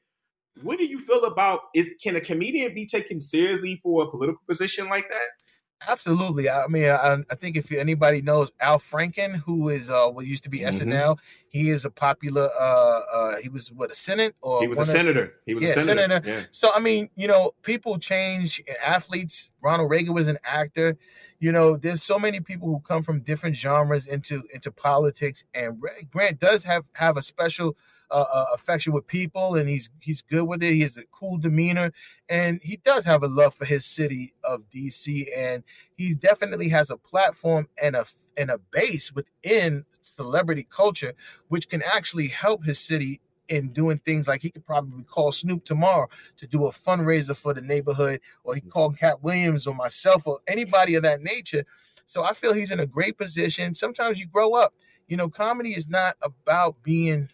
what 0.61 0.77
do 0.77 0.85
you 0.85 0.99
feel 0.99 1.25
about 1.25 1.61
is 1.73 1.91
can 2.01 2.15
a 2.15 2.21
comedian 2.21 2.73
be 2.73 2.85
taken 2.85 3.19
seriously 3.19 3.79
for 3.81 4.03
a 4.03 4.09
political 4.09 4.41
position 4.47 4.87
like 4.89 5.09
that? 5.09 5.43
Absolutely. 5.87 6.49
I 6.49 6.67
mean, 6.67 6.89
I, 6.89 7.17
I, 7.29 7.35
think 7.35 7.57
if 7.57 7.71
anybody 7.71 8.21
knows 8.21 8.51
Al 8.59 8.79
Franken, 8.79 9.35
who 9.35 9.69
is 9.69 9.89
uh, 9.89 10.07
what 10.07 10.25
used 10.25 10.43
to 10.43 10.49
be 10.49 10.59
mm-hmm. 10.59 10.89
SNL, 10.89 11.19
he 11.49 11.69
is 11.69 11.85
a 11.85 11.89
popular. 11.89 12.49
Uh, 12.59 13.01
uh, 13.13 13.37
he 13.37 13.49
was 13.49 13.71
what 13.71 13.91
a 13.91 13.95
senate 13.95 14.35
or 14.41 14.61
he 14.61 14.67
was 14.67 14.79
a 14.79 14.85
senator. 14.85 15.23
Of, 15.23 15.31
he 15.45 15.53
was 15.53 15.63
yeah, 15.63 15.69
a 15.71 15.79
senator. 15.79 16.13
senator. 16.13 16.29
Yeah. 16.29 16.45
So 16.51 16.69
I 16.73 16.79
mean, 16.79 17.09
you 17.15 17.27
know, 17.27 17.51
people 17.63 17.99
change. 17.99 18.61
Athletes. 18.83 19.49
Ronald 19.61 19.89
Reagan 19.89 20.13
was 20.13 20.27
an 20.27 20.37
actor. 20.45 20.97
You 21.39 21.51
know, 21.51 21.75
there's 21.75 22.03
so 22.03 22.17
many 22.17 22.39
people 22.39 22.69
who 22.69 22.79
come 22.79 23.03
from 23.03 23.19
different 23.21 23.57
genres 23.57 24.07
into 24.07 24.43
into 24.53 24.71
politics, 24.71 25.43
and 25.53 25.81
Grant 26.11 26.39
does 26.39 26.63
have 26.63 26.85
have 26.95 27.17
a 27.17 27.21
special 27.21 27.75
uh, 28.11 28.25
uh, 28.33 28.45
affection 28.53 28.93
with 28.93 29.07
people, 29.07 29.55
and 29.55 29.69
he's 29.69 29.89
he's 30.01 30.21
good 30.21 30.45
with 30.47 30.63
it. 30.63 30.73
He 30.73 30.81
has 30.81 30.97
a 30.97 31.05
cool 31.11 31.37
demeanor, 31.37 31.91
and 32.29 32.61
he 32.63 32.77
does 32.77 33.05
have 33.05 33.23
a 33.23 33.27
love 33.27 33.55
for 33.55 33.65
his 33.65 33.85
city 33.85 34.33
of 34.43 34.69
DC, 34.69 35.27
and 35.35 35.63
he 35.95 36.15
definitely 36.15 36.69
has 36.69 36.89
a 36.89 36.97
platform 36.97 37.67
and 37.81 37.95
a 37.95 38.05
and 38.37 38.49
a 38.51 38.59
base 38.71 39.13
within 39.13 39.85
celebrity 40.01 40.67
culture, 40.69 41.13
which 41.49 41.69
can 41.69 41.81
actually 41.83 42.27
help 42.27 42.65
his 42.65 42.79
city 42.79 43.21
in 43.49 43.69
doing 43.69 43.99
things 43.99 44.27
like 44.27 44.41
he 44.41 44.49
could 44.51 44.65
probably 44.65 45.03
call 45.03 45.31
Snoop 45.31 45.65
tomorrow 45.65 46.07
to 46.37 46.47
do 46.47 46.65
a 46.65 46.71
fundraiser 46.71 47.35
for 47.35 47.53
the 47.53 47.61
neighborhood, 47.61 48.21
or 48.43 48.55
he 48.55 48.61
can 48.61 48.71
call 48.71 48.91
Katt 48.91 49.23
Williams 49.23 49.67
or 49.67 49.75
myself 49.75 50.27
or 50.27 50.39
anybody 50.47 50.95
of 50.95 51.03
that 51.03 51.21
nature 51.21 51.65
So 52.05 52.23
I 52.23 52.33
feel 52.33 52.53
he's 52.53 52.71
in 52.71 52.79
a 52.79 52.87
great 52.87 53.17
position. 53.17 53.73
Sometimes 53.75 54.19
you 54.19 54.27
grow 54.27 54.53
up. 54.53 54.73
You 55.07 55.17
know, 55.17 55.29
comedy 55.29 55.71
is 55.71 55.89
not 55.89 56.15
about 56.21 56.83
being 56.83 57.29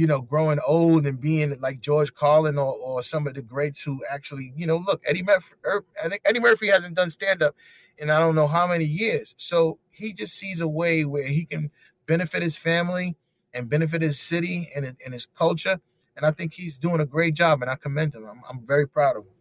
you 0.00 0.06
know, 0.06 0.22
growing 0.22 0.58
old 0.66 1.04
and 1.06 1.20
being 1.20 1.60
like 1.60 1.78
George 1.78 2.14
Carlin 2.14 2.56
or, 2.56 2.74
or 2.74 3.02
some 3.02 3.26
of 3.26 3.34
the 3.34 3.42
greats 3.42 3.82
who 3.82 4.00
actually, 4.10 4.50
you 4.56 4.66
know, 4.66 4.78
look, 4.78 5.02
Eddie 5.06 5.22
Murphy, 5.22 5.54
er, 5.62 5.84
Eddie 6.24 6.40
Murphy 6.40 6.68
hasn't 6.68 6.96
done 6.96 7.10
stand 7.10 7.42
up 7.42 7.54
in 7.98 8.08
I 8.08 8.18
don't 8.18 8.34
know 8.34 8.46
how 8.46 8.66
many 8.66 8.86
years. 8.86 9.34
So 9.36 9.78
he 9.92 10.14
just 10.14 10.32
sees 10.32 10.62
a 10.62 10.66
way 10.66 11.04
where 11.04 11.24
he 11.24 11.44
can 11.44 11.70
benefit 12.06 12.42
his 12.42 12.56
family 12.56 13.14
and 13.52 13.68
benefit 13.68 14.00
his 14.00 14.18
city 14.18 14.70
and, 14.74 14.96
and 15.04 15.12
his 15.12 15.26
culture. 15.26 15.82
And 16.16 16.24
I 16.24 16.30
think 16.30 16.54
he's 16.54 16.78
doing 16.78 17.02
a 17.02 17.06
great 17.06 17.34
job, 17.34 17.60
and 17.60 17.70
I 17.70 17.76
commend 17.76 18.14
him. 18.14 18.24
I'm, 18.24 18.40
I'm 18.48 18.64
very 18.64 18.88
proud 18.88 19.18
of 19.18 19.24
him. 19.24 19.34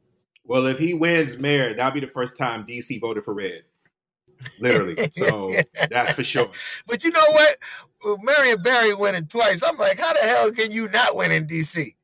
Well, 0.43 0.65
if 0.65 0.77
he 0.77 0.93
wins 0.93 1.37
mayor, 1.37 1.73
that'll 1.73 1.93
be 1.93 2.01
the 2.01 2.07
first 2.07 2.35
time 2.35 2.65
DC 2.65 2.99
voted 2.99 3.23
for 3.23 3.33
red. 3.33 3.63
Literally. 4.59 4.95
So 5.11 5.51
that's 5.89 6.13
for 6.13 6.23
sure. 6.23 6.49
But 6.87 7.03
you 7.03 7.11
know 7.11 7.25
what? 7.31 7.57
Marion 8.21 8.61
Barry 8.61 8.93
winning 8.93 9.27
twice. 9.27 9.61
I'm 9.63 9.77
like, 9.77 9.99
how 9.99 10.13
the 10.13 10.19
hell 10.19 10.51
can 10.51 10.71
you 10.71 10.87
not 10.87 11.15
win 11.15 11.31
in 11.31 11.45
DC? 11.45 11.95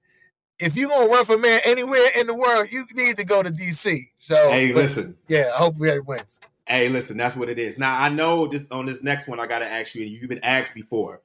If 0.59 0.75
you're 0.75 0.89
gonna 0.89 1.09
run 1.09 1.25
for 1.25 1.37
mayor 1.37 1.59
anywhere 1.65 2.07
in 2.17 2.27
the 2.27 2.35
world, 2.35 2.71
you 2.71 2.85
need 2.95 3.17
to 3.17 3.25
go 3.25 3.43
to 3.43 3.49
DC. 3.49 4.07
So 4.15 4.51
hey, 4.51 4.71
but, 4.71 4.83
listen. 4.83 5.17
Yeah, 5.27 5.51
I 5.53 5.57
hope 5.57 5.77
Barry 5.77 5.99
wins. 5.99 6.39
Hey, 6.67 6.89
listen, 6.89 7.17
that's 7.17 7.35
what 7.35 7.49
it 7.49 7.59
is. 7.59 7.77
Now 7.77 7.99
I 7.99 8.09
know 8.09 8.47
this 8.47 8.67
on 8.71 8.85
this 8.85 9.03
next 9.03 9.27
one 9.27 9.39
I 9.39 9.47
gotta 9.47 9.69
ask 9.69 9.95
you, 9.95 10.03
and 10.03 10.11
you've 10.11 10.29
been 10.29 10.43
asked 10.43 10.73
before, 10.73 11.21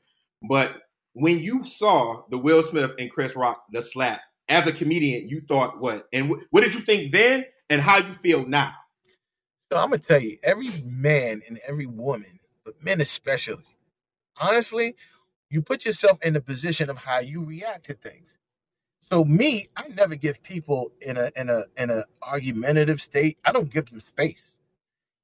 but 0.48 0.82
when 1.12 1.40
you 1.40 1.64
saw 1.64 2.22
the 2.30 2.38
Will 2.38 2.62
Smith 2.62 2.92
and 2.98 3.10
Chris 3.10 3.36
Rock 3.36 3.64
the 3.70 3.82
slap 3.82 4.20
as 4.48 4.66
a 4.66 4.72
comedian, 4.72 5.28
you 5.28 5.40
thought 5.40 5.80
what? 5.80 6.08
And 6.12 6.34
what 6.50 6.62
did 6.62 6.74
you 6.74 6.80
think 6.80 7.12
then, 7.12 7.44
and 7.68 7.80
how 7.80 7.98
you 7.98 8.12
feel 8.14 8.46
now? 8.46 8.72
So 9.70 9.78
I'm 9.78 9.90
gonna 9.90 9.98
tell 9.98 10.20
you, 10.20 10.38
every 10.42 10.68
man 10.84 11.42
and 11.48 11.60
every 11.66 11.86
woman, 11.86 12.40
but 12.64 12.82
men 12.82 13.00
especially, 13.00 13.64
honestly, 14.40 14.96
you 15.50 15.62
put 15.62 15.84
yourself 15.84 16.20
in 16.22 16.34
the 16.34 16.40
position 16.40 16.90
of 16.90 16.98
how 16.98 17.20
you 17.20 17.44
react 17.44 17.86
to 17.86 17.94
things. 17.94 18.38
So 19.00 19.24
me, 19.24 19.68
I 19.76 19.88
never 19.88 20.16
give 20.16 20.42
people 20.42 20.92
in 21.00 21.16
a 21.16 21.32
in 21.36 21.50
a 21.50 21.66
in 21.76 21.90
a 21.90 22.04
argumentative 22.22 23.02
state. 23.02 23.38
I 23.44 23.52
don't 23.52 23.72
give 23.72 23.90
them 23.90 24.00
space. 24.00 24.58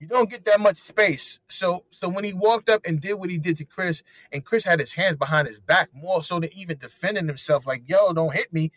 You 0.00 0.08
don't 0.08 0.30
get 0.30 0.44
that 0.44 0.60
much 0.60 0.76
space. 0.78 1.40
So 1.48 1.84
so 1.90 2.08
when 2.08 2.24
he 2.24 2.32
walked 2.32 2.70
up 2.70 2.82
and 2.86 3.00
did 3.00 3.14
what 3.14 3.30
he 3.30 3.38
did 3.38 3.56
to 3.58 3.64
Chris, 3.64 4.02
and 4.32 4.44
Chris 4.44 4.64
had 4.64 4.80
his 4.80 4.94
hands 4.94 5.16
behind 5.16 5.48
his 5.48 5.60
back 5.60 5.90
more 5.94 6.22
so 6.22 6.40
than 6.40 6.50
even 6.54 6.78
defending 6.78 7.28
himself, 7.28 7.66
like 7.66 7.82
yo, 7.88 8.12
don't 8.12 8.34
hit 8.34 8.52
me. 8.52 8.72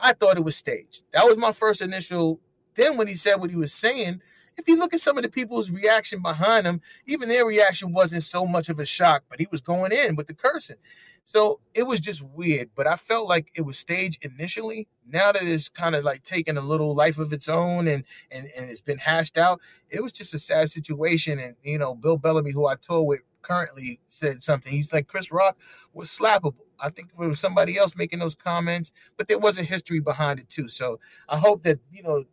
I 0.00 0.14
thought 0.14 0.36
it 0.36 0.44
was 0.44 0.56
staged. 0.56 1.04
That 1.12 1.26
was 1.26 1.38
my 1.38 1.52
first 1.52 1.82
initial. 1.82 2.40
Then 2.74 2.96
when 2.96 3.08
he 3.08 3.14
said 3.14 3.36
what 3.36 3.50
he 3.50 3.56
was 3.56 3.72
saying, 3.72 4.20
if 4.56 4.68
you 4.68 4.78
look 4.78 4.94
at 4.94 5.00
some 5.00 5.16
of 5.16 5.24
the 5.24 5.30
people's 5.30 5.70
reaction 5.70 6.22
behind 6.22 6.66
him, 6.66 6.80
even 7.06 7.28
their 7.28 7.46
reaction 7.46 7.92
wasn't 7.92 8.22
so 8.22 8.46
much 8.46 8.68
of 8.68 8.78
a 8.78 8.86
shock, 8.86 9.24
but 9.28 9.40
he 9.40 9.48
was 9.50 9.60
going 9.60 9.92
in 9.92 10.16
with 10.16 10.26
the 10.26 10.34
cursing. 10.34 10.76
So 11.24 11.60
it 11.72 11.84
was 11.84 12.00
just 12.00 12.22
weird, 12.22 12.70
but 12.74 12.86
I 12.86 12.96
felt 12.96 13.28
like 13.28 13.50
it 13.54 13.62
was 13.62 13.78
staged 13.78 14.24
initially. 14.24 14.86
Now 15.08 15.32
that 15.32 15.42
it's 15.42 15.68
kind 15.68 15.94
of 15.94 16.04
like 16.04 16.22
taking 16.22 16.56
a 16.56 16.60
little 16.60 16.94
life 16.94 17.18
of 17.18 17.32
its 17.32 17.48
own 17.48 17.88
and, 17.88 18.04
and 18.30 18.50
and 18.56 18.70
it's 18.70 18.82
been 18.82 18.98
hashed 18.98 19.38
out, 19.38 19.60
it 19.88 20.02
was 20.02 20.12
just 20.12 20.34
a 20.34 20.38
sad 20.38 20.70
situation. 20.70 21.38
And 21.38 21.56
you 21.62 21.78
know, 21.78 21.94
Bill 21.94 22.18
Bellamy, 22.18 22.52
who 22.52 22.66
I 22.66 22.76
tour 22.76 23.02
with 23.02 23.20
currently, 23.40 24.00
said 24.06 24.42
something. 24.42 24.72
He's 24.72 24.92
like, 24.92 25.08
Chris 25.08 25.32
Rock 25.32 25.58
was 25.94 26.10
slappable. 26.10 26.54
I 26.78 26.90
think 26.90 27.08
it 27.18 27.18
was 27.18 27.40
somebody 27.40 27.78
else 27.78 27.96
making 27.96 28.18
those 28.18 28.34
comments, 28.34 28.92
but 29.16 29.28
there 29.28 29.38
was 29.38 29.58
a 29.58 29.62
history 29.62 30.00
behind 30.00 30.40
it 30.40 30.48
too. 30.50 30.68
So 30.68 31.00
I 31.28 31.38
hope 31.38 31.62
that 31.62 31.80
you 31.90 32.02
know 32.02 32.24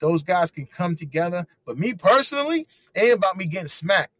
those 0.00 0.22
guys 0.22 0.50
can 0.50 0.66
come 0.66 0.94
together. 0.94 1.46
But 1.64 1.78
me 1.78 1.94
personally, 1.94 2.66
ain't 2.94 3.14
about 3.14 3.36
me 3.36 3.46
getting 3.46 3.68
smacked 3.68 4.12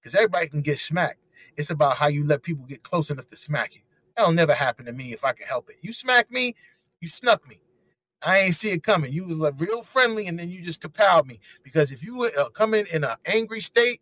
because 0.00 0.14
everybody 0.14 0.48
can 0.48 0.62
get 0.62 0.78
smacked. 0.78 1.18
It's 1.56 1.70
about 1.70 1.96
how 1.96 2.08
you 2.08 2.24
let 2.24 2.42
people 2.42 2.64
get 2.64 2.82
close 2.82 3.10
enough 3.10 3.28
to 3.28 3.36
smack 3.36 3.74
you. 3.74 3.80
That'll 4.16 4.32
never 4.32 4.54
happen 4.54 4.86
to 4.86 4.92
me 4.92 5.12
if 5.12 5.24
I 5.24 5.32
can 5.32 5.46
help 5.46 5.68
it. 5.70 5.76
You 5.80 5.92
smack 5.92 6.30
me, 6.30 6.54
you 7.00 7.08
snuck 7.08 7.48
me. 7.48 7.60
I 8.22 8.38
ain't 8.38 8.54
see 8.54 8.70
it 8.70 8.82
coming. 8.82 9.12
You 9.12 9.26
was 9.26 9.36
like 9.36 9.54
real 9.58 9.82
friendly, 9.82 10.26
and 10.26 10.38
then 10.38 10.50
you 10.50 10.62
just 10.62 10.80
compelled 10.80 11.26
me. 11.26 11.40
Because 11.62 11.92
if 11.92 12.02
you 12.02 12.24
uh, 12.24 12.48
come 12.50 12.72
in 12.74 12.86
in 12.92 13.04
an 13.04 13.16
angry 13.26 13.60
state, 13.60 14.00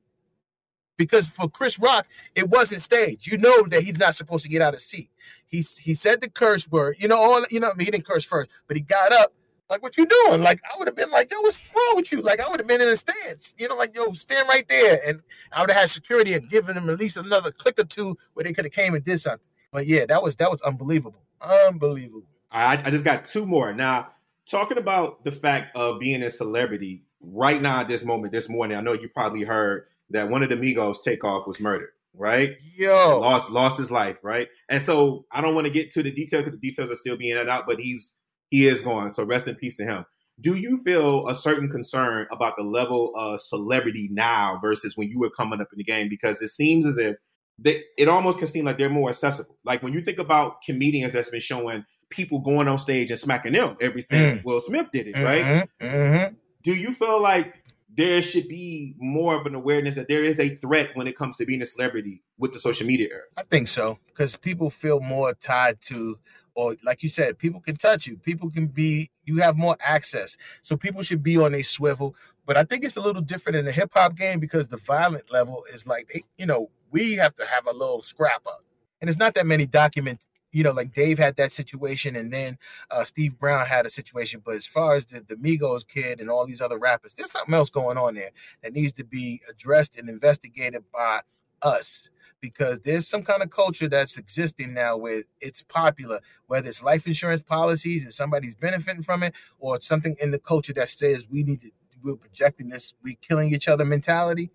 because 0.97 1.29
for 1.29 1.49
Chris 1.49 1.79
Rock, 1.79 2.07
it 2.37 2.49
wasn't 2.49 2.83
staged. 2.83 3.27
You 3.27 3.39
know 3.39 3.67
that 3.69 3.83
he's 3.83 3.99
not 3.99 4.15
supposed 4.15 4.45
to 4.45 4.49
get 4.49 4.63
out 4.63 4.75
of 4.75 4.81
seat. 4.81 5.11
He 5.47 5.65
he 5.81 5.95
said 5.95 6.21
the 6.21 6.31
curse 6.31 6.71
word. 6.71 6.97
You 6.99 7.09
know 7.09 7.19
all. 7.19 7.43
You 7.51 7.61
know 7.61 7.73
he 7.79 7.87
didn't 7.87 8.07
curse 8.07 8.25
first, 8.25 8.51
but 8.69 8.77
he 8.77 8.83
got 8.83 9.13
up 9.13 9.33
like, 9.73 9.83
what 9.83 9.97
you 9.97 10.05
doing? 10.07 10.43
Like, 10.43 10.61
I 10.71 10.79
would 10.79 10.87
have 10.87 10.95
been 10.95 11.11
like, 11.11 11.33
yo, 11.33 11.41
what's 11.41 11.75
wrong 11.75 11.97
with 11.97 12.13
you? 12.13 12.21
Like, 12.21 12.41
I 12.41 12.49
would 12.49 12.61
have 12.61 12.67
been 12.67 12.83
in 12.83 12.89
a 12.89 12.97
stance, 12.97 13.55
you 13.57 13.69
know, 13.69 13.75
like, 13.75 13.97
yo, 13.97 14.13
stand 14.13 14.47
right 14.47 14.69
there. 14.69 15.01
And 15.07 15.23
I 15.51 15.63
would 15.63 15.71
have 15.71 15.81
had 15.81 15.91
security 15.91 16.35
and 16.35 16.47
given 16.47 16.75
them 16.75 16.91
at 16.91 16.99
least 16.99 17.17
another 17.17 17.51
click 17.51 17.79
or 17.79 17.85
two 17.85 18.17
where 18.35 18.45
they 18.45 18.53
could 18.53 18.67
have 18.67 18.73
came 18.73 18.95
and 18.95 19.03
did 19.03 19.19
something. 19.19 19.41
But 19.73 19.87
yeah, 19.87 20.05
that 20.07 20.23
was 20.23 20.37
that 20.37 20.51
was 20.51 20.61
unbelievable. 20.61 21.23
Unbelievable. 21.41 22.27
I, 22.51 22.83
I 22.85 22.91
just 22.91 23.05
got 23.05 23.25
two 23.25 23.47
more. 23.47 23.73
Now, 23.73 24.09
talking 24.45 24.77
about 24.77 25.25
the 25.25 25.33
fact 25.33 25.75
of 25.75 25.99
being 25.99 26.23
a 26.23 26.29
celebrity 26.29 27.05
right 27.23 27.61
now 27.61 27.81
at 27.81 27.89
this 27.89 28.05
moment, 28.05 28.33
this 28.33 28.51
morning, 28.51 28.77
I 28.77 28.83
know 28.83 28.93
you 28.93 29.09
probably 29.09 29.45
heard 29.45 29.87
that 30.11 30.29
one 30.29 30.43
of 30.43 30.51
the 30.51 30.57
Migos 30.57 31.03
takeoff 31.03 31.47
was 31.47 31.59
murdered 31.59 31.89
right? 32.15 32.57
Yo, 32.77 33.21
lost 33.21 33.51
lost 33.51 33.79
his 33.79 33.91
life, 33.91 34.19
right? 34.23 34.49
And 34.69 34.83
so 34.83 35.25
I 35.31 35.41
don't 35.41 35.55
want 35.55 35.67
to 35.67 35.73
get 35.73 35.91
to 35.93 36.03
the 36.03 36.11
details 36.11 36.45
because 36.45 36.61
the 36.61 36.69
details 36.69 36.91
are 36.91 36.95
still 36.95 37.17
being 37.17 37.39
out, 37.39 37.67
but 37.67 37.81
he's 37.81 38.17
he 38.53 38.67
is 38.67 38.83
gone. 38.83 39.11
So 39.11 39.25
rest 39.25 39.49
in 39.49 39.55
peace 39.55 39.79
to 39.79 39.85
him. 39.85 40.05
Do 40.39 40.57
you 40.57 40.79
feel 40.85 41.27
a 41.27 41.35
certain 41.35 41.71
concern 41.71 42.27
about 42.31 42.55
the 42.59 42.63
level 42.63 43.11
of 43.17 43.41
celebrity 43.41 44.11
now 44.13 44.59
versus 44.61 44.95
when 44.95 45.09
you 45.09 45.19
were 45.19 45.31
coming 45.31 45.63
up 45.63 45.69
in 45.73 45.79
the 45.79 45.85
game? 45.85 46.11
Because 46.11 46.43
it 46.43 46.49
seems 46.49 46.85
as 46.85 46.99
if 46.99 47.17
they, 47.59 47.83
it 47.97 48.09
almost 48.09 48.39
can 48.39 48.47
seem 48.47 48.67
like 48.67 48.77
they're 48.77 48.91
more 48.91 49.09
accessible. 49.09 49.57
Like 49.65 49.83
when 49.83 49.95
you 49.95 50.03
think 50.03 50.19
about 50.19 50.61
comedians 50.67 51.15
that's 51.15 51.31
been 51.31 51.41
showing 51.41 51.87
people 52.11 52.41
going 52.41 52.69
on 52.69 52.79
stage 52.79 53.11
and 53.11 53.19
smacking 53.19 53.55
them 53.55 53.75
ever 53.81 54.03
since 54.03 54.41
mm. 54.41 54.45
Will 54.45 54.61
Smith 54.61 54.89
did 54.93 55.09
it, 55.09 55.17
right? 55.17 55.67
Mm-hmm. 55.81 55.87
Mm-hmm. 55.87 56.35
Do 56.63 56.75
you 56.75 56.93
feel 56.93 57.23
like 57.23 57.55
there 57.95 58.21
should 58.21 58.49
be 58.49 58.95
more 58.99 59.41
of 59.41 59.47
an 59.47 59.55
awareness 59.55 59.95
that 59.95 60.09
there 60.09 60.25
is 60.25 60.39
a 60.39 60.57
threat 60.57 60.91
when 60.93 61.07
it 61.07 61.17
comes 61.17 61.37
to 61.37 61.47
being 61.47 61.63
a 61.63 61.67
celebrity 61.67 62.23
with 62.37 62.53
the 62.53 62.59
social 62.59 62.87
media 62.87 63.09
era? 63.13 63.23
I 63.39 63.45
think 63.45 63.69
so 63.69 63.99
because 64.09 64.37
people 64.37 64.69
feel 64.69 65.01
more 65.01 65.33
tied 65.33 65.81
to 65.83 66.19
or 66.55 66.77
like 66.85 67.03
you 67.03 67.09
said, 67.09 67.39
people 67.39 67.61
can 67.61 67.77
touch 67.77 68.07
you. 68.07 68.17
People 68.17 68.51
can 68.51 68.67
be, 68.67 69.11
you 69.25 69.39
have 69.39 69.57
more 69.57 69.77
access. 69.81 70.37
So 70.61 70.77
people 70.77 71.03
should 71.03 71.23
be 71.23 71.37
on 71.37 71.55
a 71.55 71.63
swivel. 71.63 72.15
But 72.47 72.57
I 72.57 72.65
think 72.65 72.85
it's 72.85 72.97
a 72.97 73.01
little 73.01 73.23
different 73.23 73.57
in 73.57 73.65
the 73.65 73.73
hip 73.73 73.91
hop 73.95 74.17
game 74.17 74.41
because 74.41 74.69
the 74.69 74.77
violent 74.79 75.33
level 75.33 75.65
is 75.73 75.87
like, 75.87 76.09
they, 76.13 76.23
you 76.37 76.47
know, 76.47 76.71
we 76.91 77.15
have 77.15 77.35
to 77.37 77.47
have 77.47 77.67
a 77.67 77.73
little 77.73 78.03
scrap 78.03 78.43
up. 78.47 78.65
And 79.01 79.09
it's 79.09 79.19
not 79.19 79.35
that 79.35 79.47
many 79.47 79.67
document, 79.67 80.27
you 80.51 80.63
know, 80.63 80.73
like 80.73 80.93
Dave 80.93 81.19
had 81.19 81.37
that 81.37 81.53
situation 81.53 82.15
and 82.17 82.33
then 82.33 82.59
uh, 82.91 83.05
Steve 83.05 83.39
Brown 83.39 83.67
had 83.67 83.87
a 83.87 83.91
situation. 83.91 84.43
But 84.45 84.57
as 84.57 84.67
far 84.67 84.95
as 84.95 85.07
the, 85.07 85.21
the 85.27 85.37
Migos 85.37 85.87
kid 85.87 86.21
and 86.21 86.29
all 86.29 86.47
these 86.47 86.61
other 86.61 86.79
rappers, 86.79 87.15
there's 87.15 87.33
something 87.33 87.55
else 87.55 87.71
going 87.71 87.97
on 87.97 88.15
there 88.15 88.31
that 88.63 88.75
needs 88.75 88.93
to 88.93 89.05
be 89.05 89.41
addressed 89.49 89.99
and 89.99 90.09
investigated 90.09 90.85
by 90.93 91.21
us 91.63 92.11
because 92.43 92.81
there's 92.81 93.09
some 93.09 93.23
kind 93.23 93.43
of 93.43 93.49
culture 93.49 93.89
that's 93.89 94.19
existing 94.19 94.75
now 94.75 94.99
where 94.99 95.23
it's 95.41 95.63
popular, 95.63 96.21
whether 96.49 96.69
it's 96.69 96.83
life 96.83 97.07
insurance 97.07 97.41
policies 97.41 98.03
and 98.03 98.13
somebody's 98.13 98.55
benefiting 98.55 99.03
from 99.03 99.23
it, 99.23 99.35
or 99.59 99.77
it's 99.77 99.87
something 99.87 100.17
in 100.21 100.33
the 100.33 100.39
culture 100.39 100.75
that 100.75 100.91
says 100.91 101.25
we 101.31 101.43
need 101.45 101.63
to 101.63 101.71
we're 102.03 102.17
projecting 102.17 102.69
this 102.69 102.95
we're 103.03 103.15
killing 103.23 103.55
each 103.55 103.69
other 103.69 103.85
mentality. 103.85 104.51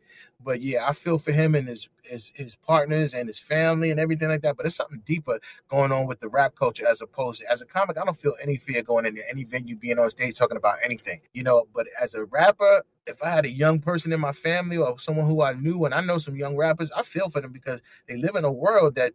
But 0.47 0.61
yeah, 0.61 0.87
I 0.87 0.93
feel 0.93 1.19
for 1.19 1.33
him 1.33 1.55
and 1.55 1.67
his, 1.67 1.89
his 2.03 2.31
his 2.33 2.55
partners 2.55 3.13
and 3.13 3.27
his 3.27 3.37
family 3.37 3.91
and 3.91 3.99
everything 3.99 4.29
like 4.29 4.43
that. 4.43 4.55
But 4.55 4.65
it's 4.65 4.75
something 4.75 5.01
deeper 5.03 5.41
going 5.67 5.91
on 5.91 6.07
with 6.07 6.21
the 6.21 6.29
rap 6.29 6.55
culture 6.55 6.87
as 6.87 7.01
opposed 7.01 7.41
to 7.41 7.51
as 7.51 7.59
a 7.59 7.65
comic. 7.65 7.97
I 7.97 8.05
don't 8.05 8.17
feel 8.17 8.33
any 8.41 8.55
fear 8.55 8.81
going 8.81 9.05
into 9.05 9.29
any 9.29 9.43
venue, 9.43 9.75
being 9.75 9.99
on 9.99 10.09
stage 10.09 10.37
talking 10.37 10.55
about 10.55 10.77
anything, 10.81 11.19
you 11.33 11.43
know. 11.43 11.67
But 11.75 11.87
as 12.01 12.13
a 12.13 12.23
rapper, 12.23 12.83
if 13.05 13.21
I 13.21 13.29
had 13.29 13.43
a 13.43 13.49
young 13.49 13.81
person 13.81 14.13
in 14.13 14.21
my 14.21 14.31
family 14.31 14.77
or 14.77 14.97
someone 14.99 15.25
who 15.25 15.41
I 15.41 15.51
knew, 15.51 15.83
and 15.83 15.93
I 15.93 15.99
know 15.99 16.17
some 16.17 16.37
young 16.37 16.55
rappers, 16.55 16.93
I 16.93 17.03
feel 17.03 17.29
for 17.29 17.41
them 17.41 17.51
because 17.51 17.81
they 18.07 18.15
live 18.15 18.37
in 18.37 18.45
a 18.45 18.51
world 18.51 18.95
that 18.95 19.11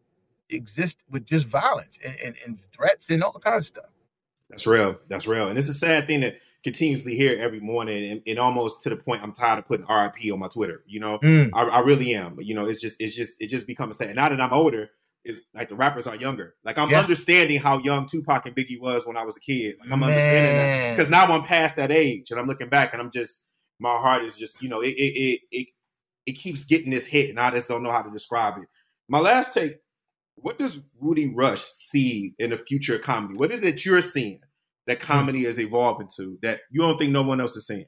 exists 0.51 1.03
with 1.09 1.24
just 1.24 1.47
violence 1.47 1.99
and, 2.05 2.14
and, 2.22 2.37
and 2.45 2.61
threats 2.72 3.09
and 3.09 3.24
all 3.24 3.33
kinds 3.33 3.70
of 3.70 3.78
stuff. 3.78 3.91
That's 4.51 4.66
real. 4.66 4.99
That's 5.09 5.26
real. 5.26 5.49
And 5.49 5.59
it's 5.59 5.70
a 5.70 5.72
sad 5.72 6.07
thing 6.07 6.20
that 6.20 6.35
continuously 6.65 7.17
hear 7.17 7.37
every 7.39 7.61
morning 7.61 8.11
and, 8.11 8.23
and, 8.27 8.39
almost 8.39 8.83
to 8.83 8.89
the 8.89 8.97
point 8.97 9.23
I'm 9.23 9.33
tired 9.33 9.59
of 9.59 9.67
putting 9.67 9.87
RIP 9.87 10.33
on 10.33 10.39
my 10.39 10.49
Twitter. 10.49 10.83
You 10.87 11.01
know, 11.01 11.19
mm. 11.19 11.51
I, 11.53 11.63
I, 11.63 11.81
really 11.81 12.15
am. 12.15 12.37
You 12.41 12.55
know, 12.55 12.67
it's 12.67 12.81
just 12.81 13.01
it's 13.01 13.17
just 13.17 13.41
it 13.41 13.49
just 13.49 13.67
becomes 13.67 13.97
a 13.97 13.99
sad. 13.99 14.15
Now 14.15 14.29
that 14.29 14.41
I'm 14.41 14.53
older, 14.53 14.91
is 15.25 15.41
like 15.55 15.69
the 15.69 15.75
rappers 15.75 16.07
are 16.07 16.17
younger. 16.17 16.55
Like 16.65 16.79
I'm 16.79 16.91
yeah. 16.91 17.01
understanding 17.01 17.61
how 17.61 17.79
young 17.79 18.07
Tupac 18.07 18.47
and 18.47 18.57
Biggie 18.57 18.81
was 18.81 19.07
when 19.07 19.17
I 19.17 19.25
was 19.25 19.37
a 19.37 19.41
kid. 19.41 19.77
Like 19.81 19.91
I'm 19.91 20.01
Man. 20.01 20.11
understanding 20.11 20.57
that 20.57 20.97
because 20.97 21.11
now 21.11 21.27
I'm 21.27 21.45
past 21.45 21.77
that 21.77 21.93
age 21.93 22.31
and 22.31 22.41
I'm 22.41 22.47
looking 22.47 22.69
back 22.69 22.93
and 22.93 23.01
I'm 23.01 23.11
just 23.11 23.49
my 23.79 23.97
heart 23.99 24.25
is 24.25 24.37
just, 24.37 24.63
you 24.63 24.69
know, 24.69 24.81
it 24.81 24.91
it 24.91 25.13
it 25.17 25.41
it, 25.51 25.67
it 26.27 26.33
keeps 26.33 26.65
getting 26.65 26.91
this 26.91 27.07
hit, 27.07 27.31
and 27.31 27.41
I 27.41 27.51
just 27.51 27.69
don't 27.69 27.83
know 27.83 27.93
how 27.93 28.03
to 28.03 28.11
describe 28.11 28.59
it. 28.59 28.69
My 29.09 29.19
last 29.19 29.55
take: 29.55 29.79
What 30.37 30.59
does 30.59 30.81
Rudy 31.01 31.33
Rush 31.33 31.63
see 31.63 32.35
in 32.39 32.51
the 32.51 32.57
future 32.57 32.97
of 32.97 33.03
comedy? 33.03 33.35
What 33.35 33.51
is 33.51 33.63
it 33.63 33.85
you're 33.85 34.01
seeing 34.01 34.41
that 34.87 35.03
hmm. 35.03 35.12
comedy 35.12 35.47
is 35.47 35.59
evolving 35.59 36.09
to 36.16 36.39
that 36.43 36.61
you 36.70 36.80
don't 36.80 36.99
think 36.99 37.12
no 37.12 37.22
one 37.22 37.41
else 37.41 37.57
is 37.57 37.66
seeing? 37.66 37.87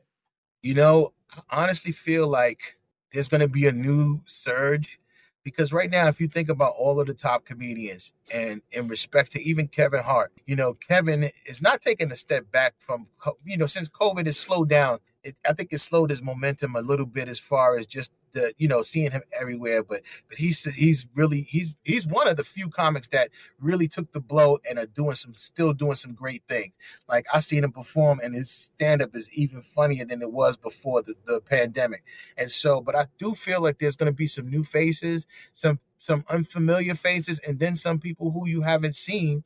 You 0.62 0.74
know, 0.74 1.12
I 1.51 1.62
honestly 1.64 1.92
feel 1.92 2.26
like 2.26 2.76
there's 3.12 3.28
going 3.28 3.40
to 3.40 3.49
be 3.49 3.66
a 3.66 3.72
new 3.72 4.20
surge 4.24 4.99
because 5.45 5.72
right 5.72 5.90
now 5.90 6.09
if 6.09 6.20
you 6.20 6.26
think 6.26 6.49
about 6.49 6.74
all 6.76 6.99
of 6.99 7.07
the 7.07 7.14
top 7.14 7.45
comedians 7.45 8.12
and 8.34 8.62
in 8.72 8.88
respect 8.88 9.30
to 9.32 9.42
even 9.42 9.68
kevin 9.68 10.03
hart 10.03 10.32
you 10.47 10.57
know 10.57 10.74
kevin 10.74 11.30
is 11.47 11.62
not 11.62 11.80
taking 11.80 12.11
a 12.11 12.16
step 12.16 12.51
back 12.51 12.74
from 12.78 13.07
you 13.45 13.57
know 13.57 13.66
since 13.66 13.88
covid 13.88 14.26
has 14.26 14.38
slowed 14.38 14.68
down 14.68 14.99
it, 15.25 15.37
i 15.49 15.53
think 15.53 15.72
it 15.72 15.79
slowed 15.79 16.11
his 16.11 16.22
momentum 16.22 16.77
a 16.77 16.81
little 16.81 17.07
bit 17.07 17.29
as 17.29 17.39
far 17.39 17.77
as 17.77 17.87
just 17.87 18.12
the 18.35 18.53
you 18.59 18.68
know 18.68 18.83
seeing 18.83 19.11
him 19.11 19.22
everywhere 19.41 19.83
but 19.83 20.03
but 20.29 20.37
he's 20.39 20.64
he's 20.75 21.07
really 21.14 21.43
he's 21.43 21.77
he's 21.85 22.07
one 22.07 22.29
of 22.29 22.37
the 22.37 22.45
few 22.45 22.68
comics 22.68 23.09
that 23.09 23.31
really 23.59 23.89
took 23.89 24.12
the 24.12 24.20
blow 24.20 24.59
and 24.68 24.79
are 24.79 24.87
doing 24.87 25.14
some 25.14 25.33
still 25.35 25.72
doing 25.72 25.95
some 25.95 26.12
great 26.12 26.43
things. 26.49 26.75
Like 27.09 27.27
i 27.33 27.41
seen 27.41 27.64
him 27.64 27.72
perform 27.72 28.20
and 28.22 28.35
his 28.35 28.51
stand-up 28.51 29.14
is 29.14 29.33
even 29.35 29.62
funnier 29.62 30.05
than 30.05 30.20
it 30.20 30.33
was 30.33 30.57
before 30.57 31.03
the, 31.03 31.14
the 31.27 31.41
pandemic. 31.41 32.03
And 32.37 32.51
so 32.51 32.81
but 32.81 32.95
i 32.95 33.07
do 33.18 33.35
feel 33.35 33.62
like 33.62 33.79
there's 33.79 33.97
going 33.97 34.12
to 34.12 34.16
be 34.16 34.27
some 34.27 34.51
new 34.51 34.64
faces 34.64 35.27
some 35.53 35.79
some 35.97 36.25
unfamiliar 36.29 36.95
faces 36.95 37.39
and 37.41 37.59
then 37.59 37.77
some 37.77 37.99
people 37.99 38.31
who 38.33 38.47
you 38.47 38.61
haven't 38.61 38.95
seen 38.95 39.43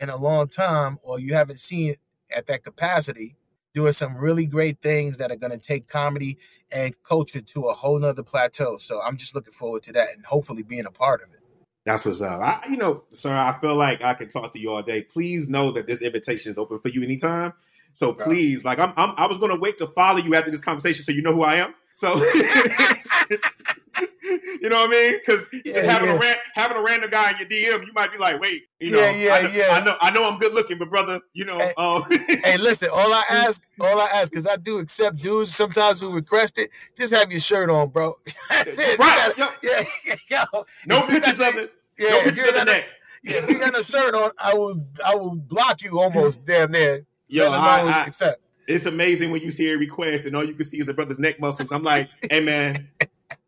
in 0.00 0.08
a 0.08 0.16
long 0.16 0.48
time 0.48 0.98
or 1.02 1.18
you 1.18 1.34
haven't 1.34 1.58
seen 1.58 1.96
at 2.34 2.46
that 2.46 2.62
capacity 2.62 3.36
doing 3.74 3.92
some 3.92 4.16
really 4.16 4.46
great 4.46 4.80
things 4.80 5.16
that 5.18 5.30
are 5.30 5.36
going 5.36 5.52
to 5.52 5.58
take 5.58 5.88
comedy 5.88 6.38
and 6.70 6.94
culture 7.02 7.40
to 7.40 7.64
a 7.66 7.74
whole 7.74 7.98
nother 7.98 8.22
plateau. 8.22 8.76
So 8.76 9.00
I'm 9.00 9.16
just 9.16 9.34
looking 9.34 9.52
forward 9.52 9.82
to 9.84 9.92
that 9.94 10.14
and 10.14 10.24
hopefully 10.24 10.62
being 10.62 10.86
a 10.86 10.90
part 10.90 11.22
of 11.22 11.32
it. 11.32 11.40
That's 11.84 12.04
what's 12.04 12.20
up. 12.20 12.40
I, 12.40 12.66
you 12.68 12.76
know, 12.76 13.04
sir, 13.08 13.34
I 13.34 13.58
feel 13.60 13.74
like 13.74 14.02
I 14.02 14.14
can 14.14 14.28
talk 14.28 14.52
to 14.52 14.58
you 14.58 14.72
all 14.72 14.82
day. 14.82 15.02
Please 15.02 15.48
know 15.48 15.70
that 15.72 15.86
this 15.86 16.02
invitation 16.02 16.50
is 16.50 16.58
open 16.58 16.78
for 16.78 16.88
you 16.88 17.02
anytime. 17.02 17.54
So 17.94 18.12
please, 18.12 18.64
like, 18.64 18.78
I'm, 18.78 18.92
I'm 18.96 19.14
I 19.16 19.26
was 19.26 19.38
going 19.38 19.52
to 19.52 19.58
wait 19.58 19.78
to 19.78 19.86
follow 19.86 20.18
you 20.18 20.34
after 20.34 20.50
this 20.50 20.60
conversation 20.60 21.04
so 21.04 21.12
you 21.12 21.22
know 21.22 21.32
who 21.32 21.42
I 21.42 21.56
am. 21.56 21.74
So 21.94 22.14
you 24.60 24.68
know 24.68 24.76
what 24.76 24.88
I 24.88 24.92
mean? 24.92 25.18
Because 25.18 25.48
yeah, 25.64 25.80
having 25.82 26.08
yeah. 26.08 26.14
a 26.14 26.18
ran, 26.18 26.36
having 26.54 26.76
a 26.76 26.82
random 26.82 27.10
guy 27.10 27.30
in 27.30 27.38
your 27.38 27.48
DM, 27.48 27.86
you 27.86 27.92
might 27.94 28.12
be 28.12 28.18
like, 28.18 28.40
wait, 28.40 28.64
you 28.80 28.92
know, 28.92 28.98
yeah, 28.98 29.10
yeah, 29.10 29.32
I 29.32 29.42
know, 29.42 29.50
yeah. 29.50 29.66
I 29.70 29.84
know, 29.84 29.96
I 30.00 30.10
know, 30.10 30.30
I'm 30.30 30.38
good 30.38 30.54
looking, 30.54 30.78
but 30.78 30.90
brother, 30.90 31.20
you 31.32 31.44
know. 31.44 31.58
Hey, 31.58 31.72
um, 31.76 32.04
hey 32.44 32.56
listen, 32.58 32.88
all 32.92 33.12
I 33.12 33.24
ask, 33.30 33.62
all 33.80 34.00
I 34.00 34.06
ask, 34.14 34.30
because 34.30 34.46
I 34.46 34.56
do 34.56 34.78
accept 34.78 35.22
dudes 35.22 35.54
sometimes 35.54 36.00
who 36.00 36.12
request 36.12 36.58
it. 36.58 36.70
Just 36.96 37.12
have 37.12 37.30
your 37.30 37.40
shirt 37.40 37.70
on, 37.70 37.88
bro. 37.88 38.16
right? 38.50 38.96
Gotta, 38.98 39.56
yeah, 39.62 39.84
yo, 40.52 40.64
no 40.86 41.02
pictures 41.02 41.40
of 41.40 41.56
it. 41.56 41.72
Yeah, 41.98 42.10
no 42.10 42.22
pictures 42.22 42.48
of 42.48 42.54
the 42.54 42.64
neck. 42.64 42.86
Yeah, 43.22 43.38
if 43.38 43.50
you 43.50 43.58
got 43.58 43.72
no 43.72 43.82
shirt 43.82 44.14
on, 44.14 44.30
I 44.38 44.54
will, 44.54 44.80
I 45.04 45.14
will 45.16 45.34
block 45.34 45.82
you 45.82 45.98
almost 45.98 46.44
damn 46.44 46.70
near. 46.70 47.04
Yo, 47.26 47.50
I, 47.50 47.80
I, 47.82 48.04
accept. 48.06 48.40
It's 48.66 48.86
amazing 48.86 49.30
when 49.30 49.42
you 49.42 49.50
see 49.50 49.68
a 49.70 49.76
request 49.76 50.26
and 50.26 50.36
all 50.36 50.44
you 50.44 50.54
can 50.54 50.64
see 50.64 50.78
is 50.78 50.88
a 50.88 50.94
brother's 50.94 51.18
neck 51.18 51.40
muscles. 51.40 51.72
I'm 51.72 51.82
like, 51.82 52.08
hey 52.30 52.40
man, 52.40 52.88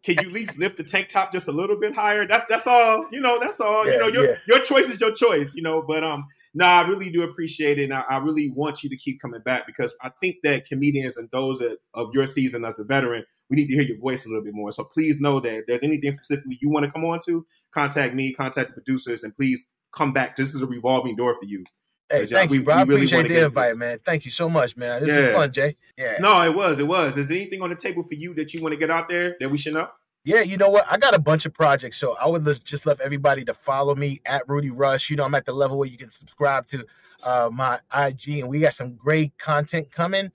can 0.02 0.16
you 0.20 0.28
at 0.28 0.32
least 0.32 0.58
lift 0.58 0.76
the 0.76 0.84
tank 0.84 1.08
top 1.08 1.32
just 1.32 1.48
a 1.48 1.52
little 1.52 1.78
bit 1.78 1.94
higher? 1.94 2.26
That's 2.26 2.46
that's 2.48 2.66
all. 2.66 3.06
You 3.12 3.20
know, 3.20 3.38
that's 3.38 3.60
all. 3.60 3.86
Yeah, 3.86 3.92
you 3.92 3.98
know, 3.98 4.08
your 4.08 4.24
yeah. 4.24 4.34
your 4.46 4.60
choice 4.60 4.88
is 4.88 5.00
your 5.00 5.12
choice. 5.12 5.54
You 5.54 5.62
know, 5.62 5.82
but 5.86 6.02
um, 6.02 6.26
no, 6.54 6.64
nah, 6.64 6.82
I 6.82 6.88
really 6.88 7.10
do 7.10 7.22
appreciate 7.22 7.78
it, 7.78 7.84
and 7.84 7.94
I, 7.94 8.04
I, 8.08 8.16
really 8.16 8.50
want 8.50 8.82
you 8.82 8.90
to 8.90 8.96
keep 8.96 9.20
coming 9.20 9.40
back 9.40 9.66
because 9.66 9.94
I 10.02 10.10
think 10.20 10.36
that 10.42 10.66
comedians 10.66 11.16
and 11.16 11.28
those 11.30 11.58
that, 11.60 11.76
of 11.94 12.10
your 12.12 12.26
season 12.26 12.64
as 12.64 12.78
a 12.78 12.84
veteran, 12.84 13.24
we 13.48 13.56
need 13.56 13.68
to 13.68 13.74
hear 13.74 13.82
your 13.82 13.98
voice 13.98 14.26
a 14.26 14.28
little 14.28 14.42
bit 14.42 14.54
more. 14.54 14.72
So 14.72 14.82
please 14.82 15.20
know 15.20 15.38
that 15.38 15.58
if 15.58 15.66
there's 15.66 15.82
anything 15.84 16.10
specifically 16.12 16.58
you 16.60 16.68
want 16.68 16.86
to 16.86 16.90
come 16.90 17.04
on 17.04 17.20
to, 17.26 17.46
contact 17.72 18.14
me, 18.14 18.32
contact 18.32 18.70
the 18.70 18.74
producers, 18.74 19.22
and 19.22 19.36
please 19.36 19.68
come 19.92 20.12
back. 20.12 20.36
This 20.36 20.54
is 20.54 20.62
a 20.62 20.66
revolving 20.66 21.14
door 21.14 21.36
for 21.40 21.46
you. 21.46 21.64
Hey, 22.10 22.26
thank 22.26 22.50
we, 22.50 22.58
you, 22.58 22.64
bro. 22.64 22.74
I 22.74 22.82
really 22.82 23.04
appreciate 23.04 23.28
the 23.28 23.44
invite, 23.44 23.76
man. 23.76 23.98
Thank 24.04 24.24
you 24.24 24.30
so 24.30 24.48
much, 24.48 24.76
man. 24.76 25.00
This 25.00 25.08
yeah. 25.08 25.26
was 25.28 25.36
fun, 25.36 25.52
Jay. 25.52 25.76
Yeah. 25.96 26.16
No, 26.18 26.42
it 26.42 26.54
was. 26.54 26.78
It 26.78 26.86
was. 26.88 27.16
Is 27.16 27.28
there 27.28 27.36
anything 27.36 27.62
on 27.62 27.70
the 27.70 27.76
table 27.76 28.02
for 28.02 28.14
you 28.14 28.34
that 28.34 28.52
you 28.52 28.60
want 28.60 28.72
to 28.72 28.76
get 28.76 28.90
out 28.90 29.08
there 29.08 29.36
that 29.38 29.50
we 29.50 29.58
should 29.58 29.74
know? 29.74 29.88
Yeah, 30.24 30.42
you 30.42 30.56
know 30.56 30.68
what? 30.68 30.84
I 30.90 30.98
got 30.98 31.14
a 31.14 31.18
bunch 31.18 31.46
of 31.46 31.54
projects, 31.54 31.96
so 31.96 32.16
I 32.20 32.28
would 32.28 32.44
just 32.64 32.84
love 32.84 33.00
everybody 33.00 33.44
to 33.44 33.54
follow 33.54 33.94
me 33.94 34.20
at 34.26 34.46
Rudy 34.48 34.70
Rush. 34.70 35.08
You 35.08 35.16
know, 35.16 35.24
I'm 35.24 35.34
at 35.34 35.46
the 35.46 35.52
level 35.52 35.78
where 35.78 35.88
you 35.88 35.96
can 35.96 36.10
subscribe 36.10 36.66
to 36.68 36.84
uh, 37.24 37.50
my 37.52 37.78
IG, 37.94 38.40
and 38.40 38.48
we 38.48 38.60
got 38.60 38.74
some 38.74 38.94
great 38.94 39.36
content 39.38 39.90
coming. 39.90 40.30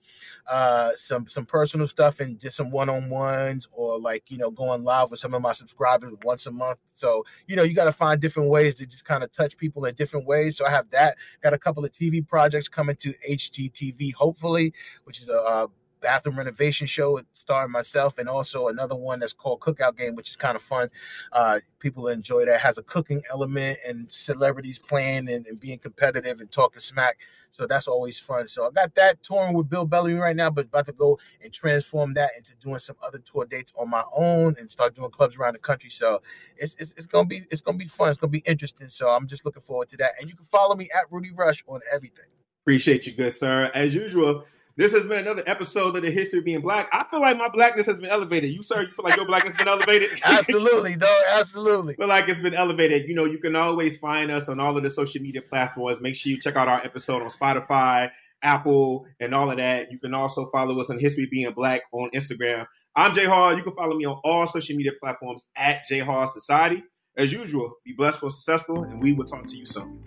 Uh, 0.50 0.90
some 0.96 1.26
some 1.26 1.44
personal 1.44 1.88
stuff 1.88 2.20
and 2.20 2.38
just 2.38 2.56
some 2.56 2.70
one 2.70 2.88
on 2.88 3.08
ones, 3.08 3.68
or 3.72 3.98
like 3.98 4.30
you 4.30 4.38
know, 4.38 4.50
going 4.50 4.84
live 4.84 5.10
with 5.10 5.20
some 5.20 5.34
of 5.34 5.42
my 5.42 5.52
subscribers 5.52 6.12
once 6.24 6.46
a 6.46 6.50
month. 6.50 6.78
So 6.94 7.24
you 7.46 7.56
know, 7.56 7.62
you 7.62 7.74
got 7.74 7.86
to 7.86 7.92
find 7.92 8.20
different 8.20 8.48
ways 8.48 8.74
to 8.76 8.86
just 8.86 9.04
kind 9.04 9.24
of 9.24 9.32
touch 9.32 9.56
people 9.56 9.84
in 9.84 9.94
different 9.94 10.26
ways. 10.26 10.56
So 10.56 10.66
I 10.66 10.70
have 10.70 10.90
that. 10.90 11.16
Got 11.42 11.54
a 11.54 11.58
couple 11.58 11.84
of 11.84 11.90
TV 11.90 12.26
projects 12.26 12.68
coming 12.68 12.96
to 12.96 13.12
HGTV, 13.28 14.14
hopefully, 14.14 14.72
which 15.04 15.20
is 15.20 15.28
a 15.28 15.40
uh, 15.40 15.66
bathroom 16.06 16.38
renovation 16.38 16.86
show 16.86 17.20
starring 17.32 17.72
myself 17.72 18.16
and 18.16 18.28
also 18.28 18.68
another 18.68 18.94
one 18.94 19.18
that's 19.18 19.32
called 19.32 19.58
Cookout 19.58 19.96
Game, 19.96 20.14
which 20.14 20.30
is 20.30 20.36
kind 20.36 20.54
of 20.54 20.62
fun. 20.62 20.88
Uh, 21.32 21.58
people 21.80 22.06
enjoy 22.06 22.44
that. 22.44 22.54
It 22.54 22.60
has 22.60 22.78
a 22.78 22.84
cooking 22.84 23.24
element 23.28 23.80
and 23.84 24.10
celebrities 24.12 24.78
playing 24.78 25.28
and, 25.28 25.48
and, 25.48 25.58
being 25.58 25.78
competitive 25.78 26.38
and 26.38 26.48
talking 26.48 26.78
smack. 26.78 27.18
So 27.50 27.66
that's 27.66 27.88
always 27.88 28.20
fun. 28.20 28.46
So 28.46 28.68
I 28.68 28.70
got 28.70 28.94
that 28.94 29.20
touring 29.24 29.54
with 29.54 29.68
Bill 29.68 29.84
Bellamy 29.84 30.14
right 30.14 30.36
now, 30.36 30.48
but 30.48 30.66
about 30.66 30.86
to 30.86 30.92
go 30.92 31.18
and 31.42 31.52
transform 31.52 32.14
that 32.14 32.30
into 32.36 32.54
doing 32.54 32.78
some 32.78 32.94
other 33.04 33.18
tour 33.18 33.44
dates 33.44 33.72
on 33.76 33.90
my 33.90 34.04
own 34.16 34.54
and 34.60 34.70
start 34.70 34.94
doing 34.94 35.10
clubs 35.10 35.34
around 35.34 35.54
the 35.54 35.58
country. 35.58 35.90
So 35.90 36.22
it's, 36.56 36.76
it's, 36.76 36.92
it's 36.92 37.06
gonna 37.06 37.26
be 37.26 37.42
it's 37.50 37.60
gonna 37.60 37.78
be 37.78 37.88
fun. 37.88 38.10
It's 38.10 38.18
gonna 38.18 38.30
be 38.30 38.44
interesting. 38.46 38.86
So 38.86 39.08
I'm 39.08 39.26
just 39.26 39.44
looking 39.44 39.62
forward 39.62 39.88
to 39.88 39.96
that. 39.96 40.12
And 40.20 40.30
you 40.30 40.36
can 40.36 40.46
follow 40.52 40.76
me 40.76 40.88
at 40.94 41.10
Rudy 41.10 41.32
Rush 41.32 41.64
on 41.66 41.80
everything. 41.92 42.26
Appreciate 42.62 43.06
you, 43.06 43.12
good 43.12 43.32
sir. 43.32 43.72
As 43.74 43.92
usual, 43.92 44.44
this 44.76 44.92
has 44.92 45.06
been 45.06 45.18
another 45.18 45.42
episode 45.46 45.96
of 45.96 46.02
the 46.02 46.10
history 46.10 46.40
of 46.40 46.44
being 46.44 46.60
black. 46.60 46.88
I 46.92 47.04
feel 47.04 47.20
like 47.20 47.38
my 47.38 47.48
blackness 47.48 47.86
has 47.86 47.98
been 47.98 48.10
elevated. 48.10 48.50
You, 48.50 48.62
sir, 48.62 48.82
you 48.82 48.88
feel 48.88 49.04
like 49.04 49.16
your 49.16 49.24
blackness 49.24 49.54
has 49.54 49.58
been 49.64 49.68
elevated? 49.68 50.10
absolutely, 50.24 50.96
dog. 50.96 51.08
Absolutely. 51.32 51.94
feel 51.94 52.08
like 52.08 52.28
it's 52.28 52.40
been 52.40 52.54
elevated. 52.54 53.08
You 53.08 53.14
know, 53.14 53.24
you 53.24 53.38
can 53.38 53.56
always 53.56 53.96
find 53.96 54.30
us 54.30 54.50
on 54.50 54.60
all 54.60 54.76
of 54.76 54.82
the 54.82 54.90
social 54.90 55.22
media 55.22 55.40
platforms. 55.40 56.02
Make 56.02 56.14
sure 56.14 56.30
you 56.30 56.38
check 56.38 56.56
out 56.56 56.68
our 56.68 56.84
episode 56.84 57.22
on 57.22 57.28
Spotify, 57.28 58.10
Apple, 58.42 59.06
and 59.18 59.34
all 59.34 59.50
of 59.50 59.56
that. 59.56 59.90
You 59.90 59.98
can 59.98 60.12
also 60.12 60.50
follow 60.50 60.78
us 60.78 60.90
on 60.90 60.98
History 60.98 61.26
Being 61.30 61.52
Black 61.52 61.82
on 61.92 62.10
Instagram. 62.14 62.66
I'm 62.94 63.14
J 63.14 63.24
Hall. 63.24 63.56
You 63.56 63.62
can 63.62 63.74
follow 63.74 63.96
me 63.96 64.04
on 64.04 64.20
all 64.24 64.46
social 64.46 64.76
media 64.76 64.92
platforms 65.00 65.46
at 65.56 65.86
J 65.86 66.00
Hall 66.00 66.26
Society. 66.26 66.82
As 67.16 67.32
usual, 67.32 67.72
be 67.82 67.94
blessed 67.96 68.18
for 68.18 68.28
successful, 68.28 68.82
and 68.84 69.02
we 69.02 69.14
will 69.14 69.24
talk 69.24 69.46
to 69.46 69.56
you 69.56 69.64
soon. 69.64 70.04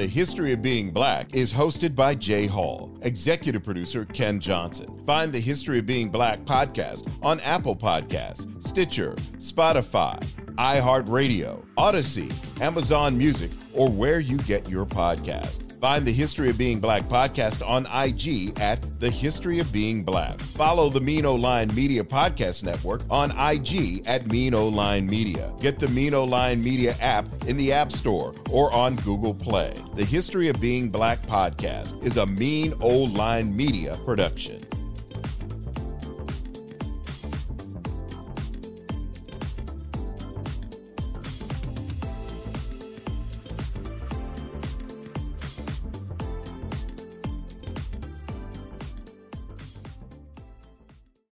The 0.00 0.06
History 0.06 0.52
of 0.52 0.62
Being 0.62 0.92
Black 0.92 1.34
is 1.34 1.52
hosted 1.52 1.94
by 1.94 2.14
J 2.14 2.46
Hall, 2.46 2.90
executive 3.02 3.62
producer 3.62 4.06
Ken 4.06 4.40
Johnson. 4.40 4.98
Find 5.04 5.30
the 5.30 5.38
History 5.38 5.80
of 5.80 5.84
Being 5.84 6.08
Black 6.08 6.42
podcast 6.46 7.06
on 7.20 7.38
Apple 7.40 7.76
Podcasts, 7.76 8.66
Stitcher, 8.66 9.12
Spotify, 9.36 10.18
iHeartRadio, 10.56 11.64
Audacy, 11.76 12.32
Amazon 12.60 13.16
Music, 13.16 13.50
or 13.72 13.88
where 13.88 14.20
you 14.20 14.36
get 14.38 14.68
your 14.68 14.86
podcast. 14.86 15.70
Find 15.80 16.04
the 16.06 16.12
History 16.12 16.50
of 16.50 16.58
Being 16.58 16.78
Black 16.78 17.04
podcast 17.04 17.66
on 17.66 17.86
IG 17.86 18.60
at 18.60 19.00
The 19.00 19.08
History 19.08 19.60
of 19.60 19.72
Being 19.72 20.02
Black. 20.04 20.38
Follow 20.38 20.90
the 20.90 21.00
Mean 21.00 21.24
O 21.24 21.34
Line 21.34 21.74
Media 21.74 22.04
Podcast 22.04 22.64
Network 22.64 23.00
on 23.08 23.30
IG 23.30 24.06
at 24.06 24.26
Mean 24.30 24.52
O 24.52 24.68
Line 24.68 25.06
Media. 25.06 25.50
Get 25.58 25.78
the 25.78 25.88
Mean 25.88 26.12
O 26.12 26.24
Line 26.24 26.62
Media 26.62 26.94
app 27.00 27.26
in 27.46 27.56
the 27.56 27.72
App 27.72 27.92
Store 27.92 28.34
or 28.50 28.70
on 28.74 28.96
Google 28.96 29.32
Play. 29.32 29.74
The 29.96 30.04
History 30.04 30.48
of 30.48 30.60
Being 30.60 30.90
Black 30.90 31.26
podcast 31.26 32.02
is 32.04 32.18
a 32.18 32.26
Mean 32.26 32.74
O 32.82 33.04
Line 33.04 33.56
Media 33.56 33.98
production. 34.04 34.66